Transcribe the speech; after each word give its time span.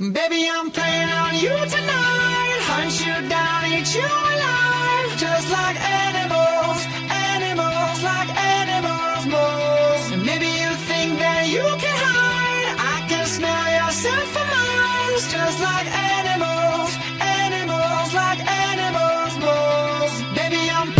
Baby, 0.00 0.50
I'm 0.50 0.72
playing 0.72 1.08
on 1.08 1.36
you 1.36 1.54
tonight. 1.70 2.58
Hunt 2.66 2.98
you 2.98 3.14
down, 3.28 3.62
eat 3.70 3.94
you 3.94 4.02
alive. 4.02 5.10
Just 5.16 5.46
like 5.54 5.78
animals, 5.78 6.82
animals, 7.14 8.02
like 8.02 8.26
animals, 8.34 9.22
moles. 9.30 10.10
Maybe 10.26 10.50
you 10.50 10.74
think 10.90 11.20
that 11.22 11.46
you 11.46 11.62
can 11.78 11.94
hide. 11.94 12.74
I 12.74 13.06
can 13.06 13.24
smell 13.24 13.66
yourself 13.70 14.26
for 14.34 14.42
miles. 14.42 15.30
Just 15.30 15.62
like 15.62 15.86
animals, 15.86 16.90
animals, 17.22 18.10
like 18.18 18.42
animals, 18.50 19.38
moles. 19.38 20.10
Baby, 20.34 20.74
I'm. 20.74 20.90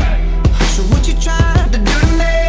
So 0.70 0.86
what 0.94 1.02
you 1.02 1.18
trying 1.18 1.66
to 1.72 1.78
do 1.82 1.94
to 1.98 2.10
me? 2.14 2.46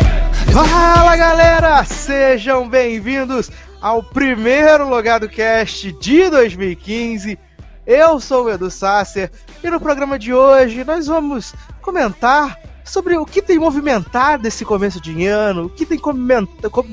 Fala 0.53 1.17
galera, 1.17 1.83
sejam 1.83 2.69
bem-vindos 2.69 3.49
ao 3.85 4.01
primeiro 4.01 4.89
Logado 4.89 5.29
Cast 5.29 5.91
de 5.91 6.27
2015. 6.27 7.37
Eu 7.85 8.19
sou 8.19 8.45
o 8.45 8.49
Edu 8.49 8.71
Sasser 8.71 9.29
e 9.63 9.69
no 9.69 9.79
programa 9.79 10.17
de 10.17 10.33
hoje 10.33 10.83
nós 10.83 11.05
vamos 11.05 11.53
comentar 11.83 12.59
sobre 12.85 13.17
o 13.17 13.25
que 13.25 13.41
tem 13.41 13.57
movimentado 13.57 14.47
esse 14.47 14.63
começo 14.63 15.01
de 15.01 15.25
ano, 15.25 15.65
o 15.65 15.69
que 15.69 15.85
tem 15.85 15.97
comentado. 15.97 16.69
Com... 16.69 16.85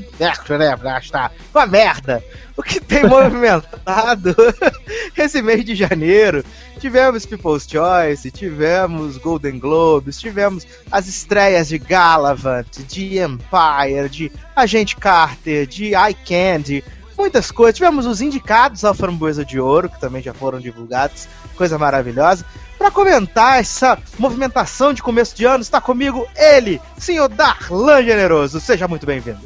Está, 0.99 1.31
uma 1.55 1.67
merda! 1.67 2.25
O 2.57 2.63
que 2.63 2.81
tem 2.81 3.05
movimentado 3.07 4.35
esse 5.17 5.43
mês 5.43 5.65
de 5.65 5.75
janeiro. 5.75 6.43
Tivemos 6.79 7.25
People's 7.25 7.69
Choice, 7.71 8.31
tivemos 8.31 9.17
Golden 9.19 9.59
Globes, 9.59 10.19
tivemos 10.19 10.67
as 10.91 11.07
estreias 11.07 11.69
de 11.69 11.79
Galavant, 11.79 12.67
de 12.89 13.19
Empire, 13.19 14.09
de 14.11 14.33
Agente 14.57 14.97
Carter, 14.97 15.67
de 15.67 15.95
Eye 15.95 16.17
Candy, 16.27 16.83
muitas 17.17 17.51
coisas. 17.51 17.77
Tivemos 17.77 18.07
os 18.07 18.21
indicados 18.21 18.85
ao 18.85 18.95
Framboesa 18.95 19.45
de 19.45 19.61
Ouro, 19.61 19.89
que 19.89 20.01
também 20.01 20.23
já 20.23 20.33
foram 20.35 20.61
divulgados, 20.61 21.29
coisa 21.57 21.79
maravilhosa. 21.79 22.45
Para 22.79 22.91
comentar 22.91 23.61
essa 23.61 23.99
movimentação 24.19 24.93
de 24.93 25.03
começo 25.03 25.37
de 25.37 25.45
ano, 25.45 25.63
está 25.63 25.81
comigo 25.81 26.27
ele, 26.37 26.81
senhor 26.99 27.29
Darlan 27.29 28.03
Generoso. 28.03 28.61
Seja 28.61 28.89
muito 28.89 29.07
bem-vindo. 29.07 29.41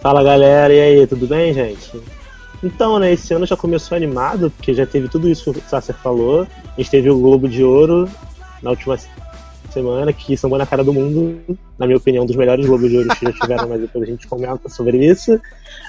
Fala 0.00 0.22
galera, 0.22 0.72
e 0.72 0.80
aí, 0.80 1.06
tudo 1.06 1.26
bem, 1.26 1.52
gente? 1.52 2.00
Então, 2.62 2.98
né, 2.98 3.12
esse 3.12 3.34
ano 3.34 3.46
já 3.46 3.56
começou 3.56 3.96
animado, 3.96 4.50
porque 4.50 4.72
já 4.72 4.86
teve 4.86 5.08
tudo 5.08 5.28
isso 5.28 5.52
que 5.52 5.58
o 5.58 5.62
Sasser 5.68 5.94
falou. 5.96 6.46
A 6.64 6.80
gente 6.80 6.90
teve 6.90 7.10
o 7.10 7.18
Globo 7.18 7.48
de 7.48 7.62
Ouro 7.62 8.08
na 8.62 8.70
última 8.70 8.96
semana, 9.76 10.12
que 10.12 10.36
sambou 10.36 10.58
na 10.58 10.66
cara 10.66 10.82
do 10.82 10.92
mundo. 10.92 11.58
Na 11.78 11.86
minha 11.86 11.98
opinião, 11.98 12.24
dos 12.24 12.36
melhores 12.36 12.64
Globos 12.64 12.88
de 12.88 12.96
Ouro 12.96 13.08
que 13.10 13.26
já 13.26 13.32
tiveram, 13.32 13.68
mas 13.68 13.80
depois 13.80 14.04
a 14.04 14.06
gente 14.06 14.26
comenta 14.26 14.68
sobre 14.68 15.04
isso. 15.04 15.38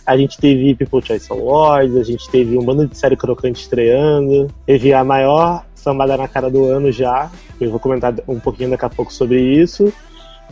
A 0.06 0.18
gente 0.18 0.38
teve 0.38 0.76
People 0.76 1.02
Choice 1.06 1.32
Awards, 1.32 1.96
a 1.96 2.04
gente 2.04 2.30
teve 2.30 2.58
um 2.58 2.64
bando 2.64 2.86
de 2.88 2.98
série 2.98 3.16
crocante 3.16 3.62
estreando, 3.62 4.48
teve 4.66 4.94
a 4.94 5.04
maior 5.04 5.66
sambada 5.76 6.18
na 6.18 6.28
cara 6.28 6.50
do 6.50 6.66
ano 6.66 6.92
já. 6.92 7.32
Eu 7.60 7.72
vou 7.72 7.80
comentar 7.80 8.14
um 8.28 8.40
pouquinho 8.40 8.70
daqui 8.70 8.86
a 8.86 8.90
pouco 8.90 9.14
sobre 9.14 9.42
isso. 9.42 9.92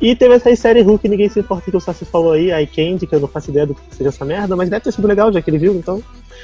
E 0.02 0.16
teve 0.16 0.36
essa 0.36 0.54
série 0.56 0.82
Hulk 0.82 1.08
ninguém 1.08 1.30
se 1.30 1.40
importa 1.40 1.72
que 1.72 1.78
o 1.78 1.80
Sassi 1.80 2.04
falou 2.06 2.34
aí, 2.34 2.52
a 2.52 2.66
Candy, 2.68 3.08
que 3.08 3.16
eu 3.16 3.20
não 3.20 3.28
faço 3.28 3.50
ideia 3.50 3.66
do 3.66 3.76
que 3.76 3.96
seja 3.96 4.10
essa 4.10 4.26
merda, 4.26 4.56
mas 4.56 4.70
deve 4.70 4.84
ter 4.84 4.92
sido 4.92 5.08
legal 5.08 5.32
já 5.32 5.42
que 5.42 5.50
ele 5.50 5.58
viu, 5.58 5.74
então. 5.74 6.04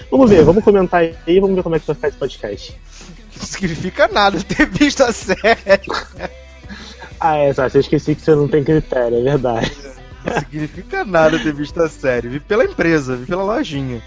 Vamos 0.09 0.29
ver, 0.29 0.43
vamos 0.43 0.63
comentar 0.63 1.01
aí, 1.01 1.39
vamos 1.39 1.55
ver 1.55 1.63
como 1.63 1.75
é 1.75 1.79
que 1.79 1.87
vai 1.87 1.95
ficar 1.95 2.07
esse 2.07 2.17
podcast. 2.17 2.79
Não 3.37 3.45
significa 3.45 4.07
nada 4.07 4.39
ter 4.43 4.65
visto 4.67 5.01
a 5.03 5.11
série. 5.11 5.81
Ah, 7.21 7.37
é, 7.37 7.53
eu 7.73 7.79
esqueci 7.79 8.15
que 8.15 8.21
você 8.21 8.33
não 8.33 8.47
tem 8.47 8.63
critério, 8.63 9.19
é 9.19 9.21
verdade. 9.21 9.71
Não 10.25 10.39
significa 10.39 11.05
nada 11.05 11.37
ter 11.39 11.53
visto 11.53 11.79
a 11.81 11.87
série. 11.87 12.27
Vi 12.27 12.39
pela 12.39 12.65
empresa, 12.65 13.15
vi 13.15 13.25
pela 13.27 13.43
lojinha. 13.43 14.01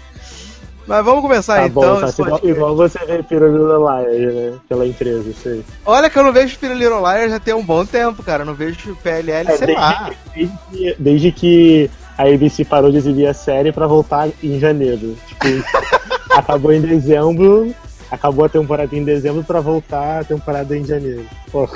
Mas 0.87 1.03
vamos 1.03 1.21
começar 1.21 1.55
Tá 1.55 1.65
então. 1.67 1.81
bom, 1.99 2.07
igual, 2.19 2.39
igual 2.43 2.75
você 2.75 2.99
vê 3.05 3.23
Pirulina 3.23 3.77
Liar, 3.77 4.33
né? 4.33 4.53
Pela 4.69 4.85
empresa, 4.85 5.29
isso 5.29 5.47
aí. 5.49 5.63
Olha 5.85 6.09
que 6.09 6.19
eu 6.19 6.23
não 6.23 6.31
vejo 6.31 6.57
Little 6.61 6.77
Little 6.77 6.99
Liars 6.99 7.31
já 7.31 7.39
tem 7.39 7.53
um 7.55 7.63
bom 7.65 7.83
tempo, 7.85 8.21
cara. 8.21 8.43
Eu 8.43 8.45
não 8.45 8.53
vejo 8.53 8.95
PLL, 9.01 9.49
É, 9.49 9.57
sei 9.57 9.67
desde, 9.67 9.73
lá. 9.81 10.11
desde 10.35 10.57
que, 10.71 10.95
desde 10.99 11.31
que 11.31 11.91
a 12.17 12.23
ABC 12.23 12.63
parou 12.65 12.91
de 12.91 12.97
exibir 12.97 13.25
a 13.27 13.33
série 13.33 13.71
pra 13.71 13.87
voltar 13.87 14.29
em 14.43 14.59
janeiro. 14.59 15.17
Tipo, 15.27 15.45
acabou 16.31 16.71
em 16.71 16.81
dezembro, 16.81 17.73
acabou 18.11 18.45
a 18.45 18.49
temporada 18.49 18.95
em 18.95 19.03
dezembro 19.03 19.43
pra 19.43 19.59
voltar 19.61 20.19
a 20.19 20.23
temporada 20.23 20.77
em 20.77 20.85
janeiro. 20.85 21.25
Pô, 21.51 21.67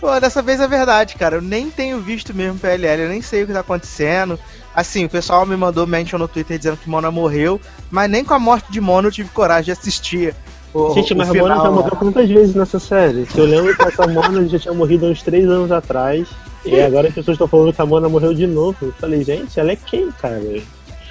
Pô, 0.00 0.20
dessa 0.20 0.42
vez 0.42 0.60
é 0.60 0.68
verdade, 0.68 1.14
cara. 1.16 1.36
Eu 1.36 1.42
nem 1.42 1.70
tenho 1.70 2.00
visto 2.00 2.34
mesmo 2.34 2.58
PLL, 2.58 3.02
eu 3.02 3.08
nem 3.08 3.22
sei 3.22 3.42
o 3.42 3.46
que 3.46 3.52
tá 3.52 3.60
acontecendo. 3.60 4.38
Assim, 4.74 5.06
o 5.06 5.08
pessoal 5.08 5.46
me 5.46 5.56
mandou 5.56 5.86
mention 5.86 6.18
no 6.18 6.28
Twitter 6.28 6.58
dizendo 6.58 6.76
que 6.76 6.88
Mona 6.88 7.10
morreu, 7.10 7.60
mas 7.90 8.10
nem 8.10 8.22
com 8.22 8.34
a 8.34 8.38
morte 8.38 8.70
de 8.70 8.80
Mona 8.80 9.08
eu 9.08 9.12
tive 9.12 9.30
coragem 9.30 9.64
de 9.64 9.72
assistir. 9.72 10.34
O, 10.74 10.92
gente, 10.92 11.14
o 11.14 11.16
mas 11.16 11.30
a 11.30 11.32
final, 11.32 11.48
Mona 11.48 11.62
já 11.62 11.70
morreu 11.70 11.96
quantas 11.96 12.28
vezes 12.28 12.54
nessa 12.54 12.78
série? 12.78 13.24
Que 13.24 13.38
eu 13.38 13.46
lembro 13.46 13.74
que 13.74 13.82
essa 13.82 14.06
Mona 14.06 14.46
já 14.46 14.58
tinha 14.58 14.74
morrido 14.74 15.06
há 15.06 15.08
uns 15.08 15.22
três 15.22 15.48
anos 15.48 15.72
atrás. 15.72 16.28
E 16.64 16.80
agora 16.80 17.08
as 17.08 17.14
pessoas 17.14 17.36
estão 17.36 17.48
falando 17.48 17.72
que 17.72 17.80
a 17.80 17.86
Mona 17.86 18.08
morreu 18.08 18.34
de 18.34 18.46
novo. 18.46 18.76
Eu 18.82 18.92
falei, 18.92 19.24
gente, 19.24 19.58
ela 19.58 19.72
é 19.72 19.76
quem, 19.76 20.10
cara? 20.12 20.42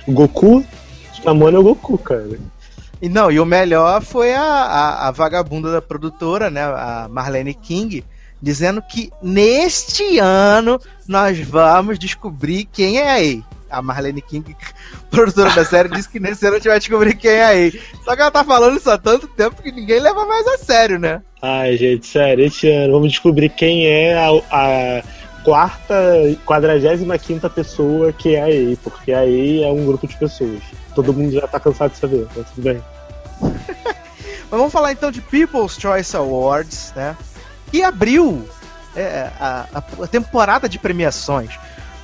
Goku? 0.07 0.63
A 1.25 1.33
Mona 1.33 1.57
é 1.57 1.59
o 1.59 1.63
Goku, 1.63 1.97
cara. 1.97 2.37
E 3.01 3.09
não, 3.09 3.31
e 3.31 3.39
o 3.39 3.45
melhor 3.45 4.01
foi 4.01 4.33
a, 4.33 4.41
a, 4.41 5.07
a 5.07 5.11
vagabunda 5.11 5.71
da 5.71 5.81
produtora, 5.81 6.49
né? 6.49 6.61
A 6.61 7.07
Marlene 7.09 7.53
King, 7.53 8.03
dizendo 8.45 8.79
que 8.79 9.11
neste 9.23 10.19
ano 10.19 10.79
nós 11.07 11.39
vamos 11.39 11.97
descobrir 11.97 12.65
quem 12.65 12.99
é 12.99 13.09
a 13.09 13.19
Ei. 13.19 13.43
A 13.67 13.81
Marlene 13.81 14.21
King, 14.21 14.55
produtora 15.09 15.49
da 15.49 15.65
série, 15.65 15.89
disse 15.89 16.07
que 16.07 16.19
nesse 16.19 16.45
ano 16.45 16.53
a 16.53 16.59
gente 16.59 16.67
vai 16.67 16.77
descobrir 16.77 17.15
quem 17.15 17.31
é 17.31 17.43
a 17.43 17.55
Ei. 17.55 17.81
Só 18.03 18.15
que 18.15 18.21
ela 18.21 18.29
tá 18.29 18.43
falando 18.43 18.77
isso 18.77 18.87
há 18.91 18.99
tanto 18.99 19.27
tempo 19.27 19.63
que 19.63 19.71
ninguém 19.71 19.99
leva 19.99 20.27
mais 20.27 20.45
a 20.45 20.59
sério, 20.59 20.99
né? 20.99 21.23
Ai, 21.41 21.75
gente, 21.75 22.05
sério, 22.05 22.45
esse 22.45 22.69
ano 22.69 22.93
vamos 22.93 23.09
descobrir 23.09 23.49
quem 23.49 23.87
é 23.87 24.13
a, 24.15 24.29
a 24.51 25.03
quarta, 25.43 25.95
quadragésima 26.45 27.17
quinta 27.17 27.49
pessoa 27.49 28.13
que 28.13 28.35
é 28.35 28.43
a 28.43 28.51
EI, 28.51 28.77
porque 28.83 29.11
a 29.11 29.25
EI 29.25 29.63
é 29.63 29.71
um 29.71 29.87
grupo 29.87 30.05
de 30.05 30.15
pessoas. 30.17 30.61
Todo 30.93 31.11
mundo 31.11 31.31
já 31.31 31.47
tá 31.47 31.59
cansado 31.59 31.93
de 31.93 31.97
saber, 31.97 32.27
mas 32.35 32.47
tudo 32.51 32.63
bem. 32.63 32.79
Mas 34.47 34.59
vamos 34.59 34.71
falar 34.71 34.91
então 34.91 35.09
de 35.09 35.21
People's 35.21 35.75
Choice 35.75 36.15
Awards, 36.15 36.93
né? 36.95 37.17
Que 37.75 37.83
abriu 37.83 38.47
é, 38.95 39.29
a, 39.37 39.65
a- 39.73 40.07
temporada 40.07 40.69
de 40.69 40.79
premiações. 40.79 41.49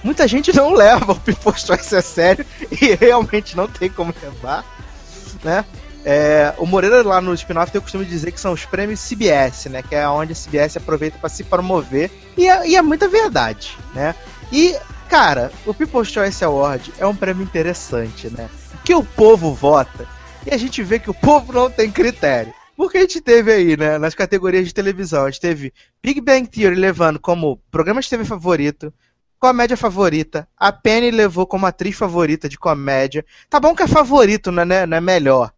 Muita 0.04 0.28
gente 0.28 0.54
não 0.54 0.74
leva 0.76 1.14
o 1.14 1.20
People's 1.22 1.62
Choice 1.62 1.96
a 1.96 2.02
sério 2.02 2.46
e 2.70 2.94
realmente 2.96 3.56
não 3.56 3.70
tem 3.70 3.90
como 3.90 4.14
levar, 4.22 4.66
né? 5.46 5.64
É, 6.04 6.54
o 6.58 6.66
Moreira 6.66 7.02
lá 7.08 7.22
no 7.22 7.34
spin-off 7.36 7.72
tem 7.72 7.80
o 7.80 7.82
costume 7.82 8.04
de 8.04 8.12
dizer 8.12 8.34
que 8.34 8.40
são 8.42 8.52
os 8.52 8.66
prêmios 8.66 9.00
CBS, 9.00 9.68
né? 9.68 9.82
Que 9.82 9.96
é 9.96 10.06
onde 10.10 10.34
a 10.34 10.36
CBS 10.36 10.76
aproveita 10.76 11.18
para 11.20 11.30
se 11.30 11.46
promover. 11.46 12.12
E 12.36 12.50
é, 12.50 12.68
e 12.68 12.76
é 12.76 12.82
muita 12.82 13.08
verdade, 13.08 13.78
né? 13.94 14.14
E, 14.52 14.76
cara, 15.10 15.54
o 15.66 15.74
People's 15.74 16.10
Choice 16.10 16.44
Award 16.44 16.92
é 17.00 17.06
um 17.08 17.16
prêmio 17.16 17.44
interessante, 17.44 18.30
né? 18.30 18.50
Que 18.84 18.94
o 18.94 19.06
povo 19.06 19.54
vota 19.54 20.06
e 20.46 20.54
a 20.54 20.58
gente 20.58 20.84
vê 20.84 21.00
que 21.00 21.10
o 21.10 21.14
povo 21.14 21.54
não 21.54 21.72
tem 21.72 21.90
critério. 21.90 22.54
Porque 22.82 22.98
a 22.98 23.02
gente 23.02 23.22
teve 23.22 23.54
aí, 23.54 23.78
né, 23.78 24.00
nas 24.00 24.16
categorias 24.16 24.66
de 24.66 24.74
televisão, 24.74 25.26
a 25.26 25.30
gente 25.30 25.40
teve 25.40 25.72
Big 26.02 26.20
Bang 26.20 26.48
Theory 26.48 26.74
levando 26.74 27.20
como 27.20 27.62
programa 27.70 28.02
de 28.02 28.10
TV 28.10 28.26
favorito, 28.26 28.92
comédia 29.38 29.78
favorita, 29.78 30.48
a 30.58 30.72
Penny 30.72 31.12
levou 31.12 31.46
como 31.46 31.68
atriz 31.68 31.96
favorita 31.96 32.50
de 32.50 32.58
comédia. 32.58 33.24
Tá 33.48 33.60
bom 33.60 33.76
que 33.76 33.84
é 33.84 33.88
favorito, 33.88 34.52
não 34.52 34.64
é, 34.64 34.88
não 34.88 34.98
é 34.98 35.00
melhor. 35.00 35.54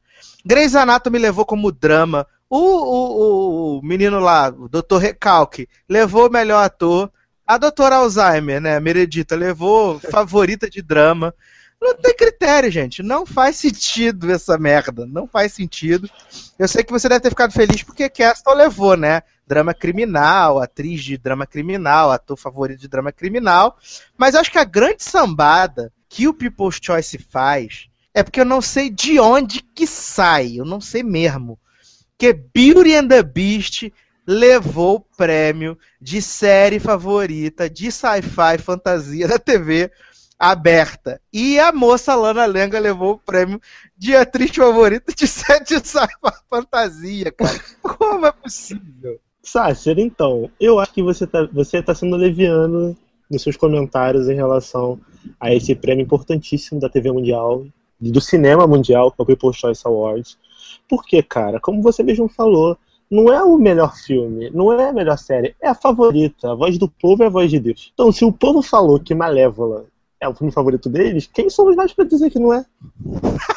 Grey's 0.46 0.76
Anatomy 0.76 1.18
levou 1.18 1.46
como 1.46 1.72
drama. 1.72 2.28
O, 2.50 2.58
o, 2.58 3.78
o 3.78 3.82
menino 3.82 4.20
lá, 4.20 4.50
o 4.50 4.68
Dr. 4.68 4.98
Recalque, 4.98 5.70
levou 5.88 6.30
melhor 6.30 6.62
ator. 6.62 7.10
A 7.48 7.58
doutora 7.58 7.96
Alzheimer, 7.96 8.60
né, 8.60 8.82
Meredita, 8.82 9.34
levou 9.34 9.98
favorita 9.98 10.70
de 10.70 10.82
drama. 10.82 11.34
Não 11.84 11.96
tem 11.96 12.16
critério, 12.16 12.72
gente. 12.72 13.04
Não 13.04 13.26
faz 13.26 13.58
sentido 13.58 14.32
essa 14.32 14.58
merda. 14.58 15.06
Não 15.06 15.28
faz 15.28 15.52
sentido. 15.52 16.10
Eu 16.58 16.66
sei 16.66 16.82
que 16.82 16.94
você 16.94 17.10
deve 17.10 17.20
ter 17.20 17.30
ficado 17.30 17.52
feliz 17.52 17.84
porque 17.84 18.10
Castle 18.10 18.56
levou, 18.56 18.96
né? 18.96 19.22
Drama 19.46 19.74
criminal, 19.74 20.60
atriz 20.60 21.04
de 21.04 21.18
drama 21.18 21.46
criminal, 21.46 22.10
ator 22.10 22.38
favorito 22.38 22.80
de 22.80 22.88
drama 22.88 23.12
criminal. 23.12 23.78
Mas 24.18 24.34
acho 24.34 24.50
que 24.50 24.58
a 24.58 24.64
grande 24.64 25.04
sambada 25.04 25.92
que 26.08 26.26
o 26.26 26.34
People's 26.34 26.80
Choice 26.82 27.18
faz 27.18 27.90
é 28.14 28.24
porque 28.24 28.40
eu 28.40 28.46
não 28.46 28.62
sei 28.62 28.90
de 28.90 29.20
onde 29.20 29.62
que 29.62 29.86
sai. 29.86 30.54
Eu 30.56 30.64
não 30.64 30.80
sei 30.80 31.04
mesmo. 31.04 31.60
Que 32.18 32.32
Beauty 32.32 32.96
and 32.96 33.10
the 33.10 33.22
Beast 33.22 33.92
levou 34.26 34.96
o 34.96 35.18
prêmio 35.18 35.78
de 36.00 36.22
série 36.22 36.80
favorita 36.80 37.70
de 37.70 37.92
sci-fi 37.92 38.58
fantasia 38.58 39.28
da 39.28 39.38
TV 39.38 39.92
aberta. 40.40 41.22
E 41.32 41.60
a 41.60 41.72
moça 41.72 42.16
Lana 42.16 42.46
Lenga 42.46 42.80
levou 42.80 43.14
o 43.14 43.18
prêmio 43.18 43.62
de 43.98 44.16
atriz 44.16 44.56
favorita 44.56 45.14
de 45.14 45.26
sete 45.28 45.80
sci-fi 45.80 46.32
fantasia, 46.50 47.32
cara. 47.32 47.60
Como 47.82 48.26
é 48.26 48.32
possível? 48.32 49.20
Sácer, 49.42 50.00
então, 50.00 50.50
eu 50.60 50.80
acho 50.80 50.94
que 50.94 51.04
você 51.04 51.28
tá, 51.28 51.48
você 51.52 51.82
tá 51.82 51.94
sendo 51.94 52.16
leviano 52.16 52.96
nos 53.30 53.42
seus 53.42 53.58
comentários 53.58 54.30
em 54.30 54.36
relação 54.36 55.00
a 55.40 55.54
esse 55.54 55.76
prêmio 55.76 56.04
importantíssimo 56.04 56.80
da 56.80 56.88
TV 56.88 57.12
Mundial, 57.12 57.66
do 58.00 58.22
cinema 58.22 58.68
mundial, 58.68 59.12
que 59.12 59.22
é 59.22 59.24
o 59.24 59.26
People's 59.26 59.58
Choice 59.58 59.82
Awards. 59.86 60.38
Porque, 60.90 61.22
cara, 61.24 61.60
como 61.60 61.82
você 61.82 62.04
mesmo 62.04 62.28
falou, 62.28 62.78
não 63.10 63.32
é 63.32 63.44
o 63.44 63.58
melhor 63.58 63.96
filme, 63.96 64.50
não 64.50 64.74
é 64.74 64.90
a 64.90 64.94
melhor 64.94 65.18
série, 65.18 65.56
é 65.62 65.70
a 65.70 65.76
favorita. 65.76 66.52
A 66.52 66.56
voz 66.56 66.78
do 66.78 66.88
povo 66.88 67.24
é 67.24 67.28
a 67.28 67.30
voz 67.30 67.50
de 67.50 67.60
Deus. 67.60 67.92
Então, 67.94 68.12
se 68.12 68.26
o 68.26 68.32
povo 68.32 68.62
falou 68.62 69.00
que 69.00 69.14
Malévola 69.14 69.86
é 70.24 70.28
o 70.28 70.34
filme 70.34 70.52
favorito 70.52 70.90
deles, 70.90 71.30
quem 71.32 71.50
somos 71.50 71.76
nós 71.76 71.94
pra 71.94 72.06
dizer 72.06 72.30
que 72.30 72.40
não 72.40 72.54
é? 72.54 72.66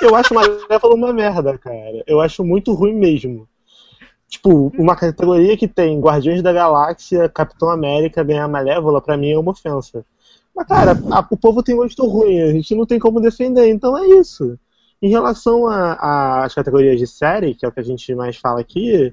Eu 0.00 0.14
acho 0.14 0.34
Malévola 0.34 0.94
uma 0.94 1.12
merda, 1.12 1.56
cara. 1.56 2.02
Eu 2.06 2.20
acho 2.20 2.44
muito 2.44 2.72
ruim 2.74 2.94
mesmo. 2.94 3.48
Tipo, 4.28 4.72
uma 4.76 4.96
categoria 4.96 5.56
que 5.56 5.68
tem 5.68 6.00
Guardiões 6.00 6.42
da 6.42 6.52
Galáxia, 6.52 7.28
Capitão 7.28 7.70
América 7.70 8.24
ganhar 8.24 8.48
Malévola, 8.48 9.00
pra 9.00 9.16
mim 9.16 9.30
é 9.30 9.38
uma 9.38 9.52
ofensa. 9.52 10.04
Mas, 10.54 10.66
cara, 10.66 10.98
a, 11.12 11.26
o 11.30 11.36
povo 11.36 11.62
tem 11.62 11.76
gosto 11.76 12.04
ruim, 12.06 12.40
a 12.40 12.52
gente 12.52 12.74
não 12.74 12.84
tem 12.84 12.98
como 12.98 13.20
defender, 13.20 13.68
então 13.68 13.96
é 13.96 14.06
isso. 14.18 14.58
Em 15.02 15.10
relação 15.10 15.66
às 15.68 16.54
categorias 16.54 16.98
de 16.98 17.06
série, 17.06 17.54
que 17.54 17.66
é 17.66 17.68
o 17.68 17.72
que 17.72 17.80
a 17.80 17.84
gente 17.84 18.14
mais 18.14 18.36
fala 18.36 18.60
aqui, 18.60 19.12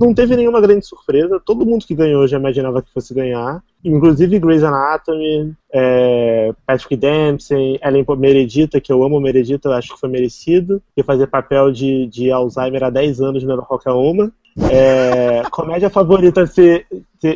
não 0.00 0.14
teve 0.14 0.34
nenhuma 0.36 0.60
grande 0.60 0.86
surpresa. 0.86 1.40
Todo 1.44 1.66
mundo 1.66 1.84
que 1.84 1.94
ganhou 1.94 2.26
já 2.26 2.38
imaginava 2.38 2.80
que 2.80 2.92
fosse 2.92 3.12
ganhar. 3.12 3.62
Inclusive 3.84 4.38
Grey's 4.38 4.62
Anatomy, 4.62 5.52
é, 5.72 6.52
Patrick 6.66 6.96
Dempsey, 6.96 7.78
Ellen 7.82 8.06
Meredita, 8.16 8.80
que 8.80 8.92
eu 8.92 9.02
amo 9.02 9.20
Meredita, 9.20 9.68
eu 9.68 9.72
acho 9.72 9.94
que 9.94 10.00
foi 10.00 10.08
merecido. 10.08 10.82
E 10.96 11.02
fazer 11.02 11.26
papel 11.26 11.70
de, 11.70 12.06
de 12.06 12.30
Alzheimer 12.30 12.84
há 12.84 12.90
10 12.90 13.20
anos, 13.20 13.44
melhor 13.44 13.66
qualquer 13.66 13.92
uma. 13.92 14.32
É, 14.70 15.42
comédia 15.50 15.90
favorita 15.90 16.46
ser, 16.46 16.86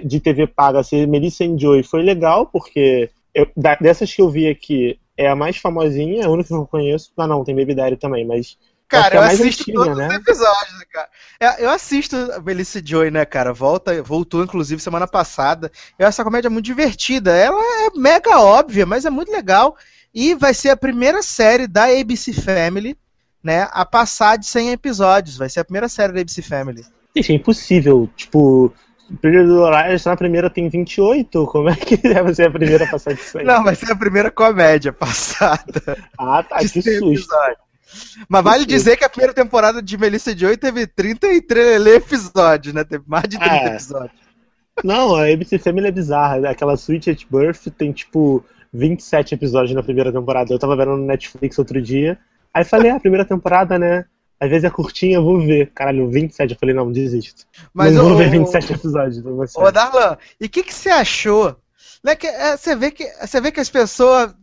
de 0.05 0.20
TV 0.20 0.46
paga 0.46 0.82
ser 0.82 1.06
Melissa 1.06 1.44
Joy 1.56 1.82
foi 1.82 2.02
legal, 2.02 2.46
porque 2.46 3.11
eu, 3.34 3.49
dessas 3.81 4.14
que 4.14 4.22
eu 4.22 4.31
vi 4.31 4.49
aqui, 4.49 4.99
é 5.16 5.28
a 5.28 5.36
mais 5.36 5.56
famosinha, 5.56 6.22
é 6.22 6.26
a 6.26 6.30
única 6.30 6.48
que 6.48 6.54
eu 6.54 6.66
conheço. 6.66 7.10
Ah, 7.16 7.26
não, 7.26 7.44
tem 7.44 7.54
Baby 7.54 7.74
Daddy 7.74 7.96
também, 7.96 8.26
mas. 8.26 8.58
Cara, 8.88 9.16
é 9.16 9.18
eu 9.18 9.22
assisto 9.22 9.62
antiga, 9.62 9.78
todos 9.78 9.98
né? 9.98 10.08
os 10.08 10.14
episódios, 10.14 10.84
cara. 10.92 11.08
É, 11.40 11.64
eu 11.64 11.70
assisto 11.70 12.14
a 12.14 12.40
Melissa 12.40 12.80
Joy, 12.84 13.10
né, 13.10 13.24
cara? 13.24 13.52
Volta, 13.52 14.00
voltou, 14.02 14.44
inclusive, 14.44 14.80
semana 14.80 15.08
passada. 15.08 15.72
Eu 15.98 16.06
acho 16.06 16.14
essa 16.14 16.24
comédia 16.24 16.48
muito 16.48 16.66
divertida. 16.66 17.34
Ela 17.34 17.60
é 17.86 17.98
mega 17.98 18.38
óbvia, 18.38 18.86
mas 18.86 19.04
é 19.04 19.10
muito 19.10 19.32
legal. 19.32 19.76
E 20.14 20.34
vai 20.34 20.54
ser 20.54 20.70
a 20.70 20.76
primeira 20.76 21.20
série 21.20 21.66
da 21.66 21.86
ABC 21.86 22.32
Family, 22.32 22.96
né, 23.42 23.69
a 23.72 23.84
passar 23.84 24.38
de 24.38 24.46
100 24.46 24.70
episódios. 24.70 25.36
Vai 25.36 25.48
ser 25.48 25.60
a 25.60 25.64
primeira 25.64 25.88
série 25.88 26.12
da 26.12 26.20
ABC 26.20 26.40
Family. 26.40 26.84
Isso 27.14 27.32
é 27.32 27.34
impossível. 27.34 28.08
Tipo, 28.14 28.72
Brilho 29.08 29.47
do 29.47 29.61
Horizon 29.61 30.11
na 30.11 30.17
primeira 30.17 30.50
tem 30.50 30.69
28, 30.69 31.47
como 31.47 31.69
é 31.69 31.76
que 31.76 31.97
deve 32.03 32.35
ser 32.35 32.49
a 32.49 32.50
primeira 32.50 32.85
a 32.85 32.88
passar 32.88 33.14
de 33.14 33.20
100? 33.20 33.44
Não, 33.44 33.62
vai 33.62 33.75
ser 33.75 33.93
a 33.93 33.97
primeira 33.97 34.31
comédia 34.31 34.93
passada. 34.93 35.97
Ah, 36.19 36.43
tá, 36.43 36.58
que 36.58 36.69
susto. 36.69 36.88
Episódio. 36.88 37.67
Mas 38.29 38.44
vale 38.44 38.67
dizer 38.67 38.97
que 38.97 39.05
a 39.05 39.08
primeira 39.08 39.32
temporada 39.32 39.81
de 39.81 39.97
Melissa 39.97 40.37
Joy 40.37 40.56
teve 40.56 40.87
33 40.87 41.87
episódios, 41.87 42.75
né? 42.75 42.85
Teve 42.85 43.05
mais 43.06 43.25
de 43.29 43.38
30 43.38 43.55
é. 43.55 43.67
episódios. 43.69 44.26
Não, 44.85 45.14
a 45.14 45.32
ABC 45.32 45.58
Family 45.58 45.87
é 45.87 45.93
bizarra. 45.93 46.50
Aquela 46.50 46.75
Sweet 46.75 47.11
at 47.11 47.25
Birth 47.31 47.69
tem, 47.79 47.93
tipo, 47.93 48.44
27 48.73 49.35
episódios 49.35 49.75
na 49.75 49.82
primeira 49.82 50.12
temporada. 50.12 50.53
Eu 50.53 50.58
tava 50.58 50.76
vendo 50.76 50.97
no 50.97 51.06
Netflix 51.06 51.58
outro 51.58 51.81
dia. 51.81 52.19
Aí 52.53 52.64
falei, 52.64 52.91
ah, 52.91 52.97
a 52.97 53.00
primeira 53.00 53.25
temporada, 53.25 53.79
né? 53.79 54.05
Às 54.38 54.50
vezes 54.50 54.64
é 54.64 54.70
curtinha, 54.70 55.20
vou 55.20 55.40
ver. 55.40 55.70
Caralho, 55.74 56.10
27. 56.10 56.52
Eu 56.52 56.58
falei, 56.58 56.74
não, 56.74 56.92
desisto. 56.92 57.46
Mas 57.72 57.94
não 57.94 58.06
o, 58.06 58.08
vou 58.10 58.18
ver 58.18 58.30
27 58.30 58.72
episódios. 58.74 59.24
Ô, 59.54 59.70
Darlan, 59.70 60.18
e 60.40 60.46
o 60.46 60.48
que, 60.48 60.62
que 60.62 60.74
você 60.74 60.90
achou? 60.90 61.56
Né, 62.04 62.14
que, 62.14 62.26
é, 62.26 62.56
você, 62.56 62.76
vê 62.76 62.90
que, 62.90 63.04
você 63.20 63.40
vê 63.40 63.50
que 63.50 63.60
as 63.60 63.70
pessoas. 63.70 64.34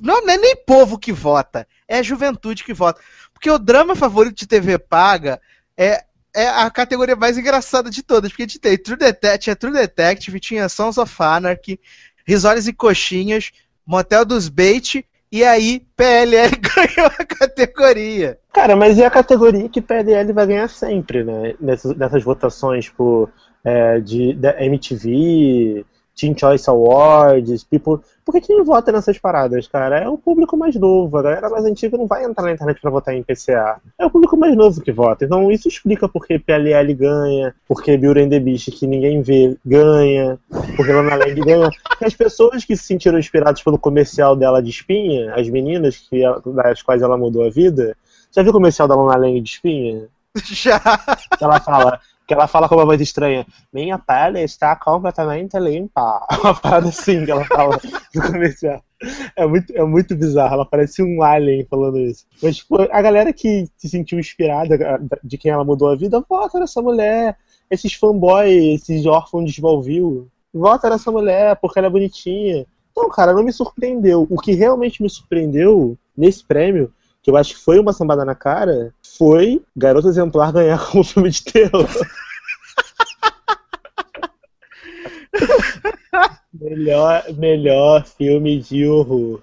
Não, 0.00 0.22
não 0.22 0.32
é 0.32 0.38
nem 0.38 0.56
povo 0.56 0.98
que 0.98 1.12
vota, 1.12 1.68
é 1.86 1.98
a 1.98 2.02
juventude 2.02 2.64
que 2.64 2.72
vota. 2.72 3.00
Porque 3.32 3.50
o 3.50 3.58
drama 3.58 3.94
favorito 3.94 4.38
de 4.38 4.46
TV 4.46 4.78
paga 4.78 5.38
é, 5.76 6.02
é 6.34 6.48
a 6.48 6.70
categoria 6.70 7.14
mais 7.14 7.36
engraçada 7.36 7.90
de 7.90 8.02
todas. 8.02 8.30
Porque 8.30 8.44
a 8.44 8.46
gente 8.46 8.58
tem 8.58 8.78
True 8.78 8.96
Detective, 8.96 9.38
tinha 9.38 9.56
True 9.56 9.72
Detective, 9.72 10.40
tinha 10.40 10.68
Sons 10.70 10.96
of 10.96 11.14
Anarchy, 11.18 11.78
Risórias 12.26 12.66
e 12.66 12.72
Coxinhas, 12.72 13.52
Motel 13.86 14.24
dos 14.24 14.48
Bait 14.48 15.04
e 15.30 15.44
aí, 15.44 15.80
PLL 15.96 16.50
ganhou 16.60 17.10
a 17.18 17.24
categoria. 17.24 18.38
Cara, 18.52 18.76
mas 18.76 18.98
é 18.98 19.06
a 19.06 19.10
categoria 19.10 19.68
que 19.68 19.82
PLL 19.82 20.32
vai 20.32 20.46
ganhar 20.46 20.68
sempre, 20.68 21.24
né? 21.24 21.54
Nessas, 21.60 21.96
nessas 21.96 22.22
votações, 22.22 22.86
tipo, 22.86 23.28
é, 23.64 24.00
de, 24.00 24.32
de 24.32 24.64
MTV, 24.64 25.84
Teen 26.16 26.34
Choice 26.36 26.68
Awards, 26.68 27.62
People. 27.64 28.00
Por 28.24 28.32
que 28.32 28.40
quem 28.40 28.64
vota 28.64 28.90
nessas 28.90 29.18
paradas, 29.18 29.68
cara? 29.68 30.00
É 30.00 30.08
o 30.08 30.16
público 30.16 30.56
mais 30.56 30.74
novo. 30.74 31.16
A 31.18 31.22
galera 31.22 31.50
mais 31.50 31.64
antiga 31.64 31.96
não 31.96 32.06
vai 32.06 32.24
entrar 32.24 32.42
na 32.42 32.52
internet 32.52 32.80
para 32.80 32.90
votar 32.90 33.14
em 33.14 33.22
PCA. 33.22 33.76
É 33.98 34.06
o 34.06 34.10
público 34.10 34.36
mais 34.36 34.56
novo 34.56 34.80
que 34.80 34.90
vota. 34.90 35.24
Então 35.24 35.52
isso 35.52 35.68
explica 35.68 36.08
por 36.08 36.26
que 36.26 36.38
PLL 36.38 36.94
ganha, 36.94 37.54
por 37.68 37.82
que 37.82 37.96
Beauty 37.96 38.22
and 38.22 38.30
the 38.30 38.40
Beast, 38.40 38.70
que 38.72 38.86
ninguém 38.86 39.20
vê, 39.20 39.56
ganha, 39.64 40.38
por 40.76 40.86
que 40.86 40.92
Lana 40.92 41.14
Lang 41.14 41.34
ganha. 41.34 41.70
Porque 41.88 42.04
as 42.04 42.14
pessoas 42.14 42.64
que 42.64 42.76
se 42.76 42.84
sentiram 42.84 43.18
inspiradas 43.18 43.62
pelo 43.62 43.78
comercial 43.78 44.34
dela 44.34 44.62
de 44.62 44.70
espinha, 44.70 45.34
as 45.34 45.48
meninas 45.48 45.98
que, 45.98 46.22
das 46.54 46.82
quais 46.82 47.02
ela 47.02 47.18
mudou 47.18 47.44
a 47.44 47.50
vida, 47.50 47.96
já 48.32 48.42
viu 48.42 48.50
o 48.50 48.54
comercial 48.54 48.88
da 48.88 48.96
Lana 48.96 49.16
Lang 49.16 49.40
de 49.40 49.50
espinha? 49.50 50.08
Já. 50.44 50.80
Ela 51.40 51.60
fala, 51.60 52.00
que 52.26 52.34
ela 52.34 52.48
fala 52.48 52.68
com 52.68 52.74
uma 52.74 52.84
voz 52.84 53.00
estranha. 53.00 53.46
Minha 53.72 53.98
pele 53.98 54.42
está 54.42 54.74
completamente 54.74 55.56
limpa. 55.58 56.26
Uma 56.42 56.54
parada 56.54 56.88
assim 56.88 57.24
que 57.24 57.30
ela 57.30 57.44
fala 57.44 57.78
no 58.14 58.22
comercial. 58.22 58.82
É 59.36 59.46
muito, 59.46 59.72
é 59.76 59.84
muito 59.84 60.16
bizarro, 60.16 60.54
ela 60.54 60.64
parece 60.64 61.02
um 61.02 61.22
alien 61.22 61.66
falando 61.70 61.98
isso. 62.00 62.24
Mas, 62.42 62.56
tipo, 62.56 62.80
a 62.80 63.02
galera 63.02 63.32
que 63.32 63.68
se 63.76 63.88
sentiu 63.88 64.18
inspirada 64.18 64.76
de 65.22 65.38
quem 65.38 65.52
ela 65.52 65.64
mudou 65.64 65.88
a 65.88 65.96
vida, 65.96 66.24
vota 66.28 66.58
nessa 66.58 66.82
mulher. 66.82 67.36
Esses 67.70 67.92
fanboys, 67.94 68.82
esses 68.82 69.06
órfãos 69.06 69.44
de 69.44 69.50
Smallville, 69.52 70.26
vota 70.52 70.88
nessa 70.88 71.12
mulher 71.12 71.56
porque 71.56 71.78
ela 71.78 71.88
é 71.88 71.90
bonitinha. 71.90 72.66
Então, 72.90 73.08
cara, 73.10 73.34
não 73.34 73.42
me 73.42 73.52
surpreendeu. 73.52 74.26
O 74.30 74.40
que 74.40 74.52
realmente 74.52 75.02
me 75.02 75.10
surpreendeu 75.10 75.98
nesse 76.16 76.44
prêmio 76.44 76.92
que 77.26 77.30
eu 77.30 77.36
acho 77.36 77.54
que 77.56 77.60
foi 77.60 77.76
uma 77.80 77.92
sambada 77.92 78.24
na 78.24 78.36
cara, 78.36 78.94
foi 79.16 79.62
Garoto 79.76 80.08
Exemplar 80.08 80.52
ganhar 80.52 80.78
como 80.86 81.04
filme 81.04 81.30
de 81.30 81.42
terror. 81.44 81.88
melhor, 86.52 87.24
melhor 87.34 88.06
filme 88.06 88.60
de 88.60 88.86
horror. 88.86 89.42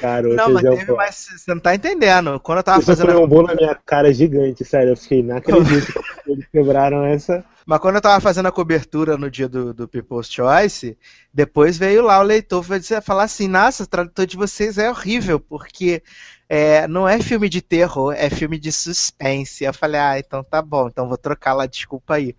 Garoto 0.00 0.34
não, 0.34 0.50
mas, 0.50 0.62
teve, 0.62 0.92
mas 0.92 1.14
você 1.36 1.54
não 1.54 1.60
tá 1.60 1.72
entendendo. 1.72 2.40
Quando 2.40 2.58
eu 2.58 2.64
tava 2.64 2.78
Isso 2.78 2.86
fazendo. 2.86 3.12
Foi 3.12 3.24
um 3.24 3.28
bom 3.28 3.42
na 3.44 3.54
minha 3.54 3.76
cara 3.86 4.12
gigante, 4.12 4.64
sério. 4.64 4.90
Eu 4.90 4.96
fiquei, 4.96 5.22
não 5.22 5.36
acredito 5.36 5.92
que 5.92 6.00
eles 6.32 6.46
quebraram 6.48 7.04
essa. 7.04 7.44
Mas 7.64 7.78
quando 7.78 7.94
eu 7.94 8.00
tava 8.00 8.20
fazendo 8.20 8.46
a 8.46 8.52
cobertura 8.52 9.16
no 9.16 9.30
dia 9.30 9.48
do, 9.48 9.72
do 9.72 9.86
People's 9.86 10.28
Choice, 10.28 10.98
depois 11.32 11.78
veio 11.78 12.02
lá 12.02 12.18
o 12.18 12.24
leitor 12.24 12.64
falar 13.02 13.22
assim: 13.22 13.46
Nossa, 13.46 13.84
o 13.84 13.86
tradutor 13.86 14.26
de 14.26 14.36
vocês 14.36 14.78
é 14.78 14.90
horrível, 14.90 15.38
porque 15.38 16.02
é, 16.48 16.88
não 16.88 17.06
é 17.06 17.20
filme 17.20 17.48
de 17.48 17.60
terror, 17.60 18.14
é 18.16 18.30
filme 18.30 18.58
de 18.58 18.72
suspense. 18.72 19.64
Eu 19.64 19.74
falei, 19.74 20.00
ah, 20.00 20.18
então 20.18 20.42
tá 20.42 20.62
bom, 20.62 20.88
então 20.88 21.08
vou 21.08 21.18
trocar 21.18 21.52
lá, 21.52 21.66
desculpa 21.66 22.14
aí. 22.14 22.34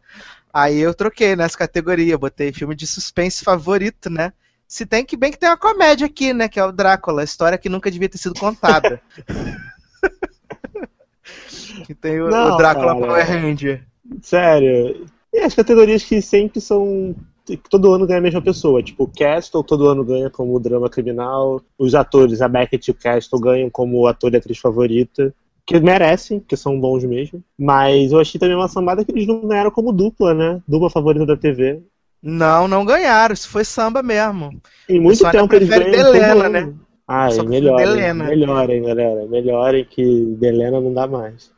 Aí 0.51 0.79
eu 0.79 0.93
troquei 0.93 1.35
nessa 1.35 1.57
categoria, 1.57 2.17
botei 2.17 2.51
filme 2.51 2.75
de 2.75 2.87
suspense 2.87 3.43
favorito, 3.43 4.09
né? 4.09 4.33
Se 4.67 4.85
tem 4.85 5.05
que 5.05 5.15
bem 5.15 5.31
que 5.31 5.37
tem 5.37 5.49
uma 5.49 5.57
comédia 5.57 6.07
aqui, 6.07 6.33
né? 6.33 6.47
Que 6.47 6.59
é 6.59 6.65
o 6.65 6.71
Drácula, 6.71 7.23
história 7.23 7.57
que 7.57 7.69
nunca 7.69 7.91
devia 7.91 8.09
ter 8.09 8.17
sido 8.17 8.39
contada. 8.39 9.01
que 11.85 11.93
tem 11.93 12.19
o, 12.19 12.29
não, 12.29 12.53
o 12.53 12.57
Drácula 12.57 12.93
cara, 12.93 12.99
Power 12.99 13.27
Ranger. 13.27 13.85
Sério. 14.21 15.07
E 15.31 15.39
as 15.39 15.53
categorias 15.53 16.03
que 16.03 16.21
sempre 16.21 16.59
são 16.59 17.15
todo 17.57 17.93
ano 17.93 18.05
ganha 18.05 18.19
a 18.19 18.23
mesma 18.23 18.41
pessoa. 18.41 18.83
Tipo, 18.83 19.03
o 19.03 19.07
Castle 19.07 19.63
todo 19.63 19.87
ano 19.87 20.03
ganha 20.03 20.29
como 20.29 20.59
drama 20.59 20.89
criminal. 20.89 21.61
Os 21.77 21.95
atores, 21.95 22.41
a 22.41 22.47
Beckett 22.47 22.89
e 22.89 22.91
o 22.91 22.95
Castle 22.95 23.39
ganham 23.39 23.69
como 23.69 24.07
ator 24.07 24.33
e 24.33 24.37
atriz 24.37 24.57
favorita. 24.57 25.33
Que 25.65 25.79
merecem, 25.79 26.39
que 26.39 26.57
são 26.57 26.79
bons 26.79 27.03
mesmo. 27.03 27.43
Mas 27.57 28.11
eu 28.11 28.19
achei 28.19 28.39
também 28.39 28.55
uma 28.55 28.67
sambada 28.67 29.05
que 29.05 29.11
eles 29.11 29.27
não 29.27 29.47
ganharam 29.47 29.71
como 29.71 29.93
dupla, 29.93 30.33
né? 30.33 30.61
Dupla 30.67 30.89
favorita 30.89 31.25
da 31.25 31.37
TV. 31.37 31.81
Não, 32.21 32.67
não 32.67 32.83
ganharam. 32.83 33.33
Isso 33.33 33.47
foi 33.49 33.63
samba 33.63 34.01
mesmo. 34.01 34.59
Em 34.87 34.99
muito 34.99 35.29
tempo 35.31 35.53
eles 35.55 35.69
ganham. 35.69 35.91
Delena, 35.91 36.49
né? 36.49 36.73
Ai, 37.07 37.41
melhorem, 37.41 38.13
melhorem, 38.13 38.83
galera. 38.83 39.25
Melhorem 39.25 39.85
que 39.85 40.25
Delena 40.39 40.79
não 40.79 40.93
dá 40.93 41.07
mais. 41.07 41.51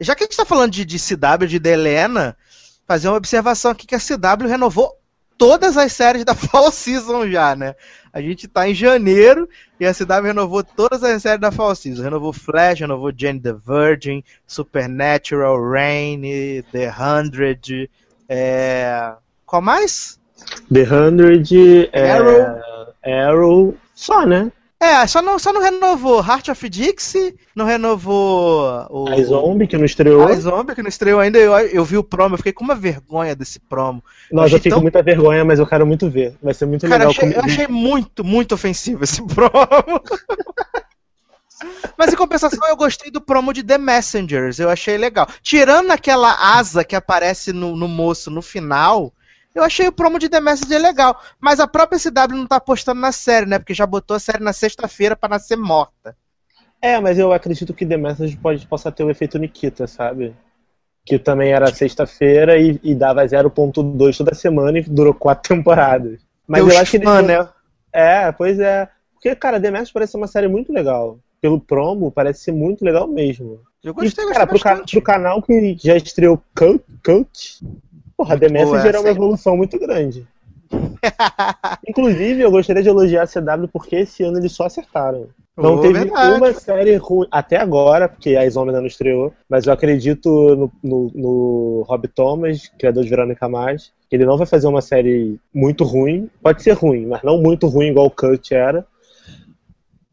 Já 0.00 0.14
que 0.14 0.24
a 0.24 0.26
gente 0.26 0.36
tá 0.36 0.44
falando 0.44 0.72
de, 0.72 0.84
de 0.84 0.98
CW, 0.98 1.46
de 1.46 1.58
Delena, 1.58 2.36
fazer 2.86 3.08
uma 3.08 3.16
observação 3.16 3.70
aqui 3.70 3.86
que 3.86 3.94
a 3.94 4.00
CW 4.00 4.48
renovou 4.48 4.92
todas 5.38 5.76
as 5.76 5.92
séries 5.92 6.24
da 6.24 6.34
Fall 6.34 6.70
Season 6.70 7.28
já, 7.28 7.54
né? 7.54 7.74
A 8.12 8.20
gente 8.20 8.46
tá 8.46 8.68
em 8.68 8.74
janeiro 8.74 9.48
e 9.78 9.84
a 9.84 9.92
CW 9.92 10.22
renovou 10.22 10.62
todas 10.62 11.02
as 11.02 11.22
séries 11.22 11.40
da 11.40 11.50
Fall 11.50 11.74
Season. 11.74 12.02
Renovou 12.02 12.32
Flash, 12.32 12.80
renovou 12.80 13.12
Jane 13.14 13.40
the 13.40 13.52
Virgin, 13.52 14.22
Supernatural, 14.46 15.60
Rain, 15.68 16.22
The 16.70 16.92
Hundred, 16.96 17.90
é... 18.28 19.12
qual 19.44 19.60
mais? 19.60 20.20
The 20.72 20.82
Hundred, 20.82 21.90
é, 21.92 22.10
Arrow. 22.12 22.94
Arrow, 23.04 23.76
só, 23.94 24.24
né? 24.24 24.50
É, 24.86 25.06
só 25.06 25.22
não, 25.22 25.38
só 25.38 25.50
não 25.52 25.62
renovou 25.62 26.18
Heart 26.22 26.48
of 26.48 26.68
Dixie, 26.68 27.34
não 27.56 27.64
renovou 27.64 28.86
o. 28.90 29.08
A 29.08 29.22
Zombie, 29.22 29.66
que 29.66 29.78
não 29.78 29.84
estreou. 29.86 30.26
A 30.28 30.34
Zombie, 30.34 30.74
que 30.74 30.82
não 30.82 30.88
estreou 30.88 31.20
ainda. 31.20 31.38
Eu, 31.38 31.52
eu 31.58 31.84
vi 31.84 31.96
o 31.96 32.04
promo, 32.04 32.34
eu 32.34 32.38
fiquei 32.38 32.52
com 32.52 32.62
uma 32.64 32.74
vergonha 32.74 33.34
desse 33.34 33.58
promo. 33.58 34.04
Nossa, 34.30 34.46
achei 34.46 34.56
eu 34.56 34.58
fiquei 34.58 34.70
tão- 34.70 34.78
com 34.80 34.82
muita 34.82 35.02
vergonha, 35.02 35.44
mas 35.44 35.58
eu 35.58 35.66
quero 35.66 35.86
muito 35.86 36.10
ver. 36.10 36.36
Vai 36.42 36.52
ser 36.52 36.66
muito 36.66 36.86
Cara, 36.86 37.04
eu 37.04 37.08
legal. 37.08 37.10
achei, 37.10 37.28
eu 37.30 37.34
como- 37.34 37.46
achei 37.46 37.66
muito, 37.68 38.22
muito 38.24 38.54
ofensivo 38.54 39.04
esse 39.04 39.22
promo. 39.26 40.00
Mas 41.96 42.12
em 42.12 42.16
compensação, 42.16 42.66
eu 42.68 42.76
gostei 42.76 43.10
do 43.10 43.20
promo 43.20 43.52
de 43.52 43.62
The 43.62 43.78
Messengers. 43.78 44.58
Eu 44.58 44.68
achei 44.68 44.98
legal. 44.98 45.26
Tirando 45.42 45.90
aquela 45.92 46.32
asa 46.58 46.84
que 46.84 46.96
aparece 46.96 47.52
no, 47.52 47.76
no 47.76 47.86
moço 47.88 48.30
no 48.30 48.42
final, 48.42 49.12
eu 49.54 49.62
achei 49.62 49.86
o 49.86 49.92
promo 49.92 50.18
de 50.18 50.28
The 50.28 50.40
Messenger 50.40 50.80
legal. 50.80 51.20
Mas 51.40 51.60
a 51.60 51.66
própria 51.66 51.98
CW 51.98 52.36
não 52.36 52.46
tá 52.46 52.56
apostando 52.56 53.00
na 53.00 53.12
série, 53.12 53.46
né? 53.46 53.58
Porque 53.58 53.74
já 53.74 53.86
botou 53.86 54.16
a 54.16 54.20
série 54.20 54.42
na 54.42 54.52
sexta-feira 54.52 55.14
pra 55.16 55.28
nascer 55.28 55.56
morta. 55.56 56.16
É, 56.80 57.00
mas 57.00 57.18
eu 57.18 57.32
acredito 57.32 57.72
que 57.72 57.86
The 57.86 57.96
Message 57.96 58.36
pode, 58.36 58.66
possa 58.66 58.92
ter 58.92 59.04
o 59.04 59.10
efeito 59.10 59.38
Nikita, 59.38 59.86
sabe? 59.86 60.34
Que 61.04 61.18
também 61.18 61.52
era 61.52 61.72
sexta-feira 61.72 62.58
e, 62.58 62.78
e 62.82 62.94
dava 62.94 63.26
0.2 63.26 64.16
toda 64.18 64.34
semana 64.34 64.78
e 64.78 64.82
durou 64.82 65.14
quatro 65.14 65.48
temporadas. 65.56 66.20
Mas 66.46 66.62
Deus 66.62 66.74
eu 66.74 66.80
acho 66.80 66.90
que 66.92 67.04
fã, 67.04 67.22
né? 67.22 67.48
É, 67.92 68.32
pois 68.32 68.58
é. 68.58 68.88
Porque, 69.14 69.34
cara, 69.36 69.60
The 69.60 69.70
Message 69.70 69.92
parece 69.92 70.12
ser 70.12 70.18
uma 70.18 70.26
série 70.26 70.48
muito 70.48 70.72
legal. 70.72 71.18
Pelo 71.40 71.60
promo, 71.60 72.10
parece 72.10 72.40
ser 72.44 72.52
muito 72.52 72.84
legal 72.84 73.06
mesmo. 73.06 73.60
Eu 73.82 73.92
E, 73.92 73.94
gostei, 73.94 74.26
cara, 74.26 74.46
pro, 74.46 74.52
gostei 74.54 74.62
ca- 74.62 74.70
bastante. 74.70 74.92
pro 74.92 75.02
canal 75.02 75.42
que 75.42 75.76
já 75.82 75.96
estreou 75.96 76.42
Coach, 76.56 76.84
Coach 77.04 77.60
porra, 78.16 78.36
boa 78.36 78.50
Messenger 78.50 78.94
é 78.94 78.98
uma 78.98 79.08
essa, 79.08 79.08
hein? 79.08 79.14
evolução 79.14 79.56
muito 79.56 79.78
grande. 79.78 80.26
Inclusive, 81.88 82.40
eu 82.42 82.50
gostaria 82.50 82.82
de 82.82 82.88
elogiar 82.88 83.22
a 83.22 83.26
CW 83.26 83.68
porque 83.72 83.96
esse 83.96 84.22
ano 84.22 84.38
eles 84.38 84.52
só 84.52 84.64
acertaram. 84.64 85.28
Não 85.56 85.74
Oh, 85.76 85.80
teve 85.80 86.00
verdade. 86.00 86.36
uma 86.36 86.52
série 86.52 86.96
ruim 86.96 87.28
até 87.30 87.56
agora, 87.58 88.08
porque 88.08 88.34
a 88.34 88.48
Zombie 88.50 88.70
ainda 88.70 88.80
não 88.80 88.88
estreou, 88.88 89.32
mas 89.48 89.66
eu 89.66 89.72
acredito 89.72 90.28
no, 90.56 90.72
no, 90.82 91.10
no 91.14 91.82
Rob 91.86 92.08
Thomas, 92.08 92.68
criador 92.76 93.04
de 93.04 93.10
Verônica 93.10 93.48
Mars, 93.48 93.92
que 94.10 94.16
ele 94.16 94.24
não 94.24 94.36
vai 94.36 94.46
fazer 94.48 94.66
uma 94.66 94.80
série 94.82 95.38
muito 95.54 95.84
ruim. 95.84 96.28
Pode 96.42 96.60
ser 96.62 96.72
ruim, 96.72 97.06
mas 97.06 97.22
não 97.22 97.40
muito 97.40 97.68
ruim 97.68 97.88
igual 97.88 98.06
o 98.06 98.10
Cut 98.10 98.52
era. 98.52 98.84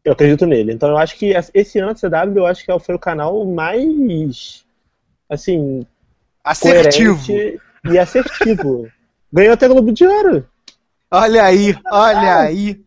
Eu 0.04 0.12
acredito 0.12 0.46
nele. 0.46 0.72
Então 0.72 0.90
eu 0.90 0.96
acho 0.98 1.16
que 1.16 1.32
esse 1.54 1.78
ano 1.80 1.90
a 1.90 1.94
CW 1.94 2.36
eu 2.38 2.46
acho 2.46 2.64
que 2.64 2.78
foi 2.78 2.94
o 2.94 2.98
canal 2.98 3.44
mais 3.44 4.64
assim, 5.28 5.84
Assertivo. 6.44 7.16
coerente 7.26 7.60
e 7.90 7.98
assertivo. 7.98 8.88
Ganhou 9.32 9.54
até 9.54 9.66
Globo 9.68 9.92
de 9.92 10.06
Ouro. 10.06 10.46
Olha 11.10 11.44
aí, 11.44 11.76
olha 11.90 12.36
aí. 12.38 12.80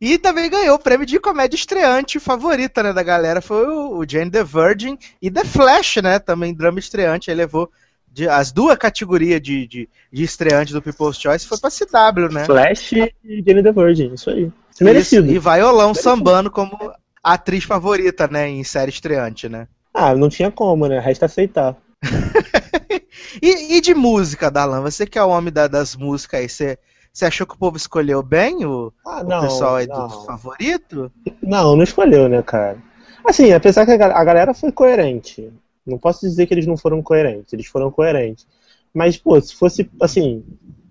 E 0.00 0.16
também 0.16 0.48
ganhou 0.48 0.76
o 0.76 0.78
prêmio 0.78 1.04
de 1.06 1.20
comédia 1.20 1.56
estreante 1.56 2.18
favorita, 2.18 2.82
né, 2.82 2.92
da 2.92 3.02
galera. 3.02 3.42
Foi 3.42 3.66
o, 3.68 4.04
Jane 4.08 4.30
the 4.30 4.42
Virgin 4.42 4.96
e 5.20 5.30
The 5.30 5.44
Flash, 5.44 5.96
né? 5.96 6.18
Também 6.18 6.54
drama 6.54 6.78
estreante. 6.78 7.30
Aí 7.30 7.36
levou 7.36 7.70
de- 8.10 8.28
as 8.28 8.50
duas 8.50 8.76
categorias 8.78 9.40
de, 9.42 9.66
de, 9.66 9.88
de 10.10 10.22
estreante 10.22 10.72
do 10.72 10.80
People's 10.80 11.18
Choice 11.20 11.46
foi 11.46 11.58
pra 11.58 11.70
CW, 11.70 12.32
né? 12.32 12.44
Flash 12.46 12.92
e 12.92 13.12
Jenny 13.46 13.62
the 13.62 13.72
Virgin, 13.72 14.14
isso 14.14 14.30
aí. 14.30 14.50
Merecido. 14.80 15.26
Isso, 15.26 15.36
e 15.36 15.38
Violão 15.38 15.92
sambando 15.92 16.50
como 16.50 16.76
atriz 17.22 17.64
favorita, 17.64 18.26
né, 18.26 18.48
em 18.48 18.64
série 18.64 18.90
estreante, 18.90 19.46
né? 19.48 19.68
Ah, 19.92 20.14
não 20.14 20.30
tinha 20.30 20.50
como, 20.50 20.86
né? 20.86 20.98
Resta 20.98 21.26
aceitar. 21.26 21.76
E, 23.42 23.76
e 23.76 23.80
de 23.80 23.94
música, 23.94 24.50
Dalan, 24.50 24.80
você 24.82 25.06
que 25.06 25.18
é 25.18 25.22
o 25.22 25.28
homem 25.28 25.52
da- 25.52 25.68
das 25.68 25.94
músicas 25.96 26.40
aí, 26.40 26.48
você, 26.48 26.78
você 27.12 27.24
achou 27.26 27.46
que 27.46 27.54
o 27.54 27.58
povo 27.58 27.76
escolheu 27.76 28.22
bem 28.22 28.64
o, 28.64 28.92
Ah, 29.04 29.22
o 29.22 29.40
pessoal 29.40 29.76
aí 29.76 29.86
do 29.86 30.08
não. 30.08 30.08
favorito? 30.08 31.12
Não, 31.42 31.76
não 31.76 31.82
escolheu, 31.82 32.28
né, 32.28 32.42
cara? 32.42 32.82
Assim, 33.24 33.52
apesar 33.52 33.84
que 33.84 33.92
a 33.92 34.24
galera 34.24 34.54
foi 34.54 34.72
coerente. 34.72 35.50
Não 35.86 35.98
posso 35.98 36.20
dizer 36.20 36.46
que 36.46 36.54
eles 36.54 36.66
não 36.66 36.76
foram 36.76 37.02
coerentes, 37.02 37.52
eles 37.52 37.66
foram 37.66 37.90
coerentes. 37.90 38.46
Mas, 38.92 39.16
pô, 39.16 39.40
se 39.40 39.54
fosse, 39.54 39.88
assim, 40.00 40.44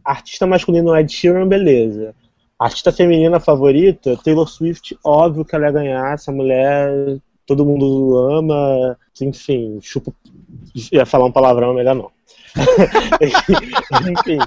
artista 0.04 0.46
masculino 0.48 0.96
Ed 0.96 1.12
Sheeran, 1.12 1.48
beleza. 1.48 2.16
Artista 2.58 2.92
feminina 2.92 3.40
favorita, 3.40 4.18
Taylor 4.18 4.48
Swift, 4.48 4.98
óbvio 5.04 5.46
que 5.46 5.56
ela 5.56 5.66
ia 5.66 5.72
ganhar, 5.72 6.14
essa 6.14 6.32
mulher 6.32 7.20
todo 7.46 7.66
mundo 7.66 8.16
ama, 8.18 8.98
enfim, 9.22 9.80
chupa. 9.82 10.14
Ia 10.92 11.06
falar 11.06 11.26
um 11.26 11.32
palavrão, 11.32 11.74
melhor 11.74 11.96
não. 11.96 12.12
enfim, 14.12 14.40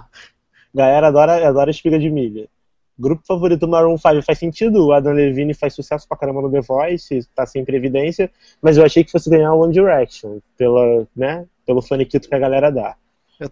galera 0.74 1.08
adora, 1.08 1.48
adora 1.48 1.70
espiga 1.70 1.98
de 1.98 2.10
milha. 2.10 2.48
Grupo 2.98 3.22
favorito 3.26 3.60
do 3.60 3.68
Maroon 3.68 3.96
5 3.96 4.22
faz 4.22 4.38
sentido, 4.38 4.86
o 4.86 4.92
Adam 4.92 5.14
Levine 5.14 5.54
faz 5.54 5.74
sucesso 5.74 6.06
pra 6.06 6.16
caramba 6.16 6.42
no 6.42 6.50
The 6.50 6.60
Voice, 6.60 7.26
tá 7.34 7.46
sempre 7.46 7.74
em 7.74 7.78
evidência, 7.78 8.30
mas 8.60 8.76
eu 8.76 8.84
achei 8.84 9.02
que 9.02 9.10
fosse 9.10 9.30
ganhar 9.30 9.54
One 9.54 9.72
Direction, 9.72 10.38
pela, 10.56 11.06
né, 11.16 11.46
pelo 11.66 11.80
faniquito 11.80 12.28
que 12.28 12.34
a 12.34 12.38
galera 12.38 12.70
dá. 12.70 12.94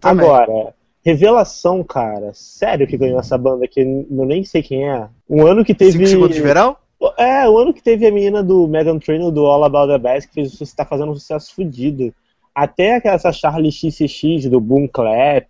Agora, 0.01 0.73
revelação, 1.03 1.83
cara, 1.83 2.31
sério 2.33 2.87
que 2.87 2.97
ganhou 2.97 3.19
essa 3.19 3.37
banda 3.37 3.67
que 3.67 3.81
eu 3.81 4.25
nem 4.25 4.43
sei 4.43 4.61
quem 4.61 4.89
é. 4.89 5.09
Um 5.29 5.45
ano 5.45 5.65
que 5.65 5.73
teve. 5.73 5.93
Cinco 5.93 6.07
segundos 6.07 6.35
de 6.35 6.41
verão? 6.41 6.77
É, 7.17 7.49
o 7.49 7.57
ano 7.57 7.73
que 7.73 7.81
teve 7.81 8.05
a 8.05 8.11
menina 8.11 8.43
do 8.43 8.67
Megan 8.67 8.99
Trainor 8.99 9.31
do 9.31 9.45
All 9.47 9.63
About 9.63 9.91
the 9.91 9.97
Bass, 9.97 10.25
que 10.25 10.33
fez, 10.45 10.73
tá 10.73 10.85
fazendo 10.85 11.11
um 11.11 11.15
sucesso 11.15 11.53
fudido. 11.53 12.13
Até 12.53 12.95
aquela 12.95 13.15
essa 13.15 13.31
Charlie 13.31 13.71
XCX 13.71 14.49
do 14.49 14.59
Boom 14.59 14.87
Clap, 14.87 15.47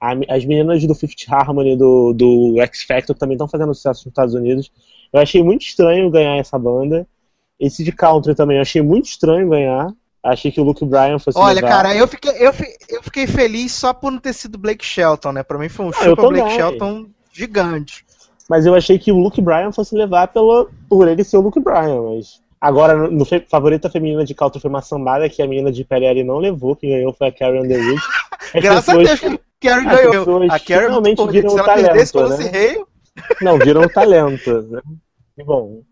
as 0.00 0.44
meninas 0.44 0.86
do 0.86 0.94
Fifth 0.94 1.24
Harmony 1.28 1.76
do, 1.76 2.12
do 2.12 2.60
X 2.60 2.82
Factor 2.82 3.16
também 3.16 3.34
estão 3.34 3.48
fazendo 3.48 3.74
sucesso 3.74 4.04
nos 4.04 4.12
Estados 4.12 4.34
Unidos. 4.34 4.70
Eu 5.12 5.20
achei 5.20 5.42
muito 5.42 5.62
estranho 5.62 6.10
ganhar 6.10 6.36
essa 6.36 6.58
banda. 6.58 7.06
Esse 7.58 7.82
de 7.82 7.90
country 7.90 8.34
também 8.34 8.56
eu 8.56 8.62
achei 8.62 8.82
muito 8.82 9.06
estranho 9.06 9.48
ganhar. 9.48 9.92
Achei 10.22 10.52
que 10.52 10.60
o 10.60 10.64
Luke 10.64 10.84
Bryan 10.84 11.18
fosse 11.18 11.38
Olha, 11.38 11.56
levar. 11.56 11.68
cara, 11.68 11.96
eu 11.96 12.06
fiquei, 12.06 12.32
eu, 12.32 12.52
eu 12.88 13.02
fiquei 13.02 13.26
feliz 13.26 13.72
só 13.72 13.94
por 13.94 14.10
não 14.12 14.18
ter 14.18 14.32
sido 14.32 14.58
Blake 14.58 14.84
Shelton, 14.84 15.32
né? 15.32 15.42
Pra 15.42 15.58
mim 15.58 15.68
foi 15.68 15.86
um 15.86 15.90
Ah, 15.90 16.04
eu 16.04 16.10
chupa 16.10 16.28
Blake. 16.28 16.50
Shelton 16.50 17.06
gigante. 17.32 18.04
Mas 18.48 18.66
eu 18.66 18.74
achei 18.74 18.98
que 18.98 19.12
o 19.12 19.18
Luke 19.18 19.40
Bryan 19.40 19.72
fosse 19.72 19.94
levar 19.94 20.28
pelo, 20.28 20.70
por 20.88 21.06
ele 21.06 21.22
ser 21.22 21.36
o 21.36 21.40
Luke 21.40 21.60
Bryan, 21.60 22.02
mas. 22.02 22.40
Agora, 22.60 23.08
no, 23.08 23.24
fe- 23.24 23.44
favorita 23.48 23.88
feminina 23.88 24.24
de 24.24 24.34
country 24.34 24.60
foi 24.60 24.68
uma 24.68 24.82
sambada 24.82 25.28
que 25.28 25.40
a 25.40 25.46
menina 25.46 25.70
de 25.70 25.84
Perry 25.84 26.24
não 26.24 26.38
levou, 26.38 26.74
quem 26.74 26.90
ganhou 26.90 27.12
foi 27.12 27.28
a 27.28 27.32
Carrie 27.32 27.60
Underwood. 27.60 28.00
As 28.54 28.62
Graças 28.62 28.84
pessoas- 28.84 29.22
a 29.22 29.28
Deus 29.28 29.40
que 29.60 29.68
a 29.68 29.84
Carrie 29.84 29.86
ganhou. 30.10 30.42
A 30.50 30.58
Carrie 30.58 30.72
é 30.84 30.86
finalmente 30.86 31.16
boa, 31.16 31.30
viram 31.32 31.54
perdesse 31.64 32.12
talento, 32.12 32.38
né? 32.42 32.50
Rei, 32.50 32.84
Não, 33.42 33.58
viram 33.58 33.82
um 33.82 33.88
talento. 33.88 34.50
Né? 34.70 34.80
E 35.38 35.44
bom. 35.44 35.82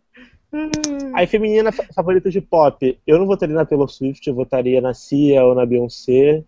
Aí, 1.15 1.27
feminina 1.27 1.71
fa- 1.71 1.85
favorita 1.95 2.31
de 2.31 2.41
pop, 2.41 2.99
eu 3.07 3.19
não 3.19 3.27
votaria 3.27 3.55
na 3.55 3.65
Taylor 3.65 3.89
Swift, 3.89 4.27
eu 4.27 4.35
votaria 4.35 4.81
na 4.81 4.95
Cia 4.95 5.45
ou 5.45 5.55
na 5.55 5.65
Beyoncé. 5.67 6.43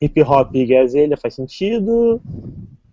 Hip 0.00 0.20
Hop 0.22 0.54
e 0.54 0.66
Gazelha 0.66 1.16
faz 1.16 1.34
sentido. 1.34 2.20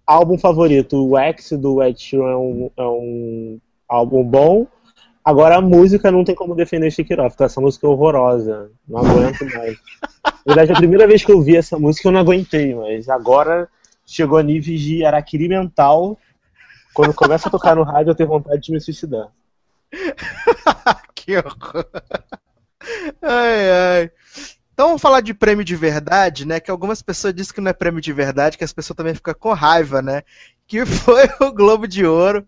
Álbum 0.06 0.38
favorito, 0.38 0.98
o 1.10 1.18
X 1.18 1.52
do 1.54 1.82
Ed 1.84 2.00
Sheeran 2.02 2.32
é 2.32 2.36
um, 2.38 2.72
é 2.78 2.84
um 2.84 3.60
álbum 3.88 4.24
bom. 4.24 4.66
Agora 5.24 5.58
a 5.58 5.62
música 5.62 6.12
não 6.12 6.24
tem 6.24 6.34
como 6.34 6.56
defender 6.56 6.88
It 6.88 7.14
Off, 7.20 7.38
tá? 7.38 7.46
essa 7.46 7.62
música 7.62 7.86
é 7.86 7.90
horrorosa. 7.90 8.72
Não 8.88 9.00
aguento 9.00 9.46
mais. 9.56 9.78
Na 10.24 10.56
verdade, 10.56 10.72
a 10.72 10.76
primeira 10.76 11.08
vez 11.08 11.24
que 11.24 11.32
eu 11.32 11.42
vi 11.42 11.56
essa 11.56 11.78
música 11.78 12.08
eu 12.08 12.12
não 12.12 12.20
aguentei, 12.20 12.74
mas 12.74 13.08
agora 13.08 13.70
chegou 14.06 14.38
a 14.38 14.44
níveis 14.44 14.82
de 14.82 15.06
araquiri 15.06 15.48
mental. 15.48 16.18
Quando 16.94 17.14
começa 17.14 17.48
a 17.48 17.52
tocar 17.52 17.76
no 17.76 17.84
rádio, 17.84 18.12
eu 18.12 18.16
tenho 18.16 18.30
vontade 18.30 18.62
de 18.62 18.72
me 18.72 18.82
suicidar. 18.82 19.28
que 21.14 21.38
horror. 21.38 21.86
Ai, 23.22 23.72
ai. 23.72 24.12
Então 24.74 24.88
vamos 24.88 25.02
falar 25.02 25.22
de 25.22 25.34
prêmio 25.34 25.64
de 25.64 25.76
verdade, 25.76 26.46
né? 26.46 26.60
Que 26.60 26.72
algumas 26.72 27.02
pessoas 27.02 27.34
dizem 27.34 27.54
que 27.54 27.62
não 27.62 27.70
é 27.70 27.74
prêmio 27.74 28.02
de 28.02 28.12
verdade, 28.12 28.58
que 28.58 28.64
as 28.64 28.74
pessoas 28.74 28.98
também 28.98 29.14
ficam 29.14 29.34
com 29.36 29.54
raiva, 29.54 30.02
né? 30.02 30.24
Que 30.68 30.84
foi 30.88 31.30
o 31.40 31.52
Globo 31.52 31.88
de 31.88 32.06
Ouro, 32.06 32.48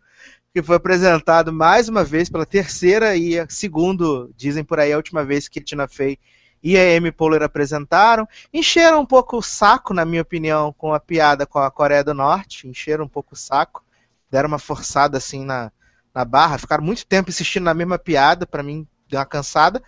que 0.54 0.62
foi 0.62 0.76
apresentado 0.76 1.52
mais 1.52 1.90
uma 1.90 2.04
vez 2.04 2.30
pela 2.30 2.46
terceira 2.46 3.16
e 3.16 3.40
a 3.40 3.50
segundo, 3.50 4.32
dizem 4.38 4.64
por 4.64 4.80
aí, 4.80 4.94
a 4.94 4.98
última 4.98 5.26
vez 5.26 5.48
que 5.48 5.60
Tina 5.60 5.88
Fey 5.88 6.20
e 6.62 6.78
a 6.78 6.96
Amy 6.96 7.12
Poehler 7.12 7.42
apresentaram. 7.42 8.28
Encheram 8.54 9.02
um 9.02 9.06
pouco 9.06 9.38
o 9.38 9.42
saco, 9.42 9.96
na 9.96 10.06
minha 10.06 10.22
opinião, 10.22 10.72
com 10.72 10.94
a 10.94 11.00
piada 11.00 11.48
com 11.48 11.58
a 11.58 11.72
Coreia 11.72 12.04
do 12.04 12.14
Norte. 12.14 12.68
Encheram 12.68 13.06
um 13.06 13.08
pouco 13.08 13.34
o 13.34 13.38
saco. 13.38 13.84
Deram 14.30 14.48
uma 14.48 14.60
forçada 14.60 15.18
assim 15.18 15.44
na, 15.44 15.72
na 16.14 16.24
barra. 16.24 16.60
Ficaram 16.60 16.84
muito 16.84 17.06
tempo 17.06 17.32
insistindo 17.32 17.64
na 17.64 17.74
mesma 17.74 17.98
piada. 17.98 18.46
Pra 18.46 18.62
mim, 18.62 18.88
deu 19.10 19.20
uma 19.20 19.26
cansada. 19.26 19.84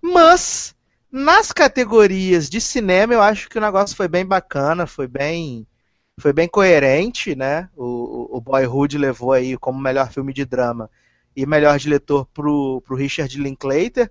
Mas, 0.00 0.76
nas 1.10 1.50
categorias 1.52 2.50
de 2.50 2.60
cinema, 2.60 3.14
eu 3.14 3.22
acho 3.22 3.48
que 3.48 3.58
o 3.58 3.62
negócio 3.62 3.96
foi 3.96 4.06
bem 4.06 4.26
bacana. 4.26 4.86
Foi 4.86 5.08
bem, 5.08 5.66
foi 6.18 6.32
bem 6.32 6.48
coerente, 6.48 7.36
né? 7.36 7.68
O, 7.76 8.36
o, 8.36 8.40
Boyhood 8.40 8.96
levou 8.96 9.32
aí 9.32 9.56
como 9.56 9.78
melhor 9.78 10.10
filme 10.10 10.32
de 10.32 10.44
drama 10.44 10.90
e 11.34 11.44
melhor 11.44 11.78
diretor 11.78 12.26
pro, 12.32 12.80
pro 12.80 12.96
Richard 12.96 13.36
Linklater. 13.38 14.10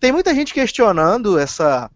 Tem 0.00 0.10
muita 0.10 0.34
gente 0.34 0.52
questionando 0.52 1.38
essa, 1.38 1.90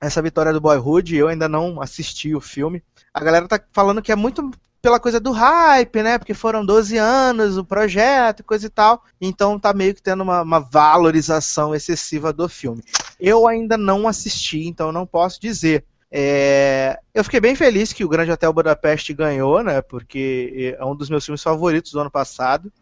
essa 0.00 0.20
vitória 0.20 0.52
do 0.52 0.60
Boyhood. 0.60 1.16
Eu 1.16 1.28
ainda 1.28 1.48
não 1.48 1.80
assisti 1.80 2.34
o 2.34 2.40
filme. 2.40 2.82
A 3.12 3.24
galera 3.24 3.48
tá 3.48 3.58
falando 3.72 4.02
que 4.02 4.12
é 4.12 4.16
muito 4.16 4.50
pela 4.82 5.00
coisa 5.00 5.18
do 5.18 5.32
hype, 5.32 6.02
né? 6.02 6.18
Porque 6.18 6.34
foram 6.34 6.64
12 6.64 6.96
anos 6.98 7.56
o 7.56 7.64
projeto 7.64 8.40
e 8.40 8.44
coisa 8.44 8.66
e 8.66 8.70
tal. 8.70 9.02
Então 9.18 9.58
tá 9.58 9.72
meio 9.72 9.94
que 9.94 10.02
tendo 10.02 10.22
uma, 10.22 10.42
uma 10.42 10.60
valorização 10.60 11.74
excessiva 11.74 12.32
do 12.32 12.48
filme. 12.48 12.82
Eu 13.18 13.48
ainda 13.48 13.78
não 13.78 14.06
assisti, 14.06 14.66
então 14.66 14.92
não 14.92 15.06
posso 15.06 15.40
dizer. 15.40 15.84
É, 16.12 16.98
eu 17.14 17.22
fiquei 17.22 17.40
bem 17.40 17.54
feliz 17.54 17.92
que 17.92 18.04
o 18.04 18.08
Grande 18.08 18.32
Hotel 18.32 18.52
Budapeste 18.52 19.14
ganhou, 19.14 19.62
né? 19.62 19.80
Porque 19.80 20.76
é 20.78 20.84
um 20.84 20.96
dos 20.96 21.08
meus 21.08 21.24
filmes 21.24 21.42
favoritos 21.42 21.92
do 21.92 22.00
ano 22.00 22.10
passado. 22.10 22.72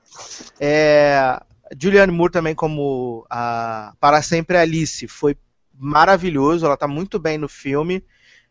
É, 0.59 1.39
Julianne 1.79 2.13
Moore 2.13 2.33
também 2.33 2.55
como 2.55 3.27
a 3.29 3.93
Para 4.01 4.23
Sempre 4.23 4.57
Alice 4.57 5.07
foi 5.07 5.37
maravilhoso, 5.75 6.67
ela 6.67 6.77
tá 6.77 6.89
muito 6.89 7.19
bem 7.19 7.39
no 7.39 7.49
filme. 7.49 8.03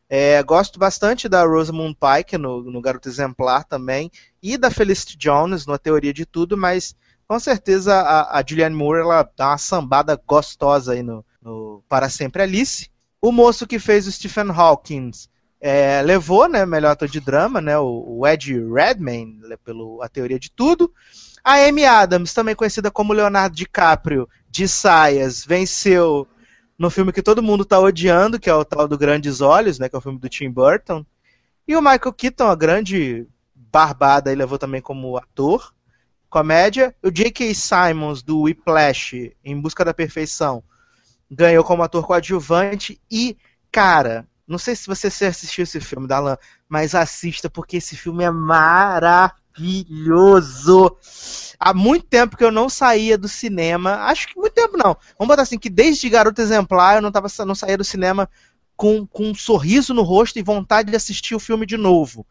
É, 0.09 0.41
gosto 0.43 0.79
bastante 0.79 1.27
da 1.27 1.43
Rosamund 1.43 1.97
Pike 1.99 2.37
no, 2.37 2.63
no 2.63 2.79
Garoto 2.79 3.09
Exemplar 3.09 3.65
também, 3.65 4.09
e 4.41 4.57
da 4.57 4.71
Felicity 4.71 5.17
Jones 5.17 5.65
no 5.65 5.73
A 5.73 5.77
Teoria 5.77 6.13
de 6.13 6.25
Tudo, 6.25 6.55
mas 6.55 6.95
com 7.27 7.37
certeza 7.39 7.93
a, 7.93 8.39
a 8.39 8.43
Julianne 8.47 8.75
Moore 8.75 9.01
ela 9.01 9.29
dá 9.35 9.49
uma 9.49 9.57
sambada 9.57 10.17
gostosa 10.25 10.93
aí 10.93 11.03
no, 11.03 11.25
no 11.41 11.83
Para 11.89 12.09
Sempre 12.09 12.43
Alice. 12.43 12.89
O 13.21 13.31
moço 13.31 13.65
que 13.65 13.79
fez 13.79 14.07
o 14.07 14.11
Stephen 14.11 14.51
Hawking 14.51 15.11
é, 15.59 16.01
levou, 16.03 16.47
né, 16.47 16.65
melhor 16.65 16.91
ator 16.91 17.07
de 17.07 17.19
drama, 17.19 17.59
né, 17.59 17.77
o, 17.77 18.19
o 18.19 18.27
Ed 18.27 18.53
Redmayne, 18.71 19.39
pelo 19.63 20.01
A 20.01 20.07
Teoria 20.07 20.39
de 20.39 20.51
Tudo. 20.51 20.91
A 21.43 21.55
Amy 21.55 21.85
Adams, 21.85 22.33
também 22.33 22.55
conhecida 22.55 22.91
como 22.91 23.13
Leonardo 23.13 23.55
DiCaprio, 23.55 24.29
de 24.49 24.67
saias, 24.67 25.45
venceu 25.45 26.27
no 26.77 26.89
filme 26.89 27.11
que 27.11 27.23
todo 27.23 27.41
mundo 27.41 27.65
tá 27.65 27.79
odiando, 27.79 28.39
que 28.39 28.49
é 28.49 28.53
o 28.53 28.63
tal 28.63 28.87
do 28.87 28.97
Grandes 28.97 29.41
Olhos, 29.41 29.79
né, 29.79 29.89
que 29.89 29.95
é 29.95 29.99
o 29.99 30.01
filme 30.01 30.19
do 30.19 30.29
Tim 30.29 30.51
Burton. 30.51 31.05
E 31.67 31.75
o 31.75 31.81
Michael 31.81 32.13
Keaton, 32.13 32.47
a 32.47 32.55
grande 32.55 33.27
barbada, 33.55 34.31
ele 34.31 34.39
levou 34.39 34.57
também 34.57 34.81
como 34.81 35.17
ator. 35.17 35.73
Comédia. 36.29 36.95
O 37.01 37.09
J.K. 37.09 37.53
Simons, 37.53 38.21
do 38.21 38.41
Whiplash, 38.41 39.33
Em 39.43 39.59
Busca 39.59 39.83
da 39.83 39.93
Perfeição, 39.93 40.63
ganhou 41.29 41.63
como 41.63 41.83
ator 41.83 42.05
coadjuvante. 42.05 42.99
E, 43.09 43.37
cara, 43.71 44.27
não 44.47 44.57
sei 44.57 44.75
se 44.75 44.87
você 44.87 45.07
assistiu 45.25 45.63
esse 45.63 45.79
filme, 45.81 46.07
Dalan, 46.07 46.37
mas 46.69 46.95
assista, 46.95 47.49
porque 47.49 47.77
esse 47.77 47.95
filme 47.97 48.23
é 48.23 48.31
maravilhoso. 48.31 49.35
Há 51.59 51.73
muito 51.73 52.05
tempo 52.05 52.37
que 52.37 52.43
eu 52.43 52.51
não 52.51 52.69
saía 52.69 53.17
do 53.17 53.27
cinema. 53.27 53.95
Acho 54.05 54.27
que 54.27 54.37
muito 54.39 54.53
tempo 54.53 54.77
não. 54.77 54.95
Vamos 55.17 55.27
botar 55.27 55.41
assim, 55.41 55.57
que 55.57 55.69
desde 55.69 56.09
Garoto 56.09 56.41
Exemplar 56.41 56.95
eu 56.95 57.01
não, 57.01 57.11
tava, 57.11 57.27
não 57.45 57.55
saía 57.55 57.77
do 57.77 57.83
cinema 57.83 58.29
com, 58.75 59.05
com 59.05 59.31
um 59.31 59.35
sorriso 59.35 59.93
no 59.93 60.03
rosto 60.03 60.39
e 60.39 60.43
vontade 60.43 60.91
de 60.91 60.95
assistir 60.95 61.35
o 61.35 61.39
filme 61.39 61.65
de 61.65 61.75
novo. 61.75 62.25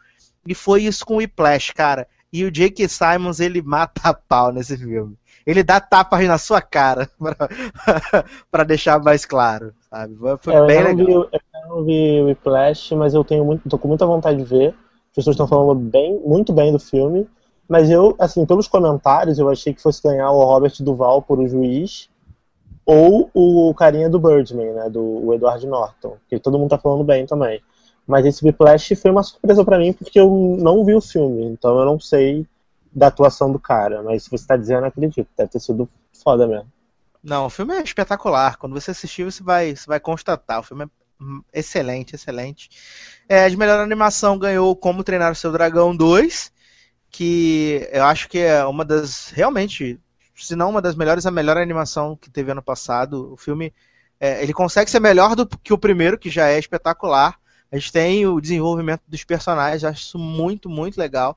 E 0.46 0.54
foi 0.54 0.84
isso 0.84 1.04
com 1.04 1.14
o 1.14 1.16
Whiplash, 1.18 1.72
cara. 1.72 2.08
E 2.32 2.44
o 2.44 2.50
Jake 2.50 2.88
Simons, 2.88 3.40
ele 3.40 3.60
mata 3.60 4.08
a 4.08 4.14
pau 4.14 4.52
nesse 4.52 4.76
filme. 4.76 5.18
Ele 5.46 5.62
dá 5.62 5.80
tapas 5.80 6.26
na 6.26 6.38
sua 6.38 6.60
cara, 6.60 7.08
para 8.50 8.64
deixar 8.64 9.00
mais 9.00 9.24
claro, 9.24 9.72
sabe? 9.88 10.16
Foi 10.40 10.54
é, 10.54 10.66
bem 10.66 10.80
eu 10.80 10.84
legal. 10.84 11.06
Vi, 11.06 11.12
eu 11.12 11.30
não 11.68 11.84
vi 11.84 12.20
o 12.20 12.24
Whiplash, 12.26 12.94
mas 12.96 13.14
eu 13.14 13.22
tenho 13.22 13.44
muito, 13.44 13.68
tô 13.68 13.78
com 13.78 13.88
muita 13.88 14.04
vontade 14.04 14.38
de 14.38 14.44
ver 14.44 14.74
pessoas 15.16 15.34
estão 15.34 15.48
falando 15.48 15.74
bem, 15.74 16.20
muito 16.20 16.52
bem 16.52 16.70
do 16.70 16.78
filme, 16.78 17.26
mas 17.66 17.90
eu, 17.90 18.14
assim, 18.18 18.44
pelos 18.44 18.68
comentários, 18.68 19.38
eu 19.38 19.48
achei 19.48 19.72
que 19.72 19.80
fosse 19.80 20.02
ganhar 20.02 20.30
o 20.30 20.44
Robert 20.44 20.74
Duval 20.80 21.22
por 21.22 21.38
o 21.38 21.48
juiz 21.48 22.10
ou 22.84 23.30
o 23.34 23.74
carinha 23.74 24.10
do 24.10 24.20
Birdman, 24.20 24.74
né, 24.74 24.90
do 24.90 25.32
Edward 25.32 25.66
Norton, 25.66 26.18
que 26.28 26.38
todo 26.38 26.58
mundo 26.58 26.70
tá 26.70 26.78
falando 26.78 27.02
bem 27.02 27.24
também. 27.26 27.60
Mas 28.06 28.24
esse 28.24 28.44
Whiplash 28.44 28.94
foi 28.94 29.10
uma 29.10 29.22
surpresa 29.22 29.64
para 29.64 29.78
mim 29.78 29.92
porque 29.92 30.20
eu 30.20 30.30
não 30.60 30.84
vi 30.84 30.94
o 30.94 31.00
filme, 31.00 31.44
então 31.46 31.76
eu 31.78 31.86
não 31.86 31.98
sei 31.98 32.46
da 32.96 33.08
atuação 33.08 33.52
do 33.52 33.60
cara, 33.60 34.02
mas 34.02 34.22
se 34.22 34.30
você 34.30 34.46
tá 34.46 34.56
dizendo, 34.56 34.80
eu 34.80 34.86
acredito, 34.86 35.28
deve 35.36 35.50
ter 35.50 35.60
sido 35.60 35.86
foda 36.24 36.46
mesmo. 36.46 36.72
Não, 37.22 37.44
o 37.44 37.50
filme 37.50 37.74
é 37.74 37.82
espetacular. 37.82 38.56
Quando 38.56 38.72
você 38.72 38.92
assistir, 38.92 39.24
você 39.24 39.42
vai, 39.42 39.76
você 39.76 39.86
vai 39.86 40.00
constatar. 40.00 40.60
O 40.60 40.62
filme 40.62 40.84
é 40.84 41.58
excelente, 41.58 42.14
excelente. 42.14 42.70
É, 43.28 43.46
de 43.48 43.56
melhor 43.56 43.80
animação 43.80 44.38
ganhou 44.38 44.74
Como 44.74 45.04
Treinar 45.04 45.32
o 45.32 45.34
Seu 45.34 45.52
Dragão 45.52 45.94
2, 45.94 46.50
que 47.10 47.86
eu 47.92 48.04
acho 48.04 48.30
que 48.30 48.38
é 48.38 48.64
uma 48.64 48.84
das, 48.84 49.28
realmente, 49.28 50.00
se 50.34 50.56
não 50.56 50.70
uma 50.70 50.80
das 50.80 50.94
melhores, 50.94 51.26
a 51.26 51.30
melhor 51.30 51.58
animação 51.58 52.16
que 52.16 52.30
teve 52.30 52.50
ano 52.50 52.62
passado. 52.62 53.34
O 53.34 53.36
filme, 53.36 53.74
é, 54.18 54.42
ele 54.42 54.54
consegue 54.54 54.90
ser 54.90 55.00
melhor 55.00 55.36
do 55.36 55.46
que 55.46 55.72
o 55.74 55.78
primeiro, 55.78 56.18
que 56.18 56.30
já 56.30 56.48
é 56.48 56.58
espetacular. 56.58 57.38
A 57.70 57.76
gente 57.76 57.92
tem 57.92 58.26
o 58.26 58.40
desenvolvimento 58.40 59.02
dos 59.06 59.22
personagens, 59.22 59.84
acho 59.84 60.00
isso 60.00 60.18
muito, 60.18 60.70
muito 60.70 60.96
legal. 60.96 61.36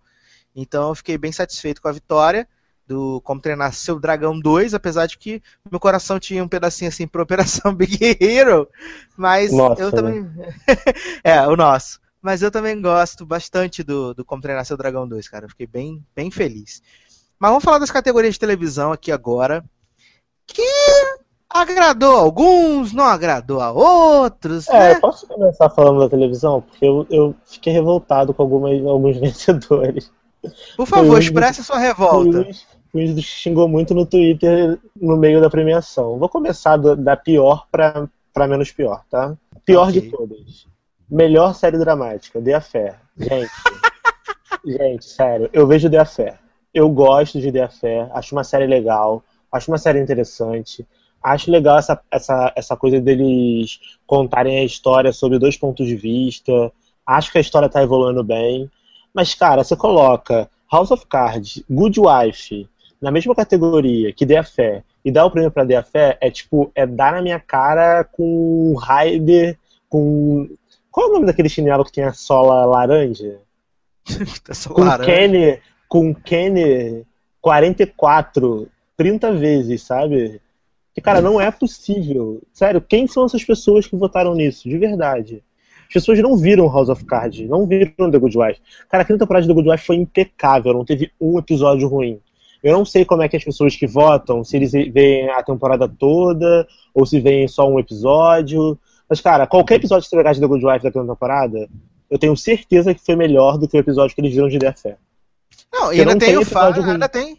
Então 0.55 0.89
eu 0.89 0.95
fiquei 0.95 1.17
bem 1.17 1.31
satisfeito 1.31 1.81
com 1.81 1.87
a 1.87 1.93
vitória 1.93 2.47
do 2.89 3.21
Como 3.21 3.39
Treinar 3.39 3.71
Seu 3.71 3.99
Dragão 3.99 4.39
2, 4.39 4.73
apesar 4.73 5.05
de 5.05 5.17
que 5.17 5.43
meu 5.69 5.79
coração 5.79 6.19
tinha 6.19 6.43
um 6.43 6.47
pedacinho 6.47 6.89
assim 6.89 7.07
pra 7.07 7.21
Operação 7.21 7.73
Big 7.75 8.17
Hero, 8.19 8.67
mas 9.15 9.51
Nossa, 9.51 9.81
eu 9.81 9.91
né? 9.91 9.95
também. 9.95 10.31
é, 11.23 11.47
o 11.47 11.55
nosso. 11.55 11.99
Mas 12.21 12.41
eu 12.41 12.51
também 12.51 12.81
gosto 12.81 13.25
bastante 13.25 13.83
do, 13.83 14.13
do 14.13 14.25
Como 14.25 14.41
Treinar 14.41 14.65
Seu 14.65 14.75
Dragão 14.75 15.07
2, 15.07 15.27
cara. 15.29 15.45
Eu 15.45 15.49
fiquei 15.49 15.67
bem, 15.67 16.03
bem 16.15 16.29
feliz. 16.31 16.81
Mas 17.39 17.49
vamos 17.49 17.63
falar 17.63 17.79
das 17.79 17.91
categorias 17.91 18.33
de 18.33 18.39
televisão 18.39 18.91
aqui 18.91 19.11
agora. 19.11 19.63
Que 20.45 20.67
agradou 21.49 22.17
a 22.17 22.19
alguns, 22.19 22.91
não 22.91 23.05
agradou 23.05 23.61
a 23.61 23.71
outros. 23.71 24.67
É, 24.67 24.95
né? 24.95 24.99
posso 24.99 25.25
começar 25.27 25.69
falando 25.69 25.99
da 25.99 26.09
televisão? 26.09 26.61
Porque 26.61 26.85
eu, 26.85 27.07
eu 27.09 27.35
fiquei 27.45 27.71
revoltado 27.71 28.33
com 28.33 28.41
algumas, 28.41 28.85
alguns 28.85 29.15
vencedores. 29.21 30.11
Por 30.77 30.87
favor, 30.87 31.15
um 31.15 31.19
expresse 31.19 31.61
a 31.61 31.63
sua 31.63 31.77
revolta. 31.77 32.39
O 32.93 32.97
Luiz 32.97 33.21
xingou 33.23 33.67
muito 33.67 33.93
no 33.93 34.05
Twitter 34.05 34.79
no 34.99 35.17
meio 35.17 35.41
da 35.41 35.49
premiação. 35.49 36.17
Vou 36.17 36.29
começar 36.29 36.77
do- 36.77 36.95
da 36.95 37.15
pior 37.15 37.67
pra, 37.71 38.07
pra 38.33 38.47
menos 38.47 38.71
pior, 38.71 39.03
tá? 39.09 39.35
Pior 39.65 39.89
Ok. 39.89 40.01
de 40.01 40.09
todas. 40.09 40.65
Melhor 41.09 41.53
série 41.55 41.77
dramática, 41.77 42.41
The 42.41 42.53
Affair. 42.53 42.95
Gente, 43.17 43.49
gente, 44.65 45.05
sério, 45.05 45.49
eu 45.53 45.67
vejo 45.67 45.89
The 45.89 45.97
Affair. 45.99 46.39
Eu 46.73 46.89
gosto 46.89 47.39
de 47.39 47.51
The 47.51 47.63
Affair, 47.63 48.07
acho 48.13 48.33
uma 48.35 48.43
série 48.43 48.67
legal, 48.67 49.23
acho 49.51 49.69
uma 49.71 49.77
série 49.77 49.99
interessante. 49.99 50.87
Acho 51.21 51.51
legal 51.51 51.77
essa, 51.77 51.99
essa, 52.09 52.53
essa 52.55 52.77
coisa 52.77 53.01
deles 53.01 53.79
contarem 54.07 54.59
a 54.59 54.63
história 54.63 55.11
sobre 55.11 55.37
dois 55.37 55.57
pontos 55.57 55.85
de 55.85 55.95
vista. 55.95 56.71
Acho 57.05 57.31
que 57.31 57.37
a 57.37 57.41
história 57.41 57.67
tá 57.67 57.83
evoluindo 57.83 58.23
bem. 58.23 58.71
Mas, 59.13 59.33
cara, 59.33 59.63
você 59.63 59.75
coloca 59.75 60.49
House 60.71 60.91
of 60.91 61.05
Cards, 61.07 61.63
Good 61.69 61.99
Wife, 61.99 62.69
na 63.01 63.11
mesma 63.11 63.33
categoria 63.33 64.13
que 64.13 64.25
The 64.25 64.37
Affair, 64.37 64.83
e 65.03 65.11
dá 65.11 65.25
o 65.25 65.31
prêmio 65.31 65.51
pra 65.51 65.65
The 65.65 65.77
Affair, 65.77 66.17
é 66.21 66.29
tipo, 66.29 66.71
é 66.75 66.85
dar 66.85 67.13
na 67.13 67.21
minha 67.21 67.39
cara 67.39 68.03
com 68.03 68.75
Raider, 68.75 69.57
com. 69.87 70.49
Qual 70.91 71.07
é 71.07 71.09
o 71.09 71.13
nome 71.13 71.25
daquele 71.25 71.49
chinelo 71.49 71.85
que 71.85 71.91
tem 71.91 72.03
a 72.03 72.13
sola 72.13 72.65
laranja? 72.65 73.39
Essa 74.49 74.69
Com 74.69 74.83
laranja. 74.83 75.11
Kenny, 75.11 75.59
com 75.87 76.13
Kenny 76.13 77.05
44, 77.41 78.69
30 78.97 79.33
vezes, 79.33 79.83
sabe? 79.83 80.41
Que, 80.93 81.01
cara, 81.01 81.21
não 81.21 81.39
é 81.39 81.49
possível. 81.49 82.41
Sério, 82.51 82.81
quem 82.81 83.07
são 83.07 83.25
essas 83.25 83.43
pessoas 83.43 83.87
que 83.87 83.95
votaram 83.95 84.35
nisso? 84.35 84.67
De 84.67 84.77
verdade. 84.77 85.43
As 85.89 85.93
pessoas 85.93 86.19
não 86.19 86.37
viram 86.37 86.71
House 86.71 86.87
of 86.87 87.03
Cards, 87.03 87.49
não 87.49 87.65
viram 87.65 88.11
The 88.11 88.19
Good 88.19 88.37
Wife. 88.37 88.61
Cara, 88.87 89.01
a 89.01 89.05
quinta 89.05 89.19
temporada 89.19 89.41
de 89.41 89.47
The 89.47 89.55
Good 89.55 89.69
Wife 89.69 89.85
foi 89.87 89.95
impecável, 89.95 90.71
não 90.71 90.85
teve 90.85 91.11
um 91.19 91.39
episódio 91.39 91.87
ruim. 91.87 92.21
Eu 92.61 92.77
não 92.77 92.85
sei 92.85 93.03
como 93.03 93.23
é 93.23 93.27
que 93.27 93.35
as 93.35 93.43
pessoas 93.43 93.75
que 93.75 93.87
votam, 93.87 94.43
se 94.43 94.55
eles 94.55 94.71
veem 94.71 95.29
a 95.29 95.41
temporada 95.41 95.89
toda, 95.89 96.67
ou 96.93 97.07
se 97.07 97.19
veem 97.19 97.47
só 97.47 97.67
um 97.67 97.79
episódio. 97.79 98.77
Mas, 99.09 99.19
cara, 99.19 99.47
qualquer 99.47 99.75
episódio 99.75 100.03
que 100.03 100.09
você 100.09 100.15
pegar 100.15 100.33
de 100.33 100.39
The 100.39 100.47
Good 100.47 100.65
Wife 100.65 100.83
da 100.83 100.91
quinta 100.91 101.07
temporada, 101.07 101.67
eu 102.09 102.19
tenho 102.19 102.37
certeza 102.37 102.93
que 102.93 103.03
foi 103.03 103.15
melhor 103.15 103.57
do 103.57 103.67
que 103.67 103.75
o 103.75 103.79
episódio 103.79 104.13
que 104.13 104.21
eles 104.21 104.33
viram 104.33 104.47
de 104.47 104.59
The 104.59 104.67
Affair. 104.67 104.97
Não, 105.73 105.91
e 105.91 105.99
ainda 105.99 106.11
não 106.11 106.19
tem, 106.19 106.29
tem 106.29 106.37
o 106.37 106.45
fato, 106.45 106.81
ainda 106.81 107.09
tem, 107.09 107.37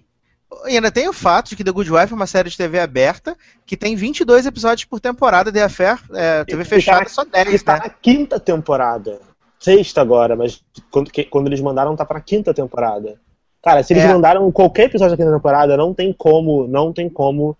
e 0.66 0.74
ainda 0.76 0.90
tem 0.90 1.08
o 1.08 1.12
fato 1.12 1.50
de 1.50 1.56
que 1.56 1.64
The 1.64 1.70
Good 1.70 1.90
Wife 1.92 2.12
é 2.12 2.16
uma 2.16 2.26
série 2.26 2.50
de 2.50 2.56
TV 2.56 2.78
aberta 2.80 3.36
que 3.64 3.76
tem 3.76 3.94
22 3.96 4.46
episódios 4.46 4.84
por 4.84 5.00
temporada, 5.00 5.52
The 5.52 5.62
Affair, 5.62 5.98
é, 6.14 6.44
TV 6.44 6.62
E 6.62 6.64
fechada 6.64 7.04
tá- 7.04 7.08
só 7.08 7.22
E 7.22 7.26
10, 7.26 7.62
tá 7.62 7.74
né? 7.74 7.80
na 7.84 7.88
quinta 7.90 8.38
temporada. 8.40 9.20
Sexta 9.58 10.00
agora, 10.00 10.34
mas 10.36 10.62
quando, 10.90 11.10
que- 11.10 11.24
quando 11.24 11.46
eles 11.48 11.60
mandaram 11.60 11.94
tá 11.94 12.04
pra 12.04 12.20
quinta 12.20 12.52
temporada. 12.54 13.16
Cara, 13.62 13.82
se 13.82 13.92
eles 13.92 14.04
É. 14.04 14.08
mandaram 14.08 14.50
qualquer 14.50 14.84
episódio 14.86 15.16
da 15.16 15.22
quinta 15.22 15.36
temporada, 15.36 15.76
não 15.76 15.92
tem 15.92 16.12
como, 16.12 16.66
não 16.66 16.92
tem 16.92 17.08
como 17.10 17.56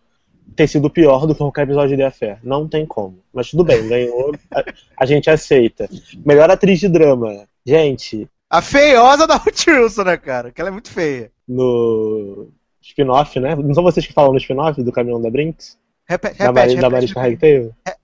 ter 0.57 0.67
sido 0.67 0.89
pior 0.91 1.27
do 1.27 1.35
que 1.35 1.39
qualquer 1.39 1.63
episódio 1.63 1.91
de 1.91 1.97
The 1.99 2.07
Affair. 2.07 2.39
Não 2.43 2.67
tem 2.67 2.87
como. 2.87 3.19
Mas 3.33 3.51
tudo 3.51 3.63
bem, 3.65 3.87
ganhou, 3.87 4.33
a, 4.53 4.65
a 4.99 5.07
gente 5.07 5.29
aceita. 5.31 5.89
Melhor 6.25 6.51
atriz 6.51 6.81
de 6.81 6.89
drama. 6.89 7.45
Gente, 7.67 8.27
A 8.49 8.61
feiosa 8.63 9.27
da 9.27 9.37
Ruth 9.37 9.67
Wilson, 9.69 10.03
né, 10.05 10.17
cara? 10.17 10.51
Que 10.51 10.61
ela 10.61 10.71
é 10.71 10.73
muito 10.73 10.91
feia. 10.91 11.31
no 11.47 12.49
spin-off, 12.91 13.39
né? 13.41 13.55
Não 13.57 13.75
são 13.75 13.83
vocês 13.83 14.07
que 14.07 14.13
falam 14.13 14.33
no 14.33 14.39
spin-off 14.39 14.83
do 14.83 14.93
Caminhão 14.93 15.21
da 15.21 15.31
Brinks? 15.31 15.79
Repete, 16.09 16.39
Da, 16.39 16.47
repete, 16.47 16.77
da 16.77 16.89
repete, 16.89 17.15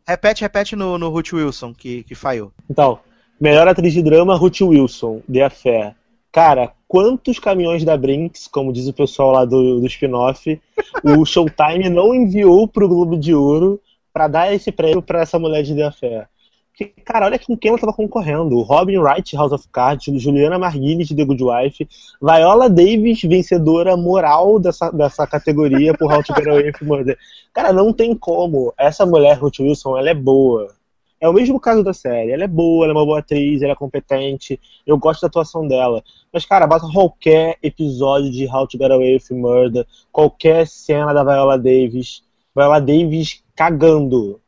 repete, 0.07 0.40
repete 0.42 0.77
no, 0.77 0.96
no 0.96 1.09
Ruth 1.09 1.33
Wilson, 1.33 1.75
que, 1.75 2.05
que 2.05 2.14
falhou. 2.14 2.53
Então, 2.70 3.01
melhor 3.40 3.66
atriz 3.66 3.92
de 3.92 4.03
drama, 4.03 4.37
Ruth 4.37 4.61
Wilson, 4.61 5.20
The 5.31 5.42
Affair. 5.42 5.94
Cara, 6.31 6.72
quantos 6.87 7.38
caminhões 7.38 7.85
da 7.85 7.96
Brinks, 7.96 8.46
como 8.46 8.72
diz 8.72 8.87
o 8.87 8.92
pessoal 8.92 9.33
lá 9.33 9.44
do, 9.44 9.81
do 9.81 9.87
spin-off, 9.87 10.61
o 11.03 11.25
Showtime 11.27 11.88
não 11.88 12.14
enviou 12.14 12.68
pro 12.68 12.88
Globo 12.88 13.18
de 13.18 13.35
Ouro 13.35 13.81
para 14.12 14.29
dar 14.29 14.55
esse 14.55 14.70
prêmio 14.70 15.03
para 15.03 15.22
essa 15.22 15.38
mulher 15.38 15.62
de 15.62 15.75
The 15.75 15.83
Affair? 15.83 16.29
Porque, 16.76 16.92
cara, 17.06 17.24
olha 17.24 17.38
com 17.38 17.56
quem 17.56 17.70
ela 17.70 17.78
tava 17.78 17.92
concorrendo. 17.94 18.60
Robin 18.60 18.98
Wright, 18.98 19.34
House 19.34 19.52
of 19.52 19.66
Cards, 19.72 20.22
Juliana 20.22 20.58
Marguilli, 20.58 21.04
de 21.04 21.16
The 21.16 21.24
Good 21.24 21.42
Wife, 21.42 21.88
Viola 22.20 22.68
Davis, 22.68 23.22
vencedora 23.22 23.96
moral 23.96 24.58
dessa, 24.58 24.90
dessa 24.90 25.26
categoria 25.26 25.94
por 25.94 26.12
How 26.12 26.22
to 26.22 26.34
Get 26.34 26.46
Away 26.46 26.66
with 26.66 26.86
Murder. 26.86 27.18
Cara, 27.54 27.72
não 27.72 27.94
tem 27.94 28.14
como. 28.14 28.74
Essa 28.76 29.06
mulher, 29.06 29.38
Ruth 29.38 29.60
Wilson, 29.60 29.96
ela 29.96 30.10
é 30.10 30.14
boa. 30.14 30.74
É 31.18 31.26
o 31.26 31.32
mesmo 31.32 31.58
caso 31.58 31.82
da 31.82 31.94
série. 31.94 32.32
Ela 32.32 32.44
é 32.44 32.48
boa, 32.48 32.84
ela 32.84 32.92
é 32.92 32.96
uma 32.96 33.06
boa 33.06 33.20
atriz, 33.20 33.62
ela 33.62 33.72
é 33.72 33.76
competente. 33.76 34.60
Eu 34.86 34.98
gosto 34.98 35.22
da 35.22 35.28
atuação 35.28 35.66
dela. 35.66 36.04
Mas, 36.30 36.44
cara, 36.44 36.66
basta 36.66 36.86
qualquer 36.92 37.56
episódio 37.62 38.30
de 38.30 38.46
How 38.46 38.66
to 38.66 38.76
Get 38.76 38.90
Away 38.90 39.14
with 39.14 39.34
Murder, 39.34 39.86
qualquer 40.12 40.66
cena 40.66 41.14
da 41.14 41.24
Viola 41.24 41.56
Davis. 41.56 42.22
Viola 42.54 42.80
Davis 42.80 43.42
cagando, 43.54 44.38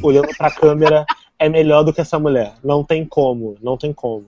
olhando 0.00 0.28
pra 0.36 0.52
câmera 0.52 1.04
é 1.38 1.48
melhor 1.48 1.82
do 1.82 1.92
que 1.92 2.00
essa 2.00 2.18
mulher. 2.18 2.54
Não 2.62 2.82
tem 2.82 3.04
como, 3.04 3.56
não 3.62 3.76
tem 3.76 3.92
como. 3.92 4.26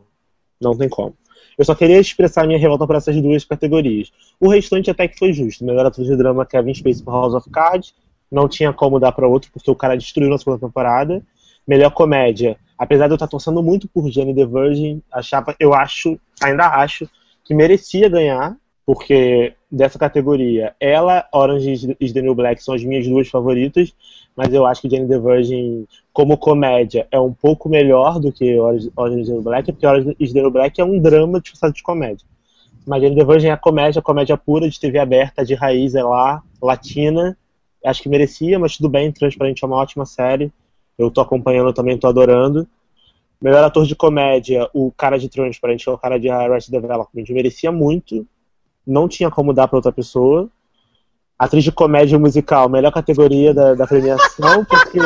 Não 0.60 0.76
tem 0.76 0.88
como. 0.88 1.14
Eu 1.58 1.64
só 1.64 1.74
queria 1.74 1.98
expressar 1.98 2.46
minha 2.46 2.58
revolta 2.58 2.86
para 2.86 2.98
essas 2.98 3.20
duas 3.20 3.44
categorias. 3.44 4.12
O 4.38 4.48
restante 4.48 4.90
até 4.90 5.08
que 5.08 5.18
foi 5.18 5.32
justo. 5.32 5.64
Melhor 5.64 5.84
ator 5.86 6.04
de 6.04 6.16
drama 6.16 6.46
Kevin 6.46 6.74
Spacey 6.74 7.04
por 7.04 7.12
House 7.12 7.34
of 7.34 7.50
Cards. 7.50 7.94
Não 8.30 8.48
tinha 8.48 8.72
como 8.72 9.00
dar 9.00 9.12
para 9.12 9.26
outro, 9.26 9.50
porque 9.52 9.70
o 9.70 9.74
cara 9.74 9.96
destruiu 9.96 10.30
na 10.30 10.38
segunda 10.38 10.58
temporada. 10.58 11.22
Melhor 11.66 11.90
comédia. 11.90 12.56
Apesar 12.78 13.08
de 13.08 13.12
eu 13.12 13.16
estar 13.16 13.26
torcendo 13.26 13.62
muito 13.62 13.88
por 13.88 14.08
Jenny 14.10 14.34
the 14.34 14.46
Virgin, 14.46 15.02
achava, 15.12 15.54
eu 15.58 15.74
acho, 15.74 16.18
ainda 16.42 16.66
acho, 16.66 17.08
que 17.44 17.54
merecia 17.54 18.08
ganhar, 18.08 18.56
porque 18.92 19.54
dessa 19.70 19.96
categoria, 19.96 20.74
ela, 20.80 21.24
Orange 21.32 21.96
is 22.00 22.12
the 22.12 22.20
New 22.20 22.34
Black 22.34 22.60
são 22.60 22.74
as 22.74 22.82
minhas 22.82 23.06
duas 23.06 23.28
favoritas, 23.28 23.94
mas 24.34 24.52
eu 24.52 24.66
acho 24.66 24.82
que 24.82 24.90
Jane 24.90 25.06
the 25.06 25.16
Virgin, 25.16 25.86
como 26.12 26.36
comédia, 26.36 27.06
é 27.12 27.20
um 27.20 27.32
pouco 27.32 27.68
melhor 27.68 28.18
do 28.18 28.32
que 28.32 28.58
Orange, 28.58 28.88
is 29.20 29.28
the 29.28 29.32
New 29.32 29.42
Black, 29.42 29.70
porque 29.70 29.86
Orange 29.86 30.16
is 30.18 30.32
the 30.32 30.40
New 30.40 30.50
Black 30.50 30.80
é 30.80 30.84
um 30.84 30.98
drama 30.98 31.40
disfarçado 31.40 31.72
de 31.72 31.84
comédia. 31.84 32.26
Mas 32.84 33.00
Jane 33.00 33.14
the 33.14 33.24
Virgin 33.24 33.50
é 33.50 33.56
comédia, 33.56 34.02
comédia 34.02 34.36
pura, 34.36 34.68
de 34.68 34.80
TV 34.80 34.98
aberta, 34.98 35.44
de 35.44 35.54
raiz, 35.54 35.94
é 35.94 36.02
lá, 36.02 36.42
latina. 36.60 37.38
Acho 37.84 38.02
que 38.02 38.08
merecia, 38.08 38.58
mas 38.58 38.76
tudo 38.76 38.88
bem, 38.88 39.12
Transparente 39.12 39.62
é 39.62 39.68
uma 39.68 39.76
ótima 39.76 40.04
série. 40.04 40.52
Eu 40.98 41.12
tô 41.12 41.20
acompanhando 41.20 41.72
também, 41.72 41.96
tô 41.96 42.08
adorando. 42.08 42.66
Melhor 43.40 43.62
ator 43.62 43.86
de 43.86 43.94
comédia, 43.94 44.68
o 44.74 44.90
cara 44.90 45.16
de 45.16 45.28
Transparente, 45.28 45.88
é 45.88 45.92
o 45.92 45.96
cara 45.96 46.18
de 46.18 46.28
Arrested 46.28 46.72
Development, 46.72 47.24
merecia 47.30 47.70
muito 47.70 48.26
não 48.86 49.08
tinha 49.08 49.30
como 49.30 49.52
dar 49.52 49.68
para 49.68 49.78
outra 49.78 49.92
pessoa. 49.92 50.48
Atriz 51.38 51.64
de 51.64 51.72
comédia 51.72 52.18
musical, 52.18 52.68
melhor 52.68 52.92
categoria 52.92 53.54
da, 53.54 53.74
da 53.74 53.86
premiação, 53.86 54.64
porque 54.68 54.98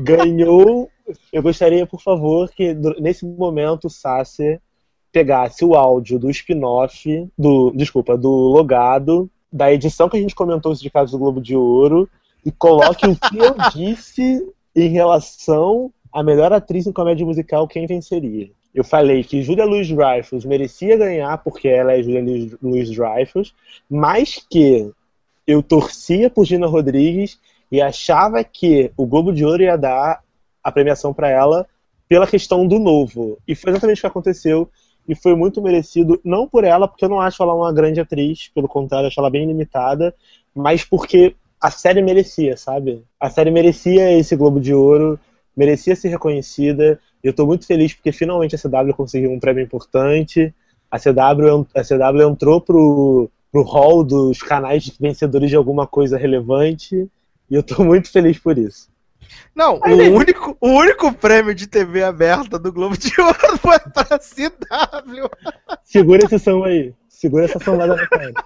ganhou. 0.00 0.90
Eu 1.32 1.42
gostaria, 1.42 1.86
por 1.86 2.00
favor, 2.00 2.50
que 2.50 2.74
nesse 2.98 3.24
momento 3.26 3.86
o 3.86 3.90
Sasser 3.90 4.60
pegasse 5.12 5.64
o 5.64 5.74
áudio 5.74 6.18
do 6.18 6.30
spin-off, 6.30 7.28
do, 7.38 7.70
desculpa, 7.72 8.16
do 8.16 8.30
logado, 8.30 9.30
da 9.52 9.72
edição 9.72 10.08
que 10.08 10.16
a 10.16 10.20
gente 10.20 10.34
comentou 10.34 10.74
de 10.74 10.90
casos 10.90 11.12
do 11.12 11.18
Globo 11.18 11.40
de 11.40 11.54
Ouro, 11.54 12.08
e 12.44 12.50
coloque 12.50 13.06
o 13.06 13.16
que 13.16 13.38
eu 13.38 13.54
disse 13.72 14.46
em 14.74 14.88
relação 14.88 15.92
à 16.12 16.22
melhor 16.22 16.52
atriz 16.52 16.86
em 16.86 16.92
comédia 16.92 17.24
musical, 17.24 17.68
quem 17.68 17.86
venceria 17.86 18.50
eu 18.76 18.84
falei 18.84 19.24
que 19.24 19.42
Julia 19.42 19.64
Louis 19.64 19.88
Dreyfus 19.88 20.44
merecia 20.44 20.98
ganhar 20.98 21.38
porque 21.38 21.66
ela 21.66 21.94
é 21.94 22.02
Julia 22.02 22.22
Louis 22.60 22.90
Dreyfus, 22.90 23.54
mas 23.88 24.44
que 24.50 24.92
eu 25.46 25.62
torcia 25.62 26.28
por 26.28 26.44
Gina 26.44 26.66
Rodrigues 26.66 27.40
e 27.72 27.80
achava 27.80 28.44
que 28.44 28.92
o 28.94 29.06
Globo 29.06 29.32
de 29.32 29.46
Ouro 29.46 29.62
ia 29.62 29.78
dar 29.78 30.22
a 30.62 30.70
premiação 30.70 31.14
para 31.14 31.30
ela 31.30 31.66
pela 32.06 32.26
questão 32.26 32.66
do 32.66 32.78
novo. 32.78 33.38
E 33.48 33.54
foi 33.54 33.70
exatamente 33.70 33.96
o 33.96 34.00
que 34.02 34.06
aconteceu 34.08 34.68
e 35.08 35.14
foi 35.14 35.34
muito 35.34 35.62
merecido, 35.62 36.20
não 36.22 36.46
por 36.46 36.62
ela, 36.62 36.86
porque 36.86 37.06
eu 37.06 37.08
não 37.08 37.20
acho 37.20 37.42
ela 37.42 37.54
uma 37.54 37.72
grande 37.72 37.98
atriz, 37.98 38.50
pelo 38.54 38.68
contrário, 38.68 39.06
acho 39.06 39.18
ela 39.18 39.30
bem 39.30 39.46
limitada, 39.46 40.14
mas 40.54 40.84
porque 40.84 41.34
a 41.58 41.70
série 41.70 42.02
merecia, 42.02 42.58
sabe? 42.58 43.02
A 43.18 43.30
série 43.30 43.50
merecia 43.50 44.12
esse 44.12 44.36
Globo 44.36 44.60
de 44.60 44.74
Ouro, 44.74 45.18
merecia 45.56 45.96
ser 45.96 46.08
reconhecida 46.08 47.00
eu 47.26 47.30
estou 47.30 47.46
muito 47.46 47.66
feliz 47.66 47.94
porque 47.94 48.12
finalmente 48.12 48.54
a 48.54 48.58
CW 48.58 48.94
conseguiu 48.94 49.32
um 49.32 49.40
prêmio 49.40 49.62
importante. 49.62 50.54
A 50.90 50.98
CW, 50.98 51.66
a 51.74 51.82
CW 51.82 52.30
entrou 52.30 52.60
pro, 52.60 53.30
pro 53.50 53.62
hall 53.62 54.04
dos 54.04 54.40
canais 54.40 54.88
vencedores 54.98 55.50
de 55.50 55.56
alguma 55.56 55.86
coisa 55.86 56.16
relevante. 56.16 57.08
E 57.50 57.54
eu 57.54 57.60
estou 57.60 57.84
muito 57.86 58.10
feliz 58.10 58.38
por 58.38 58.56
isso. 58.56 58.88
Não, 59.54 59.80
o 59.80 60.16
único, 60.16 60.56
o 60.60 60.68
único 60.68 61.12
prêmio 61.12 61.54
de 61.54 61.66
TV 61.66 62.04
aberta 62.04 62.58
do 62.58 62.72
Globo 62.72 62.96
de 62.96 63.10
Ouro 63.20 63.38
foi 63.58 63.78
pra 63.78 64.18
CW. 64.18 65.28
Segura 65.82 66.24
esse 66.24 66.38
som 66.38 66.62
aí. 66.62 66.94
Segura 67.08 67.46
essa 67.46 67.58
som 67.58 67.76
lá 67.76 67.86
da 67.86 67.96
frente. 68.06 68.40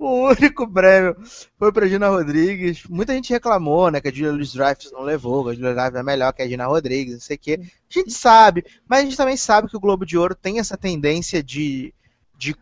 O 0.00 0.28
único 0.30 0.66
prêmio 0.66 1.14
foi 1.58 1.70
pra 1.70 1.86
Gina 1.86 2.08
Rodrigues. 2.08 2.84
Muita 2.88 3.12
gente 3.12 3.34
reclamou, 3.34 3.90
né, 3.90 4.00
que 4.00 4.08
a 4.08 4.10
Julia 4.10 4.32
Louis 4.32 4.54
Dreyfus 4.54 4.90
não 4.90 5.02
levou, 5.02 5.44
que 5.44 5.50
a 5.50 5.54
Julia 5.54 5.74
Dreyfus 5.74 6.00
é 6.00 6.02
melhor 6.02 6.32
que 6.32 6.40
a 6.40 6.48
Gina 6.48 6.66
Rodrigues, 6.66 7.12
não 7.12 7.20
sei 7.20 7.36
o 7.36 7.38
quê. 7.38 7.60
A 7.60 7.98
gente 7.98 8.10
sabe, 8.10 8.64
mas 8.88 9.00
a 9.00 9.02
gente 9.02 9.16
também 9.18 9.36
sabe 9.36 9.68
que 9.68 9.76
o 9.76 9.80
Globo 9.80 10.06
de 10.06 10.16
Ouro 10.16 10.34
tem 10.34 10.58
essa 10.58 10.74
tendência 10.74 11.42
de, 11.42 11.92
de 12.34 12.52
uh, 12.52 12.56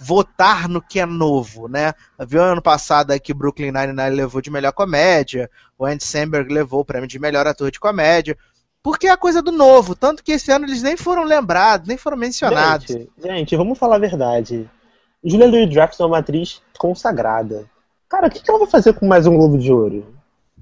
votar 0.00 0.66
no 0.66 0.80
que 0.80 0.98
é 0.98 1.04
novo, 1.04 1.68
né? 1.68 1.92
Viu 2.26 2.42
ano 2.42 2.62
passado 2.62 3.12
que 3.20 3.32
o 3.32 3.36
Brooklyn 3.36 3.70
Nine-Nine 3.70 4.16
levou 4.16 4.40
de 4.40 4.50
melhor 4.50 4.72
comédia, 4.72 5.50
o 5.78 5.84
Andy 5.84 6.02
Samberg 6.02 6.50
levou 6.50 6.80
o 6.80 6.84
prêmio 6.84 7.06
de 7.06 7.18
melhor 7.18 7.46
ator 7.46 7.70
de 7.70 7.78
comédia, 7.78 8.38
porque 8.82 9.06
é 9.06 9.10
a 9.10 9.18
coisa 9.18 9.42
do 9.42 9.52
novo, 9.52 9.94
tanto 9.94 10.24
que 10.24 10.32
esse 10.32 10.50
ano 10.50 10.64
eles 10.64 10.82
nem 10.82 10.96
foram 10.96 11.24
lembrados, 11.24 11.86
nem 11.86 11.98
foram 11.98 12.16
mencionados. 12.16 12.86
Gente, 12.86 13.10
gente 13.20 13.54
vamos 13.54 13.78
falar 13.78 13.96
a 13.96 13.98
verdade. 13.98 14.66
Julia 15.24 15.48
Louis 15.48 15.70
Dreyfus 15.70 15.98
é 15.98 16.04
uma 16.04 16.18
atriz 16.18 16.60
consagrada. 16.78 17.64
Cara, 18.10 18.26
o 18.26 18.30
que, 18.30 18.42
ela 18.46 18.58
vai 18.58 18.68
fazer 18.68 18.92
com 18.92 19.06
mais 19.06 19.26
um 19.26 19.34
Globo 19.34 19.56
de 19.56 19.72
Ouro? 19.72 20.04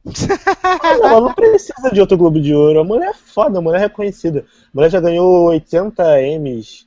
ela 1.03 1.21
não 1.21 1.35
precisa 1.35 1.91
de 1.93 2.01
outro 2.01 2.17
Globo 2.17 2.41
de 2.41 2.55
Ouro. 2.55 2.79
A 2.79 2.85
mulher 2.85 3.11
é 3.11 3.15
foda, 3.15 3.59
a 3.59 3.63
mulher 3.63 3.79
é 3.79 3.83
reconhecida. 3.83 4.47
A 4.67 4.71
mulher 4.73 4.89
já 4.89 5.01
ganhou 5.01 5.47
80 5.49 6.05
M's 6.39 6.87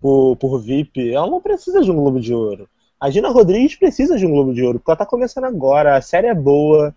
por, 0.00 0.36
por 0.36 0.60
VIP. 0.60 1.12
Ela 1.12 1.26
não 1.26 1.40
precisa 1.40 1.80
de 1.80 1.90
um 1.90 1.96
Globo 1.96 2.20
de 2.20 2.32
Ouro. 2.32 2.68
A 3.00 3.10
Gina 3.10 3.30
Rodrigues 3.30 3.74
precisa 3.74 4.16
de 4.16 4.24
um 4.24 4.30
Globo 4.30 4.54
de 4.54 4.62
Ouro, 4.62 4.78
porque 4.78 4.92
ela 4.92 4.98
tá 4.98 5.06
começando 5.06 5.44
agora. 5.44 5.96
A 5.96 6.00
série 6.00 6.28
é 6.28 6.34
boa. 6.34 6.94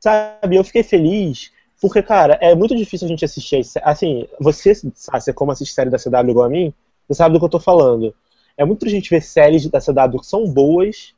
Sabe, 0.00 0.56
eu 0.56 0.64
fiquei 0.64 0.82
feliz. 0.82 1.52
Porque, 1.78 2.02
cara, 2.02 2.38
é 2.40 2.54
muito 2.54 2.74
difícil 2.74 3.04
a 3.04 3.08
gente 3.08 3.24
assistir. 3.24 3.60
Assim, 3.82 4.26
você, 4.40 4.74
sabe, 4.94 5.32
como 5.34 5.52
assiste 5.52 5.74
série 5.74 5.90
da 5.90 5.98
CW 5.98 6.30
igual 6.30 6.46
a 6.46 6.48
mim, 6.48 6.72
você 7.06 7.14
sabe 7.18 7.34
do 7.34 7.38
que 7.38 7.44
eu 7.44 7.50
tô 7.50 7.60
falando. 7.60 8.14
É 8.58 8.64
muito 8.64 8.88
gente 8.88 9.08
ver 9.08 9.22
séries 9.22 9.64
da 9.68 9.80
CW 9.80 10.18
que 10.18 10.26
são 10.26 10.44
boas, 10.44 11.14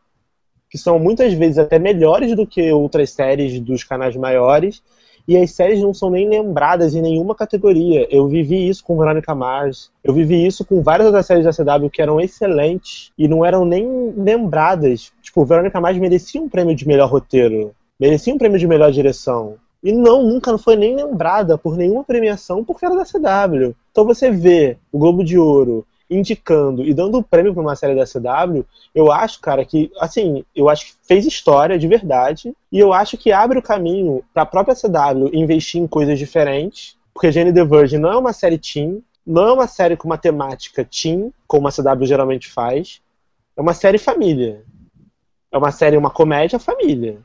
que 0.68 0.76
são 0.76 0.98
muitas 0.98 1.32
vezes 1.32 1.56
até 1.56 1.78
melhores 1.78 2.36
do 2.36 2.46
que 2.46 2.70
outras 2.70 3.10
séries 3.10 3.58
dos 3.58 3.82
canais 3.82 4.14
maiores, 4.14 4.82
e 5.26 5.36
as 5.38 5.50
séries 5.52 5.80
não 5.80 5.94
são 5.94 6.10
nem 6.10 6.28
lembradas 6.28 6.94
em 6.94 7.00
nenhuma 7.00 7.34
categoria. 7.34 8.06
Eu 8.10 8.28
vivi 8.28 8.68
isso 8.68 8.84
com 8.84 8.98
Veronica 8.98 9.34
Mars, 9.34 9.90
eu 10.04 10.12
vivi 10.12 10.46
isso 10.46 10.66
com 10.66 10.82
várias 10.82 11.06
outras 11.06 11.24
séries 11.24 11.44
da 11.44 11.52
CW 11.52 11.88
que 11.88 12.02
eram 12.02 12.20
excelentes 12.20 13.10
e 13.16 13.26
não 13.26 13.42
eram 13.42 13.64
nem 13.64 14.12
lembradas. 14.16 15.10
Tipo, 15.22 15.44
Veronica 15.44 15.80
Mars 15.80 15.96
merecia 15.96 16.42
um 16.42 16.48
prêmio 16.48 16.74
de 16.76 16.86
melhor 16.86 17.08
roteiro, 17.08 17.74
merecia 17.98 18.34
um 18.34 18.38
prêmio 18.38 18.58
de 18.58 18.66
melhor 18.66 18.92
direção. 18.92 19.54
E 19.82 19.92
não, 19.92 20.22
nunca 20.22 20.50
não 20.50 20.58
foi 20.58 20.76
nem 20.76 20.94
lembrada 20.94 21.56
por 21.56 21.74
nenhuma 21.74 22.04
premiação 22.04 22.62
porque 22.62 22.84
era 22.84 22.94
da 22.94 23.04
CW. 23.04 23.74
Então 23.90 24.04
você 24.04 24.30
vê 24.30 24.76
o 24.92 24.98
Globo 24.98 25.24
de 25.24 25.38
Ouro, 25.38 25.86
indicando 26.10 26.82
e 26.82 26.92
dando 26.92 27.18
o 27.18 27.22
prêmio 27.22 27.54
para 27.54 27.62
uma 27.62 27.76
série 27.76 27.94
da 27.94 28.04
CW, 28.04 28.64
eu 28.94 29.12
acho, 29.12 29.40
cara, 29.40 29.64
que, 29.64 29.90
assim, 30.00 30.44
eu 30.54 30.68
acho 30.68 30.86
que 30.86 30.92
fez 31.06 31.24
história 31.24 31.78
de 31.78 31.86
verdade, 31.86 32.52
e 32.72 32.78
eu 32.78 32.92
acho 32.92 33.16
que 33.16 33.30
abre 33.30 33.58
o 33.58 33.62
caminho 33.62 34.24
para 34.34 34.42
a 34.42 34.46
própria 34.46 34.74
CW 34.74 35.30
investir 35.32 35.80
em 35.80 35.86
coisas 35.86 36.18
diferentes, 36.18 36.96
porque 37.14 37.30
Jane 37.30 37.52
the 37.52 37.64
Virgin 37.64 37.98
não 37.98 38.12
é 38.12 38.16
uma 38.16 38.32
série 38.32 38.58
teen, 38.58 39.02
não 39.24 39.46
é 39.46 39.52
uma 39.52 39.66
série 39.66 39.96
com 39.96 40.08
uma 40.08 40.18
temática 40.18 40.84
teen, 40.84 41.32
como 41.46 41.68
a 41.68 41.70
CW 41.70 42.04
geralmente 42.04 42.48
faz, 42.48 43.00
é 43.56 43.60
uma 43.60 43.74
série 43.74 43.98
família. 43.98 44.64
É 45.52 45.58
uma 45.58 45.70
série, 45.70 45.96
uma 45.96 46.10
comédia 46.10 46.58
família. 46.58 47.18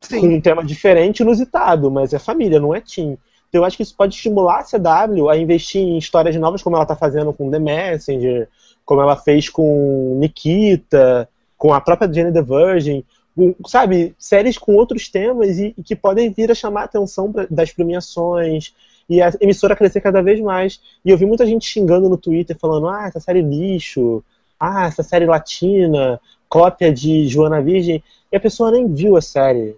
Sim. 0.00 0.20
Com 0.20 0.26
um 0.34 0.40
tema 0.40 0.64
diferente, 0.64 1.20
inusitado, 1.20 1.90
mas 1.90 2.12
é 2.12 2.18
família, 2.18 2.60
não 2.60 2.74
é 2.74 2.80
teen. 2.80 3.18
Então 3.48 3.60
eu 3.60 3.64
acho 3.64 3.76
que 3.76 3.82
isso 3.82 3.94
pode 3.96 4.14
estimular 4.14 4.60
a 4.60 4.64
CW 4.64 5.28
a 5.28 5.36
investir 5.36 5.80
em 5.80 5.98
histórias 5.98 6.36
novas, 6.36 6.62
como 6.62 6.76
ela 6.76 6.84
está 6.84 6.96
fazendo 6.96 7.32
com 7.32 7.50
The 7.50 7.58
Messenger, 7.58 8.48
como 8.84 9.00
ela 9.00 9.16
fez 9.16 9.48
com 9.48 10.16
Nikita, 10.20 11.28
com 11.56 11.72
a 11.72 11.80
própria 11.80 12.12
Jane 12.12 12.32
the 12.32 12.42
Virgin, 12.42 13.04
com, 13.34 13.54
sabe, 13.66 14.14
séries 14.18 14.56
com 14.56 14.74
outros 14.74 15.08
temas 15.08 15.58
e, 15.58 15.74
e, 15.76 15.82
que 15.82 15.94
podem 15.94 16.30
vir 16.30 16.50
a 16.50 16.54
chamar 16.54 16.82
a 16.82 16.84
atenção 16.84 17.30
pra, 17.32 17.46
das 17.50 17.72
premiações. 17.72 18.74
e 19.08 19.20
a 19.20 19.30
emissora 19.40 19.76
crescer 19.76 20.00
cada 20.00 20.22
vez 20.22 20.40
mais. 20.40 20.80
E 21.04 21.10
eu 21.10 21.18
vi 21.18 21.26
muita 21.26 21.46
gente 21.46 21.66
xingando 21.66 22.08
no 22.08 22.16
Twitter, 22.16 22.56
falando: 22.58 22.88
ah, 22.88 23.06
essa 23.06 23.20
série 23.20 23.42
lixo, 23.42 24.24
ah, 24.58 24.86
essa 24.86 25.02
série 25.02 25.26
latina, 25.26 26.20
cópia 26.48 26.92
de 26.92 27.26
Joana 27.28 27.60
Virgem. 27.60 28.02
E 28.32 28.36
a 28.36 28.40
pessoa 28.40 28.70
nem 28.70 28.92
viu 28.92 29.16
a 29.16 29.22
série, 29.22 29.76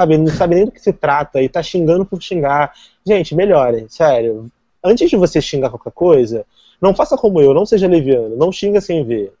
sabe? 0.00 0.16
Não 0.16 0.26
sabe 0.28 0.54
nem 0.54 0.64
do 0.64 0.72
que 0.72 0.80
se 0.80 0.92
trata 0.92 1.42
e 1.42 1.48
tá 1.48 1.62
xingando 1.62 2.04
por 2.04 2.22
xingar. 2.22 2.72
Gente, 3.06 3.34
melhore, 3.34 3.86
sério. 3.88 4.50
Antes 4.82 5.10
de 5.10 5.16
você 5.16 5.40
xingar 5.40 5.70
qualquer 5.70 5.92
coisa, 5.92 6.46
não 6.80 6.94
faça 6.94 7.16
como 7.16 7.40
eu, 7.40 7.52
não 7.52 7.66
seja 7.66 7.86
leviano, 7.86 8.36
não 8.36 8.50
xinga 8.50 8.80
sem 8.80 9.04
ver. 9.04 9.32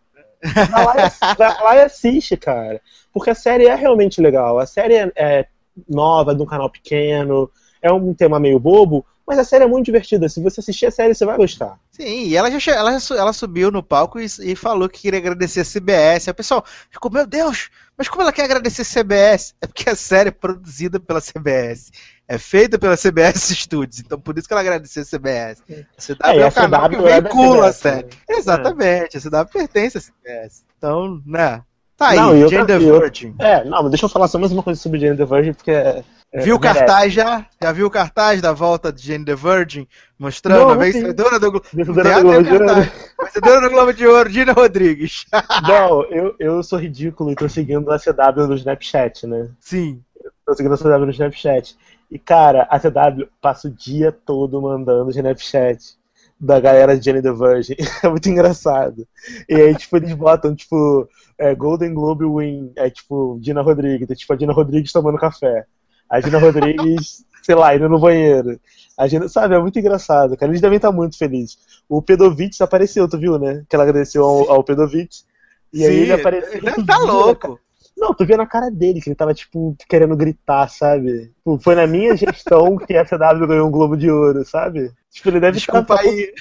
Vai 0.42 0.84
lá, 0.84 0.94
e, 0.96 1.34
vai 1.36 1.62
lá 1.62 1.76
e 1.76 1.80
assiste, 1.82 2.36
cara. 2.36 2.80
Porque 3.12 3.30
a 3.30 3.34
série 3.34 3.66
é 3.66 3.74
realmente 3.74 4.20
legal. 4.20 4.58
A 4.58 4.66
série 4.66 4.94
é, 4.94 5.12
é 5.16 5.46
nova, 5.88 6.34
de 6.34 6.42
um 6.42 6.46
canal 6.46 6.68
pequeno, 6.68 7.50
é 7.80 7.90
um 7.90 8.12
tema 8.12 8.38
meio 8.38 8.58
bobo, 8.58 9.04
mas 9.26 9.38
a 9.38 9.44
série 9.44 9.64
é 9.64 9.66
muito 9.66 9.86
divertida. 9.86 10.28
Se 10.28 10.42
você 10.42 10.60
assistir 10.60 10.86
a 10.86 10.90
série, 10.90 11.14
você 11.14 11.24
vai 11.24 11.36
gostar. 11.36 11.78
Sim, 12.00 12.28
e 12.28 12.34
ela 12.34 12.50
já 12.50 12.72
ela, 12.72 12.96
ela 13.10 13.32
subiu 13.34 13.70
no 13.70 13.82
palco 13.82 14.18
e, 14.18 14.24
e, 14.40 14.56
falou 14.56 14.88
que 14.88 15.02
queria 15.02 15.18
agradecer 15.18 15.60
a 15.60 15.64
CBS. 15.64 16.28
Aí 16.28 16.32
o 16.32 16.34
pessoal 16.34 16.64
ficou, 16.90 17.10
meu 17.10 17.26
Deus, 17.26 17.68
mas 17.94 18.08
como 18.08 18.22
ela 18.22 18.32
quer 18.32 18.44
agradecer 18.44 18.80
a 18.80 18.84
CBS? 18.86 19.54
É 19.60 19.66
porque 19.66 19.90
a 19.90 19.94
série 19.94 20.30
é 20.30 20.32
produzida 20.32 20.98
pela 20.98 21.20
CBS. 21.20 21.90
É 22.26 22.38
feita 22.38 22.78
pela 22.78 22.96
CBS 22.96 23.52
Studios, 23.54 24.00
então 24.00 24.18
por 24.18 24.38
isso 24.38 24.48
que 24.48 24.54
ela 24.54 24.62
agradeceu 24.62 25.02
a 25.02 25.04
CBS. 25.04 25.62
A 25.68 26.00
CW 26.00 26.40
é, 26.40 26.42
é 26.42 26.46
o 26.46 26.52
canal 26.52 26.88
que 26.88 26.96
é 26.96 27.20
veicula 27.20 27.68
a 27.68 27.72
série. 27.72 28.06
Né? 28.06 28.10
Exatamente, 28.30 29.18
a 29.18 29.20
CW 29.20 29.52
pertence 29.52 29.98
à 29.98 30.00
CBS. 30.00 30.64
Então, 30.78 31.20
né, 31.26 31.62
Tá 31.98 32.08
aí, 32.08 32.16
não, 32.16 32.48
Jane 32.48 32.66
the 32.66 32.78
Virgin. 32.78 33.34
É, 33.38 33.62
não, 33.62 33.82
mas 33.82 33.90
deixa 33.90 34.06
eu 34.06 34.08
falar 34.08 34.26
só 34.26 34.38
mais 34.38 34.50
uma 34.50 34.62
coisa 34.62 34.80
sobre 34.80 34.98
Jane 34.98 35.18
the 35.18 35.26
Virgin, 35.26 35.52
porque 35.52 35.70
é, 35.70 35.98
é, 35.98 36.04
viu 36.34 36.56
o 36.56 36.60
cartaz 36.60 37.12
já? 37.12 37.46
Já 37.60 37.72
viu 37.72 37.86
o 37.86 37.90
cartaz 37.90 38.40
da 38.40 38.52
volta 38.52 38.92
de 38.92 39.06
Jane 39.06 39.24
the 39.24 39.34
Virgin? 39.34 39.86
Mostrando 40.18 40.60
não, 40.60 40.70
a 40.70 40.74
vencedora 40.76 41.40
do, 41.40 41.62
vencedora 41.72 42.14
do 42.16 42.22
Globo 42.22 42.42
de 42.42 42.52
Ouro. 42.52 42.90
Vencedora 43.22 43.60
do 43.60 43.70
Globo 43.70 43.92
de 43.92 44.06
Ouro, 44.06 44.30
Gina 44.30 44.52
Rodrigues. 44.52 45.26
não, 45.66 46.04
eu, 46.04 46.34
eu 46.38 46.62
sou 46.62 46.78
ridículo 46.78 47.30
e 47.30 47.34
tô 47.34 47.48
seguindo 47.48 47.90
a 47.90 47.98
CW 47.98 48.46
no 48.46 48.54
Snapchat, 48.54 49.26
né? 49.26 49.50
Sim. 49.58 50.02
Tô 50.46 50.54
seguindo 50.54 50.74
a 50.74 50.78
CW 50.78 51.06
no 51.06 51.10
Snapchat. 51.10 51.76
E, 52.10 52.18
cara, 52.18 52.66
a 52.70 52.78
CW 52.78 53.28
passa 53.40 53.68
o 53.68 53.70
dia 53.70 54.12
todo 54.12 54.60
mandando 54.60 55.10
Snapchat 55.10 55.98
da 56.40 56.58
galera 56.58 56.98
de 56.98 57.04
Jane 57.04 57.22
the 57.22 57.32
Virgin. 57.32 57.76
É 58.02 58.08
muito 58.08 58.28
engraçado. 58.28 59.06
E 59.48 59.54
aí, 59.54 59.74
tipo, 59.74 59.96
eles 59.96 60.14
botam, 60.14 60.54
tipo, 60.54 61.08
é, 61.38 61.54
Golden 61.54 61.92
Globe 61.92 62.24
win, 62.24 62.72
é 62.76 62.88
tipo, 62.88 63.38
Dina 63.40 63.60
Rodrigues, 63.60 64.10
é, 64.10 64.14
tipo, 64.14 64.32
a 64.32 64.36
Dina 64.36 64.52
Rodrigues 64.52 64.92
tomando 64.92 65.18
café. 65.18 65.66
A 66.10 66.20
Dina 66.20 66.38
Rodrigues, 66.38 67.24
sei 67.42 67.54
lá, 67.54 67.74
indo 67.74 67.88
no 67.88 68.00
banheiro. 68.00 68.60
A 68.98 69.06
Gina, 69.06 69.28
sabe, 69.28 69.54
é 69.54 69.58
muito 69.58 69.78
engraçado, 69.78 70.36
cara. 70.36 70.50
Eles 70.50 70.60
devem 70.60 70.76
estar 70.76 70.92
muito 70.92 71.16
felizes. 71.16 71.58
O 71.88 72.02
Pedovitz 72.02 72.60
apareceu, 72.60 73.08
tu 73.08 73.18
viu, 73.18 73.38
né? 73.38 73.64
Que 73.68 73.76
ela 73.76 73.84
agradeceu 73.84 74.24
ao, 74.24 74.50
ao 74.50 74.64
Pedovitz. 74.64 75.24
E 75.72 75.78
Sim, 75.78 75.86
aí 75.86 75.96
ele 76.00 76.12
apareceu. 76.12 76.52
Ele 76.54 76.84
tá 76.84 76.98
louco. 76.98 77.58
Não, 77.96 78.14
tu 78.14 78.24
via 78.24 78.36
na 78.36 78.46
cara 78.46 78.70
dele 78.70 79.00
que 79.00 79.10
ele 79.10 79.16
tava, 79.16 79.34
tipo, 79.34 79.76
querendo 79.88 80.16
gritar, 80.16 80.68
sabe? 80.68 81.26
Tipo, 81.36 81.58
foi 81.60 81.74
na 81.74 81.86
minha 81.86 82.16
gestão 82.16 82.78
que 82.78 82.96
a 82.96 83.04
CW 83.04 83.46
ganhou 83.46 83.68
um 83.68 83.70
Globo 83.70 83.96
de 83.96 84.10
Ouro, 84.10 84.44
sabe? 84.44 84.90
Tipo, 85.10 85.28
ele 85.28 85.40
deve 85.40 85.58
Desculpa 85.58 85.94
estar. 85.94 86.08
aí. 86.08 86.32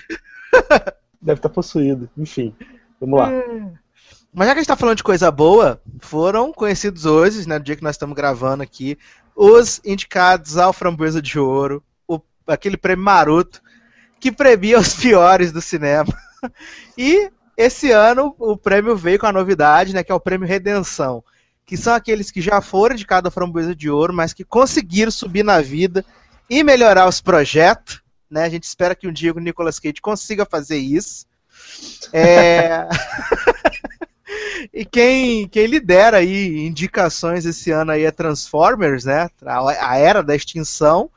Deve 1.21 1.39
estar 1.39 1.49
possuído. 1.49 2.09
Enfim, 2.17 2.55
vamos 2.99 3.19
lá. 3.19 3.29
Mas 4.33 4.47
já 4.47 4.53
que 4.53 4.59
a 4.59 4.61
gente 4.61 4.67
tá 4.67 4.75
falando 4.75 4.97
de 4.97 5.03
coisa 5.03 5.31
boa, 5.31 5.81
foram 5.99 6.53
conhecidos 6.53 7.05
hoje, 7.05 7.47
né, 7.47 7.57
no 7.57 7.63
dia 7.63 7.75
que 7.75 7.83
nós 7.83 7.95
estamos 7.95 8.15
gravando 8.15 8.61
aqui, 8.61 8.97
os 9.35 9.81
indicados 9.83 10.57
ao 10.57 10.71
Framboesa 10.71 11.21
de 11.21 11.39
Ouro, 11.39 11.83
o, 12.07 12.19
aquele 12.45 12.77
prêmio 12.77 13.03
maroto 13.03 13.61
que 14.19 14.31
premia 14.31 14.77
os 14.77 14.93
piores 14.95 15.51
do 15.51 15.61
cinema. 15.61 16.13
E 16.97 17.31
esse 17.57 17.91
ano 17.91 18.35
o 18.37 18.55
prêmio 18.55 18.95
veio 18.95 19.17
com 19.17 19.25
a 19.25 19.31
novidade, 19.31 19.93
né, 19.93 20.03
que 20.03 20.11
é 20.11 20.15
o 20.15 20.19
prêmio 20.19 20.47
Redenção, 20.47 21.23
que 21.65 21.75
são 21.75 21.93
aqueles 21.93 22.29
que 22.29 22.41
já 22.41 22.61
foram 22.61 22.93
indicados 22.93 23.25
ao 23.25 23.31
Framboesa 23.31 23.75
de 23.75 23.89
Ouro, 23.89 24.13
mas 24.13 24.31
que 24.31 24.43
conseguiram 24.43 25.11
subir 25.11 25.43
na 25.43 25.59
vida 25.59 26.05
e 26.49 26.63
melhorar 26.63 27.07
os 27.07 27.19
projetos. 27.19 28.01
Né? 28.29 28.43
A 28.43 28.49
gente 28.49 28.63
espera 28.63 28.95
que 28.95 29.07
um 29.07 29.11
dia 29.11 29.33
o 29.33 29.39
Nicolas 29.39 29.79
Cage 29.79 30.01
consiga 30.01 30.45
fazer 30.45 30.77
isso. 30.77 31.25
É... 32.13 32.87
e 34.73 34.85
quem, 34.85 35.47
quem 35.47 35.65
lidera 35.65 36.17
aí 36.17 36.65
indicações 36.65 37.45
esse 37.45 37.71
ano 37.71 37.91
aí 37.91 38.03
é 38.03 38.11
Transformers, 38.11 39.05
né? 39.05 39.29
A, 39.45 39.91
a 39.91 39.97
era 39.97 40.21
da 40.21 40.35
extinção. 40.35 41.09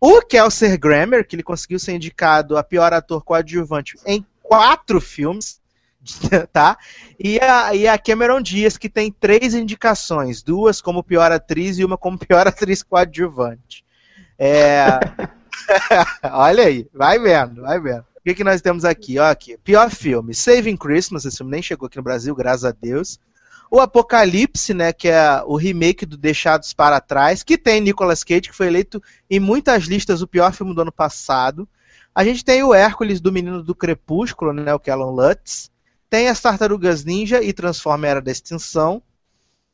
O 0.00 0.22
Kelsey 0.22 0.76
Grammer, 0.76 1.26
que 1.26 1.36
ele 1.36 1.42
conseguiu 1.42 1.78
ser 1.78 1.92
indicado 1.92 2.56
a 2.56 2.64
pior 2.64 2.92
ator 2.92 3.22
coadjuvante 3.22 3.98
em 4.06 4.24
quatro 4.42 5.00
filmes, 5.00 5.60
tá? 6.52 6.78
E 7.18 7.38
a, 7.38 7.74
e 7.74 7.86
a 7.86 7.98
Cameron 7.98 8.40
Diaz, 8.40 8.78
que 8.78 8.88
tem 8.88 9.12
três 9.12 9.54
indicações, 9.54 10.42
duas 10.42 10.80
como 10.80 11.04
pior 11.04 11.30
atriz 11.30 11.78
e 11.78 11.84
uma 11.84 11.98
como 11.98 12.18
pior 12.18 12.46
atriz 12.48 12.82
coadjuvante. 12.82 13.84
É... 14.38 14.80
Olha 16.32 16.64
aí, 16.64 16.88
vai 16.94 17.18
vendo, 17.18 17.62
vai 17.62 17.78
vendo. 17.78 18.09
O 18.20 18.22
que, 18.24 18.34
que 18.34 18.44
nós 18.44 18.60
temos 18.60 18.84
aqui? 18.84 19.18
Ó, 19.18 19.24
aqui? 19.24 19.56
Pior 19.58 19.90
filme: 19.90 20.34
Saving 20.34 20.76
Christmas. 20.76 21.24
Esse 21.24 21.38
filme 21.38 21.52
nem 21.52 21.62
chegou 21.62 21.86
aqui 21.86 21.96
no 21.96 22.02
Brasil, 22.02 22.34
graças 22.34 22.64
a 22.66 22.70
Deus. 22.70 23.18
O 23.70 23.80
Apocalipse, 23.80 24.74
né, 24.74 24.92
que 24.92 25.08
é 25.08 25.42
o 25.46 25.56
remake 25.56 26.04
do 26.04 26.16
Deixados 26.16 26.74
para 26.74 27.00
Trás, 27.00 27.44
que 27.44 27.56
tem 27.56 27.80
Nicolas 27.80 28.24
Cage, 28.24 28.42
que 28.42 28.56
foi 28.56 28.66
eleito 28.66 29.00
em 29.30 29.38
muitas 29.38 29.84
listas 29.84 30.20
o 30.20 30.26
pior 30.26 30.52
filme 30.52 30.74
do 30.74 30.82
ano 30.82 30.92
passado. 30.92 31.68
A 32.12 32.24
gente 32.24 32.44
tem 32.44 32.64
o 32.64 32.74
Hércules 32.74 33.20
do 33.20 33.30
Menino 33.30 33.62
do 33.62 33.74
Crepúsculo, 33.74 34.52
né, 34.52 34.74
o 34.74 34.80
Kellen 34.80 35.14
Lutz. 35.14 35.70
Tem 36.10 36.28
as 36.28 36.40
Tartarugas 36.40 37.04
Ninja 37.04 37.40
e 37.40 37.52
Transforma 37.52 38.08
Era 38.08 38.20
da 38.20 38.32
Extinção. 38.32 39.00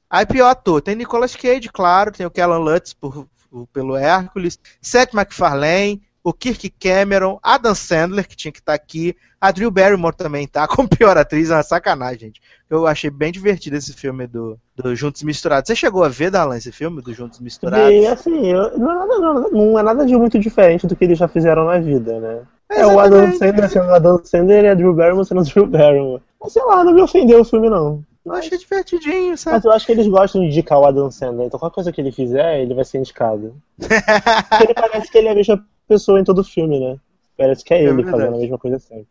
Aí 0.08 0.26
pior 0.26 0.50
ator, 0.50 0.82
tem 0.82 0.94
Nicolas 0.94 1.34
Cage, 1.34 1.70
claro, 1.70 2.12
tem 2.12 2.26
o 2.26 2.30
Kellen 2.30 2.62
Lutz 2.62 2.92
por, 2.92 3.26
por, 3.50 3.66
pelo 3.68 3.96
Hércules, 3.96 4.58
Seth 4.80 5.14
MacFarlane, 5.14 6.02
o 6.26 6.32
Kirk 6.32 6.68
Cameron, 6.70 7.38
Adam 7.40 7.72
Sandler, 7.72 8.26
que 8.26 8.34
tinha 8.34 8.50
que 8.50 8.58
estar 8.58 8.72
tá 8.72 8.74
aqui, 8.74 9.14
a 9.40 9.52
Drew 9.52 9.70
Barrymore 9.70 10.16
também 10.16 10.44
tá, 10.44 10.66
como 10.66 10.88
pior 10.88 11.16
atriz, 11.16 11.50
é 11.50 11.54
uma 11.54 11.62
sacanagem, 11.62 12.18
gente. 12.18 12.42
Eu 12.68 12.84
achei 12.84 13.08
bem 13.08 13.30
divertido 13.30 13.76
esse 13.76 13.92
filme 13.92 14.26
do, 14.26 14.58
do 14.74 14.92
Juntos 14.96 15.22
Misturados. 15.22 15.68
Você 15.68 15.76
chegou 15.76 16.02
a 16.02 16.08
ver, 16.08 16.32
Dalan, 16.32 16.56
esse 16.56 16.72
filme 16.72 17.00
do 17.00 17.14
Juntos 17.14 17.38
Misturados? 17.38 17.92
E, 17.92 18.04
assim, 18.08 18.44
eu, 18.44 18.76
não, 18.76 18.90
é 18.90 18.94
nada, 18.96 19.18
não, 19.20 19.50
não, 19.50 19.78
é 19.78 19.82
nada 19.84 20.04
de 20.04 20.16
muito 20.16 20.36
diferente 20.36 20.84
do 20.84 20.96
que 20.96 21.04
eles 21.04 21.16
já 21.16 21.28
fizeram 21.28 21.64
na 21.64 21.78
vida, 21.78 22.18
né? 22.18 22.40
É, 22.70 22.80
é 22.80 22.86
o 22.88 22.98
Adam 22.98 23.32
Sandler 23.34 23.70
sendo 23.70 23.86
o 23.86 23.94
Adam 23.94 24.20
Sandler 24.24 24.64
e 24.64 24.68
a 24.68 24.74
Drew 24.74 24.94
Barrymore 24.94 25.24
sendo 25.24 25.42
a 25.42 25.44
Drew 25.44 25.66
Barrymore. 25.66 26.22
Mas 26.42 26.52
sei 26.52 26.64
lá, 26.64 26.82
não 26.82 26.92
me 26.92 27.02
ofendeu 27.02 27.42
o 27.42 27.44
filme, 27.44 27.70
não. 27.70 28.02
Eu 28.24 28.32
achei 28.32 28.58
divertidinho, 28.58 29.38
sabe? 29.38 29.58
Mas 29.58 29.64
eu 29.64 29.70
acho 29.70 29.86
que 29.86 29.92
eles 29.92 30.08
gostam 30.08 30.40
de 30.40 30.48
indicar 30.48 30.80
o 30.80 30.86
Adam 30.86 31.08
Sandler, 31.08 31.46
então 31.46 31.60
qualquer 31.60 31.76
coisa 31.76 31.92
que 31.92 32.00
ele 32.00 32.10
fizer, 32.10 32.60
ele 32.60 32.74
vai 32.74 32.84
ser 32.84 32.98
indicado. 32.98 33.54
ele 33.78 34.74
parece 34.74 35.08
que 35.08 35.18
ele 35.18 35.28
é 35.28 35.30
a 35.30 35.34
mesma 35.36 35.64
pessoa 35.86 36.20
em 36.20 36.24
todo 36.24 36.40
o 36.40 36.44
filme, 36.44 36.80
né? 36.80 36.96
Parece 37.36 37.64
que 37.64 37.74
é, 37.74 37.78
é 37.78 37.84
ele 37.84 37.94
verdade. 37.96 38.16
fazendo 38.16 38.36
a 38.36 38.38
mesma 38.38 38.58
coisa 38.58 38.78
sempre. 38.78 39.06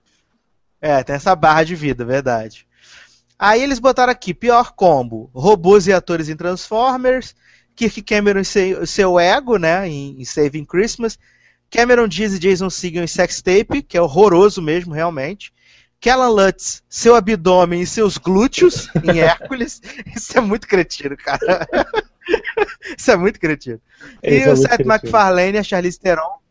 É, 0.81 1.03
tem 1.03 1.15
essa 1.15 1.35
barra 1.35 1.63
de 1.63 1.75
vida, 1.75 2.03
verdade. 2.05 2.67
Aí 3.38 3.61
eles 3.61 3.79
botaram 3.79 4.11
aqui, 4.11 4.33
pior 4.33 4.73
combo, 4.73 5.29
robôs 5.33 5.88
e 5.88 5.93
atores 5.93 6.29
em 6.29 6.35
Transformers, 6.35 7.35
Kirk 7.75 8.01
Cameron 8.01 8.39
e 8.39 8.45
seu, 8.45 8.88
seu 8.88 9.19
ego, 9.19 9.57
né, 9.57 9.88
em, 9.88 10.19
em, 10.19 10.25
Saving 10.25 10.63
Christmas, 10.63 11.19
Cameron 11.69 12.07
Diaz 12.07 12.33
e 12.33 12.39
Jason 12.39 12.69
Segel 12.69 13.03
em 13.03 13.07
Sex 13.07 13.41
Tape, 13.41 13.81
que 13.81 13.97
é 13.97 14.01
horroroso 14.01 14.61
mesmo, 14.61 14.93
realmente, 14.93 15.53
Kellen 15.99 16.29
Lutz, 16.29 16.83
seu 16.88 17.15
abdômen 17.15 17.81
e 17.81 17.88
seus 17.88 18.17
glúteos 18.17 18.88
em 19.03 19.19
Hércules, 19.19 19.81
isso 20.15 20.38
é 20.38 20.41
muito 20.41 20.67
cretino, 20.67 21.17
cara. 21.17 21.67
isso 22.97 23.11
é 23.11 23.17
muito 23.17 23.39
cretino. 23.39 23.81
e 24.23 24.35
é 24.38 24.51
o 24.51 24.55
Seth. 24.55 24.85
MacFarlane 24.85 25.57
e 25.57 25.59
a 25.59 25.63
Charlize 25.63 25.99
Theron 25.99 26.44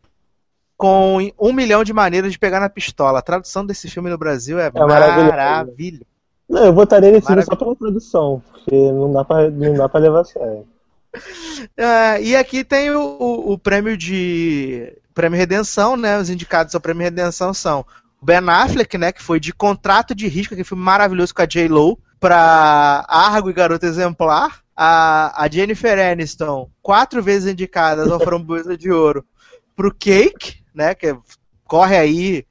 com 0.77 1.31
um 1.39 1.53
milhão 1.53 1.83
de 1.83 1.93
maneiras 1.93 2.31
de 2.31 2.39
pegar 2.39 2.59
na 2.59 2.69
pistola. 2.69 3.19
A 3.19 3.23
tradução 3.23 3.65
desse 3.65 3.89
filme 3.89 4.09
no 4.09 4.17
Brasil 4.17 4.59
é, 4.59 4.71
é 4.73 4.85
maravilhosa. 4.85 6.05
Não, 6.47 6.65
eu 6.65 6.73
botaria 6.73 7.09
ele 7.09 7.21
filme 7.21 7.41
só 7.43 7.55
pela 7.55 7.75
tradução, 7.75 8.41
porque 8.51 8.75
não 8.91 9.11
dá 9.11 9.25
pra, 9.25 9.49
não 9.49 9.73
dá 9.73 9.89
pra 9.89 9.99
levar 9.99 10.21
a 10.21 10.25
sério. 10.25 10.67
Uh, 11.15 12.21
e 12.21 12.35
aqui 12.35 12.63
tem 12.63 12.91
o, 12.91 13.01
o, 13.01 13.53
o, 13.53 13.57
prêmio 13.57 13.97
de 13.97 14.93
prêmio 15.13 15.37
Redenção, 15.37 15.97
né? 15.97 16.19
Os 16.19 16.29
indicados 16.29 16.75
ao 16.75 16.81
prêmio 16.81 17.03
Redenção 17.03 17.53
são 17.53 17.85
o 18.21 18.25
Ben 18.25 18.47
Affleck, 18.47 18.97
né? 18.97 19.11
Que 19.11 19.23
foi 19.23 19.39
de 19.39 19.53
Contrato 19.53 20.13
de 20.13 20.27
Risco, 20.27 20.55
que 20.55 20.63
foi 20.63 20.77
maravilhoso 20.77 21.33
com 21.33 21.41
a 21.41 21.47
J 21.47 21.67
Lo, 21.67 21.97
para 22.19 23.05
Argo 23.07 23.49
e 23.49 23.53
Garota 23.53 23.87
Exemplar. 23.87 24.63
A, 24.77 25.41
a 25.41 25.49
Jennifer 25.49 25.97
Aniston, 25.97 26.69
quatro 26.81 27.23
vezes 27.23 27.49
indicada 27.49 28.11
ao 28.11 28.19
Framboesa 28.19 28.77
de 28.77 28.91
Ouro, 28.91 29.25
pro 29.73 29.89
Cake, 29.93 30.64
né? 30.75 30.93
Que 30.93 31.15
corre 31.63 31.97
aí, 31.97 32.45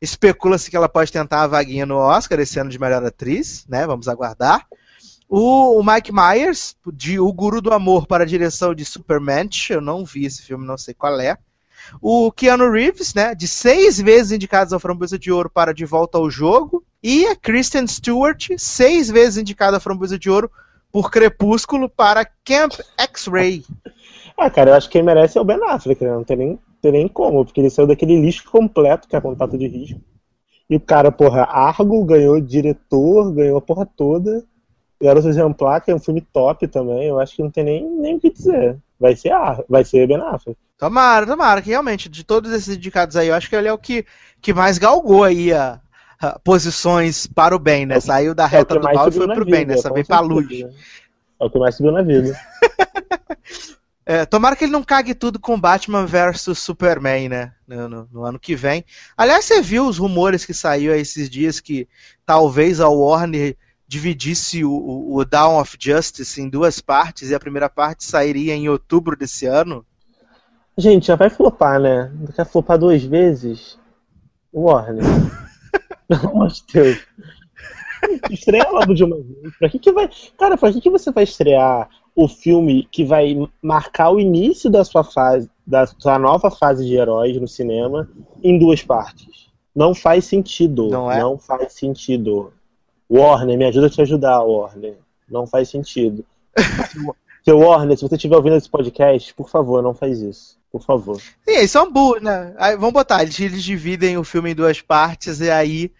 especula-se 0.00 0.70
que 0.70 0.76
ela 0.76 0.88
pode 0.88 1.12
tentar 1.12 1.42
a 1.42 1.46
vaguinha 1.46 1.86
no 1.86 1.96
Oscar 1.96 2.40
esse 2.40 2.58
ano 2.58 2.70
de 2.70 2.78
melhor 2.78 3.04
atriz, 3.04 3.64
né? 3.68 3.86
Vamos 3.86 4.08
aguardar. 4.08 4.66
O, 5.28 5.78
o 5.78 5.84
Mike 5.84 6.10
Myers, 6.10 6.74
de 6.90 7.20
O 7.20 7.30
Guru 7.32 7.60
do 7.60 7.72
Amor 7.72 8.06
para 8.06 8.24
a 8.24 8.26
direção 8.26 8.74
de 8.74 8.84
Superman, 8.84 9.48
eu 9.68 9.80
não 9.80 10.02
vi 10.02 10.24
esse 10.24 10.42
filme, 10.42 10.66
não 10.66 10.78
sei 10.78 10.94
qual 10.94 11.20
é. 11.20 11.36
o 12.00 12.30
Keanu 12.32 12.70
Reeves, 12.70 13.14
né, 13.14 13.34
de 13.34 13.46
seis 13.46 14.00
vezes 14.00 14.32
indicados 14.32 14.72
ao 14.72 14.80
Framboesa 14.80 15.18
de 15.18 15.30
Ouro 15.30 15.50
para 15.50 15.74
De 15.74 15.84
Volta 15.84 16.18
ao 16.18 16.30
Jogo, 16.30 16.84
e 17.02 17.26
a 17.26 17.36
Kristen 17.36 17.86
Stewart, 17.86 18.48
seis 18.56 19.08
vezes 19.08 19.36
indicada 19.36 19.76
ao 19.76 19.80
Framboesa 19.80 20.18
de 20.18 20.30
Ouro 20.30 20.50
por 20.90 21.10
Crepúsculo 21.10 21.88
para 21.88 22.28
Camp 22.44 22.72
X-Ray. 22.96 23.64
Ah, 24.36 24.50
cara, 24.50 24.70
eu 24.70 24.74
acho 24.74 24.88
que 24.88 24.94
quem 24.94 25.02
merece 25.02 25.36
é 25.36 25.40
o 25.40 25.44
Ben 25.44 25.58
Affleck, 25.64 26.02
né? 26.02 26.10
Não 26.10 26.24
tem 26.24 26.36
nem, 26.36 26.58
tem 26.80 26.92
nem 26.92 27.08
como, 27.08 27.44
porque 27.44 27.60
ele 27.60 27.70
saiu 27.70 27.86
daquele 27.86 28.20
lixo 28.20 28.50
completo 28.50 29.08
que 29.08 29.16
é 29.16 29.20
contato 29.20 29.56
de 29.58 29.66
risco. 29.66 30.00
E 30.70 30.76
o 30.76 30.80
cara, 30.80 31.10
porra, 31.10 31.42
Argo 31.44 32.04
ganhou 32.04 32.40
diretor, 32.40 33.32
ganhou 33.32 33.58
a 33.58 33.62
porra 33.62 33.86
toda. 33.86 34.44
Garoto 35.00 35.28
Exemplar, 35.28 35.80
que 35.80 35.90
é 35.90 35.94
um 35.94 36.00
filme 36.00 36.20
top 36.20 36.66
também, 36.66 37.04
eu 37.04 37.20
acho 37.20 37.36
que 37.36 37.42
não 37.42 37.50
tem 37.50 37.64
nem, 37.64 37.88
nem 37.88 38.16
o 38.16 38.20
que 38.20 38.30
dizer. 38.30 38.76
Vai 38.98 39.14
ser, 39.14 39.30
a, 39.30 39.62
vai 39.68 39.84
ser 39.84 40.06
Ben 40.08 40.20
Affleck. 40.20 40.58
Tomara, 40.76 41.26
tomara, 41.26 41.62
que 41.62 41.70
realmente, 41.70 42.08
de 42.08 42.24
todos 42.24 42.52
esses 42.52 42.76
indicados 42.76 43.16
aí, 43.16 43.28
eu 43.28 43.34
acho 43.34 43.48
que 43.48 43.56
ele 43.56 43.68
é 43.68 43.72
o 43.72 43.78
que, 43.78 44.04
que 44.40 44.52
mais 44.52 44.76
galgou 44.76 45.22
aí 45.24 45.52
a, 45.52 45.80
a 46.20 46.38
posições 46.40 47.26
para 47.26 47.54
o 47.54 47.58
bem, 47.58 47.86
né? 47.86 47.96
É 47.96 48.00
Saiu 48.00 48.34
da 48.34 48.44
é 48.44 48.48
reta 48.48 48.74
que 48.74 48.80
do 48.80 48.92
mal 48.92 49.08
e 49.08 49.12
foi 49.12 49.26
pro 49.26 49.44
vida, 49.44 49.56
bem, 49.56 49.82
com 49.82 49.94
veio 49.94 50.06
pra 50.06 50.20
luz. 50.20 50.48
né? 50.48 50.70
É 51.40 51.44
o 51.44 51.50
que 51.50 51.58
mais 51.58 51.76
subiu 51.76 51.92
na 51.92 52.02
vida. 52.02 52.36
É, 54.10 54.24
tomara 54.24 54.56
que 54.56 54.64
ele 54.64 54.72
não 54.72 54.82
cague 54.82 55.14
tudo 55.14 55.38
com 55.38 55.60
Batman 55.60 56.06
vs 56.06 56.58
Superman, 56.58 57.28
né? 57.28 57.52
No, 57.66 57.86
no- 57.90 58.08
no 58.10 58.24
ano 58.24 58.38
que 58.40 58.56
vem. 58.56 58.82
Aliás, 59.14 59.44
você 59.44 59.60
viu 59.60 59.86
os 59.86 59.98
rumores 59.98 60.46
que 60.46 60.54
saiu 60.54 60.94
aí 60.94 61.00
esses 61.02 61.28
dias 61.28 61.60
que 61.60 61.86
talvez 62.24 62.80
a 62.80 62.88
Warner 62.88 63.54
dividisse 63.86 64.64
o, 64.64 64.70
o, 64.72 65.16
o 65.18 65.24
Dawn 65.26 65.60
of 65.60 65.76
Justice 65.78 66.40
em 66.40 66.48
duas 66.48 66.80
partes 66.80 67.28
e 67.28 67.34
a 67.34 67.38
primeira 67.40 67.68
parte 67.68 68.02
sairia 68.02 68.54
em 68.54 68.66
outubro 68.70 69.14
desse 69.14 69.44
ano? 69.44 69.84
Gente, 70.78 71.08
já 71.08 71.14
vai 71.16 71.28
flopar, 71.28 71.78
né? 71.78 72.10
Quer 72.34 72.46
flopar 72.46 72.78
duas 72.78 73.02
vezes? 73.04 73.78
Warner. 74.50 75.04
Pelo 76.08 76.30
amor 76.30 76.48
de 76.48 76.62
Deus. 76.72 76.98
Estreia 78.30 78.70
logo 78.70 78.94
de 78.94 79.04
uma 79.04 79.16
vez. 79.16 79.54
Pra 79.58 79.68
que 79.68 79.78
que 79.78 79.92
vai... 79.92 80.08
Cara, 80.38 80.56
pra 80.56 80.72
que 80.72 80.80
que 80.80 80.88
você 80.88 81.10
vai 81.12 81.24
estrear 81.24 81.90
o 82.20 82.26
filme 82.26 82.82
que 82.90 83.04
vai 83.04 83.48
marcar 83.62 84.10
o 84.10 84.18
início 84.18 84.68
da 84.68 84.84
sua 84.84 85.04
fase, 85.04 85.48
da 85.64 85.86
sua 85.86 86.18
nova 86.18 86.50
fase 86.50 86.84
de 86.84 86.96
heróis 86.96 87.40
no 87.40 87.46
cinema, 87.46 88.10
em 88.42 88.58
duas 88.58 88.82
partes? 88.82 89.46
Não 89.72 89.94
faz 89.94 90.24
sentido. 90.24 90.88
Não 90.88 91.08
é? 91.12 91.20
Não 91.20 91.38
faz 91.38 91.74
sentido. 91.74 92.52
Warner, 93.08 93.56
me 93.56 93.66
ajuda 93.66 93.86
a 93.86 93.90
te 93.90 94.02
ajudar, 94.02 94.42
Warner. 94.42 94.96
Não 95.30 95.46
faz 95.46 95.68
sentido. 95.68 96.24
Seu 97.44 97.60
Warner, 97.60 97.96
se 97.96 98.02
você 98.02 98.16
estiver 98.16 98.34
ouvindo 98.34 98.56
esse 98.56 98.68
podcast, 98.68 99.32
por 99.32 99.48
favor, 99.48 99.80
não 99.80 99.94
faz 99.94 100.20
isso. 100.20 100.58
Por 100.72 100.82
favor. 100.82 101.20
Sim, 101.20 101.32
eles 101.46 101.70
são 101.70 101.88
burros, 101.88 102.20
né? 102.20 102.52
Aí, 102.58 102.74
vamos 102.74 102.94
botar, 102.94 103.22
eles, 103.22 103.38
eles 103.38 103.62
dividem 103.62 104.18
o 104.18 104.24
filme 104.24 104.50
em 104.50 104.56
duas 104.56 104.80
partes 104.80 105.40
e 105.40 105.52
aí 105.52 105.92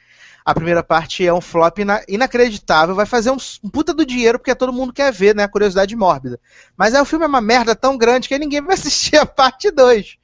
a 0.49 0.55
primeira 0.55 0.83
parte 0.83 1.27
é 1.27 1.35
um 1.35 1.43
flop 1.43 1.81
ina- 1.81 2.03
inacreditável, 2.09 2.95
vai 2.95 3.05
fazer 3.05 3.31
um, 3.31 3.37
um 3.63 3.69
puta 3.69 3.93
do 3.93 4.07
dinheiro 4.07 4.39
porque 4.39 4.55
todo 4.55 4.73
mundo 4.73 4.95
quer 4.95 5.13
ver, 5.13 5.35
né? 5.35 5.43
A 5.43 5.49
curiosidade 5.49 5.95
mórbida. 5.95 6.41
Mas 6.75 6.95
aí 6.95 7.03
o 7.03 7.05
filme 7.05 7.27
é 7.27 7.29
uma 7.29 7.43
merda 7.43 7.77
tão 7.77 7.99
grande 7.99 8.29
que 8.29 8.39
ninguém 8.39 8.63
vai 8.63 8.73
assistir 8.75 9.17
a 9.17 9.27
parte 9.27 9.71
2. 9.71 10.17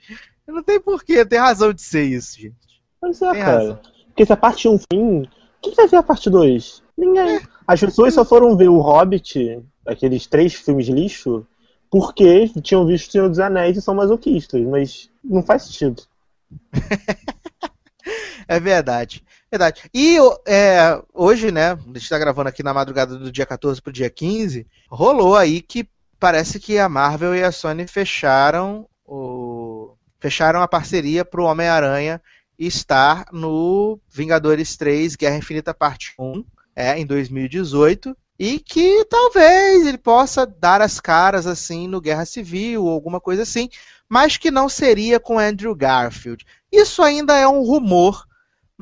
Não 0.48 0.62
tem 0.62 0.80
porquê, 0.80 1.26
tem 1.26 1.38
razão 1.38 1.74
de 1.74 1.82
ser 1.82 2.04
isso, 2.04 2.40
gente. 2.40 2.56
Pois 2.98 3.20
é, 3.20 3.32
Tem 3.32 3.42
cara. 3.42 3.58
razão. 3.58 3.80
Porque 4.06 4.24
se 4.24 4.32
a 4.32 4.36
parte 4.38 4.66
1 4.66 4.78
fim, 4.90 5.28
quem 5.60 5.74
vai 5.74 5.88
ver 5.88 5.96
a 5.98 6.02
parte 6.02 6.30
2? 6.30 6.82
Ninguém. 6.96 7.42
As 7.68 7.80
pessoas 7.80 8.14
só 8.14 8.24
foram 8.24 8.56
ver 8.56 8.70
o 8.70 8.80
Hobbit, 8.80 9.62
aqueles 9.86 10.26
três 10.26 10.54
filmes 10.54 10.86
lixo, 10.86 11.46
porque 11.90 12.48
tinham 12.62 12.86
visto 12.86 13.10
o 13.10 13.12
Senhor 13.12 13.28
dos 13.28 13.40
Anéis 13.40 13.76
e 13.76 13.82
são 13.82 13.94
masoquistas, 13.94 14.62
mas 14.62 15.10
não 15.22 15.42
faz 15.42 15.64
sentido. 15.64 16.02
É 18.46 18.60
verdade. 18.60 19.24
Verdade. 19.54 19.88
E 19.94 20.16
é, 20.48 21.00
hoje, 21.12 21.52
né, 21.52 21.74
a 21.74 21.76
gente 21.96 22.08
tá 22.08 22.18
gravando 22.18 22.48
aqui 22.48 22.60
na 22.60 22.74
madrugada 22.74 23.16
do 23.16 23.30
dia 23.30 23.46
14 23.46 23.80
pro 23.80 23.92
dia 23.92 24.10
15, 24.10 24.66
rolou 24.90 25.36
aí 25.36 25.62
que 25.62 25.88
parece 26.18 26.58
que 26.58 26.76
a 26.76 26.88
Marvel 26.88 27.36
e 27.36 27.44
a 27.44 27.52
Sony 27.52 27.86
fecharam 27.86 28.88
o 29.06 29.94
fecharam 30.18 30.60
a 30.60 30.66
parceria 30.66 31.24
pro 31.24 31.44
Homem-Aranha 31.44 32.20
estar 32.58 33.26
no 33.30 34.00
Vingadores 34.10 34.76
3 34.76 35.14
Guerra 35.14 35.36
Infinita 35.36 35.72
Parte 35.72 36.14
1, 36.18 36.44
é, 36.74 36.98
em 36.98 37.06
2018, 37.06 38.16
e 38.36 38.58
que 38.58 39.04
talvez 39.04 39.86
ele 39.86 39.98
possa 39.98 40.44
dar 40.44 40.82
as 40.82 40.98
caras 40.98 41.46
assim 41.46 41.86
no 41.86 42.00
Guerra 42.00 42.24
Civil 42.24 42.82
ou 42.82 42.90
alguma 42.90 43.20
coisa 43.20 43.42
assim, 43.42 43.68
mas 44.08 44.36
que 44.36 44.50
não 44.50 44.68
seria 44.68 45.20
com 45.20 45.38
Andrew 45.38 45.76
Garfield. 45.76 46.44
Isso 46.72 47.04
ainda 47.04 47.38
é 47.38 47.46
um 47.46 47.62
rumor, 47.62 48.26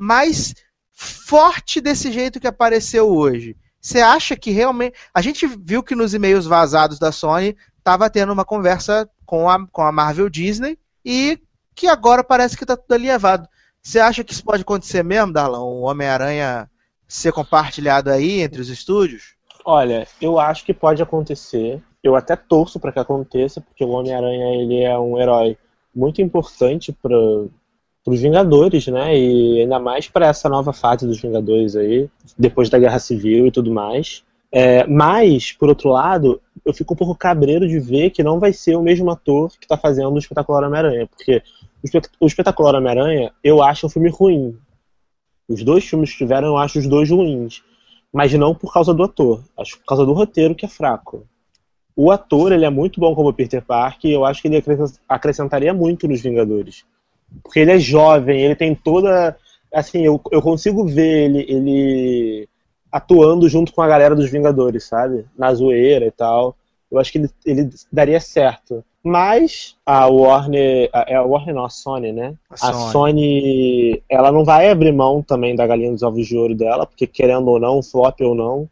mas 0.02 0.52
forte 0.90 1.80
desse 1.80 2.10
jeito 2.10 2.40
que 2.40 2.48
apareceu 2.48 3.08
hoje. 3.08 3.56
Você 3.80 4.00
acha 4.00 4.34
que 4.34 4.50
realmente. 4.50 4.96
A 5.14 5.22
gente 5.22 5.46
viu 5.46 5.80
que 5.80 5.94
nos 5.94 6.12
e-mails 6.12 6.44
vazados 6.44 6.98
da 6.98 7.12
Sony 7.12 7.56
estava 7.78 8.10
tendo 8.10 8.32
uma 8.32 8.44
conversa 8.44 9.08
com 9.24 9.48
a, 9.48 9.64
com 9.68 9.80
a 9.80 9.92
Marvel 9.92 10.28
Disney 10.28 10.76
e 11.04 11.38
que 11.72 11.86
agora 11.86 12.24
parece 12.24 12.56
que 12.56 12.64
está 12.64 12.76
tudo 12.76 12.92
ali 12.94 13.06
levado. 13.06 13.48
Você 13.80 14.00
acha 14.00 14.24
que 14.24 14.32
isso 14.32 14.44
pode 14.44 14.62
acontecer 14.62 15.04
mesmo, 15.04 15.32
Darlan? 15.32 15.60
O 15.60 15.82
Homem-Aranha 15.82 16.68
ser 17.06 17.32
compartilhado 17.32 18.10
aí 18.10 18.40
entre 18.40 18.60
os 18.60 18.70
estúdios? 18.70 19.36
Olha, 19.64 20.08
eu 20.20 20.40
acho 20.40 20.64
que 20.64 20.74
pode 20.74 21.00
acontecer. 21.00 21.80
Eu 22.02 22.16
até 22.16 22.34
torço 22.34 22.80
para 22.80 22.90
que 22.90 22.98
aconteça, 22.98 23.60
porque 23.60 23.84
o 23.84 23.90
Homem-Aranha 23.90 24.62
ele 24.62 24.82
é 24.82 24.98
um 24.98 25.16
herói 25.16 25.56
muito 25.94 26.20
importante 26.20 26.92
para 26.92 27.16
os 28.06 28.20
Vingadores, 28.20 28.86
né? 28.88 29.16
E 29.16 29.60
ainda 29.60 29.78
mais 29.78 30.08
para 30.08 30.26
essa 30.26 30.48
nova 30.48 30.72
fase 30.72 31.06
dos 31.06 31.20
Vingadores 31.20 31.76
aí, 31.76 32.08
depois 32.36 32.68
da 32.68 32.78
Guerra 32.78 32.98
Civil 32.98 33.46
e 33.46 33.50
tudo 33.50 33.72
mais. 33.72 34.24
É, 34.50 34.86
mas, 34.86 35.52
por 35.52 35.68
outro 35.68 35.88
lado, 35.90 36.40
eu 36.64 36.74
fico 36.74 36.94
um 36.94 36.96
pouco 36.96 37.14
cabreiro 37.14 37.66
de 37.66 37.78
ver 37.78 38.10
que 38.10 38.22
não 38.22 38.38
vai 38.38 38.52
ser 38.52 38.76
o 38.76 38.82
mesmo 38.82 39.10
ator 39.10 39.50
que 39.58 39.64
está 39.64 39.76
fazendo 39.76 40.12
o 40.12 40.18
Espetacular 40.18 40.64
Homem-Aranha, 40.64 41.06
porque 41.06 41.42
o 41.82 41.86
Espet- 41.86 42.10
o 42.20 42.26
Espetacular 42.26 42.74
Homem-Aranha 42.74 43.32
eu 43.42 43.62
acho 43.62 43.86
um 43.86 43.90
filme 43.90 44.10
ruim. 44.10 44.58
Os 45.48 45.64
dois 45.64 45.84
filmes 45.84 46.12
que 46.12 46.18
tiveram, 46.18 46.48
eu 46.48 46.56
acho 46.58 46.78
os 46.78 46.86
dois 46.86 47.08
ruins 47.10 47.62
mas 48.12 48.32
não 48.34 48.54
por 48.54 48.72
causa 48.72 48.92
do 48.92 49.02
ator, 49.02 49.42
acho 49.56 49.78
por 49.78 49.86
causa 49.86 50.04
do 50.04 50.12
roteiro 50.12 50.54
que 50.54 50.66
é 50.66 50.68
fraco. 50.68 51.26
O 51.96 52.10
ator, 52.10 52.52
ele 52.52 52.64
é 52.64 52.70
muito 52.70 53.00
bom 53.00 53.14
como 53.14 53.32
Peter 53.32 53.62
Parker 53.62 54.10
e 54.10 54.14
eu 54.14 54.24
acho 54.24 54.42
que 54.42 54.48
ele 54.48 54.58
acres- 54.58 55.00
acrescentaria 55.08 55.72
muito 55.72 56.06
nos 56.06 56.20
Vingadores. 56.20 56.84
Porque 57.42 57.60
ele 57.60 57.72
é 57.72 57.78
jovem, 57.78 58.40
ele 58.40 58.54
tem 58.56 58.74
toda. 58.74 59.36
Assim, 59.72 60.04
eu, 60.04 60.20
eu 60.30 60.42
consigo 60.42 60.84
ver 60.86 61.24
ele, 61.24 61.46
ele 61.48 62.48
atuando 62.90 63.48
junto 63.48 63.72
com 63.72 63.80
a 63.82 63.88
galera 63.88 64.14
dos 64.14 64.30
Vingadores, 64.30 64.84
sabe? 64.84 65.24
Na 65.36 65.52
zoeira 65.54 66.06
e 66.06 66.10
tal. 66.10 66.54
Eu 66.90 66.98
acho 66.98 67.10
que 67.10 67.18
ele, 67.18 67.30
ele 67.46 67.70
daria 67.90 68.20
certo. 68.20 68.84
Mas 69.02 69.74
a 69.84 70.06
Warner. 70.06 70.90
A, 70.92 71.06
é 71.08 71.14
a 71.16 71.22
Warner 71.22 71.54
não, 71.54 71.64
a 71.64 71.70
Sony, 71.70 72.12
né? 72.12 72.34
A 72.50 72.54
A 72.54 72.72
Sony. 72.72 72.92
Sony, 72.92 74.02
ela 74.08 74.30
não 74.30 74.44
vai 74.44 74.68
abrir 74.68 74.92
mão 74.92 75.22
também 75.22 75.56
da 75.56 75.66
galinha 75.66 75.90
dos 75.90 76.02
ovos 76.02 76.26
de 76.26 76.36
ouro 76.36 76.54
dela, 76.54 76.86
porque 76.86 77.06
querendo 77.06 77.48
ou 77.48 77.58
não, 77.58 77.82
flop 77.82 78.20
ou 78.20 78.34
não, 78.34 78.68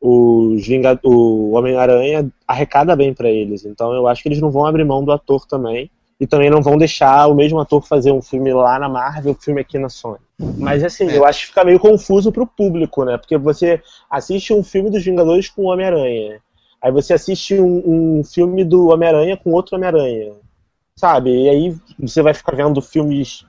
os 0.00 0.66
Vinga- 0.66 1.00
o 1.02 1.52
Homem-Aranha 1.52 2.30
arrecada 2.46 2.94
bem 2.94 3.12
pra 3.12 3.28
eles. 3.28 3.64
Então 3.64 3.92
eu 3.92 4.06
acho 4.06 4.22
que 4.22 4.28
eles 4.28 4.40
não 4.40 4.50
vão 4.50 4.64
abrir 4.64 4.84
mão 4.84 5.04
do 5.04 5.12
ator 5.12 5.44
também. 5.46 5.90
E 6.18 6.26
também 6.26 6.48
não 6.48 6.62
vão 6.62 6.78
deixar 6.78 7.26
o 7.26 7.34
mesmo 7.34 7.60
ator 7.60 7.82
fazer 7.86 8.10
um 8.10 8.22
filme 8.22 8.52
lá 8.52 8.78
na 8.78 8.88
Marvel, 8.88 9.32
um 9.32 9.34
filme 9.34 9.60
aqui 9.60 9.78
na 9.78 9.88
Sony. 9.90 10.18
Mas 10.58 10.82
assim, 10.82 11.08
É. 11.10 11.18
eu 11.18 11.24
acho 11.26 11.40
que 11.40 11.46
fica 11.48 11.64
meio 11.64 11.78
confuso 11.78 12.32
pro 12.32 12.46
público, 12.46 13.04
né? 13.04 13.18
Porque 13.18 13.36
você 13.36 13.82
assiste 14.10 14.52
um 14.54 14.62
filme 14.62 14.90
dos 14.90 15.04
Vingadores 15.04 15.48
com 15.50 15.62
o 15.62 15.66
Homem-Aranha. 15.72 16.40
Aí 16.80 16.90
você 16.90 17.12
assiste 17.14 17.54
um, 17.60 18.18
um 18.18 18.24
filme 18.24 18.64
do 18.64 18.88
Homem-Aranha 18.88 19.36
com 19.36 19.50
outro 19.52 19.76
Homem-Aranha. 19.76 20.32
Sabe? 20.94 21.30
E 21.44 21.48
aí 21.50 21.76
você 21.98 22.22
vai 22.22 22.32
ficar 22.32 22.56
vendo 22.56 22.80
filmes. 22.80 23.44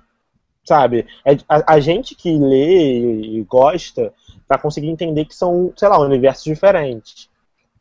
Sabe? 0.65 1.05
É- 1.23 1.37
a, 1.47 1.75
a 1.75 1.79
gente 1.79 2.15
que 2.15 2.37
lê 2.37 2.99
e, 2.99 3.37
e 3.37 3.43
gosta 3.43 4.13
vai 4.49 4.59
conseguir 4.59 4.89
entender 4.89 5.23
que 5.25 5.35
são, 5.35 5.71
sei 5.77 5.87
lá, 5.87 5.97
universos 5.99 6.43
diferentes. 6.43 7.29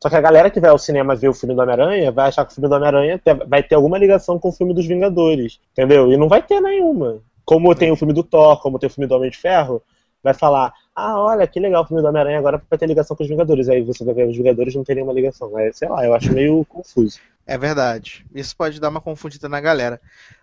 Só 0.03 0.09
que 0.09 0.17
a 0.17 0.21
galera 0.21 0.51
que 0.51 0.61
vai 0.61 0.71
ao 0.71 0.79
cinema 0.79 1.15
ver 1.15 1.29
o 1.29 1.35
filme 1.35 1.55
do 1.55 1.63
Homem-Aranha 1.63 2.13
vai 2.13 2.29
achar 2.29 2.45
que 2.45 2.53
o 2.53 2.55
filme 2.55 2.69
do 2.69 2.75
Homem-Aranha 2.75 3.21
vai 3.47 3.63
ter 3.63 3.75
alguma 3.75 3.99
ligação 3.99 4.39
com 4.39 4.49
o 4.49 4.53
filme 4.53 4.75
dos 4.75 4.87
Vingadores. 4.87 5.59
Entendeu? 5.73 6.13
E 6.13 6.17
não 6.17 6.29
vai 6.29 6.43
ter 6.43 6.61
nenhuma. 6.61 7.19
Como 7.45 7.75
tem 7.75 7.91
o 7.91 7.97
filme 7.97 8.13
do 8.13 8.23
Thor, 8.23 8.61
como 8.61 8.79
tem 8.79 8.89
o 8.89 8.91
filme 8.91 9.07
do 9.07 9.15
Homem 9.15 9.31
de 9.31 9.39
Ferro, 9.39 9.83
vai 10.23 10.35
falar: 10.35 10.73
ah, 10.95 11.19
olha, 11.21 11.47
que 11.47 11.61
legal 11.61 11.83
o 11.83 11.87
filme 11.87 12.03
do 12.03 12.09
Homem-Aranha 12.09 12.39
agora 12.39 12.61
vai 12.69 12.79
ter 12.79 12.87
ligação 12.87 13.17
com 13.17 13.23
os 13.23 13.29
Vingadores. 13.29 13.69
Aí 13.69 13.83
você 13.83 14.05
vai 14.05 14.15
ver 14.15 14.29
os 14.29 14.37
Vingadores 14.37 14.75
não 14.75 14.85
tem 14.85 14.97
nenhuma 14.97 15.13
ligação. 15.13 15.59
É, 15.59 15.73
sei 15.73 15.89
lá, 15.89 16.05
eu 16.05 16.15
acho 16.15 16.33
meio 16.33 16.65
confuso. 16.69 17.19
É 17.47 17.57
verdade. 17.57 18.27
Isso 18.35 18.57
pode 18.57 18.81
dar 18.81 18.89
uma 18.89 19.01
confundida 19.01 19.49
na 19.49 19.61
galera. 19.61 20.01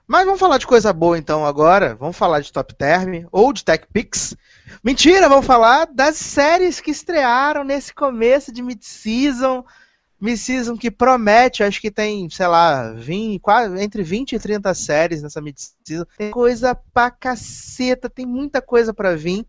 Mas 0.07 0.25
vamos 0.25 0.39
falar 0.39 0.57
de 0.57 0.65
coisa 0.65 0.93
boa 0.93 1.17
então 1.17 1.45
agora. 1.45 1.95
Vamos 1.95 2.17
falar 2.17 2.39
de 2.39 2.51
Top 2.51 2.73
Term 2.73 3.25
ou 3.31 3.51
de 3.51 3.63
Tech 3.63 3.85
Pix. 3.91 4.35
Mentira, 4.83 5.29
vamos 5.29 5.45
falar 5.45 5.85
das 5.85 6.15
séries 6.15 6.79
que 6.79 6.91
estrearam 6.91 7.63
nesse 7.63 7.93
começo 7.93 8.51
de 8.51 8.61
mid-season. 8.61 9.63
mid-season 10.19 10.77
que 10.77 10.89
promete, 10.89 11.63
acho 11.63 11.81
que 11.81 11.91
tem, 11.91 12.29
sei 12.29 12.47
lá, 12.47 12.91
20, 12.93 13.39
quase, 13.39 13.81
entre 13.81 14.03
20 14.03 14.33
e 14.33 14.39
30 14.39 14.73
séries 14.73 15.21
nessa 15.21 15.41
mid-season. 15.41 16.05
Tem 16.17 16.31
coisa 16.31 16.75
pra 16.93 17.11
caceta, 17.11 18.09
tem 18.09 18.25
muita 18.25 18.61
coisa 18.61 18.93
pra 18.93 19.15
vir. 19.15 19.45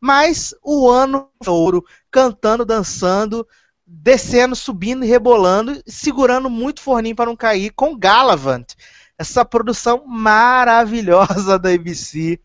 Mas 0.00 0.54
o 0.62 0.88
ano 0.88 1.28
ouro, 1.46 1.84
cantando, 2.10 2.64
dançando, 2.64 3.46
descendo, 3.86 4.54
subindo 4.54 5.04
e 5.04 5.08
rebolando, 5.08 5.82
segurando 5.86 6.48
muito 6.48 6.80
forninho 6.80 7.16
para 7.16 7.26
não 7.26 7.36
cair, 7.36 7.70
com 7.70 7.98
Galavant. 7.98 8.74
Essa 9.18 9.44
produção 9.44 10.06
maravilhosa 10.06 11.58
da 11.58 11.70
ABC, 11.70 12.40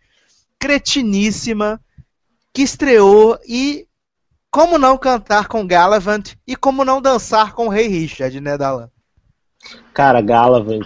cretiníssima, 0.60 1.80
que 2.56 2.62
estreou 2.62 3.38
e 3.48 3.86
como 4.50 4.78
não 4.78 4.98
cantar 4.98 5.50
com 5.50 5.68
Galavant 5.68 6.34
e 6.48 6.56
como 6.56 6.86
não 6.86 7.02
dançar 7.02 7.54
com 7.54 7.68
o 7.68 7.70
Rei 7.70 7.88
Richard, 7.88 8.40
né, 8.40 8.58
Dalan? 8.58 8.90
Cara, 9.94 10.22
Galavant. 10.22 10.86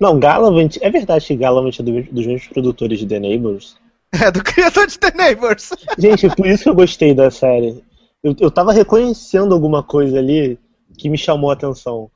Não, 0.00 0.18
Galavant. 0.18 0.76
É 0.80 0.90
verdade 0.90 1.26
que 1.26 1.36
Galavant 1.36 1.78
é 1.78 1.82
do- 1.82 2.02
dos 2.04 2.26
mesmos 2.26 2.48
produtores 2.48 2.98
de 2.98 3.06
The 3.06 3.20
Neighbors? 3.20 3.76
É 4.10 4.30
do 4.32 4.42
criador 4.42 4.86
de 4.86 4.98
The 4.98 5.10
Neighbors. 5.14 5.68
Gente, 5.98 6.34
por 6.34 6.46
isso 6.46 6.62
que 6.62 6.68
eu 6.70 6.74
gostei 6.74 7.12
da 7.12 7.30
série. 7.30 7.84
Eu, 8.22 8.34
eu 8.40 8.50
tava 8.50 8.72
reconhecendo 8.72 9.52
alguma 9.54 9.82
coisa 9.82 10.18
ali 10.18 10.58
que 10.96 11.10
me 11.10 11.18
chamou 11.18 11.50
a 11.50 11.52
atenção. 11.52 12.10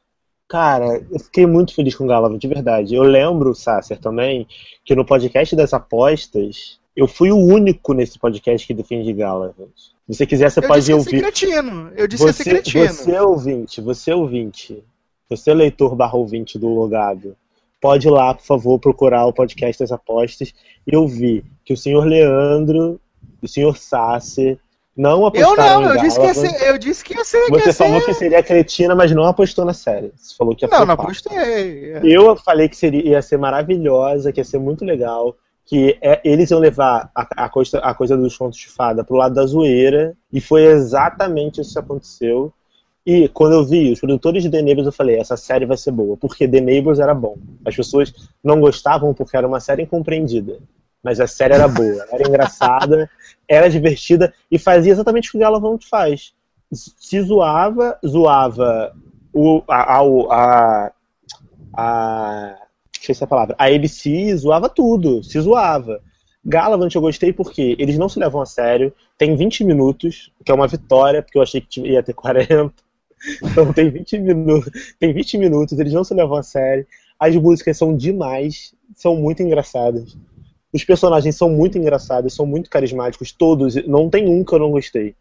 Cara, 0.49 1.05
eu 1.11 1.19
fiquei 1.21 1.45
muito 1.47 1.75
feliz 1.75 1.95
com 1.95 2.05
o 2.05 2.07
Galavant, 2.09 2.39
de 2.41 2.49
verdade. 2.49 2.95
Eu 2.95 3.03
lembro, 3.03 3.55
Sasser, 3.55 3.99
também, 3.99 4.47
que 4.87 4.95
no 4.95 5.05
podcast 5.05 5.55
das 5.55 5.75
apostas, 5.75 6.79
eu 6.97 7.07
fui 7.07 7.31
o 7.31 7.37
único 7.37 7.95
nesse 7.95 8.19
podcast 8.19 8.67
que 8.67 8.75
defende 8.75 9.13
Galavant. 9.13 9.71
Se 9.77 9.93
você 10.09 10.27
quiser, 10.27 10.51
você 10.51 10.61
Eu 10.61 10.69
pode 10.69 10.85
disse 10.85 10.93
que 10.93 10.93
ia 10.93 11.03
ser 11.03 11.17
ouvir. 11.17 11.23
cretino. 11.23 11.93
Eu 11.97 12.07
disse 12.07 12.23
que 12.23 12.29
ia 12.29 12.33
ser 12.33 12.45
Você, 12.45 12.51
cretino. 12.51 12.87
você 12.87 13.19
ouvinte, 13.21 13.81
você 13.81 14.13
ouvinte, 14.13 14.85
você 15.29 15.55
leitor 15.55 15.95
barra 15.95 16.17
ouvinte 16.17 16.59
do 16.59 16.69
Logado, 16.69 17.37
pode 17.81 18.07
ir 18.07 18.11
lá, 18.11 18.35
por 18.35 18.45
favor, 18.45 18.79
procurar 18.79 19.27
o 19.27 19.33
podcast 19.33 19.83
das 19.83 19.93
apostas 19.93 20.53
e 20.87 20.97
ouvir 20.97 21.45
que 21.65 21.73
o 21.73 21.77
senhor 21.77 22.05
Leandro 22.05 23.01
o 23.43 23.49
senhor 23.49 23.77
Sasser 23.77 24.59
não 24.97 25.21
Eu 25.21 25.27
apostaram 25.27 25.81
não, 25.81 25.95
em 25.95 25.97
eu 25.97 26.03
disse 26.03 26.21
ia 26.21 26.35
ser. 26.35 26.69
Eu 26.69 26.79
disse 26.79 27.03
que 27.03 27.15
ia 27.17 27.25
ser. 27.25 27.49
Você 27.49 27.69
ia 27.69 27.73
falou 27.73 28.01
ser... 28.01 28.07
que 28.07 28.15
seria 28.15 28.43
cretina, 28.43 28.95
mas 28.95 29.11
não 29.11 29.25
apostou 29.25 29.65
na 29.65 29.73
série. 29.73 30.13
Você 30.17 30.37
falou 30.37 30.55
que 30.55 30.65
ia 30.65 30.69
Não, 30.71 30.85
não 30.85 30.95
apostei. 30.95 31.33
Eu 32.05 32.37
falei 32.37 32.69
que 32.69 32.77
seria, 32.77 33.03
ia 33.03 33.23
ser 33.23 33.39
maravilhosa, 33.39 34.31
que 34.33 34.39
ia 34.41 34.45
ser 34.45 34.59
muito 34.59 34.85
legal, 34.85 35.35
que 35.65 35.97
é- 36.01 36.21
eles 36.25 36.51
iam 36.51 36.61
levar 36.61 37.11
a, 37.15 37.45
a 37.45 37.49
coisa, 37.49 37.79
a 37.79 37.95
coisa 37.95 38.17
dos 38.17 38.37
contos 38.37 38.59
de 38.59 38.69
fada 38.69 39.05
pro 39.05 39.17
lado 39.17 39.35
da 39.35 39.47
zoeira, 39.47 40.17
e 40.33 40.41
foi 40.41 40.65
exatamente 40.65 41.61
isso 41.61 41.73
que 41.73 41.79
aconteceu. 41.79 42.53
E 43.05 43.29
quando 43.29 43.55
eu 43.55 43.65
vi 43.65 43.93
os 43.93 43.99
produtores 44.01 44.43
de 44.43 44.51
The 44.51 44.63
Neighbors, 44.63 44.87
eu 44.87 44.93
falei, 44.93 45.17
essa 45.19 45.37
série 45.37 45.67
vai 45.67 45.77
ser 45.77 45.91
boa, 45.91 46.17
porque 46.17 46.47
The 46.47 46.61
Neighbors 46.61 47.01
era 47.01 47.15
bom. 47.15 47.37
As 47.65 47.75
pessoas 47.75 48.13
não 48.43 48.61
gostavam 48.61 49.13
porque 49.13 49.37
era 49.37 49.47
uma 49.47 49.59
série 49.61 49.83
incompreendida. 49.83 50.59
Mas 51.03 51.19
a 51.19 51.27
série 51.27 51.55
era 51.55 51.67
boa, 51.67 52.07
era 52.13 52.29
engraçada, 52.29 53.11
era 53.49 53.69
divertida 53.69 54.33
e 54.51 54.57
fazia 54.59 54.93
exatamente 54.93 55.29
o 55.29 55.33
que 55.33 55.37
o 55.39 55.41
Galavant 55.41 55.83
faz. 55.83 56.33
Se 56.73 57.21
zoava, 57.23 57.99
zoava 58.07 58.95
o, 59.33 59.63
a, 59.69 59.99
a, 59.99 60.03
a, 60.31 60.93
a 61.75 62.57
esqueci 63.03 63.23
a 63.23 63.27
palavra. 63.27 63.55
A 63.59 63.67
ABC 63.67 64.35
zoava 64.37 64.69
tudo, 64.69 65.23
se 65.23 65.39
zoava. 65.41 66.01
Galavant 66.45 66.93
eu 66.93 67.01
gostei 67.01 67.33
porque 67.33 67.77
eles 67.79 67.99
não 67.99 68.09
se 68.09 68.19
levam 68.19 68.41
a 68.41 68.47
sério, 68.47 68.93
tem 69.17 69.37
20 69.37 69.65
minutos, 69.65 70.33
que 70.45 70.51
é 70.51 70.55
uma 70.55 70.67
vitória, 70.67 71.23
porque 71.23 71.39
eu 71.39 71.43
achei 71.43 71.61
que 71.61 71.81
ia 71.81 72.03
ter 72.03 72.15
40. 72.15 72.73
Então 73.41 73.73
tem 73.73 73.89
20 73.89 74.19
minutos, 74.19 74.97
tem 74.99 75.13
20 75.13 75.39
minutos, 75.39 75.79
eles 75.79 75.93
não 75.93 76.03
se 76.03 76.13
levam 76.13 76.37
a 76.37 76.43
sério. 76.43 76.85
As 77.17 77.37
músicas 77.37 77.79
são 77.79 77.97
demais, 77.97 78.75
são 78.97 79.15
muito 79.15 79.41
engraçadas. 79.45 80.17
Os 80.73 80.83
personagens 80.83 81.37
são 81.37 81.49
muito 81.49 81.79
engraçados, 81.79 82.35
são 82.35 82.45
muito 82.45 82.69
carismáticos, 82.69 83.31
todos, 83.31 83.77
não 83.87 84.11
tem 84.11 84.29
um 84.29 84.45
que 84.45 84.53
eu 84.53 84.59
não 84.59 84.73
gostei. 84.73 85.15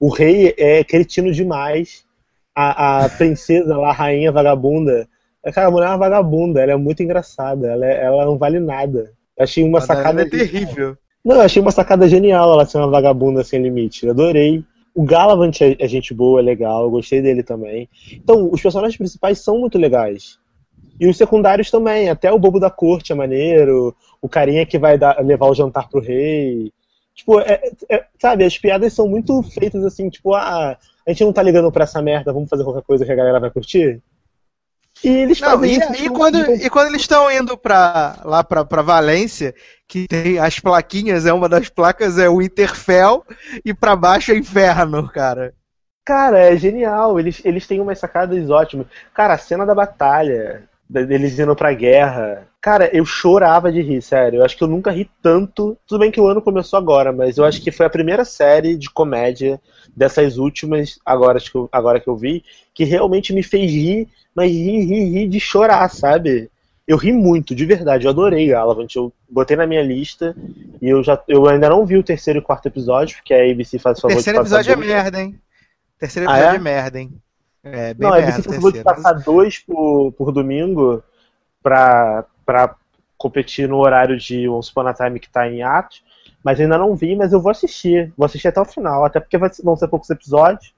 O 0.00 0.08
rei 0.08 0.54
é 0.56 0.82
cretino 0.82 1.30
demais. 1.32 2.06
A, 2.54 3.04
a 3.04 3.08
princesa 3.10 3.76
lá, 3.76 3.90
a 3.90 3.92
rainha 3.92 4.32
vagabunda, 4.32 5.06
Cara, 5.52 5.68
a 5.68 5.70
mulher 5.70 5.86
é 5.86 5.90
uma 5.90 5.98
vagabunda, 5.98 6.60
ela 6.62 6.72
é 6.72 6.76
muito 6.76 7.02
engraçada, 7.02 7.68
ela, 7.72 7.86
é- 7.86 8.04
ela 8.04 8.24
não 8.24 8.38
vale 8.38 8.58
nada. 8.58 9.12
Eu 9.36 9.44
achei 9.44 9.64
uma 9.64 9.78
A 9.78 9.82
sacada. 9.82 10.22
é 10.22 10.24
terrível. 10.28 10.96
Não, 11.24 11.36
eu 11.36 11.42
achei 11.42 11.60
uma 11.60 11.70
sacada 11.70 12.08
genial 12.08 12.52
ela 12.52 12.66
ser 12.66 12.78
uma 12.78 12.88
vagabunda 12.90 13.42
sem 13.42 13.60
limite. 13.62 14.04
Eu 14.06 14.12
adorei. 14.12 14.62
O 14.94 15.02
Galavant 15.02 15.60
é, 15.60 15.74
é 15.78 15.88
gente 15.88 16.14
boa, 16.14 16.38
é 16.38 16.42
legal, 16.42 16.84
eu 16.84 16.90
gostei 16.90 17.20
dele 17.20 17.42
também. 17.42 17.88
Então, 18.12 18.48
os 18.52 18.62
personagens 18.62 18.96
principais 18.96 19.40
são 19.40 19.58
muito 19.58 19.76
legais. 19.76 20.38
E 21.00 21.08
os 21.08 21.16
secundários 21.16 21.70
também, 21.70 22.08
até 22.08 22.30
o 22.30 22.38
bobo 22.38 22.60
da 22.60 22.70
corte 22.70 23.10
é 23.10 23.14
maneiro, 23.14 23.94
o 24.22 24.28
carinha 24.28 24.64
que 24.64 24.78
vai 24.78 24.96
dar- 24.96 25.18
levar 25.24 25.46
o 25.48 25.54
jantar 25.54 25.88
pro 25.88 26.00
rei. 26.00 26.70
Tipo, 27.14 27.40
é- 27.40 27.60
é- 27.90 28.04
sabe, 28.20 28.44
as 28.44 28.56
piadas 28.56 28.92
são 28.92 29.08
muito 29.08 29.42
feitas 29.42 29.84
assim, 29.84 30.08
tipo, 30.08 30.32
ah, 30.34 30.76
a 31.06 31.10
gente 31.10 31.24
não 31.24 31.32
tá 31.32 31.42
ligando 31.42 31.72
pra 31.72 31.82
essa 31.84 32.00
merda, 32.00 32.32
vamos 32.32 32.48
fazer 32.48 32.62
qualquer 32.62 32.82
coisa 32.82 33.04
que 33.04 33.10
a 33.10 33.16
galera 33.16 33.40
vai 33.40 33.50
curtir. 33.50 34.00
E 35.02 35.08
eles 35.08 35.40
Não, 35.40 35.50
fazem 35.50 35.78
e, 35.98 36.04
e 36.04 36.10
quando, 36.10 36.38
e 36.54 36.70
quando 36.70 36.88
eles 36.88 37.02
estão 37.02 37.30
indo 37.30 37.56
pra, 37.58 38.20
lá 38.24 38.44
pra, 38.44 38.64
pra 38.64 38.82
Valência, 38.82 39.54
que 39.88 40.06
tem 40.06 40.38
as 40.38 40.60
plaquinhas, 40.60 41.26
é 41.26 41.32
uma 41.32 41.48
das 41.48 41.68
placas 41.68 42.18
é 42.18 42.28
o 42.28 42.40
Interfell 42.40 43.24
e 43.64 43.74
pra 43.74 43.96
baixo 43.96 44.32
é 44.32 44.36
Inferno, 44.36 45.08
cara. 45.08 45.54
Cara, 46.04 46.38
é 46.38 46.56
genial. 46.56 47.18
Eles, 47.18 47.40
eles 47.44 47.66
têm 47.66 47.80
umas 47.80 47.98
sacadas 47.98 48.50
ótimas. 48.50 48.86
Cara, 49.12 49.34
a 49.34 49.38
cena 49.38 49.64
da 49.64 49.74
batalha, 49.74 50.68
deles 50.88 51.38
indo 51.38 51.56
pra 51.56 51.72
guerra. 51.72 52.46
Cara, 52.60 52.88
eu 52.96 53.04
chorava 53.04 53.72
de 53.72 53.80
rir, 53.80 54.02
sério. 54.02 54.38
Eu 54.38 54.44
acho 54.44 54.56
que 54.56 54.64
eu 54.64 54.68
nunca 54.68 54.90
ri 54.90 55.10
tanto. 55.22 55.76
Tudo 55.86 56.00
bem 56.00 56.10
que 56.10 56.20
o 56.20 56.26
ano 56.26 56.42
começou 56.42 56.78
agora, 56.78 57.12
mas 57.12 57.36
eu 57.36 57.44
acho 57.44 57.62
que 57.62 57.70
foi 57.72 57.86
a 57.86 57.90
primeira 57.90 58.24
série 58.24 58.76
de 58.76 58.90
comédia 58.90 59.60
dessas 59.96 60.38
últimas, 60.38 60.98
agora 61.04 61.38
que 61.40 61.54
eu, 61.54 61.68
agora 61.70 62.00
que 62.00 62.08
eu 62.08 62.16
vi, 62.16 62.42
que 62.74 62.84
realmente 62.84 63.32
me 63.32 63.42
fez 63.42 63.70
rir, 63.70 64.08
mas 64.34 64.50
rir, 64.50 64.84
rir, 64.84 65.04
rir 65.10 65.28
de 65.28 65.40
chorar, 65.40 65.88
sabe? 65.90 66.50
Eu 66.86 66.96
ri 66.98 67.12
muito, 67.12 67.54
de 67.54 67.64
verdade. 67.64 68.04
Eu 68.06 68.10
adorei 68.10 68.48
Galavant. 68.48 68.94
Eu 68.94 69.12
botei 69.28 69.56
na 69.56 69.66
minha 69.66 69.82
lista 69.82 70.36
e 70.82 70.88
eu 70.88 71.02
já 71.02 71.22
eu 71.26 71.48
ainda 71.48 71.68
não 71.70 71.86
vi 71.86 71.96
o 71.96 72.02
terceiro 72.04 72.40
e 72.40 72.42
quarto 72.42 72.66
episódio, 72.66 73.16
porque 73.16 73.32
a 73.32 73.50
ABC 73.50 73.78
faz 73.78 74.00
favor 74.00 74.22
terceiro 74.22 74.38
de 74.38 74.42
passar 74.42 74.62
episódio 74.62 74.72
é 74.72 74.76
dois. 74.76 74.86
merda, 74.86 75.20
hein? 75.20 75.40
Terceiro 75.98 76.28
Ah, 76.28 76.38
episódio 76.38 76.56
é? 76.56 76.56
é? 76.56 76.58
merda, 76.58 77.00
hein? 77.00 77.12
É 77.62 77.94
bem 77.94 78.08
Não, 78.08 78.12
a 78.12 78.18
merda. 78.18 78.22
ABC 78.22 78.40
o 78.40 78.44
faz 78.44 78.56
favor 78.56 78.72
de 78.72 78.82
terceiro. 78.82 78.84
passar 78.84 79.12
dois 79.14 79.58
por, 79.58 80.12
por 80.12 80.30
domingo 80.32 81.02
pra, 81.62 82.24
pra 82.44 82.74
competir 83.16 83.68
no 83.68 83.78
horário 83.78 84.18
de 84.18 84.48
Once 84.48 84.70
Upon 84.70 84.86
a 84.88 84.94
Time 84.94 85.18
que 85.18 85.30
tá 85.30 85.48
em 85.48 85.62
atos. 85.62 86.02
Mas 86.42 86.60
ainda 86.60 86.76
não 86.76 86.94
vi, 86.94 87.16
mas 87.16 87.32
eu 87.32 87.40
vou 87.40 87.50
assistir. 87.50 88.12
Vou 88.18 88.26
assistir 88.26 88.48
até 88.48 88.60
o 88.60 88.64
final, 88.66 89.04
até 89.04 89.18
porque 89.18 89.38
vão 89.62 89.76
ser 89.76 89.88
poucos 89.88 90.10
episódios. 90.10 90.74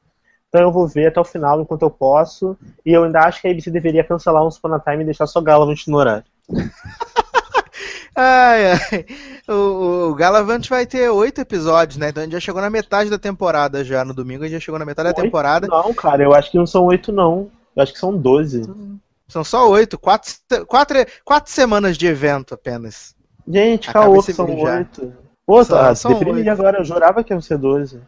Então 0.48 0.62
eu 0.62 0.72
vou 0.72 0.86
ver 0.86 1.08
até 1.08 1.20
o 1.20 1.24
final 1.24 1.60
enquanto 1.60 1.82
eu 1.82 1.90
posso. 1.90 2.56
E 2.84 2.92
eu 2.92 3.04
ainda 3.04 3.20
acho 3.20 3.40
que 3.40 3.48
a 3.48 3.50
ABC 3.50 3.70
deveria 3.70 4.04
cancelar 4.04 4.46
Upon 4.46 4.74
a 4.74 4.80
Time 4.80 5.02
e 5.02 5.06
deixar 5.06 5.26
só 5.26 5.40
Galavant 5.40 5.86
no 5.86 5.96
horário. 5.96 6.24
Ai, 8.18 8.72
ai. 8.72 9.04
O, 9.46 10.08
o 10.08 10.14
Galavant 10.14 10.66
vai 10.70 10.86
ter 10.86 11.10
oito 11.10 11.38
episódios, 11.38 11.98
né? 11.98 12.08
Então 12.08 12.22
a 12.22 12.24
gente 12.24 12.32
já 12.32 12.40
chegou 12.40 12.62
na 12.62 12.70
metade 12.70 13.10
da 13.10 13.18
temporada 13.18 13.84
já. 13.84 14.06
No 14.06 14.14
domingo 14.14 14.42
a 14.42 14.46
gente 14.46 14.54
já 14.54 14.64
chegou 14.64 14.78
na 14.78 14.86
metade 14.86 15.10
da 15.10 15.14
Oito? 15.14 15.26
temporada. 15.26 15.66
Não, 15.66 15.92
cara, 15.92 16.22
eu 16.22 16.34
acho 16.34 16.50
que 16.50 16.56
não 16.56 16.66
são 16.66 16.86
oito, 16.86 17.12
não. 17.12 17.50
Eu 17.76 17.82
acho 17.82 17.92
que 17.92 17.98
são 17.98 18.16
doze. 18.16 18.62
São 19.28 19.44
só 19.44 19.68
oito. 19.68 19.98
Quatro, 19.98 20.32
quatro, 20.66 20.96
quatro 21.26 21.52
semanas 21.52 21.98
de 21.98 22.06
evento 22.06 22.54
apenas. 22.54 23.14
Gente, 23.46 23.92
caô, 23.92 24.22
são 24.22 24.46
oito. 24.60 25.12
Pô, 25.44 25.62
tá, 25.62 25.94
são 25.94 26.12
agora. 26.50 26.78
Eu 26.78 26.84
jurava 26.84 27.22
que 27.22 27.34
iam 27.34 27.40
ser 27.42 27.58
doze. 27.58 28.00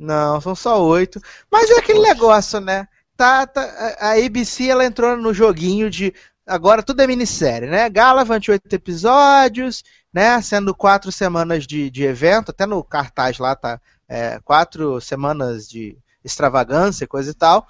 Não, 0.00 0.40
são 0.40 0.54
só 0.54 0.82
oito. 0.82 1.20
Mas 1.52 1.68
é 1.68 1.78
aquele 1.78 2.00
negócio, 2.00 2.58
né? 2.58 2.88
Tá, 3.14 3.46
tá, 3.46 3.60
a 4.00 4.12
ABC 4.12 4.66
ela 4.66 4.86
entrou 4.86 5.14
no 5.14 5.34
joguinho 5.34 5.90
de. 5.90 6.14
Agora 6.46 6.82
tudo 6.82 7.02
é 7.02 7.06
minissérie, 7.06 7.68
né? 7.68 7.90
Galavant, 7.90 8.48
oito 8.48 8.72
episódios, 8.72 9.84
né? 10.10 10.40
Sendo 10.40 10.74
quatro 10.74 11.12
semanas 11.12 11.66
de, 11.66 11.90
de 11.90 12.04
evento, 12.04 12.50
até 12.50 12.64
no 12.64 12.82
cartaz 12.82 13.38
lá 13.38 13.54
tá 13.54 13.78
é, 14.08 14.40
quatro 14.42 15.02
semanas 15.02 15.68
de 15.68 15.98
extravagância, 16.24 17.06
coisa 17.06 17.30
e 17.30 17.34
tal. 17.34 17.68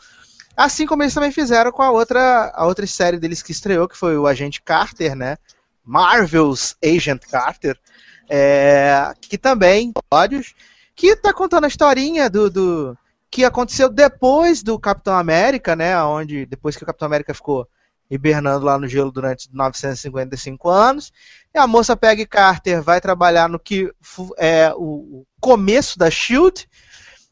Assim 0.56 0.86
como 0.86 1.02
eles 1.02 1.14
também 1.14 1.32
fizeram 1.32 1.72
com 1.72 1.82
a 1.82 1.90
outra, 1.90 2.52
a 2.54 2.64
outra 2.64 2.86
série 2.86 3.18
deles 3.18 3.42
que 3.42 3.50
estreou, 3.50 3.88
que 3.88 3.96
foi 3.96 4.16
o 4.16 4.26
Agente 4.26 4.62
Carter, 4.62 5.16
né? 5.16 5.36
Marvel's 5.84 6.76
Agent 6.84 7.22
Carter, 7.28 7.76
é, 8.28 9.12
que 9.20 9.36
também 9.36 9.92
episódios 9.96 10.54
que 11.00 11.16
tá 11.16 11.32
contando 11.32 11.64
a 11.64 11.68
historinha 11.68 12.28
do, 12.28 12.50
do 12.50 12.98
que 13.30 13.42
aconteceu 13.42 13.88
depois 13.88 14.62
do 14.62 14.78
Capitão 14.78 15.16
América, 15.16 15.74
né? 15.74 15.98
Onde 16.02 16.44
depois 16.44 16.76
que 16.76 16.82
o 16.82 16.86
Capitão 16.86 17.06
América 17.06 17.32
ficou 17.32 17.66
hibernando 18.10 18.66
lá 18.66 18.78
no 18.78 18.86
gelo 18.86 19.10
durante 19.10 19.48
955 19.50 20.68
anos, 20.68 21.10
e 21.54 21.58
a 21.58 21.66
moça 21.66 21.96
Peggy 21.96 22.26
Carter 22.26 22.82
vai 22.82 23.00
trabalhar 23.00 23.48
no 23.48 23.58
que 23.58 23.90
é 24.36 24.74
o 24.76 25.24
começo 25.40 25.98
da 25.98 26.10
Shield 26.10 26.68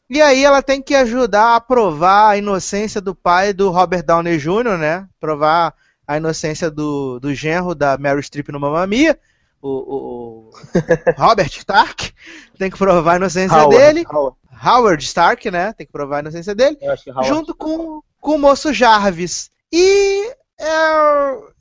E 0.09 0.19
aí 0.19 0.43
ela 0.43 0.63
tem 0.63 0.81
que 0.81 0.95
ajudar 0.95 1.55
a 1.55 1.61
provar 1.61 2.29
a 2.29 2.37
inocência 2.37 2.99
do 2.99 3.13
pai 3.13 3.53
do 3.53 3.69
Robert 3.69 4.03
Downey 4.03 4.39
Jr., 4.39 4.79
né? 4.79 5.07
Provar 5.19 5.75
a 6.07 6.17
inocência 6.17 6.71
do, 6.71 7.19
do 7.19 7.35
genro 7.35 7.75
da 7.75 7.99
Mary 7.99 8.23
Streep 8.23 8.49
no 8.49 8.59
Mamma 8.59 8.87
Mia, 8.87 9.19
o, 9.61 9.69
o, 9.69 10.51
Robert 11.17 11.49
Stark, 11.49 12.13
tem 12.57 12.69
que 12.69 12.77
provar 12.77 13.13
a 13.13 13.17
inocência 13.17 13.57
Howard, 13.57 13.77
dele. 13.77 14.05
Howard. 14.09 14.37
Howard 14.63 15.03
Stark, 15.03 15.51
né? 15.51 15.73
Tem 15.73 15.85
que 15.85 15.91
provar 15.91 16.17
a 16.17 16.19
inocência 16.19 16.53
dele. 16.53 16.77
Eu. 16.81 17.23
Junto 17.23 17.55
com, 17.55 18.01
com 18.19 18.35
o 18.35 18.39
moço 18.39 18.73
Jarvis. 18.73 19.51
E 19.71 20.35
é, 20.59 20.69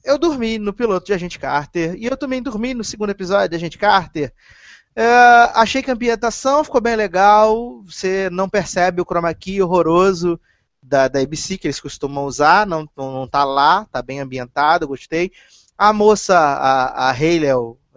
eu 0.05 0.19
dormi 0.19 0.59
no 0.59 0.73
piloto 0.73 1.07
de 1.07 1.13
Agente 1.13 1.39
Carter. 1.39 1.95
E 1.97 2.07
eu 2.07 2.17
também 2.17 2.43
dormi 2.43 2.75
no 2.75 2.83
segundo 2.83 3.11
episódio 3.11 3.51
de 3.51 3.57
Agente 3.57 3.79
Carter. 3.79 4.33
É, 4.97 5.07
achei 5.55 5.81
que 5.81 5.91
a 5.91 5.95
ambientação 5.95 6.65
ficou 6.65 6.81
bem 6.81 6.97
legal. 6.97 7.83
Você 7.85 8.29
não 8.31 8.49
percebe 8.49 9.01
o 9.01 9.05
chroma 9.05 9.33
key 9.33 9.63
horroroso 9.63 10.41
da, 10.83 11.07
da 11.07 11.21
ABC 11.21 11.57
que 11.57 11.69
eles 11.69 11.81
costumam 11.81 12.25
usar. 12.25 12.67
Não, 12.67 12.89
não, 12.97 13.13
não 13.13 13.29
tá 13.29 13.45
lá, 13.45 13.85
tá 13.93 14.03
bem 14.03 14.19
ambientado, 14.19 14.89
gostei. 14.89 15.31
A 15.77 15.93
moça, 15.93 16.37
a, 16.37 17.09
a 17.09 17.11
Haley 17.11 17.47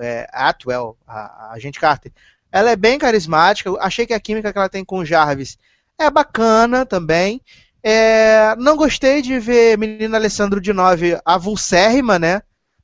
é, 0.02 0.28
Atwell, 0.32 0.97
a, 1.08 1.47
a 1.47 1.52
Agente 1.54 1.80
Carter, 1.80 2.12
ela 2.52 2.72
é 2.72 2.76
bem 2.76 2.97
carismática. 2.97 3.70
Eu 3.70 3.80
achei 3.80 4.06
que 4.06 4.14
a 4.14 4.20
química 4.20 4.52
que 4.52 4.58
ela 4.58 4.70
tem 4.70 4.84
com 4.84 4.99
o 4.99 5.06
Jarvis 5.06 5.58
é 5.97 6.10
bacana 6.10 6.86
também. 6.86 7.41
É, 7.84 8.56
não 8.58 8.76
gostei 8.76 9.22
de 9.22 9.39
ver 9.39 9.78
menina 9.78 10.18
Alessandro 10.18 10.62
de 10.62 10.72
Nove 10.74 11.20
avulsérrima, 11.26 12.20
né? 12.20 12.41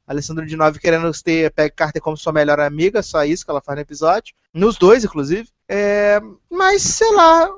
Alessandro 0.07 0.45
de 0.45 0.55
Nove 0.55 0.79
querendo 0.79 1.11
ter 1.21 1.51
Peg 1.51 1.73
Carter 1.75 2.01
como 2.01 2.15
sua 2.15 2.31
melhor 2.31 2.59
amiga, 2.61 3.03
só 3.03 3.25
isso 3.25 3.43
que 3.43 3.51
ela 3.51 3.61
faz 3.61 3.75
no 3.75 3.81
episódio. 3.81 4.33
Nos 4.53 4.77
dois, 4.77 5.03
inclusive. 5.03 5.49
É, 5.67 6.21
mas, 6.49 6.81
sei 6.81 7.11
lá. 7.11 7.49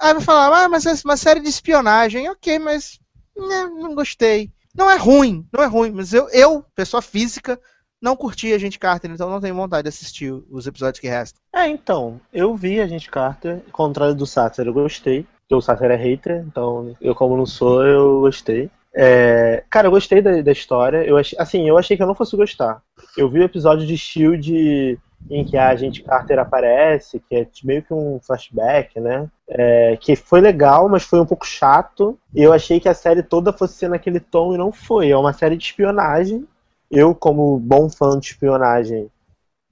Aí 0.00 0.12
vai 0.12 0.22
falar, 0.22 0.64
ah, 0.64 0.68
mas 0.68 0.84
é 0.84 0.92
uma 1.04 1.16
série 1.16 1.40
de 1.40 1.48
espionagem. 1.48 2.28
Ok, 2.28 2.58
mas 2.58 2.98
né, 3.36 3.70
não 3.78 3.94
gostei. 3.94 4.50
Não 4.74 4.90
é 4.90 4.96
ruim, 4.96 5.46
não 5.52 5.62
é 5.62 5.66
ruim, 5.66 5.92
mas 5.92 6.12
eu, 6.12 6.28
eu 6.30 6.64
pessoa 6.74 7.00
física, 7.00 7.60
não 8.04 8.14
curti 8.14 8.52
a 8.52 8.58
gente 8.58 8.78
Carter, 8.78 9.10
então 9.10 9.30
não 9.30 9.40
tenho 9.40 9.54
vontade 9.54 9.84
de 9.84 9.88
assistir 9.88 10.30
os 10.50 10.66
episódios 10.66 11.00
que 11.00 11.08
restam. 11.08 11.40
É, 11.54 11.66
então, 11.66 12.20
eu 12.30 12.54
vi 12.54 12.78
a 12.78 12.86
gente 12.86 13.10
Carter, 13.10 13.60
contrário 13.72 14.14
do 14.14 14.26
Satcher, 14.26 14.66
eu 14.66 14.74
gostei. 14.74 15.26
Porque 15.40 15.54
o 15.54 15.60
Satcher 15.60 15.90
é 15.90 15.96
hater, 15.96 16.44
então 16.46 16.94
eu, 17.00 17.14
como 17.14 17.36
não 17.36 17.46
sou, 17.46 17.82
eu 17.84 18.20
gostei. 18.20 18.70
É, 18.94 19.64
cara, 19.70 19.86
eu 19.88 19.90
gostei 19.90 20.20
da, 20.20 20.42
da 20.42 20.52
história. 20.52 20.98
Eu 21.04 21.16
achei, 21.16 21.38
assim, 21.40 21.66
eu 21.66 21.78
achei 21.78 21.96
que 21.96 22.02
eu 22.02 22.06
não 22.06 22.14
fosse 22.14 22.36
gostar. 22.36 22.82
Eu 23.16 23.28
vi 23.28 23.40
o 23.40 23.44
episódio 23.44 23.86
de 23.86 23.96
Shield 23.96 24.98
em 25.30 25.44
que 25.44 25.56
a 25.56 25.68
agente 25.68 26.02
Carter 26.02 26.38
aparece, 26.38 27.22
que 27.28 27.34
é 27.34 27.46
meio 27.64 27.82
que 27.82 27.94
um 27.94 28.20
flashback, 28.22 29.00
né? 29.00 29.28
É, 29.48 29.96
que 29.98 30.14
foi 30.14 30.40
legal, 30.40 30.88
mas 30.88 31.04
foi 31.04 31.20
um 31.20 31.26
pouco 31.26 31.46
chato. 31.46 32.18
Eu 32.34 32.52
achei 32.52 32.78
que 32.78 32.88
a 32.88 32.94
série 32.94 33.22
toda 33.22 33.52
fosse 33.52 33.74
ser 33.74 33.88
naquele 33.88 34.20
tom 34.20 34.54
e 34.54 34.58
não 34.58 34.70
foi. 34.70 35.10
É 35.10 35.16
uma 35.16 35.32
série 35.32 35.56
de 35.56 35.64
espionagem. 35.64 36.46
Eu, 36.94 37.14
como 37.14 37.58
bom 37.58 37.88
fã 37.90 38.18
de 38.18 38.26
espionagem, 38.26 39.10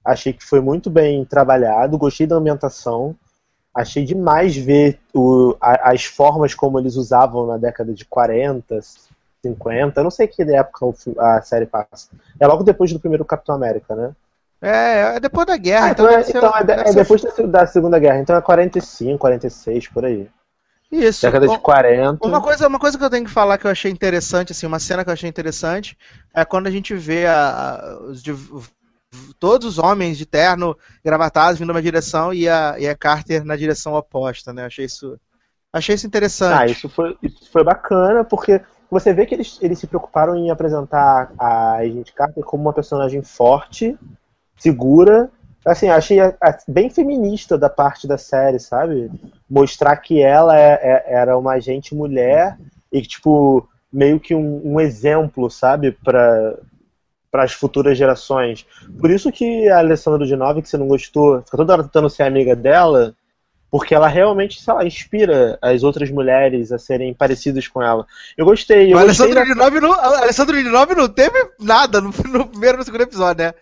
achei 0.03 0.33
que 0.33 0.43
foi 0.43 0.59
muito 0.59 0.89
bem 0.89 1.23
trabalhado. 1.25 1.97
Gostei 1.97 2.27
da 2.27 2.35
ambientação. 2.35 3.15
Achei 3.73 4.05
demais 4.05 4.55
ver 4.55 4.99
o, 5.13 5.55
a, 5.59 5.91
as 5.91 6.03
formas 6.05 6.53
como 6.53 6.79
eles 6.79 6.95
usavam 6.95 7.47
na 7.47 7.57
década 7.57 7.93
de 7.93 8.05
40, 8.05 8.79
50. 9.43 9.99
Eu 9.99 10.03
não 10.03 10.11
sei 10.11 10.27
que 10.27 10.43
época 10.43 10.85
a 11.17 11.41
série 11.41 11.65
passa. 11.65 12.09
É 12.39 12.45
logo 12.45 12.63
depois 12.63 12.93
do 12.93 12.99
primeiro 12.99 13.25
Capitão 13.25 13.55
América, 13.55 13.95
né? 13.95 14.15
É, 14.61 15.15
é 15.15 15.19
depois 15.19 15.45
da 15.47 15.57
guerra. 15.57 15.87
Ah, 15.87 15.91
então, 15.91 16.07
é, 16.07 16.11
deve 16.11 16.23
ser- 16.25 16.37
então 16.37 16.51
é, 16.55 16.63
de- 16.63 16.71
é 16.71 16.93
depois 16.93 17.21
da, 17.21 17.31
da 17.47 17.67
Segunda 17.67 17.99
Guerra. 17.99 18.19
Então 18.19 18.35
é 18.35 18.41
45, 18.41 19.19
46, 19.19 19.87
por 19.87 20.05
aí. 20.05 20.29
Isso. 20.91 21.25
Década 21.25 21.47
de 21.47 21.53
Bom, 21.55 21.59
40. 21.59 22.27
Uma 22.27 22.41
coisa, 22.41 22.67
uma 22.67 22.79
coisa 22.79 22.97
que 22.97 23.03
eu 23.03 23.09
tenho 23.09 23.25
que 23.25 23.31
falar 23.31 23.57
que 23.57 23.65
eu 23.65 23.71
achei 23.71 23.91
interessante, 23.91 24.51
assim, 24.51 24.67
uma 24.67 24.79
cena 24.79 25.03
que 25.03 25.09
eu 25.09 25.13
achei 25.13 25.27
interessante, 25.27 25.97
é 26.33 26.43
quando 26.45 26.67
a 26.67 26.71
gente 26.71 26.93
vê 26.95 27.25
a- 27.25 27.79
a- 27.79 27.99
os 28.03 28.23
todos 29.39 29.67
os 29.67 29.77
homens 29.77 30.17
de 30.17 30.25
terno 30.25 30.75
gravatados 31.05 31.59
vindo 31.59 31.67
numa 31.67 31.81
direção 31.81 32.33
e 32.33 32.49
a, 32.49 32.75
e 32.79 32.87
a 32.87 32.95
Carter 32.95 33.45
na 33.45 33.55
direção 33.55 33.93
oposta, 33.93 34.51
né? 34.51 34.65
Achei 34.65 34.85
isso, 34.85 35.19
achei 35.71 35.93
isso 35.95 36.07
interessante. 36.07 36.61
Ah, 36.61 36.65
isso 36.65 36.89
foi, 36.89 37.15
isso 37.21 37.51
foi 37.51 37.63
bacana, 37.63 38.23
porque 38.23 38.59
você 38.89 39.13
vê 39.13 39.25
que 39.25 39.35
eles, 39.35 39.59
eles 39.61 39.77
se 39.79 39.87
preocuparam 39.87 40.35
em 40.35 40.49
apresentar 40.49 41.31
a 41.37 41.75
Agent 41.77 42.11
Carter 42.13 42.43
como 42.43 42.63
uma 42.63 42.73
personagem 42.73 43.21
forte, 43.21 43.97
segura. 44.57 45.29
Assim, 45.65 45.87
achei 45.89 46.19
a- 46.19 46.35
a- 46.41 46.57
bem 46.67 46.89
feminista 46.89 47.57
da 47.57 47.69
parte 47.69 48.07
da 48.07 48.17
série, 48.17 48.59
sabe? 48.59 49.09
Mostrar 49.49 49.95
que 49.97 50.21
ela 50.21 50.59
é- 50.59 50.73
é- 50.81 51.03
era 51.13 51.37
uma 51.37 51.53
agente 51.53 51.95
mulher 51.95 52.57
e, 52.91 53.01
tipo, 53.01 53.67
meio 53.93 54.19
que 54.19 54.33
um, 54.33 54.61
um 54.63 54.79
exemplo, 54.79 55.49
sabe? 55.49 55.91
Para 55.91 56.57
para 57.31 57.45
as 57.45 57.53
futuras 57.53 57.97
gerações. 57.97 58.63
Por 58.99 59.09
isso 59.09 59.31
que 59.31 59.67
a 59.67 59.79
Alessandra 59.79 60.23
de 60.23 60.35
Nove, 60.35 60.61
que 60.61 60.69
você 60.69 60.77
não 60.77 60.87
gostou, 60.87 61.41
fica 61.41 61.57
toda 61.57 61.73
hora 61.73 61.83
tentando 61.83 62.07
ser 62.07 62.21
amiga 62.21 62.55
dela, 62.55 63.15
porque 63.71 63.95
ela 63.95 64.07
realmente, 64.07 64.61
sei 64.61 64.71
lá, 64.71 64.85
inspira 64.85 65.57
as 65.59 65.81
outras 65.81 66.11
mulheres 66.11 66.71
a 66.71 66.77
serem 66.77 67.11
parecidas 67.11 67.67
com 67.67 67.81
ela. 67.81 68.05
Eu 68.37 68.45
gostei, 68.45 68.93
eu 68.93 68.97
o 68.97 69.01
gostei 69.01 69.25
Alessandro 69.25 69.33
da... 69.33 69.43
de 69.45 69.55
Nove 69.55 69.79
não, 69.79 69.93
Alessandro 69.93 70.55
de 70.55 70.69
Nove 70.69 70.93
não 70.93 71.09
teve 71.09 71.49
nada 71.59 71.99
no, 71.99 72.09
no 72.31 72.45
primeiro 72.45 72.77
e 72.77 72.79
no 72.79 72.83
segundo 72.83 73.01
episódio, 73.01 73.45
né? 73.45 73.53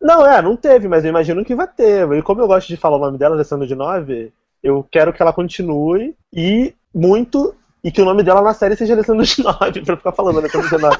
Não, 0.00 0.24
é, 0.24 0.40
não 0.40 0.56
teve, 0.56 0.86
mas 0.86 1.04
eu 1.04 1.08
imagino 1.08 1.44
que 1.44 1.52
vai 1.52 1.66
ter. 1.66 2.08
E 2.12 2.22
como 2.22 2.42
eu 2.42 2.46
gosto 2.46 2.68
de 2.68 2.76
falar 2.76 2.96
o 2.96 3.00
nome 3.00 3.18
dela, 3.18 3.34
Alessandra 3.34 3.66
de 3.66 3.74
Nove, 3.74 4.32
eu 4.62 4.86
quero 4.88 5.12
que 5.12 5.20
ela 5.20 5.32
continue 5.32 6.14
e 6.32 6.72
muito, 6.94 7.56
e 7.86 7.92
que 7.92 8.02
o 8.02 8.04
nome 8.04 8.24
dela 8.24 8.42
na 8.42 8.52
série 8.52 8.74
seja 8.74 8.94
Alessandra 8.94 9.24
de 9.24 9.40
Nove, 9.44 9.80
pra 9.86 9.92
eu 9.92 9.96
ficar 9.96 10.10
falando 10.10 10.40
Alessandra 10.40 10.68
de 10.68 10.82
Nove. 10.82 10.98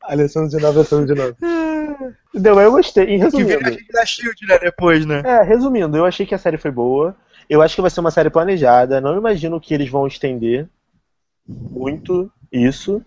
Alessandra 0.00 0.48
de 0.48 0.56
Nove, 0.62 0.78
Alessandra 0.78 1.06
de 1.06 1.20
Nove. 1.20 1.36
Entendeu? 2.32 2.60
Eu 2.60 2.70
gostei. 2.70 3.02
E 3.02 3.06
Que 3.06 3.16
resumindo, 3.16 3.48
vira 3.48 3.66
a 3.66 3.70
gente 3.72 3.92
da 3.92 4.06
Shield, 4.06 4.46
né? 4.46 4.58
Depois, 4.60 5.04
né? 5.04 5.22
É, 5.24 5.42
resumindo, 5.42 5.96
eu 5.96 6.04
achei 6.04 6.24
que 6.24 6.36
a 6.36 6.38
série 6.38 6.56
foi 6.56 6.70
boa. 6.70 7.16
Eu 7.50 7.60
acho 7.60 7.74
que 7.74 7.80
vai 7.80 7.90
ser 7.90 7.98
uma 7.98 8.12
série 8.12 8.30
planejada. 8.30 9.00
Não 9.00 9.18
imagino 9.18 9.60
que 9.60 9.74
eles 9.74 9.90
vão 9.90 10.06
estender 10.06 10.68
muito 11.44 12.30
isso. 12.52 13.02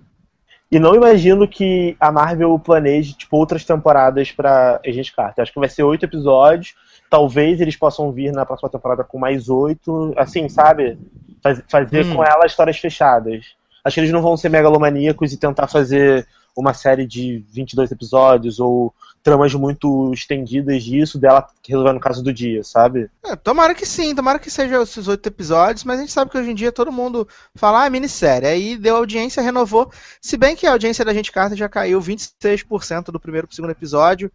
E 0.69 0.77
não 0.77 0.95
imagino 0.95 1.47
que 1.47 1.95
a 1.97 2.11
Marvel 2.11 2.59
planeje 2.59 3.13
tipo, 3.13 3.37
outras 3.37 3.63
temporadas 3.63 4.33
pra 4.33 4.81
Agente 4.85 5.15
Carter. 5.15 5.43
Acho 5.43 5.53
que 5.53 5.59
vai 5.61 5.69
ser 5.69 5.83
oito 5.83 6.03
episódios. 6.03 6.75
Talvez 7.09 7.61
eles 7.61 7.77
possam 7.77 8.11
vir 8.11 8.33
na 8.33 8.45
próxima 8.45 8.69
temporada 8.69 9.01
com 9.01 9.17
mais 9.17 9.47
oito. 9.47 10.13
Assim, 10.17 10.49
sabe? 10.49 10.97
Faz- 11.45 11.61
fazer 11.69 12.05
Hum. 12.05 12.15
com 12.15 12.23
ela 12.23 12.45
histórias 12.47 12.77
fechadas. 12.79 13.45
Acho 13.83 13.93
que 13.93 13.99
eles 13.99 14.11
não 14.11 14.21
vão 14.23 14.35
ser 14.35 14.49
megalomaníacos 14.49 15.31
e 15.31 15.37
tentar 15.37 15.67
fazer 15.67 16.27
uma 16.57 16.73
série 16.73 17.05
de 17.05 17.45
22 17.51 17.91
episódios 17.91 18.59
ou 18.59 18.91
tramas 19.21 19.53
muito 19.53 20.11
estendidas 20.13 20.83
disso, 20.83 21.19
dela 21.19 21.47
resolver 21.67 21.93
no 21.93 21.99
caso 21.99 22.23
do 22.23 22.31
dia, 22.33 22.63
sabe? 22.63 23.09
É, 23.23 23.35
tomara 23.35 23.75
que 23.75 23.85
sim, 23.85 24.15
tomara 24.15 24.39
que 24.39 24.49
seja 24.49 24.81
esses 24.81 25.07
oito 25.07 25.27
episódios, 25.27 25.83
mas 25.83 25.97
a 25.97 26.01
gente 26.01 26.11
sabe 26.11 26.31
que 26.31 26.37
hoje 26.37 26.49
em 26.51 26.55
dia 26.55 26.71
todo 26.71 26.91
mundo 26.91 27.27
fala, 27.55 27.83
ah, 27.83 27.85
é 27.85 27.89
minissérie. 27.89 28.47
Aí 28.47 28.77
deu 28.77 28.95
audiência, 28.95 29.43
renovou. 29.43 29.91
Se 30.21 30.37
bem 30.37 30.55
que 30.55 30.65
a 30.65 30.71
audiência 30.71 31.03
da 31.05 31.13
Gente 31.13 31.31
Carter 31.31 31.57
já 31.57 31.67
caiu 31.69 31.99
26% 32.01 33.11
do 33.11 33.19
primeiro 33.19 33.45
pro 33.47 33.55
segundo 33.55 33.71
episódio. 33.71 34.31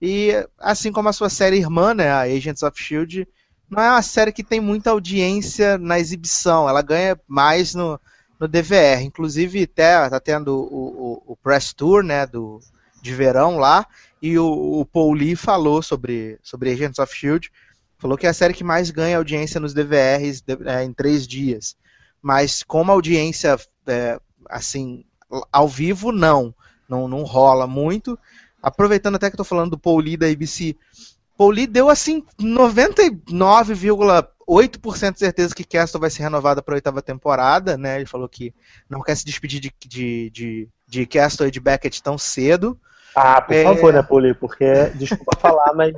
E 0.00 0.32
assim 0.58 0.92
como 0.92 1.08
a 1.08 1.12
sua 1.12 1.28
série 1.28 1.56
irmã, 1.56 1.92
né, 1.94 2.10
a 2.10 2.20
Agents 2.22 2.62
of 2.62 2.80
Shield, 2.80 3.26
não 3.70 3.82
é 3.82 3.90
uma 3.90 4.02
série 4.02 4.32
que 4.32 4.44
tem 4.44 4.60
muita 4.60 4.90
audiência 4.90 5.78
na 5.78 5.98
exibição. 5.98 6.68
Ela 6.68 6.82
ganha 6.82 7.18
mais 7.26 7.74
no, 7.74 8.00
no 8.38 8.46
DVR. 8.46 9.02
Inclusive, 9.02 9.62
até 9.62 10.08
tá 10.08 10.20
tendo 10.20 10.54
o, 10.54 11.22
o, 11.26 11.32
o 11.32 11.36
press 11.36 11.72
tour, 11.72 12.02
né, 12.02 12.26
do, 12.26 12.60
de 13.02 13.14
verão 13.14 13.58
lá. 13.58 13.86
E 14.20 14.38
o, 14.38 14.80
o 14.80 14.86
Paul 14.86 15.12
Lee 15.12 15.36
falou 15.36 15.82
sobre, 15.82 16.38
sobre 16.42 16.72
Agents 16.72 16.98
of 16.98 17.14
Shield. 17.14 17.50
Falou 17.98 18.16
que 18.16 18.26
é 18.26 18.30
a 18.30 18.34
série 18.34 18.54
que 18.54 18.64
mais 18.64 18.90
ganha 18.90 19.16
audiência 19.16 19.60
nos 19.60 19.74
DVRs 19.74 20.42
é, 20.66 20.84
em 20.84 20.92
três 20.92 21.26
dias. 21.26 21.76
Mas 22.20 22.62
como 22.62 22.92
audiência, 22.92 23.56
é, 23.86 24.18
assim, 24.48 25.04
ao 25.52 25.68
vivo, 25.68 26.12
não. 26.12 26.54
Não, 26.88 27.08
não 27.08 27.22
rola 27.22 27.66
muito. 27.66 28.18
Aproveitando 28.62 29.16
até 29.16 29.28
que 29.28 29.34
eu 29.34 29.38
tô 29.38 29.44
falando 29.44 29.72
do 29.72 29.78
Paul 29.78 29.98
Lee 29.98 30.16
da 30.16 30.26
ABC. 30.26 30.76
Paul 31.36 31.50
Lee 31.50 31.66
deu, 31.66 31.90
assim, 31.90 32.22
99,8% 32.40 35.12
de 35.12 35.18
certeza 35.18 35.54
que 35.54 35.64
Castle 35.64 36.00
vai 36.00 36.10
ser 36.10 36.22
renovada 36.22 36.62
para 36.62 36.74
a 36.74 36.76
oitava 36.76 37.02
temporada, 37.02 37.76
né? 37.76 37.96
Ele 37.96 38.06
falou 38.06 38.28
que 38.28 38.54
não 38.88 39.02
quer 39.02 39.16
se 39.16 39.24
despedir 39.24 39.60
de, 39.60 39.72
de, 39.86 40.30
de, 40.30 40.68
de 40.86 41.06
Castle 41.06 41.48
e 41.48 41.50
de 41.50 41.60
Beckett 41.60 42.02
tão 42.02 42.16
cedo. 42.18 42.78
Ah, 43.14 43.40
por 43.40 43.54
É. 43.54 43.64
favor, 43.64 43.92
né, 43.92 44.02
Poli? 44.02 44.34
Porque, 44.34 44.64
desculpa 44.94 45.38
falar, 45.38 45.72
mas 45.74 45.94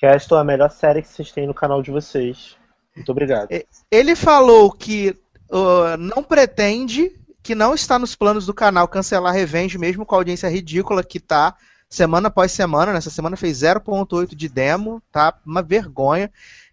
Castle 0.00 0.38
é 0.38 0.40
a 0.40 0.44
melhor 0.44 0.70
série 0.70 1.02
que 1.02 1.08
vocês 1.08 1.30
têm 1.32 1.46
no 1.46 1.54
canal 1.54 1.82
de 1.82 1.90
vocês. 1.90 2.56
Muito 2.94 3.10
obrigado. 3.10 3.48
Ele 3.90 4.14
falou 4.16 4.70
que 4.72 5.16
uh, 5.50 5.96
não 5.98 6.22
pretende, 6.22 7.12
que 7.42 7.54
não 7.54 7.74
está 7.74 7.98
nos 7.98 8.14
planos 8.14 8.46
do 8.46 8.54
canal 8.54 8.88
cancelar 8.88 9.34
Revenge, 9.34 9.78
mesmo 9.78 10.04
com 10.04 10.14
a 10.14 10.18
audiência 10.18 10.48
ridícula 10.48 11.02
que 11.02 11.20
tá. 11.20 11.54
Semana 11.88 12.28
após 12.28 12.52
semana. 12.52 12.92
Nessa 12.92 13.10
semana 13.10 13.36
fez 13.36 13.60
0.8 13.60 14.34
de 14.34 14.48
demo, 14.48 15.02
tá? 15.10 15.34
Uma 15.44 15.62
vergonha. 15.62 16.30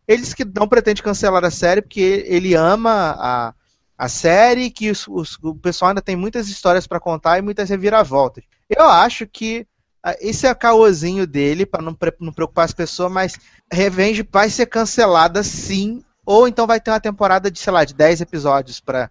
Eles 0.07 0.33
que 0.33 0.45
não 0.45 0.67
pretende 0.67 1.01
cancelar 1.01 1.43
a 1.43 1.51
série 1.51 1.81
porque 1.81 2.23
ele 2.27 2.53
ama 2.53 3.15
a, 3.17 3.53
a 3.97 4.09
série, 4.09 4.69
que 4.69 4.91
os, 4.91 5.07
os, 5.07 5.37
o 5.41 5.55
pessoal 5.55 5.89
ainda 5.89 6.01
tem 6.01 6.15
muitas 6.15 6.47
histórias 6.47 6.85
para 6.85 6.99
contar 6.99 7.39
e 7.39 7.41
muitas 7.41 7.69
reviravoltas. 7.69 8.43
Eu 8.69 8.83
acho 8.87 9.25
que 9.25 9.67
ah, 10.03 10.15
esse 10.19 10.45
é 10.45 10.51
o 10.51 10.55
caôzinho 10.55 11.25
dele, 11.25 11.65
para 11.65 11.81
não, 11.81 11.97
não 12.19 12.31
preocupar 12.31 12.65
as 12.65 12.73
pessoas, 12.73 13.11
mas 13.11 13.39
Revenge 13.71 14.27
vai 14.31 14.51
ser 14.51 14.67
cancelada 14.67 15.41
sim, 15.41 16.03
ou 16.23 16.47
então 16.47 16.67
vai 16.67 16.79
ter 16.79 16.91
uma 16.91 16.99
temporada 16.99 17.49
de, 17.49 17.57
sei 17.57 17.73
lá, 17.73 17.83
de 17.83 17.95
10 17.95 18.21
episódios 18.21 18.79
para 18.79 19.09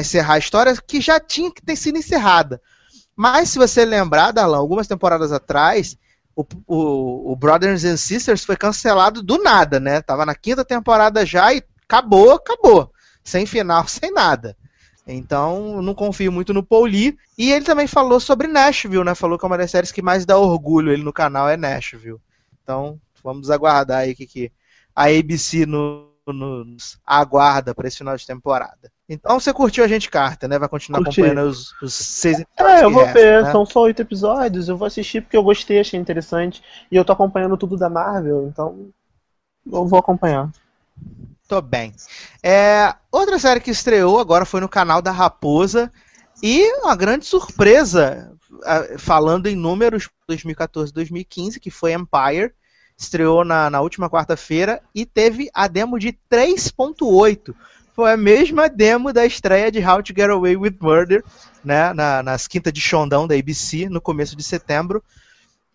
encerrar 0.00 0.34
a 0.34 0.38
história, 0.38 0.74
que 0.74 0.98
já 0.98 1.20
tinha 1.20 1.52
que 1.52 1.60
ter 1.60 1.76
sido 1.76 1.98
encerrada. 1.98 2.62
Mas 3.20 3.50
se 3.50 3.58
você 3.58 3.84
lembrar, 3.84 4.32
Darlan, 4.32 4.56
algumas 4.56 4.88
temporadas 4.88 5.30
atrás, 5.30 5.94
o, 6.34 6.42
o, 6.66 7.32
o, 7.32 7.36
Brothers 7.36 7.84
and 7.84 7.98
Sisters 7.98 8.46
foi 8.46 8.56
cancelado 8.56 9.22
do 9.22 9.42
nada, 9.42 9.78
né? 9.78 10.00
Tava 10.00 10.24
na 10.24 10.34
quinta 10.34 10.64
temporada 10.64 11.26
já 11.26 11.52
e 11.52 11.62
acabou, 11.84 12.32
acabou. 12.32 12.90
Sem 13.22 13.44
final, 13.44 13.84
sem 13.88 14.10
nada. 14.10 14.56
Então, 15.06 15.82
não 15.82 15.94
confio 15.94 16.32
muito 16.32 16.54
no 16.54 16.62
Paul 16.62 16.86
Lee. 16.86 17.14
E 17.36 17.52
ele 17.52 17.62
também 17.62 17.86
falou 17.86 18.18
sobre 18.20 18.48
Nashville, 18.48 19.04
né? 19.04 19.14
Falou 19.14 19.38
que 19.38 19.44
é 19.44 19.48
uma 19.48 19.58
das 19.58 19.70
séries 19.70 19.92
que 19.92 20.00
mais 20.00 20.24
dá 20.24 20.38
orgulho 20.38 20.90
ele 20.90 21.04
no 21.04 21.12
canal 21.12 21.46
é 21.46 21.58
Nashville. 21.58 22.16
Então, 22.62 22.98
vamos 23.22 23.50
aguardar 23.50 23.98
aí 23.98 24.14
que, 24.14 24.26
que 24.26 24.50
a 24.96 25.08
ABC 25.08 25.66
no, 25.66 26.10
nos 26.32 26.98
aguarda 27.06 27.74
para 27.74 27.88
esse 27.88 27.98
final 27.98 28.16
de 28.16 28.26
temporada. 28.26 28.90
Então 29.08 29.40
você 29.40 29.52
curtiu 29.52 29.82
a 29.82 29.88
gente 29.88 30.10
Carta, 30.10 30.46
né? 30.46 30.58
Vai 30.58 30.68
continuar 30.68 31.02
Curti. 31.02 31.20
acompanhando 31.20 31.48
os, 31.48 31.74
os 31.82 31.94
seis 31.94 32.40
episódios. 32.40 32.80
É, 32.80 32.84
eu 32.84 32.90
vou 32.90 33.06
ver, 33.06 33.42
né? 33.42 33.52
são 33.52 33.66
só 33.66 33.82
oito 33.82 34.02
episódios, 34.02 34.68
eu 34.68 34.76
vou 34.76 34.86
assistir 34.86 35.20
porque 35.20 35.36
eu 35.36 35.42
gostei, 35.42 35.80
achei 35.80 35.98
interessante. 35.98 36.62
E 36.90 36.96
eu 36.96 37.04
tô 37.04 37.12
acompanhando 37.12 37.56
tudo 37.56 37.76
da 37.76 37.90
Marvel, 37.90 38.46
então 38.46 38.88
eu 39.70 39.86
vou 39.86 39.98
acompanhar. 39.98 40.50
Tô 41.48 41.60
bem. 41.60 41.92
É, 42.42 42.94
outra 43.10 43.38
série 43.38 43.60
que 43.60 43.72
estreou 43.72 44.20
agora 44.20 44.44
foi 44.44 44.60
no 44.60 44.68
canal 44.68 45.02
da 45.02 45.10
Raposa. 45.10 45.90
E 46.42 46.72
uma 46.78 46.94
grande 46.96 47.26
surpresa, 47.26 48.32
falando 48.98 49.46
em 49.46 49.56
números 49.56 50.08
2014-2015, 50.30 51.58
que 51.58 51.70
foi 51.70 51.92
Empire. 51.92 52.54
Estreou 53.00 53.46
na, 53.46 53.70
na 53.70 53.80
última 53.80 54.10
quarta-feira 54.10 54.82
e 54.94 55.06
teve 55.06 55.48
a 55.54 55.66
demo 55.66 55.98
de 55.98 56.12
3.8. 56.30 57.54
Foi 57.94 58.12
a 58.12 58.16
mesma 58.16 58.68
demo 58.68 59.10
da 59.10 59.24
estreia 59.24 59.72
de 59.72 59.82
How 59.82 60.02
to 60.02 60.12
Get 60.14 60.28
Away 60.28 60.54
with 60.54 60.76
Murder, 60.78 61.24
né, 61.64 61.94
na, 61.94 62.22
nas 62.22 62.46
quintas 62.46 62.74
de 62.74 62.80
Xondão 62.80 63.26
da 63.26 63.34
ABC, 63.34 63.88
no 63.88 64.02
começo 64.02 64.36
de 64.36 64.42
setembro. 64.42 65.02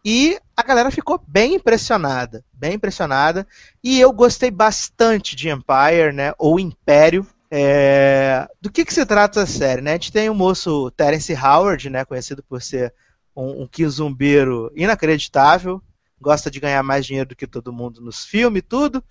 E 0.05 0.37
a 0.55 0.61
galera 0.61 0.91
ficou 0.91 1.19
bem 1.27 1.55
impressionada, 1.55 2.45
bem 2.53 2.75
impressionada. 2.75 3.47
E 3.83 3.99
eu 3.99 4.13
gostei 4.13 4.51
bastante 4.51 5.35
de 5.35 5.49
Empire, 5.49 6.13
né? 6.13 6.31
Ou 6.37 6.59
Império. 6.59 7.25
É... 7.49 8.47
Do 8.61 8.71
que, 8.71 8.85
que 8.85 8.93
se 8.93 9.03
trata 9.03 9.41
a 9.41 9.47
série, 9.47 9.81
né? 9.81 9.91
A 9.91 9.93
gente 9.93 10.11
tem 10.11 10.29
o 10.29 10.35
moço 10.35 10.91
Terence 10.91 11.33
Howard, 11.33 11.89
né? 11.89 12.05
Conhecido 12.05 12.43
por 12.43 12.61
ser 12.61 12.93
um, 13.35 13.63
um 13.63 13.67
quizumbeiro 13.67 14.71
inacreditável. 14.75 15.81
Gosta 16.19 16.49
de 16.49 16.59
ganhar 16.59 16.81
mais 16.83 17.05
dinheiro 17.05 17.29
do 17.29 17.35
que 17.35 17.47
todo 17.47 17.73
mundo 17.73 18.01
nos 18.01 18.25
filmes 18.25 18.59
e 18.59 18.61
tudo. 18.61 19.03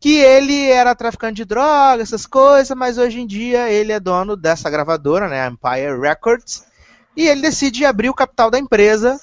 Que 0.00 0.16
ele 0.18 0.70
era 0.70 0.94
traficante 0.94 1.36
de 1.36 1.44
drogas, 1.44 2.08
essas 2.08 2.26
coisas, 2.26 2.76
mas 2.76 2.98
hoje 2.98 3.20
em 3.20 3.26
dia 3.26 3.70
ele 3.70 3.92
é 3.92 3.98
dono 3.98 4.36
dessa 4.36 4.70
gravadora, 4.70 5.28
né? 5.28 5.46
Empire 5.48 6.00
Records. 6.00 6.64
E 7.16 7.26
ele 7.26 7.42
decide 7.42 7.84
abrir 7.84 8.08
o 8.08 8.14
capital 8.14 8.50
da 8.50 8.58
empresa 8.58 9.20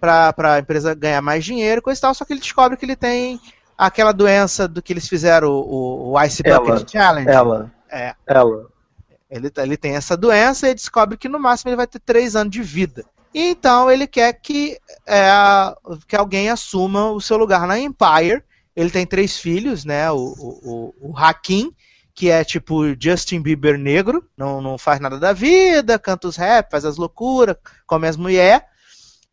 para 0.00 0.54
a 0.54 0.58
empresa 0.58 0.94
ganhar 0.94 1.22
mais 1.22 1.44
dinheiro 1.44 1.82
coisa 1.82 1.98
e 1.98 2.02
tal, 2.02 2.14
só 2.14 2.24
que 2.24 2.32
ele 2.32 2.40
descobre 2.40 2.76
que 2.76 2.84
ele 2.84 2.96
tem 2.96 3.40
aquela 3.76 4.12
doença 4.12 4.68
do 4.68 4.82
que 4.82 4.92
eles 4.92 5.08
fizeram 5.08 5.48
o, 5.48 6.12
o 6.12 6.22
Ice 6.22 6.42
Bucket 6.42 6.68
ela, 6.68 6.88
Challenge. 6.88 7.28
Ela. 7.28 7.72
É. 7.90 8.14
Ela. 8.26 8.66
Ele, 9.30 9.50
ele 9.56 9.76
tem 9.76 9.96
essa 9.96 10.16
doença 10.16 10.68
e 10.68 10.74
descobre 10.74 11.16
que 11.16 11.28
no 11.28 11.38
máximo 11.38 11.70
ele 11.70 11.76
vai 11.76 11.86
ter 11.86 11.98
três 12.00 12.36
anos 12.36 12.52
de 12.52 12.62
vida. 12.62 13.04
E 13.34 13.50
então 13.50 13.90
ele 13.90 14.06
quer 14.06 14.32
que, 14.34 14.78
é, 15.06 15.30
que 16.06 16.16
alguém 16.16 16.50
assuma 16.50 17.10
o 17.10 17.20
seu 17.20 17.36
lugar 17.36 17.66
na 17.66 17.78
Empire. 17.78 18.42
Ele 18.74 18.90
tem 18.90 19.06
três 19.06 19.38
filhos, 19.38 19.84
né? 19.84 20.10
O, 20.10 20.18
o, 20.18 20.94
o 21.10 21.16
Hakim, 21.16 21.74
que 22.14 22.30
é 22.30 22.44
tipo 22.44 22.84
Justin 23.00 23.40
Bieber 23.40 23.78
negro, 23.78 24.24
não, 24.36 24.60
não 24.60 24.78
faz 24.78 25.00
nada 25.00 25.18
da 25.18 25.32
vida, 25.32 25.98
canta 25.98 26.28
os 26.28 26.36
rap, 26.36 26.70
faz 26.70 26.84
as 26.84 26.96
loucuras, 26.96 27.56
come 27.86 28.06
as 28.06 28.16
mulheres. 28.16 28.62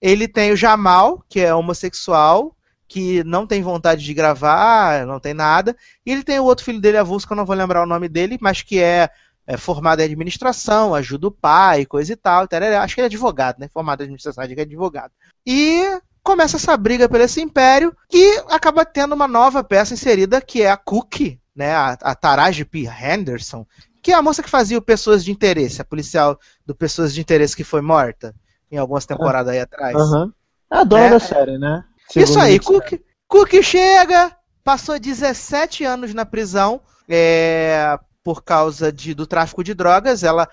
Ele 0.02 0.28
tem 0.28 0.52
o 0.52 0.58
Jamal, 0.58 1.24
que 1.28 1.42
é 1.42 1.54
homossexual, 1.54 2.56
que 2.88 3.24
não 3.24 3.46
tem 3.46 3.62
vontade 3.62 4.04
de 4.04 4.14
gravar, 4.14 5.06
não 5.06 5.20
tem 5.20 5.34
nada. 5.34 5.76
E 6.06 6.12
ele 6.12 6.24
tem 6.24 6.40
o 6.40 6.46
outro 6.46 6.66
filho 6.66 6.82
dele, 6.82 6.98
avulso, 6.98 7.28
que 7.28 7.34
eu 7.34 7.38
não 7.38 7.46
vou 7.46 7.56
lembrar 7.56 7.84
o 7.84 7.88
nome 7.88 8.08
dele, 8.10 8.38
mas 8.42 8.62
que 8.62 8.80
é, 8.80 9.10
é 9.50 9.58
formado 9.58 10.00
em 10.00 10.04
administração, 10.04 10.94
ajuda 10.94 11.28
o 11.28 11.32
pai, 11.32 11.84
coisa 11.84 12.14
e 12.14 12.16
tal. 12.16 12.44
Acho 12.44 12.94
que 12.94 13.02
ele 13.02 13.06
é 13.06 13.08
advogado, 13.08 13.58
né? 13.58 13.68
Formado 13.74 14.02
em 14.02 14.04
administração, 14.04 14.44
acho 14.44 14.54
que 14.54 14.60
é 14.60 14.64
advogado. 14.64 15.12
E 15.44 16.00
começa 16.22 16.58
essa 16.58 16.78
briga 16.78 17.10
por 17.10 17.20
esse 17.20 17.42
império, 17.42 17.92
que 18.08 18.44
acaba 18.48 18.86
tendo 18.86 19.16
uma 19.16 19.28
nova 19.28 19.64
peça 19.64 19.96
inserida, 19.96 20.40
que 20.40 20.62
é 20.62 20.70
a 20.70 20.78
Cookie, 20.78 21.42
né? 21.56 21.74
A, 21.74 21.98
a 22.00 22.14
Taraji 22.14 22.64
P. 22.64 22.88
Henderson, 22.88 23.66
que 24.04 24.12
é 24.12 24.16
a 24.16 24.22
moça 24.22 24.44
que 24.44 24.50
fazia 24.52 24.78
o 24.78 24.84
Pessoas 24.84 25.26
de 25.26 25.32
Interesse, 25.32 25.82
a 25.82 25.86
policial 25.86 26.38
do 26.64 26.76
Pessoas 26.76 27.12
de 27.12 27.20
Interesse 27.20 27.56
que 27.56 27.64
foi 27.64 27.82
morta 27.82 28.36
em 28.72 28.78
algumas 28.78 29.08
temporadas 29.08 29.52
aí 29.52 29.60
atrás. 29.60 29.96
Uhum. 29.96 30.32
É 30.72 30.78
a 30.78 30.84
dona 30.84 31.06
é, 31.06 31.10
da 31.10 31.20
série, 31.20 31.58
né? 31.58 31.84
Segundo 32.08 32.30
isso 32.30 32.40
aí, 32.40 32.60
Cook, 32.60 33.02
Cook 33.28 33.64
chega, 33.64 34.32
passou 34.64 35.00
17 35.00 35.84
anos 35.86 36.14
na 36.14 36.24
prisão 36.24 36.80
é, 37.10 37.98
por 38.30 38.44
causa 38.44 38.92
de, 38.92 39.16
do 39.16 39.26
tráfico 39.26 39.64
de 39.64 39.74
drogas. 39.74 40.22
Ela 40.22 40.48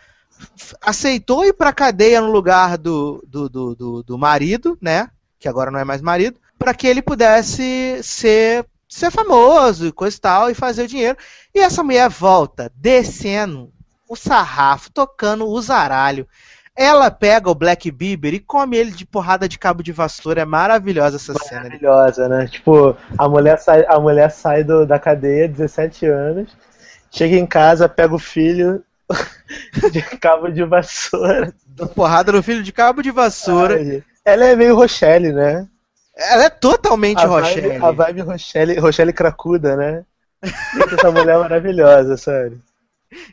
aceitou 0.80 1.44
ir 1.44 1.52
pra 1.52 1.74
cadeia 1.74 2.22
no 2.22 2.30
lugar 2.30 2.78
do, 2.78 3.22
do, 3.28 3.50
do, 3.50 3.74
do, 3.74 4.02
do 4.02 4.18
marido, 4.18 4.78
né? 4.80 5.10
Que 5.38 5.46
agora 5.46 5.70
não 5.70 5.78
é 5.78 5.84
mais 5.84 6.00
marido, 6.00 6.40
para 6.58 6.72
que 6.72 6.86
ele 6.86 7.02
pudesse 7.02 8.00
ser, 8.02 8.64
ser 8.88 9.10
famoso 9.10 9.88
e 9.88 9.92
coisa 9.92 10.16
e 10.16 10.20
tal, 10.20 10.50
e 10.50 10.54
fazer 10.54 10.84
o 10.84 10.88
dinheiro. 10.88 11.18
E 11.54 11.58
essa 11.58 11.82
mulher 11.82 12.08
volta 12.08 12.72
descendo 12.74 13.70
o 14.08 14.16
sarrafo, 14.16 14.90
tocando 14.90 15.46
o 15.46 15.60
zaralho. 15.60 16.26
Ela 16.74 17.10
pega 17.10 17.50
o 17.50 17.54
Black 17.54 17.90
Bieber 17.90 18.32
e 18.32 18.40
come 18.40 18.78
ele 18.78 18.90
de 18.90 19.04
porrada 19.04 19.46
de 19.46 19.58
cabo 19.58 19.82
de 19.82 19.92
vassoura. 19.92 20.40
É 20.40 20.44
maravilhosa 20.46 21.16
essa 21.16 21.34
cena. 21.34 21.64
Maravilhosa, 21.64 22.26
né? 22.26 22.46
Tipo, 22.46 22.96
a 23.18 23.28
mulher 23.28 23.58
sai, 23.58 23.84
a 23.86 24.00
mulher 24.00 24.30
sai 24.30 24.64
do, 24.64 24.86
da 24.86 24.98
cadeia, 24.98 25.46
17 25.46 26.06
anos, 26.06 26.56
chega 27.16 27.36
em 27.36 27.46
casa, 27.46 27.88
pega 27.88 28.14
o 28.14 28.18
filho 28.18 28.84
de 29.90 30.02
cabo 30.02 30.48
de 30.48 30.62
vassoura. 30.64 31.54
Porrada 31.94 32.32
no 32.32 32.42
filho 32.42 32.62
de 32.62 32.72
cabo 32.72 33.02
de 33.02 33.10
vassoura. 33.10 33.76
Ai, 33.76 34.04
ela 34.24 34.44
é 34.44 34.54
meio 34.54 34.76
Rochelle, 34.76 35.32
né? 35.32 35.66
Ela 36.14 36.44
é 36.44 36.50
totalmente 36.50 37.22
a 37.22 37.26
Rochelle. 37.26 37.68
Vibe, 37.68 37.84
a 37.84 37.90
vibe 37.90 38.20
Rochelle, 38.22 38.78
Rochelle 38.78 39.12
cracuda, 39.12 39.76
né? 39.76 40.04
Essa 40.42 41.10
mulher 41.10 41.36
é 41.36 41.38
maravilhosa, 41.38 42.16
sério. 42.16 42.60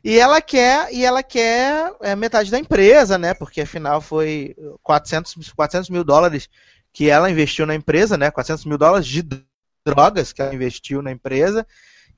E 0.03 0.17
ela 0.17 0.41
quer, 0.41 0.93
e 0.93 1.03
ela 1.03 1.23
quer 1.23 1.93
é, 2.01 2.15
metade 2.15 2.51
da 2.51 2.59
empresa, 2.59 3.17
né? 3.17 3.33
Porque 3.33 3.61
afinal 3.61 3.99
foi 3.99 4.55
400, 4.81 5.51
400 5.51 5.89
mil 5.89 6.03
dólares 6.03 6.49
que 6.93 7.09
ela 7.09 7.29
investiu 7.29 7.65
na 7.65 7.75
empresa, 7.75 8.17
né? 8.17 8.31
400 8.31 8.65
mil 8.65 8.77
dólares 8.77 9.07
de 9.07 9.27
drogas 9.85 10.31
que 10.31 10.41
ela 10.41 10.53
investiu 10.53 11.01
na 11.01 11.11
empresa. 11.11 11.65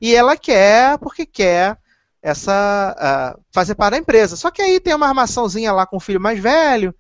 E 0.06 0.14
ela 0.14 0.38
quer, 0.38 1.00
porque 1.00 1.26
quer 1.26 1.80
essa 2.22 3.36
uh, 3.36 3.42
fazer 3.52 3.74
parte 3.74 3.94
da 3.94 3.98
empresa. 3.98 4.36
Só 4.36 4.52
que 4.52 4.62
aí 4.62 4.80
tem 4.80 4.94
uma 4.94 5.08
armaçãozinha 5.08 5.72
lá 5.72 5.84
com 5.84 5.98
o 5.98 6.00
filho 6.00 6.22
mais 6.22 6.40
velho. 6.40 6.94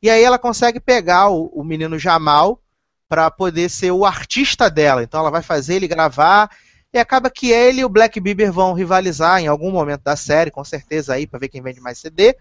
E 0.00 0.08
aí 0.08 0.22
ela 0.22 0.38
consegue 0.38 0.78
pegar 0.78 1.28
o, 1.28 1.46
o 1.46 1.64
menino 1.64 1.98
Jamal 1.98 2.62
para 3.08 3.28
poder 3.32 3.68
ser 3.68 3.90
o 3.90 4.04
artista 4.04 4.70
dela. 4.70 5.02
Então 5.02 5.18
ela 5.18 5.30
vai 5.32 5.42
fazer 5.42 5.74
ele 5.74 5.88
gravar 5.88 6.48
e 6.92 7.00
acaba 7.00 7.28
que 7.28 7.50
ele 7.50 7.80
e 7.80 7.84
o 7.84 7.88
Black 7.88 8.20
Bieber 8.20 8.52
vão 8.52 8.74
rivalizar 8.74 9.40
em 9.40 9.48
algum 9.48 9.72
momento 9.72 10.02
da 10.04 10.14
série, 10.14 10.52
com 10.52 10.62
certeza 10.62 11.14
aí, 11.14 11.26
para 11.26 11.40
ver 11.40 11.48
quem 11.48 11.60
vende 11.60 11.80
mais 11.80 11.98
CD. 11.98 12.36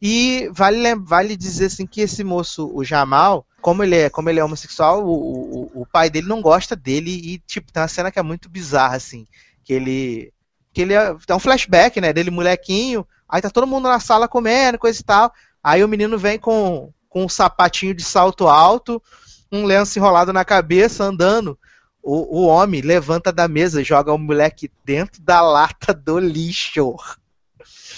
E 0.00 0.48
vale, 0.52 0.94
vale 0.96 1.36
dizer 1.36 1.66
assim 1.66 1.86
que 1.86 2.00
esse 2.00 2.24
moço, 2.24 2.70
o 2.74 2.82
Jamal, 2.82 3.46
como 3.60 3.82
ele 3.82 3.96
é, 3.96 4.10
como 4.10 4.30
ele 4.30 4.40
é 4.40 4.44
homossexual, 4.44 5.04
o, 5.04 5.10
o, 5.10 5.82
o 5.82 5.86
pai 5.86 6.08
dele 6.08 6.26
não 6.26 6.40
gosta 6.40 6.74
dele 6.74 7.10
e 7.10 7.38
tipo, 7.38 7.72
tem 7.72 7.82
uma 7.82 7.88
cena 7.88 8.10
que 8.10 8.18
é 8.18 8.22
muito 8.22 8.48
bizarra 8.48 8.96
assim, 8.96 9.26
que 9.62 9.72
ele 9.72 10.32
que 10.72 10.82
ele 10.82 10.94
é, 10.94 11.16
é 11.28 11.34
um 11.34 11.40
flashback, 11.40 12.00
né, 12.00 12.12
dele 12.12 12.30
molequinho, 12.30 13.06
aí 13.28 13.42
tá 13.42 13.50
todo 13.50 13.66
mundo 13.66 13.88
na 13.88 13.98
sala 13.98 14.28
comendo, 14.28 14.78
coisa 14.78 15.00
e 15.00 15.04
tal. 15.04 15.32
Aí 15.62 15.84
o 15.84 15.88
menino 15.88 16.18
vem 16.18 16.38
com 16.38 16.92
com 17.08 17.24
um 17.24 17.28
sapatinho 17.28 17.92
de 17.92 18.04
salto 18.04 18.46
alto, 18.46 19.02
um 19.50 19.64
lenço 19.64 19.98
enrolado 19.98 20.32
na 20.32 20.44
cabeça, 20.44 21.04
andando 21.04 21.58
o, 22.02 22.42
o 22.42 22.46
homem 22.46 22.80
levanta 22.80 23.32
da 23.32 23.46
mesa 23.46 23.84
joga 23.84 24.12
o 24.12 24.18
moleque 24.18 24.70
dentro 24.84 25.20
da 25.22 25.40
lata 25.40 25.92
do 25.92 26.18
lixo. 26.18 26.96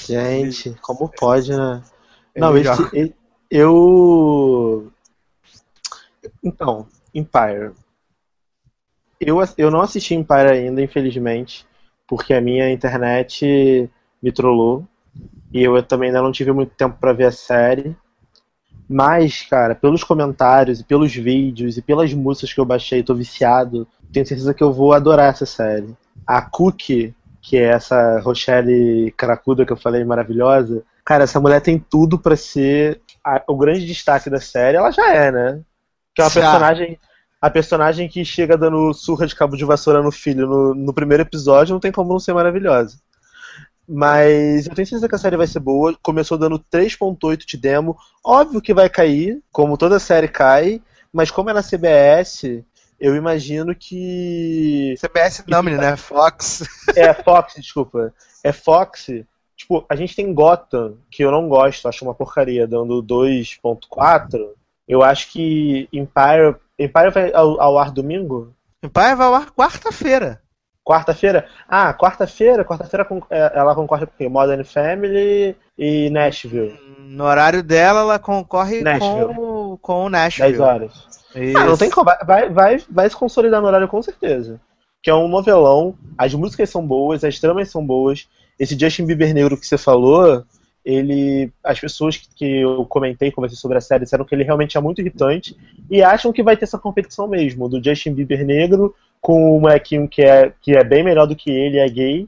Gente, 0.07 0.77
como 0.81 1.09
pode, 1.09 1.55
né? 1.55 1.83
Não, 2.37 2.57
esse, 2.57 3.15
eu. 3.51 4.91
Então, 6.43 6.87
Empire. 7.15 7.73
Eu, 9.21 9.39
eu 9.59 9.71
não 9.71 9.81
assisti 9.83 10.15
Empire 10.15 10.51
ainda, 10.51 10.83
infelizmente, 10.83 11.67
porque 12.09 12.33
a 12.33 12.41
minha 12.41 12.71
internet 12.73 13.91
me 14.23 14.33
trollou. 14.33 14.87
E 15.53 15.63
eu 15.63 15.83
também 15.83 16.09
ainda 16.09 16.23
não 16.23 16.33
tive 16.33 16.51
muito 16.53 16.75
tempo 16.75 16.97
para 16.99 17.13
ver 17.13 17.27
a 17.27 17.33
série. 17.33 17.95
Mas, 18.89 19.43
cara, 19.43 19.75
pelos 19.75 20.03
comentários 20.03 20.81
e 20.81 20.85
pelos 20.85 21.15
vídeos 21.15 21.77
e 21.77 21.83
pelas 21.83 22.13
músicas 22.15 22.53
que 22.53 22.61
eu 22.61 22.65
baixei, 22.65 23.03
tô 23.03 23.15
viciado. 23.15 23.87
Tenho 24.13 24.27
certeza 24.27 24.55
que 24.55 24.63
eu 24.63 24.73
vou 24.73 24.93
adorar 24.93 25.31
essa 25.31 25.47
série. 25.47 25.95
A 26.27 26.43
Cookie, 26.43 27.15
que 27.41 27.57
é 27.57 27.65
essa 27.65 28.19
Rochelle 28.21 29.13
cracuda 29.17 29.67
que 29.67 29.73
eu 29.73 29.77
falei 29.77 30.05
maravilhosa, 30.05 30.83
cara, 31.05 31.25
essa 31.25 31.41
mulher 31.41 31.61
tem 31.61 31.79
tudo 31.79 32.19
para 32.19 32.37
ser 32.37 33.01
a- 33.25 33.43
o 33.49 33.57
grande 33.57 33.87
destaque 33.87 34.29
da 34.31 34.41
série. 34.41 34.77
Ela 34.77 34.91
já 34.91 35.13
é, 35.15 35.31
né? 35.33 35.61
Que 36.15 36.23
é 36.23 36.25
uma 36.25 36.31
Já. 36.31 36.41
personagem. 36.41 36.99
A 37.41 37.51
personagem 37.51 38.09
que 38.09 38.25
chega 38.25 38.57
dando 38.57 38.93
surra 38.95 39.27
de 39.27 39.35
cabo 39.35 39.57
de 39.57 39.65
vassoura 39.65 40.01
no 40.01 40.13
filho 40.13 40.47
no, 40.47 40.75
no 40.75 40.95
primeiro 40.95 41.25
episódio 41.25 41.73
não 41.73 41.81
tem 41.81 41.91
como 41.91 42.13
não 42.13 42.21
ser 42.21 42.33
maravilhosa. 42.33 42.99
Mas 43.89 44.67
eu 44.67 44.75
tenho 44.75 44.87
certeza 44.87 45.09
que 45.09 45.15
a 45.15 45.19
série 45.19 45.37
vai 45.37 45.47
ser 45.47 45.59
boa. 45.59 45.95
Começou 46.03 46.39
dando 46.39 46.59
3.8 46.59 47.45
de 47.45 47.57
demo. 47.57 47.97
Óbvio 48.25 48.61
que 48.63 48.73
vai 48.73 48.89
cair, 48.89 49.43
como 49.51 49.77
toda 49.77 49.99
série 49.99 50.29
cai. 50.29 50.81
Mas 51.13 51.31
como 51.31 51.51
é 51.51 51.53
na 51.53 51.63
CBS, 51.63 52.65
eu 52.99 53.17
imagino 53.17 53.75
que. 53.75 54.95
CBS 54.99 55.43
não, 55.49 55.63
menino, 55.63 55.83
é 55.83 55.97
Fox. 55.97 56.63
É 56.95 57.13
Fox, 57.13 57.55
desculpa. 57.57 58.15
É 58.45 58.53
Fox. 58.53 59.09
Tipo, 59.57 59.85
a 59.89 59.95
gente 59.95 60.17
tem 60.17 60.33
Gotham, 60.33 60.97
que 61.11 61.23
eu 61.23 61.31
não 61.31 61.49
gosto, 61.49 61.89
acho 61.89 62.05
uma 62.05 62.15
porcaria, 62.15 62.67
dando 62.67 63.03
2.4. 63.03 64.51
Eu 64.89 65.03
acho 65.03 65.31
que 65.31 65.89
Empire. 65.93 66.57
Empire 66.79 67.11
vai 67.11 67.33
ao, 67.33 67.61
ao 67.61 67.79
ar 67.79 67.91
domingo? 67.91 68.53
Empire 68.83 69.15
vai 69.15 69.27
ao 69.27 69.35
ar 69.35 69.51
quarta-feira. 69.51 70.41
Quarta-feira? 70.85 71.47
Ah, 71.69 71.95
quarta-feira, 71.95 72.65
quarta-feira 72.65 73.07
é, 73.31 73.53
ela 73.55 73.75
concorre 73.75 74.05
com 74.05 74.13
o 74.13 74.17
quê? 74.19 74.29
Modern 74.29 74.65
Family 74.65 75.57
e 75.79 76.11
Nashville. 76.11 76.77
No 76.99 77.25
horário 77.25 77.63
dela, 77.63 78.01
ela 78.01 78.19
concorre 78.19 78.83
Nashville. 78.83 79.35
com, 79.35 79.79
com 79.81 80.05
o 80.07 80.09
Nashville. 80.09 80.51
10 80.51 80.61
horas. 80.61 80.93
Isso. 81.37 81.57
Ah, 81.57 81.65
não 81.65 81.77
tem 81.77 81.89
como. 81.89 82.11
Vai, 82.27 82.51
vai, 82.51 82.79
vai 82.91 83.09
se 83.09 83.17
consolidar 83.17 83.61
no 83.61 83.69
horário 83.69 83.87
com 83.87 84.03
certeza. 84.03 84.61
Que 85.01 85.11
é 85.11 85.15
um 85.15 85.29
novelão, 85.29 85.95
as 86.19 86.35
músicas 86.35 86.71
são 86.71 86.85
boas, 86.85 87.23
as 87.23 87.39
tramas 87.39 87.71
são 87.71 87.85
boas. 87.85 88.29
Esse 88.59 88.79
Justin 88.79 89.07
Bieber 89.07 89.33
negro 89.35 89.57
que 89.57 89.67
você 89.67 89.77
falou, 89.79 90.45
ele. 90.85 91.51
As 91.65 91.79
pessoas 91.81 92.17
que, 92.17 92.61
eu 92.61 92.85
comentei, 92.87 93.31
conversei 93.31 93.59
sobre 93.59 93.79
a 93.79 93.81
série, 93.81 94.05
disseram 94.05 94.25
que 94.25 94.35
ele 94.35 94.45
realmente 94.45 94.77
é 94.77 94.81
muito 94.81 95.01
irritante 95.01 95.57
e 95.91 96.03
acham 96.03 96.33
que 96.33 96.43
vai 96.43 96.57
ter 96.57 96.65
essa 96.65 96.79
competição 96.79 97.27
mesmo, 97.29 97.69
do 97.69 97.83
Justin 97.83 98.13
Bieber 98.15 98.45
negro 98.45 98.95
com 99.21 99.57
o 99.57 99.61
molequinho 99.61 100.09
que 100.09 100.23
é, 100.23 100.53
que 100.61 100.77
é 100.77 100.83
bem 100.83 101.05
melhor 101.05 101.27
do 101.27 101.37
que 101.37 101.51
ele, 101.51 101.79
é 101.79 101.89
gay, 101.89 102.27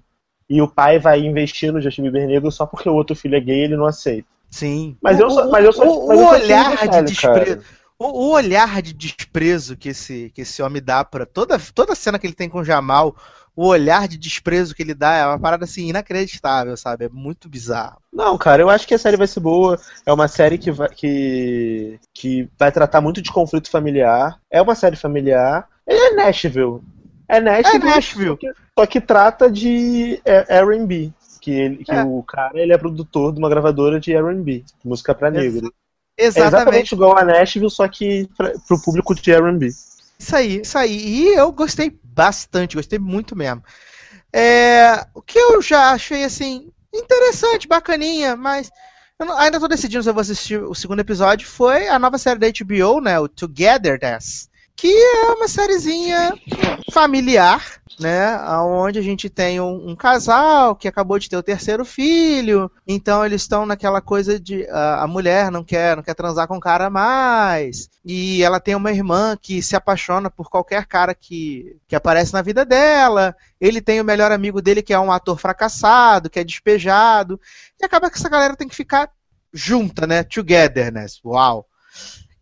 e 0.49 0.63
o 0.63 0.69
pai 0.69 0.99
vai 0.99 1.21
investir 1.21 1.73
no 1.73 1.81
Justin 1.81 2.03
Bieber 2.03 2.27
negro 2.27 2.51
só 2.53 2.65
porque 2.67 2.89
o 2.89 2.95
outro 2.95 3.17
filho 3.17 3.35
é 3.37 3.41
gay 3.41 3.59
e 3.61 3.65
ele 3.65 3.77
não 3.77 3.87
aceita. 3.87 4.29
Sim. 4.51 4.97
Mas 5.03 5.19
eu 5.19 5.29
sou- 5.29 5.49
O- 5.49 5.51
mas 5.51 5.65
eu 5.65 5.73
o, 5.73 6.07
mas 6.07 6.21
eu 6.21 6.25
o 6.27 6.29
sou 6.29 6.39
time 6.41 6.45
olhar 6.53 6.89
de 6.89 7.03
desprezo. 7.03 7.61
O, 7.99 8.31
olhar 8.31 8.83
de 8.83 8.93
desprezo 8.93 9.77
que 9.77 9.91
esse, 9.91 10.31
que 10.35 10.43
esse 10.43 10.63
homem 10.63 10.83
dá 10.83 11.05
pra 11.05 11.25
toda, 11.25 11.59
toda 11.75 11.95
cena 11.95 12.19
que 12.19 12.27
ele 12.27 12.35
tem 12.35 12.49
com 12.49 12.59
o 12.59 12.65
Jamal, 12.65 13.17
o 13.57 13.67
olhar 13.69 14.09
de 14.09 14.19
desprezo 14.19 14.75
que 14.75 14.83
ele 14.83 14.95
dá 14.95 15.15
é 15.15 15.27
uma 15.27 15.39
parada 15.39 15.65
assim 15.65 15.89
inacreditável, 15.89 16.77
sabe? 16.77 17.05
É 17.05 17.09
muito 17.09 17.49
bizarro. 17.49 17.99
Não, 18.13 18.37
cara, 18.37 18.63
eu 18.63 18.69
acho 18.69 18.87
que 18.87 18.95
a 18.95 18.99
série 18.99 19.17
vai 19.17 19.27
ser 19.27 19.41
boa. 19.41 19.79
É 20.05 20.13
uma 20.13 20.27
série 20.27 20.59
que 20.59 20.73
vai, 20.73 20.89
que, 20.89 21.99
que 22.13 22.49
vai 22.59 22.73
tratar 22.73 23.01
muito 23.01 23.23
de 23.23 23.31
conflito 23.31 23.71
familiar. 23.71 24.41
É 24.51 24.61
uma 24.61 24.75
série 24.75 24.97
familiar. 24.97 25.69
É 25.87 26.11
Nashville. 26.15 26.81
É 27.29 27.41
Nashville. 27.41 27.77
É 27.77 27.95
Nashville. 27.95 28.29
Só 28.31 28.37
que, 28.37 28.53
só 28.79 28.87
que 28.87 29.01
trata 29.01 29.51
de 29.51 30.21
é, 30.25 30.59
R&B. 30.59 31.13
Que, 31.41 31.53
ele, 31.53 31.85
que 31.85 31.93
É. 31.93 32.03
o 32.03 32.23
cara 32.23 32.59
ele 32.59 32.73
é 32.73 32.79
produtor 32.79 33.33
de 33.33 33.39
uma 33.39 33.51
gravadora 33.51 34.01
de 34.01 34.15
R&B, 34.15 34.65
música 34.83 35.15
pra 35.15 35.31
negro. 35.31 35.71
É 36.17 36.25
Exatamente. 36.27 36.55
exatamente 36.57 36.93
igual 36.95 37.19
a 37.19 37.25
Nashville, 37.25 37.71
só 37.71 37.89
que 37.89 38.29
pra, 38.37 38.53
pro 38.67 38.81
público 38.81 39.15
de 39.15 39.33
R&B. 39.33 39.69
Isso 40.19 40.37
aí, 40.37 40.61
isso 40.61 40.79
aí. 40.79 40.97
E 40.97 41.35
eu 41.35 41.51
gostei 41.53 41.99
bastante, 42.03 42.77
gostei 42.77 42.99
muito 42.99 43.35
mesmo. 43.37 43.63
É, 44.33 45.07
o 45.15 45.21
que 45.23 45.39
eu 45.39 45.61
já 45.63 45.91
achei 45.91 46.25
assim 46.25 46.71
interessante, 46.93 47.67
bacaninha, 47.69 48.37
mas 48.37 48.71
eu 49.19 49.27
não- 49.27 49.37
ainda 49.37 49.59
tô 49.61 49.69
decidindo 49.69 50.03
se 50.03 50.09
eu 50.09 50.15
vou 50.15 50.21
assistir 50.21 50.61
o 50.63 50.75
segundo 50.75 51.01
episódio. 51.01 51.47
Foi 51.49 51.89
a 51.89 51.99
nova 51.99 52.19
série 52.19 52.39
da 52.39 52.47
HBO, 52.49 53.01
né? 53.01 53.19
O 53.19 53.29
Togetherness, 53.29 54.49
que 54.77 54.93
é 54.93 55.33
uma 55.33 55.49
sériezinha 55.49 56.35
familiar, 56.93 57.65
né? 57.99 58.37
Onde 58.61 58.99
a 58.99 59.03
gente 59.03 59.31
tem 59.31 59.61
um, 59.61 59.91
um 59.91 59.97
casal 59.97 60.75
que 60.75 60.89
acabou 60.89 61.19
de 61.19 61.29
ter 61.29 61.37
o 61.37 61.43
terceiro 61.43 61.85
filho, 61.85 62.71
então 62.87 63.25
eles 63.25 63.43
estão 63.43 63.65
naquela 63.65 64.01
coisa 64.01 64.39
de 64.39 64.69
a, 64.69 65.05
a 65.05 65.07
mulher 65.07 65.51
não 65.51 65.63
quer, 65.63 65.97
não 65.97 66.03
quer 66.03 66.15
transar 66.15 66.49
com 66.49 66.57
o 66.57 66.61
cara 66.61 66.91
mais, 66.91 67.89
e 68.05 68.43
ela 68.43 68.61
tem 68.61 68.75
uma 68.75 68.93
irmã 68.93 69.37
que 69.41 69.63
se 69.63 69.77
apaixona 69.77 70.29
por 70.29 70.51
qualquer 70.51 70.87
cara 70.87 71.15
que, 71.15 71.77
que 71.87 71.97
aparece 71.97 72.33
na 72.33 72.43
vida 72.43 72.65
dela. 72.65 73.35
Ele 73.61 73.81
tem 73.81 74.01
o 74.01 74.05
melhor 74.05 74.33
amigo 74.33 74.61
dele 74.61 74.83
que 74.83 74.93
é 74.93 74.99
um 74.99 75.13
ator 75.13 75.39
fracassado, 75.39 76.29
que 76.29 76.39
é 76.39 76.45
despejado, 76.45 77.41
e 77.81 77.85
acaba 77.85 78.11
que 78.11 78.19
essa 78.19 78.29
galera 78.29 78.57
tem 78.57 78.69
que 78.69 78.77
ficar 78.77 79.11
junta, 79.53 80.07
né? 80.07 80.25
Togetherness. 80.25 81.21
Uau. 81.25 81.67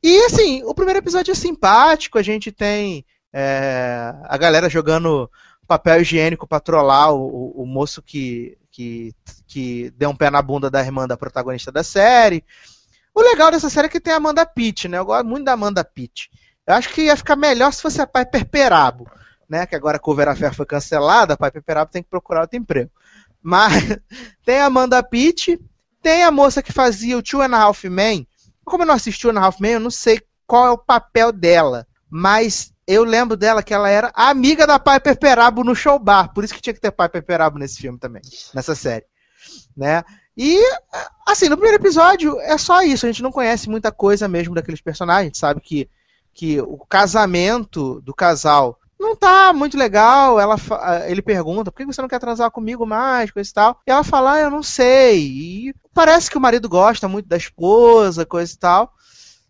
E 0.03 0.25
assim, 0.25 0.63
o 0.65 0.75
primeiro 0.75 0.99
episódio 0.99 1.33
é 1.33 1.35
simpático, 1.35 2.19
a 2.19 2.23
gente 2.23 2.51
tem 2.51 3.05
é, 3.33 4.13
a 4.25 4.37
galera 4.37 4.69
jogando 4.69 5.31
papel 5.67 6.01
higiênico 6.01 6.47
pra 6.47 6.61
trollar 6.61 7.13
o, 7.15 7.63
o- 7.63 7.67
moço 7.67 8.03
que, 8.03 8.59
que, 8.71 9.15
que 9.47 9.91
deu 9.97 10.11
um 10.11 10.17
pé 10.17 10.29
na 10.31 10.43
bunda 10.43 10.69
da 10.71 10.81
irmã 10.81 11.07
da 11.07 11.17
protagonista 11.17 11.71
da 11.71 11.85
série. 11.85 12.45
O 13.15 13.21
legal 13.23 13.51
dessa 13.51 13.71
série 13.71 13.87
é 13.87 13.91
que 13.91 14.01
tem 14.01 14.13
a 14.13 14.17
Amanda 14.17 14.45
Pitt, 14.45 14.89
né? 14.89 14.99
Eu 14.99 15.05
gosto 15.05 15.27
muito 15.27 15.45
da 15.45 15.53
Amanda 15.53 15.85
Pitt. 15.85 16.31
Eu 16.67 16.75
acho 16.75 16.89
que 16.91 17.03
ia 17.03 17.17
ficar 17.17 17.37
melhor 17.37 17.73
se 17.73 17.81
fosse 17.83 18.01
a 18.01 18.07
Piper 18.07 18.45
Perabo, 18.49 19.09
né? 19.49 19.67
Que 19.67 19.77
agora 19.77 19.97
a 19.99 20.01
Cover 20.01 20.29
Affair 20.29 20.53
foi 20.55 20.67
cancelada, 20.67 21.35
a 21.35 21.37
Piper 21.37 21.63
Perabo 21.63 21.91
tem 21.93 22.03
que 22.03 22.11
procurar 22.11 22.43
outro 22.43 22.59
emprego. 22.59 22.91
Mas 23.41 23.73
tem 24.45 24.59
a 24.59 24.67
Amanda 24.67 25.03
Pitt, 25.03 25.61
tem 26.03 26.25
a 26.25 26.31
moça 26.31 26.63
que 26.63 26.73
fazia 26.73 27.17
o 27.17 27.23
Two 27.23 27.41
and 27.41 27.55
a 27.55 27.61
Half 27.61 27.85
Men. 27.85 28.27
Como 28.65 28.83
eu 28.83 28.87
não 28.87 28.95
assisti 28.95 29.27
o 29.27 29.39
Half 29.39 29.61
Men, 29.61 29.73
eu 29.73 29.81
não 29.81 29.91
sei 29.91 30.21
qual 30.47 30.67
é 30.67 30.71
o 30.71 30.79
papel 30.79 31.33
dela. 31.33 31.87
Mas 32.11 32.73
eu 32.87 33.05
lembro 33.05 33.37
dela 33.37 33.63
que 33.63 33.73
ela 33.73 33.89
era 33.89 34.13
amiga 34.15 34.67
da 34.67 34.79
Piper 34.79 35.19
Perabo 35.19 35.65
no 35.65 35.75
show 35.75 35.99
bar. 35.99 36.33
Por 36.33 36.45
isso 36.45 36.55
que 36.55 36.61
tinha 36.61 36.75
que 36.75 36.81
ter 36.81 36.93
Piper 36.93 37.23
Perabo 37.25 37.59
nesse 37.59 37.79
filme 37.79 37.99
também, 37.99 38.23
nessa 38.55 38.75
série. 38.75 39.07
Né? 39.77 40.03
E, 40.37 40.63
assim, 41.27 41.49
no 41.49 41.57
primeiro 41.57 41.83
episódio 41.83 42.39
é 42.41 42.57
só 42.59 42.83
isso. 42.83 43.07
A 43.07 43.09
gente 43.11 43.23
não 43.23 43.33
conhece 43.33 43.69
muita 43.69 43.93
coisa 43.93 44.29
mesmo 44.29 44.55
daqueles 44.55 44.81
personagens. 44.81 45.23
A 45.23 45.27
gente 45.27 45.39
sabe 45.39 45.61
que, 45.61 45.89
que 46.33 46.61
o 46.61 46.79
casamento 46.89 48.01
do 48.01 48.15
casal 48.15 48.79
não 48.99 49.17
tá 49.17 49.53
muito 49.53 49.77
legal. 49.77 50.41
Ela, 50.41 50.57
ele 51.09 51.23
pergunta, 51.23 51.71
por 51.71 51.79
que 51.79 51.87
você 51.87 52.01
não 52.01 52.09
quer 52.09 52.21
transar 52.21 52.51
comigo 52.51 52.87
mais, 52.87 53.31
coisa 53.31 53.49
e 53.49 53.53
tal. 53.53 53.81
E 53.87 53.91
ela 53.91 54.05
fala, 54.05 54.35
ah, 54.35 54.41
eu 54.41 54.51
não 54.51 54.63
sei. 54.63 55.21
E 55.21 55.75
parece 55.93 56.31
que 56.31 56.39
o 56.39 56.41
marido 56.41 56.69
gosta 56.69 57.09
muito 57.09 57.29
da 57.29 57.37
esposa, 57.37 58.27
coisa 58.27 58.53
e 58.53 58.57
tal. 58.57 58.95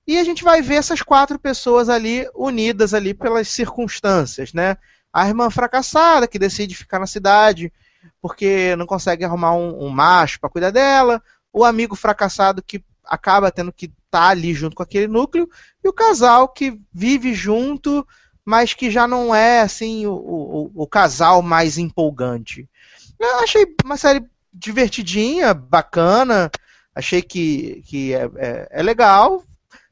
E 0.07 0.19
a 0.19 0.25
gente 0.25 0.43
vai 0.43 0.61
ver 0.61 0.75
essas 0.77 1.03
quatro 1.03 1.39
pessoas 1.39 1.89
ali 1.89 2.29
unidas 2.35 2.93
ali 2.93 3.15
pelas 3.15 3.49
circunstâncias, 3.49 4.53
né? 4.53 4.77
A 5.13 5.29
irmã 5.29 5.51
fracassada 5.51 6.27
que 6.27 6.39
decide 6.39 6.75
ficar 6.75 6.99
na 6.99 7.07
cidade 7.07 7.73
porque 8.21 8.75
não 8.77 8.87
consegue 8.87 9.25
arrumar 9.25 9.55
um, 9.55 9.87
um 9.87 9.89
macho 9.89 10.41
para 10.41 10.51
cuidar 10.51 10.71
dela, 10.71 11.23
o 11.53 11.65
amigo 11.65 11.95
fracassado 11.95 12.63
que 12.63 12.85
acaba 13.05 13.51
tendo 13.51 13.73
que 13.73 13.93
estar 14.07 14.29
ali 14.29 14.55
junto 14.55 14.77
com 14.77 14.83
aquele 14.83 15.07
núcleo 15.07 15.49
e 15.85 15.89
o 15.89 15.93
casal 15.93 16.49
que 16.49 16.81
vive 16.93 17.35
junto, 17.35 18.07
mas 18.45 18.75
que 18.75 18.91
já 18.91 19.07
não 19.07 19.35
é 19.35 19.61
assim 19.61 20.07
o, 20.07 20.15
o, 20.15 20.73
o 20.75 20.87
casal 20.87 21.43
mais 21.43 21.79
empolgante. 21.79 22.69
Eu 23.19 23.39
achei 23.41 23.67
uma 23.85 23.97
série 23.97 24.25
divertidinha, 24.53 25.55
bacana, 25.55 26.51
achei 26.95 27.23
que, 27.23 27.83
que 27.87 28.15
é, 28.15 28.31
é, 28.37 28.69
é 28.71 28.83
legal. 28.83 29.45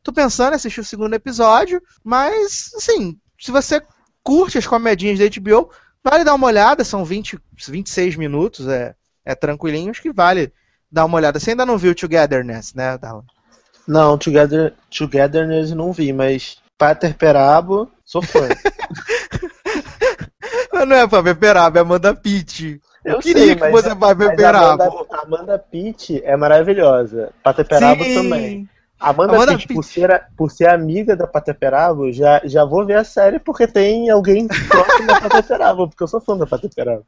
Tô 0.02 0.12
pensando 0.12 0.52
em 0.52 0.56
assistir 0.56 0.80
o 0.80 0.84
segundo 0.84 1.14
episódio, 1.14 1.82
mas, 2.02 2.70
assim, 2.76 3.18
se 3.38 3.50
você 3.50 3.82
curte 4.22 4.58
as 4.58 4.66
comedinhas 4.66 5.18
da 5.18 5.40
HBO, 5.40 5.70
vale 6.02 6.24
dar 6.24 6.34
uma 6.34 6.46
olhada, 6.46 6.84
são 6.84 7.04
20, 7.04 7.38
26 7.68 8.16
minutos, 8.16 8.66
é, 8.66 8.94
é 9.24 9.34
tranquilinho, 9.34 9.90
acho 9.90 10.02
que 10.02 10.12
vale 10.12 10.52
dar 10.90 11.04
uma 11.04 11.16
olhada. 11.16 11.38
Você 11.38 11.50
ainda 11.50 11.66
não 11.66 11.78
viu 11.78 11.94
Togetherness, 11.94 12.74
né, 12.74 12.96
Darlan? 12.98 13.24
Não, 13.86 14.16
Together, 14.16 14.74
Togetherness 14.90 15.72
não 15.72 15.92
vi, 15.92 16.12
mas 16.12 16.58
Pater 16.78 17.14
Perabo, 17.14 17.90
sou 18.04 18.22
fã. 18.22 18.48
Não 20.86 20.96
é 20.96 21.06
Paper 21.06 21.36
Perabo, 21.36 21.78
é 21.78 21.80
Amanda 21.82 22.14
Pitt. 22.14 22.80
Eu, 23.05 23.14
Eu 23.14 23.18
queria 23.20 23.44
sei, 23.44 23.57
que 23.57 23.70
fosse 23.70 23.88
Paper 23.94 24.16
Mas 24.16 24.28
a 24.28 24.36
Perabo. 24.36 24.82
Amanda, 24.82 25.07
Amanda 25.22 25.59
Pitt 25.59 26.22
é 26.24 26.36
maravilhosa. 26.36 27.30
Pater 27.42 27.66
Perabo 27.66 28.05
Sim. 28.05 28.14
também. 28.14 28.68
Amanda, 29.01 29.34
Amanda 29.34 29.53
Pitt, 29.53 29.68
Pitt. 29.68 29.74
Por, 29.74 29.84
ser, 29.84 30.26
por 30.36 30.51
ser 30.51 30.68
amiga 30.68 31.16
da 31.16 31.26
Pateperabo, 31.26 32.12
já, 32.12 32.42
já 32.44 32.64
vou 32.66 32.84
ver 32.84 32.96
a 32.98 33.05
série 33.05 33.38
porque 33.38 33.66
tem 33.66 34.11
alguém 34.11 34.46
próximo 34.46 35.07
da 35.07 35.20
Pateperabo, 35.22 35.88
porque 35.88 36.03
eu 36.03 36.09
sou 36.09 36.20
fã 36.20 36.36
da 36.36 36.46
Pateperabo. 36.46 37.07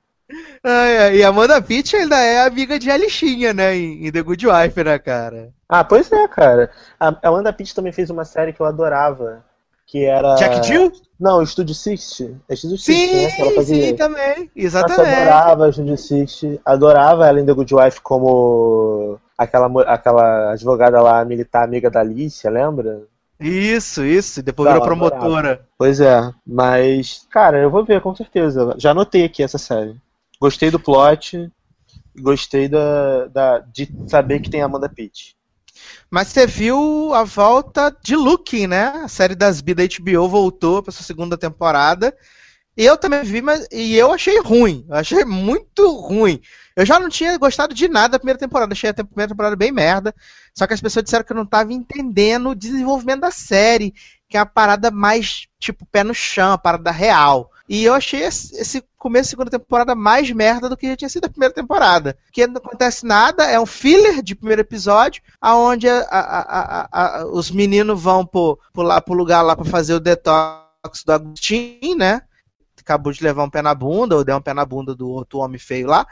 Ai, 0.65 1.17
e 1.17 1.23
a 1.23 1.29
Amanda 1.29 1.61
Pitt 1.61 1.95
ainda 1.95 2.19
é 2.19 2.47
amiga 2.47 2.79
de 2.79 2.91
Alichinha, 2.91 3.53
né? 3.53 3.77
Em, 3.77 4.11
The 4.11 4.23
Good 4.23 4.47
Wife, 4.47 4.83
né, 4.83 4.99
cara? 4.99 5.51
Ah, 5.69 5.85
pois 5.85 6.11
é, 6.11 6.27
cara. 6.29 6.71
A 6.99 7.09
a 7.09 7.29
Amanda 7.29 7.53
Pitt 7.53 7.75
também 7.75 7.93
fez 7.93 8.09
uma 8.09 8.25
série 8.25 8.55
que 8.55 8.61
eu 8.61 8.67
adorava, 8.67 9.45
que 9.93 10.07
era... 10.07 10.37
Jack 10.37 10.67
Jill? 10.67 10.91
Não, 11.21 11.43
Estúdio 11.43 11.75
60. 11.75 12.41
É 12.49 12.55
Estúdio 12.55 12.79
60, 12.79 13.13
né? 13.15 13.31
Que 13.31 13.43
ela 13.43 13.51
Sim, 13.51 13.57
fazia. 13.57 13.87
sim, 13.89 13.95
também. 13.95 14.39
Nossa, 14.39 14.51
Exatamente. 14.57 15.15
adorava 15.15 15.69
Estúdio 15.69 15.99
60. 15.99 16.63
Adorava 16.65 17.27
ela 17.29 17.39
em 17.39 17.45
The 17.45 17.53
Good 17.53 17.75
Wife 17.75 18.01
como 18.01 19.21
aquela, 19.37 19.83
aquela 19.83 20.53
advogada 20.53 21.03
lá, 21.03 21.23
militar, 21.27 21.65
amiga 21.65 21.91
da 21.91 22.01
Alicia, 22.01 22.51
lembra? 22.51 23.03
Isso, 23.39 24.03
isso. 24.03 24.41
E 24.41 24.43
depois 24.43 24.67
Não, 24.67 24.73
virou 24.73 24.87
promotora. 24.87 25.61
Pois 25.77 26.01
é, 26.01 26.33
mas, 26.47 27.27
cara, 27.31 27.59
eu 27.59 27.71
vou 27.71 27.85
ver 27.85 28.01
com 28.01 28.17
certeza. 28.17 28.75
Já 28.79 28.93
anotei 28.93 29.25
aqui 29.25 29.43
essa 29.43 29.59
série. 29.59 29.95
Gostei 30.41 30.71
do 30.71 30.81
plot, 30.81 31.53
gostei 32.19 32.67
da, 32.67 33.27
da, 33.27 33.59
de 33.59 33.93
saber 34.07 34.41
que 34.41 34.49
tem 34.49 34.63
Amanda 34.63 34.89
Pitt. 34.89 35.37
Mas 36.13 36.29
você 36.29 36.47
viu 36.47 37.15
a 37.15 37.25
volta 37.25 37.91
de 38.05 38.15
Looking, 38.15 38.67
né? 38.67 38.89
A 39.03 39.09
série 39.09 39.35
das 39.35 39.63
B 39.63 39.75
da 39.75 39.83
HBO 39.85 40.29
voltou 40.29 40.83
para 40.83 40.93
sua 40.93 41.07
segunda 41.07 41.39
temporada. 41.39 42.15
Eu 42.77 42.99
também 42.99 43.23
vi, 43.23 43.41
mas 43.41 43.67
e 43.73 43.97
eu 43.97 44.13
achei 44.13 44.39
ruim. 44.39 44.85
Eu 44.91 44.97
achei 44.97 45.25
muito 45.25 45.91
ruim. 45.91 46.39
Eu 46.77 46.85
já 46.85 47.01
não 47.01 47.09
tinha 47.09 47.39
gostado 47.39 47.73
de 47.73 47.89
nada 47.89 48.11
da 48.11 48.19
primeira 48.19 48.39
temporada. 48.39 48.75
Achei 48.75 48.91
a 48.91 48.95
primeira 48.95 49.31
temporada 49.31 49.57
bem 49.57 49.73
merda. 49.73 50.15
Só 50.55 50.67
que 50.67 50.75
as 50.75 50.83
pessoas 50.83 51.03
disseram 51.03 51.25
que 51.25 51.33
eu 51.33 51.37
não 51.37 51.47
tava 51.47 51.73
entendendo 51.73 52.51
o 52.51 52.55
desenvolvimento 52.55 53.23
da 53.23 53.31
série, 53.31 53.95
que 54.29 54.37
é 54.37 54.41
uma 54.41 54.45
parada 54.45 54.91
mais 54.91 55.47
tipo 55.59 55.87
pé 55.91 56.05
no 56.05 56.13
chão, 56.13 56.53
a 56.53 56.59
parada 56.59 56.91
real. 56.91 57.51
E 57.75 57.85
eu 57.85 57.95
achei 57.95 58.21
esse 58.21 58.85
começo 58.99 59.29
da 59.29 59.31
segunda 59.31 59.51
temporada 59.51 59.95
mais 59.95 60.31
merda 60.31 60.69
do 60.69 60.77
que 60.77 60.89
já 60.89 60.95
tinha 60.95 61.09
sido 61.09 61.25
a 61.25 61.29
primeira 61.31 61.55
temporada. 61.55 62.19
Que 62.31 62.47
não 62.47 62.59
acontece 62.59 63.07
nada, 63.07 63.45
é 63.45 63.59
um 63.59 63.65
filler 63.65 64.21
de 64.23 64.35
primeiro 64.35 64.61
episódio, 64.61 65.23
aonde 65.41 65.89
a- 65.89 66.07
a- 66.11 66.89
a- 66.93 67.27
os 67.27 67.51
meninos 67.51 67.99
vão 67.99 68.27
pro, 68.27 68.59
pro, 68.75 68.83
lá, 68.83 69.01
pro 69.01 69.15
lugar 69.15 69.41
lá 69.41 69.57
pra 69.57 69.65
fazer 69.65 69.95
o 69.95 70.01
detox 70.01 71.03
do 71.07 71.13
Agostinho, 71.13 71.97
né? 71.97 72.21
Acabou 72.79 73.11
de 73.11 73.23
levar 73.25 73.45
um 73.45 73.49
pé 73.51 73.63
na 73.63 73.75
bunda, 73.75 74.17
ou 74.17 74.25
deu 74.25 74.37
um 74.37 74.43
pé 74.43 74.53
na 74.53 74.67
bunda 74.67 74.95
do 74.95 75.09
outro 75.09 75.39
homem 75.39 75.59
feio 75.59 75.87
lá. 75.87 76.07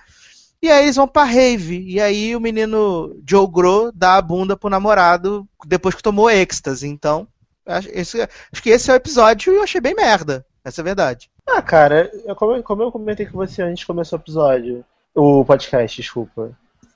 E 0.62 0.70
aí 0.70 0.84
eles 0.84 0.96
vão 0.96 1.06
pra 1.06 1.24
rave. 1.24 1.84
E 1.86 2.00
aí 2.00 2.34
o 2.34 2.40
menino 2.40 3.14
Joe 3.28 3.46
Grow 3.46 3.92
dá 3.94 4.14
a 4.14 4.22
bunda 4.22 4.56
pro 4.56 4.70
namorado 4.70 5.46
depois 5.66 5.94
que 5.94 6.02
tomou 6.02 6.30
êxtase. 6.30 6.88
Então, 6.88 7.28
acho, 7.66 7.88
esse- 7.92 8.22
acho 8.22 8.62
que 8.62 8.70
esse 8.70 8.90
é 8.90 8.94
o 8.94 8.96
episódio 8.96 9.52
e 9.52 9.56
eu 9.56 9.62
achei 9.62 9.80
bem 9.80 9.94
merda. 9.94 10.46
Essa 10.64 10.80
é 10.80 10.82
a 10.82 10.84
verdade. 10.84 11.30
Ah, 11.50 11.62
cara, 11.62 12.10
eu- 12.24 12.34
como, 12.34 12.62
como 12.62 12.82
eu 12.82 12.92
comentei 12.92 13.26
com 13.26 13.36
você 13.36 13.62
antes 13.62 13.80
de 13.80 13.86
começar 13.86 14.16
o 14.16 14.20
episódio, 14.20 14.84
o 15.14 15.44
podcast, 15.44 16.00
desculpa. 16.00 16.52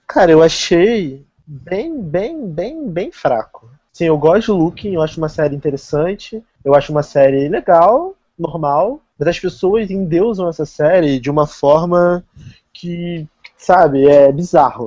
Cara, 0.06 0.30
eu 0.30 0.42
achei 0.42 1.24
bem, 1.46 2.00
bem, 2.00 2.46
bem, 2.48 2.88
bem 2.88 3.10
fraco. 3.12 3.68
Sim, 3.92 4.06
eu 4.06 4.18
gosto 4.18 4.52
de 4.52 4.58
Looking, 4.60 4.94
eu 4.94 5.02
acho 5.02 5.18
uma 5.18 5.28
série 5.28 5.54
interessante, 5.54 6.42
eu 6.64 6.74
acho 6.74 6.92
uma 6.92 7.02
série 7.02 7.48
legal, 7.48 8.14
normal, 8.38 9.00
mas 9.18 9.28
as 9.28 9.38
pessoas 9.38 9.90
endeusam 9.90 10.48
essa 10.48 10.64
série 10.66 11.20
de 11.20 11.30
uma 11.30 11.46
forma 11.46 12.24
que, 12.72 13.26
sabe, 13.56 14.06
é 14.08 14.30
bizarro. 14.32 14.86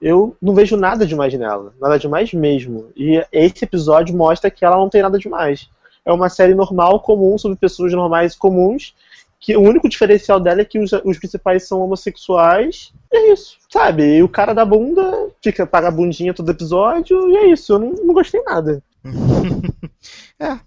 Eu 0.00 0.36
não 0.40 0.54
vejo 0.54 0.76
nada 0.76 1.06
demais 1.06 1.32
nela, 1.34 1.72
nada 1.80 1.98
demais 1.98 2.32
mesmo. 2.32 2.90
E 2.94 3.24
esse 3.32 3.64
episódio 3.64 4.16
mostra 4.16 4.50
que 4.50 4.64
ela 4.64 4.76
não 4.76 4.88
tem 4.90 5.02
nada 5.02 5.18
demais. 5.18 5.68
É 6.06 6.12
uma 6.12 6.28
série 6.28 6.54
normal, 6.54 7.00
comum, 7.00 7.36
sobre 7.36 7.58
pessoas 7.58 7.92
normais 7.92 8.32
e 8.32 8.38
comuns, 8.38 8.94
que 9.40 9.56
o 9.56 9.60
único 9.60 9.88
diferencial 9.88 10.40
dela 10.40 10.60
é 10.60 10.64
que 10.64 10.78
os, 10.78 10.92
os 11.04 11.18
principais 11.18 11.66
são 11.66 11.82
homossexuais. 11.82 12.92
E 13.12 13.16
é 13.16 13.32
isso, 13.32 13.58
sabe? 13.70 14.16
E 14.16 14.22
o 14.22 14.28
cara 14.28 14.54
da 14.54 14.64
bunda 14.64 15.28
fica 15.42 15.66
paga 15.66 15.88
a 15.88 15.90
bundinha 15.90 16.32
todo 16.32 16.50
episódio, 16.50 17.28
e 17.28 17.36
é 17.36 17.46
isso. 17.48 17.72
Eu 17.72 17.78
não, 17.80 17.90
não 17.90 18.14
gostei 18.14 18.40
nada. 18.42 18.82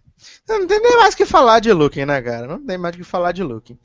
Não 0.50 0.66
tem 0.66 0.80
nem 0.82 0.98
mais 0.98 1.14
o 1.14 1.18
que 1.18 1.26
falar 1.28 1.60
de 1.60 1.72
Looking, 1.72 2.06
né, 2.06 2.20
cara? 2.22 2.48
Não 2.48 2.66
tem 2.66 2.76
mais 2.76 2.96
o 2.96 2.98
que 2.98 3.04
falar 3.04 3.32
de 3.32 3.44
Looking. 3.44 3.78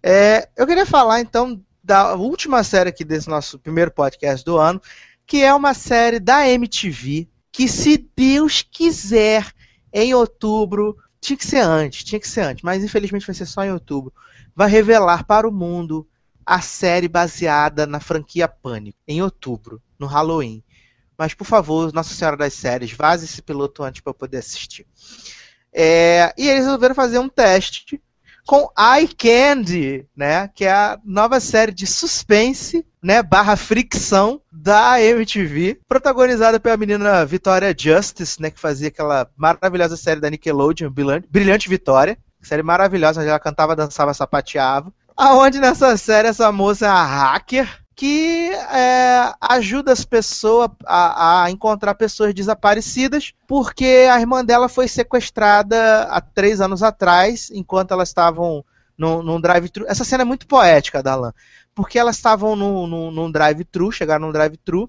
É, 0.00 0.48
eu 0.56 0.66
queria 0.66 0.86
falar, 0.86 1.20
então, 1.20 1.60
da 1.82 2.14
última 2.14 2.62
série 2.62 2.90
aqui 2.90 3.04
desse 3.04 3.28
nosso 3.28 3.58
primeiro 3.58 3.90
podcast 3.90 4.44
do 4.44 4.56
ano, 4.56 4.80
que 5.26 5.42
é 5.42 5.52
uma 5.52 5.74
série 5.74 6.20
da 6.20 6.48
MTV, 6.48 7.26
que 7.50 7.66
se 7.66 8.08
Deus 8.16 8.62
quiser, 8.62 9.52
em 9.92 10.14
outubro, 10.14 10.96
tinha 11.20 11.36
que 11.36 11.46
ser 11.46 11.60
antes, 11.60 12.04
tinha 12.04 12.20
que 12.20 12.28
ser 12.28 12.42
antes, 12.42 12.62
mas 12.62 12.82
infelizmente 12.82 13.26
vai 13.26 13.34
ser 13.34 13.46
só 13.46 13.64
em 13.64 13.72
outubro, 13.72 14.12
vai 14.54 14.68
revelar 14.68 15.24
para 15.24 15.48
o 15.48 15.52
mundo 15.52 16.06
a 16.44 16.60
série 16.60 17.08
baseada 17.08 17.86
na 17.86 18.00
franquia 18.00 18.48
Pânico, 18.48 18.98
em 19.06 19.22
outubro, 19.22 19.80
no 19.98 20.06
Halloween. 20.06 20.62
Mas, 21.16 21.34
por 21.34 21.44
favor, 21.44 21.92
Nossa 21.92 22.14
Senhora 22.14 22.36
das 22.36 22.54
Séries, 22.54 22.92
vaze 22.92 23.26
esse 23.26 23.40
piloto 23.40 23.84
antes 23.84 24.00
para 24.00 24.10
eu 24.10 24.14
poder 24.14 24.38
assistir. 24.38 24.86
É, 25.72 26.34
e 26.36 26.48
eles 26.48 26.64
resolveram 26.64 26.94
fazer 26.94 27.18
um 27.18 27.28
teste 27.28 28.02
com 28.46 28.68
Eye 28.78 29.08
Candy, 29.08 30.06
né? 30.16 30.48
Que 30.54 30.64
é 30.64 30.72
a 30.72 30.98
nova 31.04 31.40
série 31.40 31.72
de 31.72 31.86
suspense, 31.86 32.84
né? 33.02 33.22
Barra 33.22 33.56
fricção 33.56 34.40
da 34.50 35.00
MTV, 35.00 35.80
protagonizada 35.88 36.58
pela 36.58 36.76
menina 36.76 37.24
Vitória 37.24 37.74
Justice, 37.76 38.40
né? 38.40 38.50
Que 38.50 38.60
fazia 38.60 38.88
aquela 38.88 39.28
maravilhosa 39.36 39.96
série 39.96 40.20
da 40.20 40.30
Nickelodeon, 40.30 40.90
Brilhante, 40.90 41.28
Brilhante 41.30 41.68
Vitória. 41.68 42.18
Série 42.40 42.62
maravilhosa, 42.62 43.20
onde 43.20 43.30
ela 43.30 43.38
cantava, 43.38 43.76
dançava, 43.76 44.12
sapateava. 44.12 44.92
Aonde 45.16 45.60
nessa 45.60 45.96
série 45.96 46.28
essa 46.28 46.50
moça 46.50 46.86
é 46.86 46.88
a 46.88 47.04
hacker 47.04 47.81
que 47.94 48.50
é, 48.52 49.32
ajuda 49.40 49.92
as 49.92 50.04
pessoas 50.04 50.70
a, 50.84 51.44
a 51.44 51.50
encontrar 51.50 51.94
pessoas 51.94 52.34
desaparecidas, 52.34 53.32
porque 53.46 54.08
a 54.10 54.18
irmã 54.18 54.44
dela 54.44 54.68
foi 54.68 54.88
sequestrada 54.88 56.04
há 56.04 56.20
três 56.20 56.60
anos 56.60 56.82
atrás, 56.82 57.50
enquanto 57.52 57.92
elas 57.92 58.08
estavam 58.08 58.64
num, 58.96 59.22
num 59.22 59.40
drive-thru. 59.40 59.84
Essa 59.88 60.04
cena 60.04 60.22
é 60.22 60.24
muito 60.24 60.46
poética, 60.46 61.02
Dalan, 61.02 61.32
porque 61.74 61.98
elas 61.98 62.16
estavam 62.16 62.56
num, 62.56 62.86
num, 62.86 63.10
num 63.10 63.30
drive-thru, 63.30 63.92
chegaram 63.92 64.26
num 64.26 64.32
drive-thru, 64.32 64.88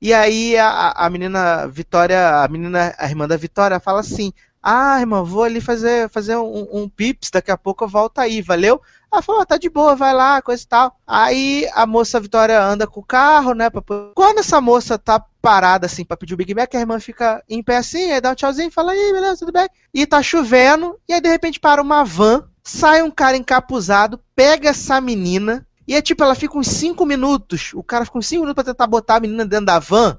e 0.00 0.14
aí 0.14 0.56
a, 0.56 0.92
a 0.92 1.10
menina 1.10 1.66
Vitória, 1.66 2.42
a 2.42 2.48
menina, 2.48 2.94
a 2.96 3.06
irmã 3.06 3.26
da 3.26 3.36
Vitória, 3.36 3.80
fala 3.80 4.00
assim: 4.00 4.32
Ah, 4.62 4.98
irmã, 5.00 5.22
vou 5.22 5.44
ali 5.44 5.60
fazer, 5.60 6.08
fazer 6.10 6.36
um, 6.36 6.68
um 6.72 6.88
pips, 6.88 7.30
daqui 7.30 7.50
a 7.50 7.56
pouco 7.56 7.84
eu 7.84 7.88
volto 7.88 8.18
aí, 8.18 8.42
valeu? 8.42 8.80
Ela 9.10 9.22
falou, 9.22 9.40
ah, 9.40 9.46
tá 9.46 9.56
de 9.56 9.70
boa, 9.70 9.94
vai 9.96 10.12
lá, 10.12 10.42
coisa 10.42 10.62
e 10.62 10.66
tal. 10.66 10.96
Aí 11.06 11.66
a 11.74 11.86
moça 11.86 12.20
Vitória 12.20 12.60
anda 12.62 12.86
com 12.86 13.00
o 13.00 13.04
carro, 13.04 13.54
né? 13.54 13.70
pra- 13.70 13.82
Quando 14.14 14.38
essa 14.38 14.60
moça 14.60 14.98
tá 14.98 15.24
parada 15.40 15.86
assim 15.86 16.04
pra 16.04 16.16
pedir 16.16 16.34
o 16.34 16.36
Big 16.36 16.54
Mac, 16.54 16.74
a 16.74 16.80
irmã 16.80 16.98
fica 17.00 17.42
em 17.48 17.62
pé 17.62 17.76
assim, 17.78 18.10
aí 18.10 18.20
dá 18.20 18.32
um 18.32 18.34
tchauzinho, 18.34 18.70
fala, 18.70 18.92
aí, 18.92 19.12
beleza, 19.12 19.38
tudo 19.38 19.52
bem? 19.52 19.68
E 19.94 20.04
tá 20.06 20.22
chovendo, 20.22 20.98
e 21.08 21.14
aí 21.14 21.20
de 21.20 21.28
repente 21.28 21.58
para 21.60 21.80
uma 21.80 22.04
van, 22.04 22.44
sai 22.62 23.02
um 23.02 23.10
cara 23.10 23.36
encapuzado, 23.36 24.20
pega 24.36 24.68
essa 24.70 25.00
menina, 25.00 25.66
e 25.86 25.94
é 25.94 26.02
tipo, 26.02 26.22
ela 26.22 26.34
fica 26.34 26.58
uns 26.58 26.68
5 26.68 27.06
minutos, 27.06 27.70
o 27.74 27.82
cara 27.82 28.04
fica 28.04 28.18
uns 28.18 28.26
5 28.26 28.42
minutos 28.42 28.62
pra 28.62 28.72
tentar 28.74 28.86
botar 28.86 29.16
a 29.16 29.20
menina 29.20 29.46
dentro 29.46 29.66
da 29.66 29.78
van, 29.78 30.18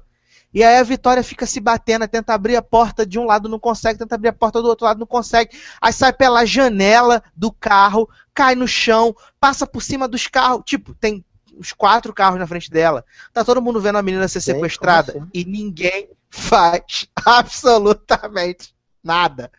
e 0.52 0.64
aí 0.64 0.78
a 0.78 0.82
Vitória 0.82 1.22
fica 1.22 1.46
se 1.46 1.60
batendo, 1.60 2.08
tenta 2.08 2.34
abrir 2.34 2.56
a 2.56 2.62
porta 2.62 3.06
de 3.06 3.18
um 3.18 3.24
lado, 3.24 3.48
não 3.48 3.58
consegue, 3.58 3.98
tenta 3.98 4.16
abrir 4.16 4.28
a 4.28 4.32
porta 4.32 4.60
do 4.60 4.68
outro 4.68 4.84
lado, 4.84 4.98
não 4.98 5.06
consegue. 5.06 5.56
Aí 5.80 5.92
sai 5.92 6.12
pela 6.12 6.44
janela 6.44 7.22
do 7.36 7.52
carro, 7.52 8.08
cai 8.34 8.56
no 8.56 8.66
chão, 8.66 9.14
passa 9.38 9.64
por 9.64 9.80
cima 9.80 10.08
dos 10.08 10.26
carros. 10.26 10.62
Tipo, 10.66 10.92
tem 10.94 11.24
os 11.56 11.72
quatro 11.72 12.12
carros 12.12 12.40
na 12.40 12.46
frente 12.46 12.68
dela. 12.68 13.04
Tá 13.32 13.44
todo 13.44 13.62
mundo 13.62 13.80
vendo 13.80 13.98
a 13.98 14.02
menina 14.02 14.26
ser 14.26 14.40
sequestrada 14.40 15.12
assim? 15.12 15.28
e 15.32 15.44
ninguém 15.44 16.10
faz 16.28 17.06
absolutamente 17.24 18.74
nada. 19.04 19.52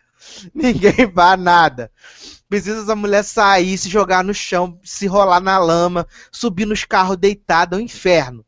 Ninguém 0.54 1.10
faz 1.14 1.40
nada. 1.40 1.90
Precisa 2.50 2.82
essa 2.82 2.94
mulher 2.94 3.24
sair, 3.24 3.78
se 3.78 3.88
jogar 3.88 4.22
no 4.22 4.34
chão, 4.34 4.78
se 4.84 5.06
rolar 5.06 5.40
na 5.40 5.58
lama, 5.58 6.06
subir 6.30 6.66
nos 6.66 6.84
carros 6.84 7.16
deitada, 7.16 7.76
é 7.76 7.78
um 7.78 7.82
inferno. 7.82 8.44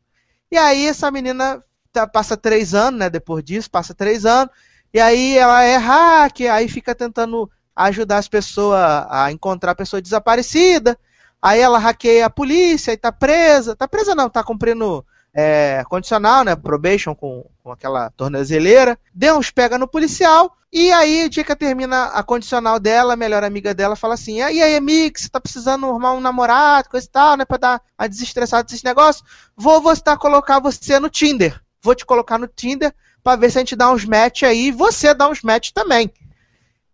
E 0.51 0.57
aí 0.57 0.85
essa 0.85 1.09
menina 1.09 1.63
tá- 1.95 2.07
passa 2.07 2.37
três 2.37 2.73
anos, 2.73 2.99
né? 2.99 3.09
Depois 3.09 3.43
disso, 3.43 3.69
passa 3.69 3.93
três 3.93 4.25
anos. 4.25 4.53
E 4.93 4.99
aí 4.99 5.37
ela 5.37 5.63
é 5.63 5.75
hacker, 5.77 6.51
aí 6.51 6.67
fica 6.69 6.95
tentando 6.95 7.49
ajudar 7.75 8.17
as 8.17 8.27
pessoas 8.27 8.79
a 9.09 9.31
encontrar 9.31 9.71
a 9.71 9.75
pessoa 9.75 10.01
desaparecida. 10.01 10.97
Aí 11.41 11.59
ela 11.59 11.77
hackeia 11.79 12.25
a 12.25 12.29
polícia 12.29 12.91
e 12.91 12.97
tá 12.97 13.11
presa. 13.11 13.75
Tá 13.75 13.87
presa 13.87 14.15
não, 14.15 14.29
tá 14.29 14.43
cumprindo 14.43 15.05
é, 15.33 15.83
condicional, 15.89 16.43
né? 16.43 16.55
Probation 16.55 17.13
com, 17.13 17.45
com 17.63 17.71
aquela 17.71 18.09
tornozeleira. 18.11 18.97
Deu 19.13 19.37
uns 19.37 19.51
pega 19.51 19.77
no 19.77 19.87
policial. 19.87 20.55
E 20.71 20.91
aí, 20.91 21.25
o 21.25 21.29
dia 21.29 21.43
que 21.43 21.55
termina 21.55 22.05
a 22.07 22.21
condicional 22.23 22.79
dela, 22.79 23.13
a 23.13 23.17
melhor 23.17 23.43
amiga 23.43 23.73
dela 23.73 23.95
fala 23.95 24.13
assim: 24.15 24.41
"Ah, 24.41 24.51
E 24.51 24.61
aí, 24.61 24.79
você 25.15 25.29
tá 25.29 25.39
precisando 25.39 25.85
arrumar 25.85 26.13
um 26.13 26.19
namorado, 26.19 26.89
coisa 26.89 27.05
e 27.05 27.09
tal, 27.09 27.37
né? 27.37 27.45
Pra 27.45 27.57
dar 27.57 27.81
a 27.97 28.07
desestressada 28.07 28.63
desse 28.63 28.83
negócio? 28.83 29.23
Vou 29.55 29.81
você 29.81 30.01
colocar 30.17 30.59
você 30.59 30.99
no 30.99 31.09
Tinder. 31.09 31.61
Vou 31.85 31.95
te 31.95 32.05
colocar 32.05 32.37
no 32.39 32.47
Tinder 32.47 32.93
pra 33.23 33.35
ver 33.35 33.51
se 33.51 33.57
a 33.57 33.61
gente 33.61 33.75
dá 33.75 33.91
uns 33.91 34.05
match 34.05 34.43
aí 34.43 34.67
e 34.67 34.71
você 34.71 35.13
dá 35.13 35.29
uns 35.29 35.41
match 35.43 35.71
também. 35.71 36.11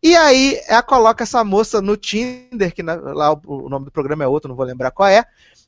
E 0.03 0.15
aí 0.15 0.59
ela 0.67 0.81
coloca 0.83 1.23
essa 1.23 1.43
moça 1.43 1.81
no 1.81 1.95
Tinder, 1.95 2.73
que 2.73 2.81
na- 2.83 2.95
lá 2.95 3.33
o, 3.33 3.41
o 3.45 3.69
nome 3.69 3.85
do 3.85 3.91
programa 3.91 4.23
é 4.23 4.27
outro, 4.27 4.49
não 4.49 4.55
vou 4.55 4.65
lembrar 4.65 4.91
qual 4.91 5.07
é, 5.09 5.25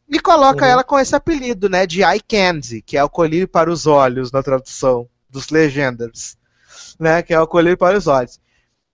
e 0.10 0.20
coloca 0.20 0.66
Uhum. 0.66 0.72
ela 0.72 0.84
com 0.84 0.98
esse 1.00 1.16
apelido, 1.16 1.70
né, 1.70 1.86
de 1.86 2.02
Eye 2.04 2.22
Candy, 2.22 2.82
que 2.82 2.98
é 2.98 3.04
o 3.04 3.10
colírio 3.10 3.48
para 3.48 3.72
os 3.72 3.86
olhos 3.86 4.32
na 4.32 4.42
tradução 4.44 5.08
dos 5.30 5.50
Legenders, 5.50 6.38
né, 7.00 7.22
que 7.24 7.34
é 7.34 7.40
o 7.40 7.48
colírio 7.48 7.78
para 7.78 7.98
os 7.98 8.08
olhos. 8.08 8.40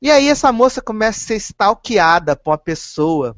E 0.02 0.12
aí 0.12 0.30
essa 0.30 0.52
moça 0.52 0.82
começa 0.82 1.20
a 1.20 1.28
ser 1.28 1.36
stalkeada 1.38 2.36
por 2.36 2.52
uma 2.52 2.58
pessoa 2.58 3.36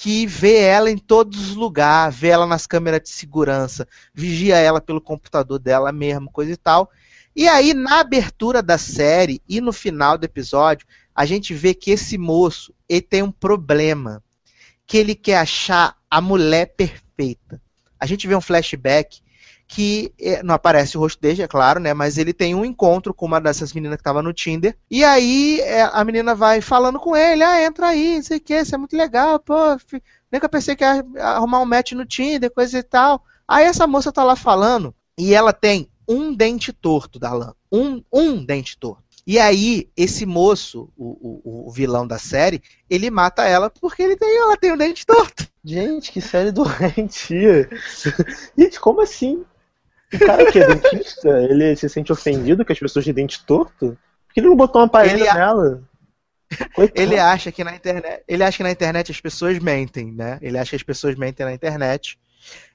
que 0.00 0.28
vê 0.28 0.60
ela 0.60 0.88
em 0.88 0.96
todos 0.96 1.50
os 1.50 1.56
lugares, 1.56 2.14
vê 2.14 2.28
ela 2.28 2.46
nas 2.46 2.68
câmeras 2.68 3.02
de 3.02 3.08
segurança, 3.08 3.84
vigia 4.14 4.56
ela 4.56 4.80
pelo 4.80 5.00
computador 5.00 5.58
dela 5.58 5.90
mesmo, 5.90 6.30
coisa 6.30 6.52
e 6.52 6.56
tal. 6.56 6.88
E 7.34 7.48
aí, 7.48 7.74
na 7.74 7.98
abertura 7.98 8.62
da 8.62 8.78
série 8.78 9.42
e 9.48 9.60
no 9.60 9.72
final 9.72 10.16
do 10.16 10.22
episódio, 10.22 10.86
a 11.12 11.26
gente 11.26 11.52
vê 11.52 11.74
que 11.74 11.90
esse 11.90 12.16
moço 12.16 12.72
ele 12.88 13.02
tem 13.02 13.24
um 13.24 13.32
problema. 13.32 14.22
Que 14.86 14.98
ele 14.98 15.16
quer 15.16 15.38
achar 15.38 15.96
a 16.08 16.20
mulher 16.20 16.76
perfeita. 16.76 17.60
A 17.98 18.06
gente 18.06 18.28
vê 18.28 18.36
um 18.36 18.40
flashback 18.40 19.20
que 19.68 20.14
eh, 20.18 20.42
não 20.42 20.54
aparece 20.54 20.96
o 20.96 21.00
rosto 21.00 21.20
dele, 21.20 21.42
é 21.42 21.46
claro, 21.46 21.78
né? 21.78 21.92
Mas 21.92 22.16
ele 22.16 22.32
tem 22.32 22.54
um 22.54 22.64
encontro 22.64 23.12
com 23.12 23.26
uma 23.26 23.38
dessas 23.38 23.72
meninas 23.74 23.96
que 23.96 24.00
estava 24.00 24.22
no 24.22 24.32
Tinder. 24.32 24.74
E 24.90 25.04
aí 25.04 25.60
eh, 25.60 25.88
a 25.92 26.02
menina 26.04 26.34
vai 26.34 26.62
falando 26.62 26.98
com 26.98 27.14
ele, 27.14 27.42
ah, 27.42 27.62
entra 27.62 27.88
aí, 27.88 28.16
não 28.16 28.22
sei 28.22 28.38
o 28.38 28.40
que, 28.40 28.54
isso 28.54 28.74
é 28.74 28.78
muito 28.78 28.96
legal, 28.96 29.38
pô. 29.38 29.54
eu 30.32 30.48
pensei 30.48 30.74
que 30.74 30.82
ia 30.82 31.04
arrumar 31.20 31.60
um 31.60 31.66
match 31.66 31.92
no 31.92 32.06
Tinder, 32.06 32.50
coisa 32.50 32.78
e 32.78 32.82
tal. 32.82 33.22
Aí 33.46 33.66
essa 33.66 33.86
moça 33.86 34.10
tá 34.10 34.24
lá 34.24 34.34
falando 34.34 34.94
e 35.18 35.34
ela 35.34 35.52
tem 35.52 35.90
um 36.08 36.34
dente 36.34 36.72
torto, 36.72 37.18
Darlan. 37.18 37.52
Um, 37.70 38.02
um 38.10 38.42
dente 38.42 38.78
torto. 38.78 39.04
E 39.26 39.38
aí, 39.38 39.90
esse 39.94 40.24
moço, 40.24 40.88
o, 40.96 41.42
o, 41.44 41.68
o 41.68 41.70
vilão 41.70 42.06
da 42.06 42.18
série, 42.18 42.62
ele 42.88 43.10
mata 43.10 43.44
ela 43.44 43.68
porque 43.68 44.02
ele 44.02 44.16
tem, 44.16 44.38
ela 44.38 44.56
tem 44.56 44.72
um 44.72 44.76
dente 44.78 45.04
torto. 45.04 45.46
Gente, 45.62 46.10
que 46.10 46.22
série 46.22 46.50
doentia. 46.50 47.68
Gente, 48.56 48.80
como 48.80 49.02
assim? 49.02 49.44
O 50.12 50.18
cara 50.18 50.50
que 50.50 50.58
é 50.58 50.66
dentista, 50.74 51.28
ele 51.28 51.76
se 51.76 51.88
sente 51.88 52.12
ofendido 52.12 52.64
que 52.64 52.72
as 52.72 52.78
pessoas 52.78 53.04
têm 53.04 53.14
dente 53.14 53.44
torto? 53.44 53.96
Por 54.26 54.34
que 54.34 54.40
ele 54.40 54.48
não 54.48 54.56
botou 54.56 54.80
uma 54.80 54.86
aparelho 54.86 55.24
Ele 55.24 55.32
nela? 55.32 55.82
Coitado. 56.74 57.00
Ele 57.00 57.18
acha 57.18 57.52
que 57.52 57.62
na 57.62 57.74
internet, 57.74 58.22
ele 58.26 58.42
acha 58.42 58.56
que 58.56 58.62
na 58.62 58.70
internet 58.70 59.12
as 59.12 59.20
pessoas 59.20 59.58
mentem, 59.58 60.12
né? 60.12 60.38
Ele 60.40 60.56
acha 60.56 60.70
que 60.70 60.76
as 60.76 60.82
pessoas 60.82 61.14
mentem 61.14 61.44
na 61.44 61.52
internet. 61.52 62.18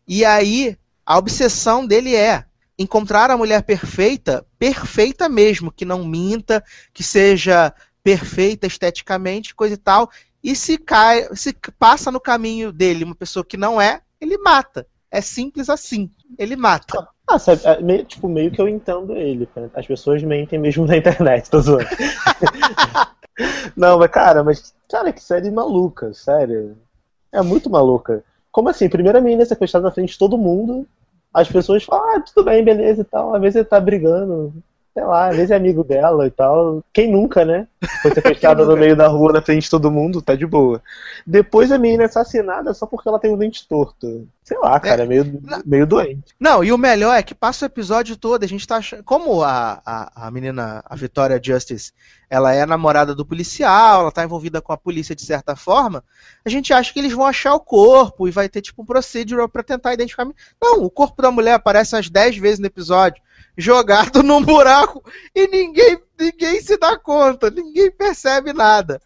E 0.08 0.24
aí, 0.24 0.78
a 1.06 1.18
obsessão 1.18 1.86
dele 1.86 2.16
é 2.16 2.46
encontrar 2.78 3.32
a 3.32 3.38
mulher 3.38 3.64
perfeita, 3.64 4.46
perfeita 4.60 5.28
mesmo, 5.28 5.72
que 5.72 5.86
não 5.86 6.06
minta, 6.06 6.64
que 6.94 7.04
seja 7.04 7.74
perfeita 8.04 8.68
esteticamente, 8.68 9.56
coisa 9.56 9.74
e 9.74 9.78
tal. 9.78 10.10
E 10.44 10.56
se 10.56 10.78
cai, 10.78 11.28
se 11.36 11.54
passa 11.80 12.12
no 12.12 12.20
caminho 12.20 12.72
dele 12.72 13.04
uma 13.04 13.16
pessoa 13.16 13.46
que 13.46 13.58
não 13.58 13.82
é, 13.82 14.02
ele 14.20 14.38
mata. 14.38 14.86
É 15.10 15.22
simples 15.22 15.70
assim. 15.70 16.12
Ele 16.38 16.56
mata. 16.56 17.08
Ah, 17.28 17.40
sabe, 17.40 17.62
é 17.66 17.82
meio, 17.82 18.06
tipo, 18.06 18.28
meio 18.28 18.52
que 18.52 18.62
eu 18.62 18.68
entendo 18.68 19.16
ele. 19.16 19.46
cara. 19.48 19.72
As 19.74 19.88
pessoas 19.88 20.22
mentem 20.24 20.60
mesmo 20.60 20.86
na 20.88 20.98
internet, 20.98 21.50
tô 21.50 21.60
zoando. 21.62 21.88
Não, 23.76 23.98
mas 23.98 24.12
cara, 24.12 24.44
mas, 24.44 24.74
cara, 24.90 25.12
que 25.12 25.22
série 25.22 25.50
maluca, 25.52 26.14
sério. 26.14 26.78
É 27.32 27.42
muito 27.42 27.70
maluca. 27.70 28.24
Como 28.52 28.70
assim? 28.70 28.90
Primeiro 28.90 29.18
a 29.18 29.22
menina 29.22 29.46
sequestrada 29.46 29.88
na 29.88 29.92
frente 29.94 30.14
de 30.14 30.20
todo 30.20 30.38
mundo, 30.38 30.88
as 31.34 31.50
pessoas 31.50 31.84
falam, 31.84 32.18
ah, 32.18 32.22
tudo 32.22 32.46
bem, 32.46 32.64
beleza 32.64 33.02
e 33.02 33.06
tal. 33.06 33.36
Às 33.36 33.42
vezes 33.42 33.56
ele 33.58 33.66
tá 33.66 33.80
brigando, 33.80 34.54
sei 34.94 35.04
lá, 35.04 35.30
às 35.30 35.36
vezes 35.36 35.50
é 35.50 35.56
amigo 35.56 35.84
dela 35.84 36.28
e 36.28 36.32
tal. 36.32 36.84
Quem 36.94 37.12
nunca, 37.12 37.44
né? 37.44 37.68
Foi 38.02 38.14
sequestrada 38.14 38.64
no 38.64 38.78
meio 38.78 38.96
da 38.96 39.08
rua 39.08 39.34
na 39.34 39.42
frente 39.42 39.64
de 39.64 39.70
todo 39.70 39.92
mundo, 39.92 40.22
tá 40.22 40.36
de 40.36 40.46
boa. 40.46 40.82
Depois 41.26 41.72
a 41.72 41.80
menina 41.80 42.04
é 42.04 42.06
assassinada 42.06 42.74
só 42.74 42.86
porque 42.86 43.10
ela 43.10 43.20
tem 43.20 43.34
um 43.34 43.38
dente 43.38 43.68
torto. 43.68 44.28
Sei 44.44 44.58
lá, 44.60 44.80
cara, 44.80 45.04
é 45.04 45.06
meio, 45.06 45.42
meio 45.66 45.88
doente. 45.88 46.36
Não, 46.40 46.64
e 46.64 46.72
o 46.72 46.78
melhor 46.78 47.16
é 47.16 47.24
que 47.24 47.34
passa 47.34 47.66
o 47.66 47.68
episódio 47.68 48.16
todo, 48.16 48.44
a 48.44 48.48
gente 48.48 48.68
tá 48.68 48.78
achando. 48.78 49.04
Como 49.04 49.42
a, 49.42 49.82
a, 49.86 50.28
a 50.28 50.32
menina, 50.32 50.84
a 50.86 50.96
Vitória 50.96 51.42
Justice, 51.42 51.92
ela 52.30 52.54
é 52.54 52.66
namorada 52.66 53.16
do 53.16 53.26
policial, 53.26 54.02
ela 54.02 54.12
tá 54.12 54.24
envolvida 54.24 54.62
com 54.62 54.74
a 54.74 54.78
polícia 54.78 55.16
de 55.16 55.24
certa 55.24 55.56
forma, 55.56 56.04
a 56.46 56.50
gente 56.50 56.74
acha 56.74 56.92
que 56.92 57.00
eles 57.00 57.14
vão 57.14 57.26
achar 57.26 57.54
o 57.56 57.60
corpo 57.60 58.28
e 58.28 58.32
vai 58.32 58.50
ter 58.50 58.62
tipo 58.62 58.82
um 58.82 58.86
procedural 58.86 59.48
pra 59.48 59.64
tentar 59.64 59.94
identificar. 59.94 60.28
Não, 60.62 60.84
o 60.84 60.90
corpo 60.90 61.22
da 61.22 61.32
mulher 61.32 61.54
aparece 61.54 61.96
umas 61.96 62.10
10 62.10 62.38
vezes 62.38 62.60
no 62.60 62.66
episódio, 62.68 63.24
jogado 63.58 64.24
num 64.24 64.42
buraco 64.44 65.04
e 65.36 65.48
ninguém, 65.48 66.02
ninguém 66.20 66.62
se 66.62 66.78
dá 66.78 66.98
conta, 66.98 67.50
ninguém 67.50 67.92
percebe 67.92 68.54
nada. 68.54 69.02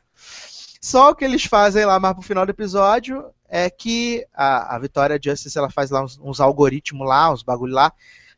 Só 0.82 1.10
o 1.12 1.16
que 1.16 1.26
eles 1.26 1.44
fazem 1.46 1.86
lá 1.86 2.00
mais 2.00 2.14
pro 2.14 2.24
final 2.24 2.46
do 2.46 2.52
episódio 2.52 3.26
é 3.50 3.70
que 3.70 4.26
a, 4.34 4.76
a 4.76 4.80
Vitória 4.80 5.20
Justice 5.22 5.58
ela 5.58 5.70
faz 5.70 5.90
lá 5.90 6.04
uns, 6.04 6.18
uns 6.22 6.40
algoritmos 6.40 7.08
lá, 7.08 7.32
uns 7.32 7.44
bagulho 7.44 7.74
lá, 7.74 7.92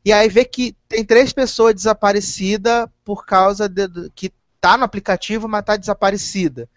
e 0.05 0.13
aí 0.13 0.29
vê 0.29 0.45
que 0.45 0.75
tem 0.87 1.03
três 1.03 1.33
pessoas 1.33 1.73
desaparecidas 1.75 2.87
por 3.03 3.25
causa 3.25 3.67
de, 3.67 3.87
de- 3.87 4.09
que 4.15 4.31
tá 4.61 4.77
no 4.77 4.83
aplicativo, 4.85 5.47
mas 5.47 5.63
tá 5.65 5.75
desaparecida. 5.75 6.69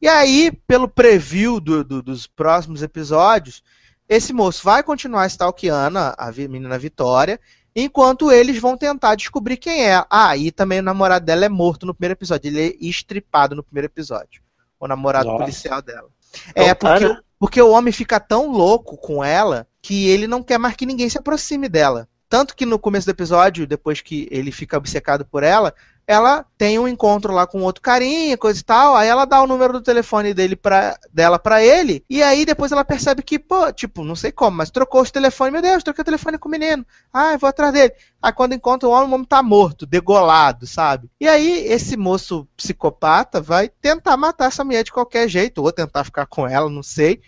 E 0.00 0.08
aí, 0.08 0.52
pelo 0.66 0.88
preview 0.88 1.60
do- 1.60 1.84
do- 1.84 2.02
dos 2.02 2.26
próximos 2.26 2.82
episódios, 2.82 3.62
esse 4.08 4.32
moço 4.32 4.62
vai 4.64 4.82
continuar 4.82 5.26
stalkeando 5.26 5.98
a, 5.98 6.14
a 6.18 6.32
menina 6.32 6.78
Vitória, 6.78 7.38
enquanto 7.74 8.30
eles 8.32 8.58
vão 8.58 8.76
tentar 8.76 9.14
descobrir 9.14 9.56
quem 9.56 9.84
é. 9.86 10.04
Ah, 10.10 10.36
e 10.36 10.50
também 10.50 10.80
o 10.80 10.82
namorado 10.82 11.24
dela 11.24 11.44
é 11.44 11.48
morto 11.48 11.86
no 11.86 11.94
primeiro 11.94 12.14
episódio, 12.14 12.48
ele 12.48 12.60
é 12.68 12.74
estripado 12.80 13.54
no 13.54 13.62
primeiro 13.62 13.86
episódio. 13.86 14.42
O 14.78 14.86
namorado 14.88 15.26
Nossa. 15.26 15.38
policial 15.44 15.82
dela. 15.82 16.08
Então, 16.50 16.64
É, 16.64 16.74
porque, 16.74 17.04
cara- 17.06 17.22
porque 17.38 17.60
o 17.62 17.70
homem 17.70 17.92
fica 17.92 18.18
tão 18.20 18.50
louco 18.50 18.96
com 18.96 19.22
ela 19.22 19.66
que 19.82 20.08
ele 20.08 20.26
não 20.26 20.42
quer 20.42 20.58
mais 20.58 20.74
que 20.76 20.86
ninguém 20.86 21.08
se 21.08 21.18
aproxime 21.18 21.68
dela. 21.68 22.08
Tanto 22.28 22.54
que 22.54 22.64
no 22.64 22.78
começo 22.78 23.06
do 23.06 23.10
episódio, 23.10 23.66
depois 23.66 24.00
que 24.00 24.28
ele 24.30 24.52
fica 24.52 24.76
obcecado 24.78 25.24
por 25.24 25.42
ela, 25.42 25.74
ela 26.10 26.44
tem 26.58 26.76
um 26.76 26.88
encontro 26.88 27.32
lá 27.32 27.46
com 27.46 27.62
outro 27.62 27.80
carinha, 27.80 28.36
coisa 28.36 28.58
e 28.58 28.64
tal. 28.64 28.96
Aí 28.96 29.06
ela 29.06 29.24
dá 29.24 29.40
o 29.40 29.46
número 29.46 29.74
do 29.74 29.80
telefone 29.80 30.34
dele 30.34 30.56
pra, 30.56 30.98
dela 31.14 31.38
pra 31.38 31.62
ele. 31.62 32.04
E 32.10 32.20
aí 32.20 32.44
depois 32.44 32.72
ela 32.72 32.84
percebe 32.84 33.22
que, 33.22 33.38
pô, 33.38 33.72
tipo, 33.72 34.02
não 34.02 34.16
sei 34.16 34.32
como, 34.32 34.56
mas 34.56 34.72
trocou 34.72 35.02
os 35.02 35.12
telefones. 35.12 35.52
Meu 35.52 35.62
Deus, 35.62 35.84
troquei 35.84 36.02
o 36.02 36.04
telefone 36.04 36.36
com 36.36 36.48
o 36.48 36.50
menino. 36.50 36.84
Ah, 37.14 37.34
eu 37.34 37.38
vou 37.38 37.48
atrás 37.48 37.72
dele. 37.72 37.92
Aí 38.20 38.32
quando 38.32 38.54
encontra 38.54 38.88
o 38.88 38.92
homem, 38.92 39.08
o 39.08 39.14
homem 39.14 39.24
tá 39.24 39.40
morto, 39.40 39.86
degolado, 39.86 40.66
sabe? 40.66 41.08
E 41.20 41.28
aí 41.28 41.64
esse 41.68 41.96
moço 41.96 42.44
psicopata 42.56 43.40
vai 43.40 43.68
tentar 43.68 44.16
matar 44.16 44.46
essa 44.46 44.64
mulher 44.64 44.82
de 44.82 44.90
qualquer 44.90 45.28
jeito, 45.28 45.62
ou 45.62 45.70
tentar 45.70 46.02
ficar 46.02 46.26
com 46.26 46.44
ela, 46.44 46.68
não 46.68 46.82
sei. 46.82 47.20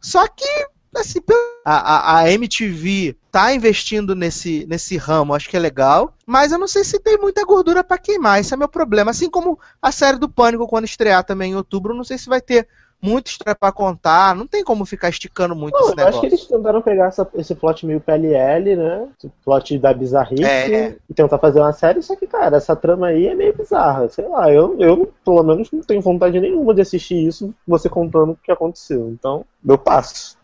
Só 0.00 0.26
que, 0.26 0.66
assim, 0.96 1.20
a, 1.64 1.74
a, 1.74 2.18
a 2.18 2.32
MTV 2.32 3.16
tá 3.36 3.52
investindo 3.52 4.14
nesse, 4.14 4.64
nesse 4.66 4.96
ramo, 4.96 5.34
acho 5.34 5.50
que 5.50 5.56
é 5.58 5.60
legal, 5.60 6.14
mas 6.24 6.52
eu 6.52 6.58
não 6.58 6.66
sei 6.66 6.82
se 6.82 6.98
tem 6.98 7.18
muita 7.18 7.44
gordura 7.44 7.84
pra 7.84 7.98
queimar, 7.98 8.40
esse 8.40 8.54
é 8.54 8.56
meu 8.56 8.66
problema. 8.66 9.10
Assim 9.10 9.28
como 9.28 9.58
a 9.82 9.92
série 9.92 10.16
do 10.18 10.26
Pânico, 10.26 10.66
quando 10.66 10.86
estrear 10.86 11.22
também 11.22 11.52
em 11.52 11.54
outubro, 11.54 11.92
não 11.94 12.02
sei 12.02 12.16
se 12.16 12.30
vai 12.30 12.40
ter 12.40 12.66
muita 12.98 13.28
história 13.28 13.54
pra 13.54 13.70
contar, 13.70 14.34
não 14.34 14.46
tem 14.46 14.64
como 14.64 14.86
ficar 14.86 15.10
esticando 15.10 15.54
muito 15.54 15.74
Não, 15.74 15.80
esse 15.80 15.88
eu 15.88 15.92
acho 15.92 15.98
negócio. 16.06 16.20
que 16.20 16.26
eles 16.28 16.46
tentaram 16.46 16.80
pegar 16.80 17.08
essa- 17.08 17.28
esse 17.34 17.54
plot 17.54 17.84
meio 17.84 18.00
PLL, 18.00 18.74
né? 18.74 19.06
Esse 19.18 19.30
plot 19.44 19.78
da 19.78 19.92
bizarrice 19.92 20.42
É. 20.42 20.96
e 21.06 21.12
tentar 21.12 21.36
fazer 21.36 21.60
uma 21.60 21.74
série, 21.74 22.00
só 22.00 22.16
que, 22.16 22.26
cara, 22.26 22.56
essa 22.56 22.74
trama 22.74 23.08
aí 23.08 23.26
é 23.26 23.34
meio 23.34 23.54
bizarra. 23.54 24.08
Sei 24.08 24.26
lá, 24.26 24.50
eu, 24.50 24.80
eu 24.80 25.12
pelo 25.22 25.42
menos 25.42 25.70
não 25.70 25.82
tenho 25.82 26.00
vontade 26.00 26.40
nenhuma 26.40 26.72
de 26.72 26.80
assistir 26.80 27.26
isso, 27.28 27.54
você 27.68 27.86
contando 27.86 28.32
o 28.32 28.38
que 28.42 28.50
aconteceu. 28.50 29.10
Então, 29.10 29.44
eu 29.68 29.76
passo. 29.76 30.38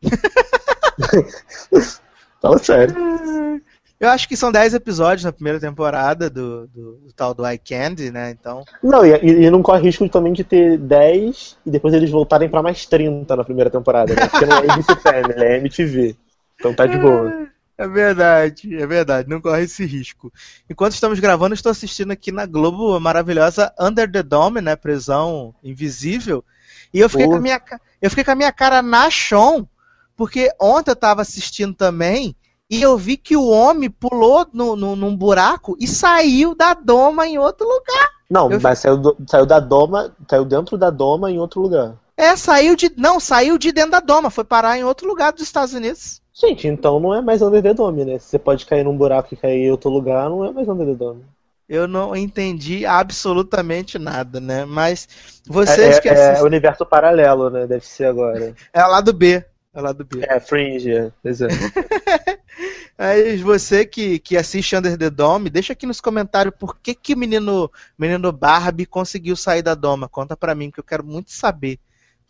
Fala 2.40 2.58
sério. 2.58 2.94
Eu 3.98 4.08
acho 4.08 4.26
que 4.26 4.36
são 4.36 4.50
10 4.50 4.72
episódios 4.72 5.24
na 5.24 5.32
primeira 5.32 5.60
temporada 5.60 6.30
do, 6.30 6.66
do, 6.68 6.92
do 6.96 7.12
tal 7.14 7.34
do 7.34 7.46
Eye 7.46 7.58
Candy, 7.58 8.10
né? 8.10 8.30
Então. 8.30 8.64
Não, 8.82 9.04
e, 9.04 9.10
e- 9.10 9.50
não 9.50 9.62
corre 9.62 9.82
risco 9.82 10.08
também 10.08 10.32
de 10.32 10.42
ter 10.42 10.78
10 10.78 11.58
e 11.66 11.70
depois 11.70 11.92
eles 11.92 12.10
voltarem 12.10 12.48
pra 12.48 12.62
mais 12.62 12.86
30 12.86 13.36
na 13.36 13.44
primeira 13.44 13.68
temporada, 13.68 14.14
né? 14.14 14.26
Porque 14.26 14.46
não 14.46 14.56
é 14.56 14.70
ABC 14.70 14.96
Family, 15.02 15.44
é 15.44 15.56
MTV. 15.58 16.16
Então 16.58 16.72
tá 16.72 16.86
de 16.86 16.96
boa. 16.96 17.46
É 17.76 17.86
verdade, 17.88 18.74
é 18.74 18.86
verdade, 18.86 19.28
não 19.28 19.40
corre 19.40 19.62
esse 19.64 19.84
risco. 19.84 20.32
Enquanto 20.68 20.92
estamos 20.92 21.18
gravando, 21.20 21.54
estou 21.54 21.70
assistindo 21.70 22.10
aqui 22.10 22.32
na 22.32 22.46
Globo 22.46 22.94
a 22.94 23.00
maravilhosa 23.00 23.72
Under 23.78 24.10
the 24.10 24.22
Dome, 24.22 24.62
né? 24.62 24.76
Prisão 24.76 25.54
Invisível. 25.62 26.42
E 26.92 27.00
eu 27.00 27.08
fiquei, 27.08 27.26
Pô. 27.26 27.32
com 27.32 27.38
a 27.38 27.40
minha, 27.40 27.60
eu 28.00 28.08
fiquei 28.10 28.24
com 28.24 28.30
a 28.32 28.34
minha 28.34 28.52
cara 28.52 28.80
na 28.82 29.10
chão, 29.10 29.68
porque 30.20 30.50
ontem 30.60 30.90
eu 30.90 30.96
tava 30.96 31.22
assistindo 31.22 31.72
também 31.72 32.36
e 32.70 32.82
eu 32.82 32.94
vi 32.98 33.16
que 33.16 33.34
o 33.38 33.46
homem 33.48 33.88
pulou 33.88 34.46
no, 34.52 34.76
no- 34.76 34.94
num 34.94 35.16
buraco 35.16 35.74
e 35.80 35.86
saiu 35.88 36.54
da 36.54 36.74
doma 36.74 37.26
em 37.26 37.38
outro 37.38 37.66
lugar. 37.66 38.10
Não, 38.28 38.50
Eu- 38.52 38.60
mas 38.60 38.80
saiu, 38.80 38.98
do- 38.98 39.16
saiu 39.26 39.46
da 39.46 39.58
doma, 39.58 40.14
saiu 40.28 40.44
dentro 40.44 40.76
da 40.76 40.90
doma 40.90 41.30
em 41.30 41.38
outro 41.38 41.62
lugar. 41.62 41.94
É, 42.18 42.36
saiu 42.36 42.76
de. 42.76 42.92
Não, 42.98 43.18
saiu 43.18 43.56
de 43.56 43.72
dentro 43.72 43.92
da 43.92 44.00
doma, 44.00 44.28
foi 44.28 44.44
parar 44.44 44.76
em 44.76 44.84
outro 44.84 45.08
lugar 45.08 45.32
dos 45.32 45.40
Estados 45.40 45.72
Unidos. 45.72 46.20
Gente, 46.34 46.68
então 46.68 47.00
não 47.00 47.14
é 47.14 47.22
mais 47.22 47.40
Under 47.40 47.62
the 47.62 47.72
Dome, 47.72 48.04
né? 48.04 48.18
Se 48.18 48.26
você 48.28 48.38
pode 48.38 48.66
cair 48.66 48.84
num 48.84 48.94
buraco 48.96 49.32
e 49.32 49.38
cair 49.38 49.62
em 49.68 49.70
outro 49.70 49.88
lugar, 49.88 50.28
não 50.28 50.44
é 50.44 50.52
mais 50.52 50.68
Under 50.68 50.86
the 50.86 50.94
Dome. 50.94 51.24
Eu 51.66 51.86
não 51.88 52.14
entendi 52.16 52.84
absolutamente 52.84 53.98
nada, 53.98 54.40
né? 54.40 54.64
Mas 54.64 55.08
vocês 55.46 55.96
é, 55.96 56.00
que 56.00 56.08
é, 56.08 56.12
é 56.12 56.24
assistem. 56.26 56.46
universo 56.46 56.84
paralelo, 56.84 57.48
né? 57.48 57.66
Deve 57.66 57.86
ser 57.86 58.06
agora. 58.06 58.54
É 58.72 58.82
lá 58.84 59.00
do 59.00 59.12
B. 59.12 59.44
É 59.72 59.80
lá 59.80 59.92
do 59.92 60.04
B. 60.04 60.24
É, 60.28 60.40
Fringe, 60.40 60.92
é. 60.92 61.12
exato. 61.24 61.54
Aí 62.98 63.36
você 63.38 63.86
que, 63.86 64.18
que 64.18 64.36
assiste 64.36 64.76
Under 64.76 64.98
the 64.98 65.08
Dome, 65.08 65.48
deixa 65.48 65.72
aqui 65.72 65.86
nos 65.86 66.00
comentários 66.00 66.54
por 66.58 66.76
que, 66.78 66.94
que 66.94 67.14
o 67.14 67.16
menino, 67.16 67.70
menino 67.98 68.32
Barbie 68.32 68.84
conseguiu 68.84 69.36
sair 69.36 69.62
da 69.62 69.74
doma. 69.74 70.08
Conta 70.08 70.36
pra 70.36 70.54
mim, 70.54 70.70
que 70.70 70.80
eu 70.80 70.84
quero 70.84 71.04
muito 71.04 71.30
saber. 71.30 71.78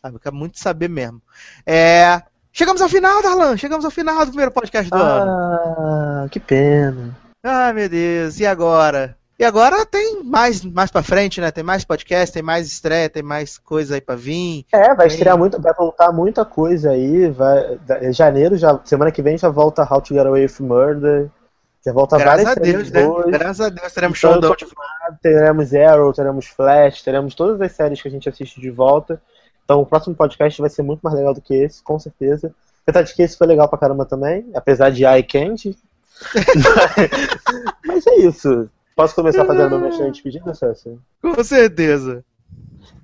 Sabe? 0.00 0.16
Eu 0.16 0.20
quero 0.20 0.36
muito 0.36 0.58
saber 0.58 0.88
mesmo. 0.88 1.20
É, 1.66 2.22
Chegamos 2.52 2.82
ao 2.82 2.88
final, 2.88 3.22
Darlan! 3.22 3.56
Chegamos 3.56 3.84
ao 3.84 3.90
final 3.90 4.24
do 4.24 4.32
primeiro 4.32 4.50
podcast 4.50 4.90
do 4.90 4.96
ano. 4.96 5.30
Ah, 5.30 6.28
que 6.30 6.40
pena. 6.40 7.16
Ai, 7.42 7.72
meu 7.72 7.88
Deus, 7.88 8.40
e 8.40 8.46
agora? 8.46 9.16
E 9.40 9.44
agora 9.44 9.86
tem 9.86 10.22
mais, 10.22 10.62
mais 10.62 10.90
pra 10.90 11.02
frente, 11.02 11.40
né? 11.40 11.50
Tem 11.50 11.64
mais 11.64 11.82
podcast, 11.82 12.30
tem 12.30 12.42
mais 12.42 12.66
estreia, 12.66 13.08
tem 13.08 13.22
mais 13.22 13.56
coisa 13.56 13.94
aí 13.94 14.00
pra 14.02 14.14
vir. 14.14 14.66
É, 14.70 14.88
vai 14.88 15.06
Tem. 15.08 15.16
estrear 15.16 15.38
muito, 15.38 15.58
vai 15.58 15.72
voltar 15.72 16.12
muita 16.12 16.44
coisa 16.44 16.90
aí. 16.90 17.30
Vai, 17.30 17.80
janeiro, 18.12 18.58
já, 18.58 18.78
semana 18.84 19.10
que 19.10 19.22
vem 19.22 19.38
já 19.38 19.48
volta 19.48 19.82
How 19.90 20.02
to 20.02 20.12
Get 20.12 20.26
Away 20.26 20.42
with 20.42 20.60
Murder. 20.60 21.30
Já 21.82 21.90
volta 21.90 22.18
Graças 22.18 22.44
a 22.44 22.54
várias 22.54 22.70
Deus, 22.70 22.88
séries 22.90 23.08
né? 23.08 23.38
Graças 23.38 23.60
a 23.62 23.68
Deus 23.70 23.92
teremos 23.94 24.18
Então, 24.18 24.32
show 24.32 24.40
da 24.42 24.48
eu 24.48 24.54
tô 24.56 24.66
Teremos 25.22 25.74
Arrow, 25.74 26.12
teremos 26.12 26.46
Flash, 26.46 27.02
teremos 27.02 27.34
todas 27.34 27.58
as 27.62 27.72
séries 27.72 28.02
que 28.02 28.08
a 28.08 28.10
gente 28.10 28.28
assiste 28.28 28.60
de 28.60 28.70
volta. 28.70 29.22
Então 29.64 29.80
o 29.80 29.86
próximo 29.86 30.14
podcast 30.14 30.60
vai 30.60 30.68
ser 30.68 30.82
muito 30.82 31.00
mais 31.00 31.16
legal 31.16 31.32
do 31.32 31.40
que 31.40 31.54
esse, 31.54 31.82
com 31.82 31.98
certeza. 31.98 32.54
Apesar 32.86 33.04
de 33.04 33.14
que 33.14 33.22
esse 33.22 33.38
foi 33.38 33.46
legal 33.46 33.70
pra 33.70 33.78
caramba 33.78 34.04
também, 34.04 34.50
apesar 34.54 34.90
de 34.90 35.06
Eye 35.06 35.22
Candy. 35.22 35.78
Mas 37.86 38.06
é 38.06 38.16
isso. 38.16 38.68
Posso 39.00 39.14
começar 39.14 39.46
fazendo 39.46 39.70
meu 39.70 39.80
mexer 39.80 40.10
de 40.10 40.22
pedido, 40.22 40.54
César? 40.54 40.98
Com 41.22 41.42
certeza. 41.42 42.22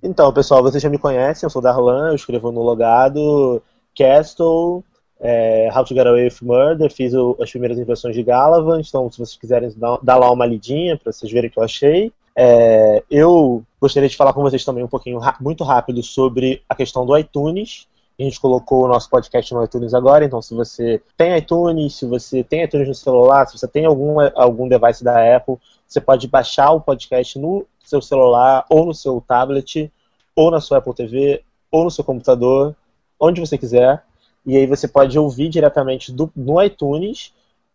Então, 0.02 0.30
pessoal, 0.30 0.62
vocês 0.62 0.82
já 0.82 0.90
me 0.90 0.98
conhecem, 0.98 1.46
eu 1.46 1.50
sou 1.50 1.62
Darlan, 1.62 2.08
eu 2.10 2.14
escrevo 2.14 2.52
no 2.52 2.62
Logado, 2.62 3.62
Castle, 3.96 4.84
é, 5.18 5.70
How 5.74 5.84
to 5.86 5.94
Get 5.94 6.06
Away 6.06 6.24
with 6.24 6.36
Murder, 6.42 6.92
fiz 6.92 7.14
o- 7.14 7.34
as 7.40 7.50
primeiras 7.50 7.78
impressões 7.78 8.14
de 8.14 8.22
Galavan, 8.22 8.80
então 8.80 9.10
se 9.10 9.18
vocês 9.18 9.38
quiserem 9.38 9.72
dar, 9.74 9.98
dar 10.02 10.16
lá 10.16 10.30
uma 10.30 10.44
lidinha 10.44 10.98
para 10.98 11.10
vocês 11.10 11.32
verem 11.32 11.48
o 11.48 11.52
que 11.52 11.58
eu 11.58 11.64
achei. 11.64 12.12
É, 12.36 13.02
eu 13.10 13.62
gostaria 13.80 14.08
de 14.08 14.16
falar 14.18 14.34
com 14.34 14.42
vocês 14.42 14.62
também 14.66 14.84
um 14.84 14.88
pouquinho, 14.88 15.18
muito 15.40 15.64
rápido, 15.64 16.02
sobre 16.02 16.62
a 16.68 16.74
questão 16.74 17.06
do 17.06 17.16
iTunes. 17.16 17.86
A 18.18 18.22
gente 18.22 18.40
colocou 18.40 18.84
o 18.84 18.88
nosso 18.88 19.10
podcast 19.10 19.52
no 19.54 19.62
iTunes 19.64 19.92
agora, 19.92 20.24
então 20.24 20.40
se 20.42 20.54
você 20.54 21.00
tem 21.16 21.36
iTunes, 21.36 21.96
se 21.96 22.06
você 22.06 22.42
tem 22.42 22.64
iTunes 22.64 22.88
no 22.88 22.94
celular, 22.94 23.46
se 23.46 23.58
você 23.58 23.68
tem 23.68 23.84
algum, 23.86 24.16
algum 24.34 24.68
device 24.68 25.02
da 25.04 25.36
Apple, 25.36 25.56
você 25.86 26.00
pode 26.00 26.26
baixar 26.26 26.72
o 26.72 26.80
podcast 26.80 27.38
no 27.38 27.66
seu 27.84 28.02
celular, 28.02 28.64
ou 28.68 28.86
no 28.86 28.94
seu 28.94 29.22
tablet, 29.26 29.90
ou 30.34 30.50
na 30.50 30.60
sua 30.60 30.78
Apple 30.78 30.94
TV, 30.94 31.42
ou 31.70 31.84
no 31.84 31.90
seu 31.90 32.04
computador, 32.04 32.74
onde 33.18 33.40
você 33.40 33.56
quiser. 33.56 34.04
E 34.44 34.56
aí 34.56 34.66
você 34.66 34.86
pode 34.86 35.18
ouvir 35.18 35.48
diretamente 35.48 36.12
do, 36.12 36.30
no 36.34 36.62
iTunes. 36.62 37.32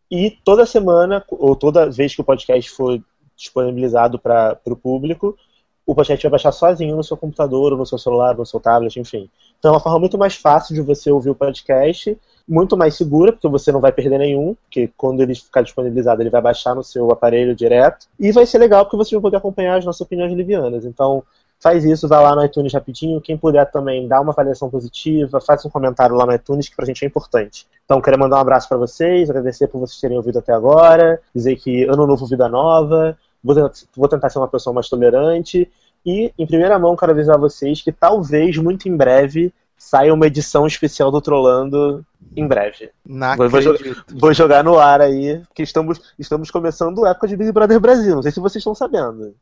E 0.09 0.31
toda 0.43 0.65
semana, 0.65 1.23
ou 1.29 1.55
toda 1.55 1.89
vez 1.89 2.13
que 2.13 2.21
o 2.21 2.23
podcast 2.25 2.69
for 2.71 3.01
disponibilizado 3.35 4.19
para 4.19 4.59
o 4.65 4.75
público, 4.75 5.37
o 5.85 5.95
podcast 5.95 6.23
vai 6.23 6.31
baixar 6.31 6.51
sozinho 6.51 6.95
no 6.95 7.03
seu 7.03 7.17
computador, 7.17 7.71
ou 7.71 7.77
no 7.77 7.85
seu 7.85 7.97
celular, 7.97 8.37
no 8.37 8.45
seu 8.45 8.59
tablet, 8.59 8.97
enfim. 8.99 9.29
Então 9.57 9.71
é 9.71 9.73
uma 9.73 9.79
forma 9.79 9.99
muito 9.99 10.17
mais 10.17 10.35
fácil 10.35 10.75
de 10.75 10.81
você 10.81 11.11
ouvir 11.11 11.29
o 11.29 11.35
podcast, 11.35 12.17
muito 12.51 12.75
mais 12.75 12.95
segura, 12.95 13.31
porque 13.31 13.47
você 13.47 13.71
não 13.71 13.79
vai 13.79 13.93
perder 13.93 14.17
nenhum, 14.17 14.55
porque 14.55 14.91
quando 14.97 15.21
ele 15.21 15.33
ficar 15.33 15.61
disponibilizado, 15.61 16.21
ele 16.21 16.29
vai 16.29 16.41
baixar 16.41 16.75
no 16.75 16.83
seu 16.83 17.09
aparelho 17.09 17.55
direto. 17.55 18.07
E 18.19 18.31
vai 18.33 18.45
ser 18.45 18.57
legal 18.57 18.83
porque 18.83 18.97
você 18.97 19.15
vai 19.15 19.21
poder 19.21 19.37
acompanhar 19.37 19.77
as 19.77 19.85
nossas 19.85 20.01
opiniões 20.01 20.33
livianas. 20.33 20.83
Então, 20.83 21.23
faz 21.61 21.85
isso, 21.85 22.09
vai 22.09 22.21
lá 22.21 22.35
no 22.35 22.43
iTunes 22.43 22.73
rapidinho. 22.73 23.21
Quem 23.21 23.37
puder 23.37 23.71
também, 23.71 24.05
dá 24.05 24.19
uma 24.19 24.33
avaliação 24.33 24.69
positiva, 24.69 25.39
faça 25.39 25.65
um 25.65 25.71
comentário 25.71 26.13
lá 26.13 26.25
no 26.25 26.33
iTunes, 26.33 26.67
que 26.67 26.75
pra 26.75 26.85
gente 26.85 27.05
é 27.05 27.07
importante. 27.07 27.65
Então, 27.85 28.01
quero 28.01 28.19
mandar 28.19 28.35
um 28.35 28.41
abraço 28.41 28.67
pra 28.67 28.77
vocês, 28.77 29.29
agradecer 29.29 29.67
por 29.67 29.79
vocês 29.79 30.01
terem 30.01 30.17
ouvido 30.17 30.39
até 30.39 30.51
agora, 30.51 31.21
dizer 31.33 31.55
que 31.55 31.85
ano 31.85 32.05
novo, 32.05 32.25
vida 32.25 32.49
nova, 32.49 33.17
vou 33.41 34.07
tentar 34.09 34.29
ser 34.29 34.39
uma 34.39 34.47
pessoa 34.49 34.73
mais 34.73 34.89
tolerante. 34.89 35.71
E, 36.05 36.33
em 36.37 36.47
primeira 36.47 36.77
mão, 36.77 36.95
quero 36.97 37.11
avisar 37.11 37.37
vocês 37.37 37.81
que 37.81 37.91
talvez, 37.91 38.57
muito 38.57 38.89
em 38.89 38.97
breve, 38.97 39.53
saia 39.83 40.13
uma 40.13 40.27
edição 40.27 40.67
especial 40.67 41.11
do 41.11 41.19
Trollando 41.19 42.05
em 42.35 42.47
breve. 42.47 42.91
Vou- 43.35 43.49
vou 43.49 43.59
acredito. 43.75 44.05
Vou 44.19 44.33
jogar 44.33 44.63
no 44.63 44.77
ar 44.77 45.01
aí, 45.01 45.41
que 45.55 45.63
estamos, 45.63 45.99
estamos 46.19 46.51
começando 46.51 47.03
a 47.03 47.09
época 47.09 47.27
de 47.27 47.35
Big 47.35 47.51
Brother 47.51 47.79
Brasil. 47.79 48.15
Não 48.15 48.21
sei 48.21 48.31
se 48.31 48.39
vocês 48.39 48.61
estão 48.61 48.75
sabendo. 48.75 49.33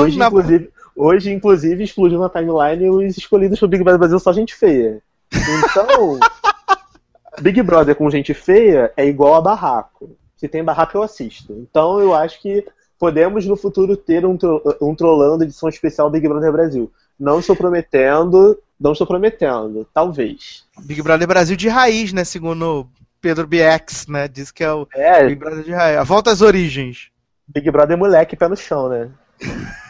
Hoje, 0.00 0.18
na 0.18 0.26
inclusive, 0.28 0.70
hoje, 0.96 1.32
inclusive, 1.32 1.84
explodiu 1.84 2.18
na 2.18 2.28
timeline 2.30 2.88
os 2.90 3.16
escolhidos 3.16 3.58
pro 3.58 3.68
Big 3.68 3.84
Brother 3.84 3.98
Brasil 4.00 4.18
só 4.18 4.32
gente 4.32 4.54
feia. 4.56 5.00
Então, 5.32 6.18
Big 7.40 7.62
Brother 7.62 7.94
com 7.94 8.08
gente 8.10 8.32
feia 8.34 8.92
é 8.96 9.06
igual 9.06 9.34
a 9.34 9.40
barraco. 9.40 10.10
Se 10.36 10.48
tem 10.48 10.64
barraco, 10.64 10.96
eu 10.96 11.02
assisto. 11.02 11.52
Então, 11.52 12.00
eu 12.00 12.14
acho 12.14 12.40
que 12.40 12.64
podemos 12.98 13.46
no 13.46 13.56
futuro 13.56 13.96
ter 13.96 14.24
um, 14.24 14.36
tro 14.36 14.62
um 14.80 14.94
trollando 14.94 15.44
edição 15.44 15.68
especial 15.68 16.10
Big 16.10 16.26
Brother 16.26 16.50
Brasil. 16.50 16.90
Não 17.18 17.40
estou 17.40 17.56
prometendo, 17.56 18.58
não 18.78 18.92
estou 18.92 19.06
prometendo. 19.06 19.86
Talvez. 19.92 20.64
Big 20.80 21.02
Brother 21.02 21.26
Brasil 21.26 21.56
de 21.56 21.68
raiz, 21.68 22.12
né? 22.12 22.24
Segundo 22.24 22.88
Pedro 23.20 23.46
BX, 23.46 24.06
né? 24.08 24.28
Diz 24.28 24.50
que 24.50 24.62
é 24.62 24.72
o 24.72 24.86
É, 24.94 25.24
Big 25.26 25.36
Brother 25.36 25.64
de 25.64 25.72
raiz. 25.72 25.98
A 25.98 26.04
volta 26.04 26.30
às 26.30 26.40
origens. 26.40 27.08
Big 27.48 27.70
Brother 27.70 27.96
moleque, 27.96 28.36
pé 28.36 28.48
no 28.48 28.56
chão, 28.56 28.88
né? 28.88 29.10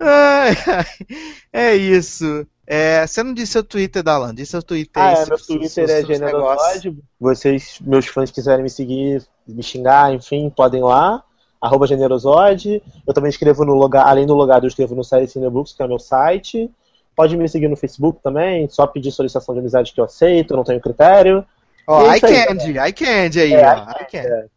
Ai, 0.00 0.54
ai. 0.66 1.06
É 1.52 1.74
isso. 1.74 2.46
É, 2.66 3.06
você 3.06 3.22
não 3.22 3.34
disse 3.34 3.52
seu 3.52 3.64
Twitter, 3.64 4.02
Dalan. 4.02 4.34
Disse 4.34 4.52
seu 4.52 4.62
Twitter. 4.62 5.02
Ah, 5.02 5.12
é, 5.12 5.26
meu 5.26 5.38
Twitter 5.38 5.90
é 5.90 6.04
generosode. 6.04 6.96
Vocês, 7.18 7.78
meus 7.80 8.06
fãs, 8.06 8.30
quiserem 8.30 8.62
me 8.62 8.70
seguir, 8.70 9.26
me 9.46 9.62
xingar, 9.62 10.12
enfim, 10.12 10.50
podem 10.50 10.82
lá. 10.82 11.24
Arroba 11.60 11.86
generosode. 11.86 12.82
Eu 13.06 13.14
também 13.14 13.30
escrevo 13.30 13.64
no 13.64 13.74
lugar, 13.74 14.06
além 14.06 14.26
do 14.26 14.34
logado, 14.34 14.64
eu 14.64 14.68
escrevo 14.68 14.94
no 14.94 15.04
Série 15.04 15.26
Cinebooks, 15.26 15.72
que 15.72 15.82
é 15.82 15.84
o 15.84 15.88
meu 15.88 15.98
site. 15.98 16.70
Pode 17.16 17.36
me 17.36 17.48
seguir 17.48 17.68
no 17.68 17.76
Facebook 17.76 18.20
também, 18.22 18.68
só 18.68 18.86
pedir 18.86 19.10
solicitação 19.10 19.54
de 19.54 19.60
amizade 19.60 19.92
que 19.92 20.00
eu 20.00 20.04
aceito, 20.04 20.54
não 20.54 20.62
tenho 20.62 20.80
critério. 20.80 21.44
Ó, 21.86 22.02
E 22.02 22.06
é 22.06 22.12
I 22.12 22.14
isso 22.16 22.26
aí, 22.26 22.34
É, 23.54 23.66
ó. 23.66 23.84
Candy. 24.10 24.50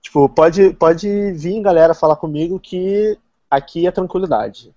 Tipo, 0.00 0.28
pode, 0.30 0.72
pode 0.74 1.32
vir, 1.32 1.60
galera, 1.60 1.92
falar 1.92 2.16
comigo 2.16 2.58
que 2.58 3.18
aqui 3.50 3.86
é 3.86 3.90
tranquilidade. 3.90 4.72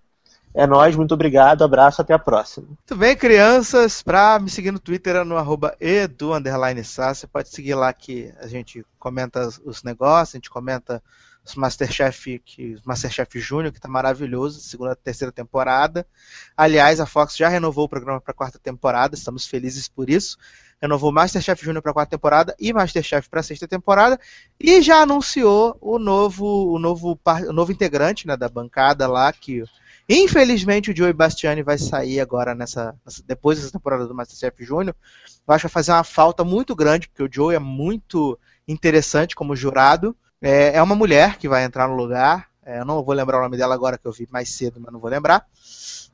É 0.53 0.67
nóis, 0.67 0.95
muito 0.97 1.13
obrigado, 1.13 1.63
abraço, 1.63 2.01
até 2.01 2.13
a 2.13 2.19
próxima. 2.19 2.67
Muito 2.67 2.95
bem, 2.95 3.15
crianças. 3.15 4.01
Pra 4.03 4.37
me 4.37 4.49
seguir 4.49 4.71
no 4.71 4.79
Twitter 4.79 5.15
é 5.15 5.23
no 5.23 5.37
arroba 5.37 5.75
edu. 5.79 6.31
Você 7.13 7.25
pode 7.27 7.49
seguir 7.49 7.73
lá 7.75 7.93
que 7.93 8.33
a 8.39 8.47
gente 8.47 8.85
comenta 8.99 9.47
os- 9.47 9.61
os 9.63 9.83
negócios, 9.83 10.35
a 10.35 10.37
gente 10.37 10.49
comenta 10.49 11.01
os 11.43 11.55
Masterchef, 11.55 12.39
que, 12.45 12.77
Masterchef 12.85 13.39
Júnior, 13.39 13.71
que 13.71 13.79
tá 13.79 13.87
maravilhoso, 13.87 14.59
segunda 14.59 14.95
terceira 14.95 15.31
temporada. 15.31 16.05
Aliás, 16.55 16.99
a 16.99 17.05
Fox 17.05 17.35
já 17.35 17.47
renovou 17.47 17.85
o 17.85 17.89
programa 17.89 18.19
para 18.21 18.33
quarta 18.33 18.59
temporada, 18.59 19.15
estamos 19.15 19.47
felizes 19.47 19.87
por 19.87 20.09
isso. 20.09 20.37
Renovou 20.81 21.11
Masterchef 21.11 21.63
Júnior 21.63 21.81
para 21.81 21.93
quarta 21.93 22.11
temporada 22.11 22.55
e 22.59 22.73
Masterchef 22.73 23.29
para 23.29 23.41
sexta 23.41 23.67
temporada 23.67 24.19
e 24.59 24.81
já 24.81 24.97
anunciou 25.01 25.77
o 25.79 25.97
novo, 25.97 26.73
o 26.73 26.77
novo, 26.77 27.17
o 27.47 27.53
novo 27.53 27.71
integrante 27.71 28.27
né, 28.27 28.35
da 28.35 28.49
bancada 28.49 29.07
lá 29.07 29.31
que 29.31 29.63
Infelizmente 30.13 30.91
o 30.91 30.95
Joey 30.95 31.13
Bastiani 31.13 31.63
vai 31.63 31.77
sair 31.77 32.19
agora 32.19 32.53
nessa, 32.53 32.93
depois 33.25 33.57
dessa 33.57 33.71
temporada 33.71 34.05
do 34.05 34.13
Masterchef 34.13 34.61
Júnior. 34.65 34.93
Eu 35.47 35.53
acho 35.53 35.61
que 35.61 35.67
vai 35.67 35.81
fazer 35.81 35.93
uma 35.93 36.03
falta 36.03 36.43
muito 36.43 36.75
grande, 36.75 37.07
porque 37.07 37.23
o 37.23 37.29
Joey 37.31 37.55
é 37.55 37.59
muito 37.59 38.37
interessante 38.67 39.33
como 39.33 39.55
jurado. 39.55 40.13
É, 40.41 40.75
é 40.75 40.83
uma 40.83 40.95
mulher 40.95 41.37
que 41.37 41.47
vai 41.47 41.63
entrar 41.63 41.87
no 41.87 41.95
lugar. 41.95 42.49
É, 42.61 42.81
eu 42.81 42.85
não 42.85 43.01
vou 43.01 43.15
lembrar 43.15 43.39
o 43.39 43.41
nome 43.41 43.55
dela 43.55 43.73
agora, 43.73 43.97
que 43.97 44.05
eu 44.05 44.11
vi 44.11 44.27
mais 44.29 44.49
cedo, 44.49 44.81
mas 44.81 44.91
não 44.91 44.99
vou 44.99 45.09
lembrar. 45.09 45.47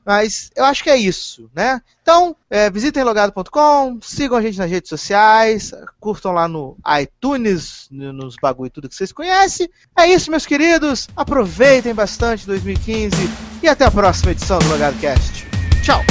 Mas 0.08 0.50
eu 0.56 0.64
acho 0.64 0.82
que 0.82 0.88
é 0.88 0.96
isso, 0.96 1.50
né? 1.54 1.82
Então, 2.00 2.34
é, 2.48 2.70
visitem 2.70 3.04
logado.com, 3.04 3.98
sigam 4.00 4.38
a 4.38 4.40
gente 4.40 4.56
nas 4.56 4.70
redes 4.70 4.88
sociais, 4.88 5.70
curtam 6.00 6.32
lá 6.32 6.48
no 6.48 6.78
iTunes, 6.98 7.86
no- 7.90 8.10
nos 8.14 8.34
bagulho 8.40 8.70
tudo 8.70 8.88
que 8.88 8.94
vocês 8.94 9.12
conhecem. 9.12 9.68
É 9.94 10.06
isso, 10.06 10.30
meus 10.30 10.46
queridos. 10.46 11.08
Aproveitem 11.14 11.92
bastante 11.94 12.46
2015 12.46 13.14
e 13.62 13.68
até 13.68 13.84
a 13.84 13.90
próxima 13.90 14.30
edição 14.32 14.58
do 14.58 14.68
Logado 14.68 14.98
Cast. 14.98 15.46
Tchau! 15.82 16.02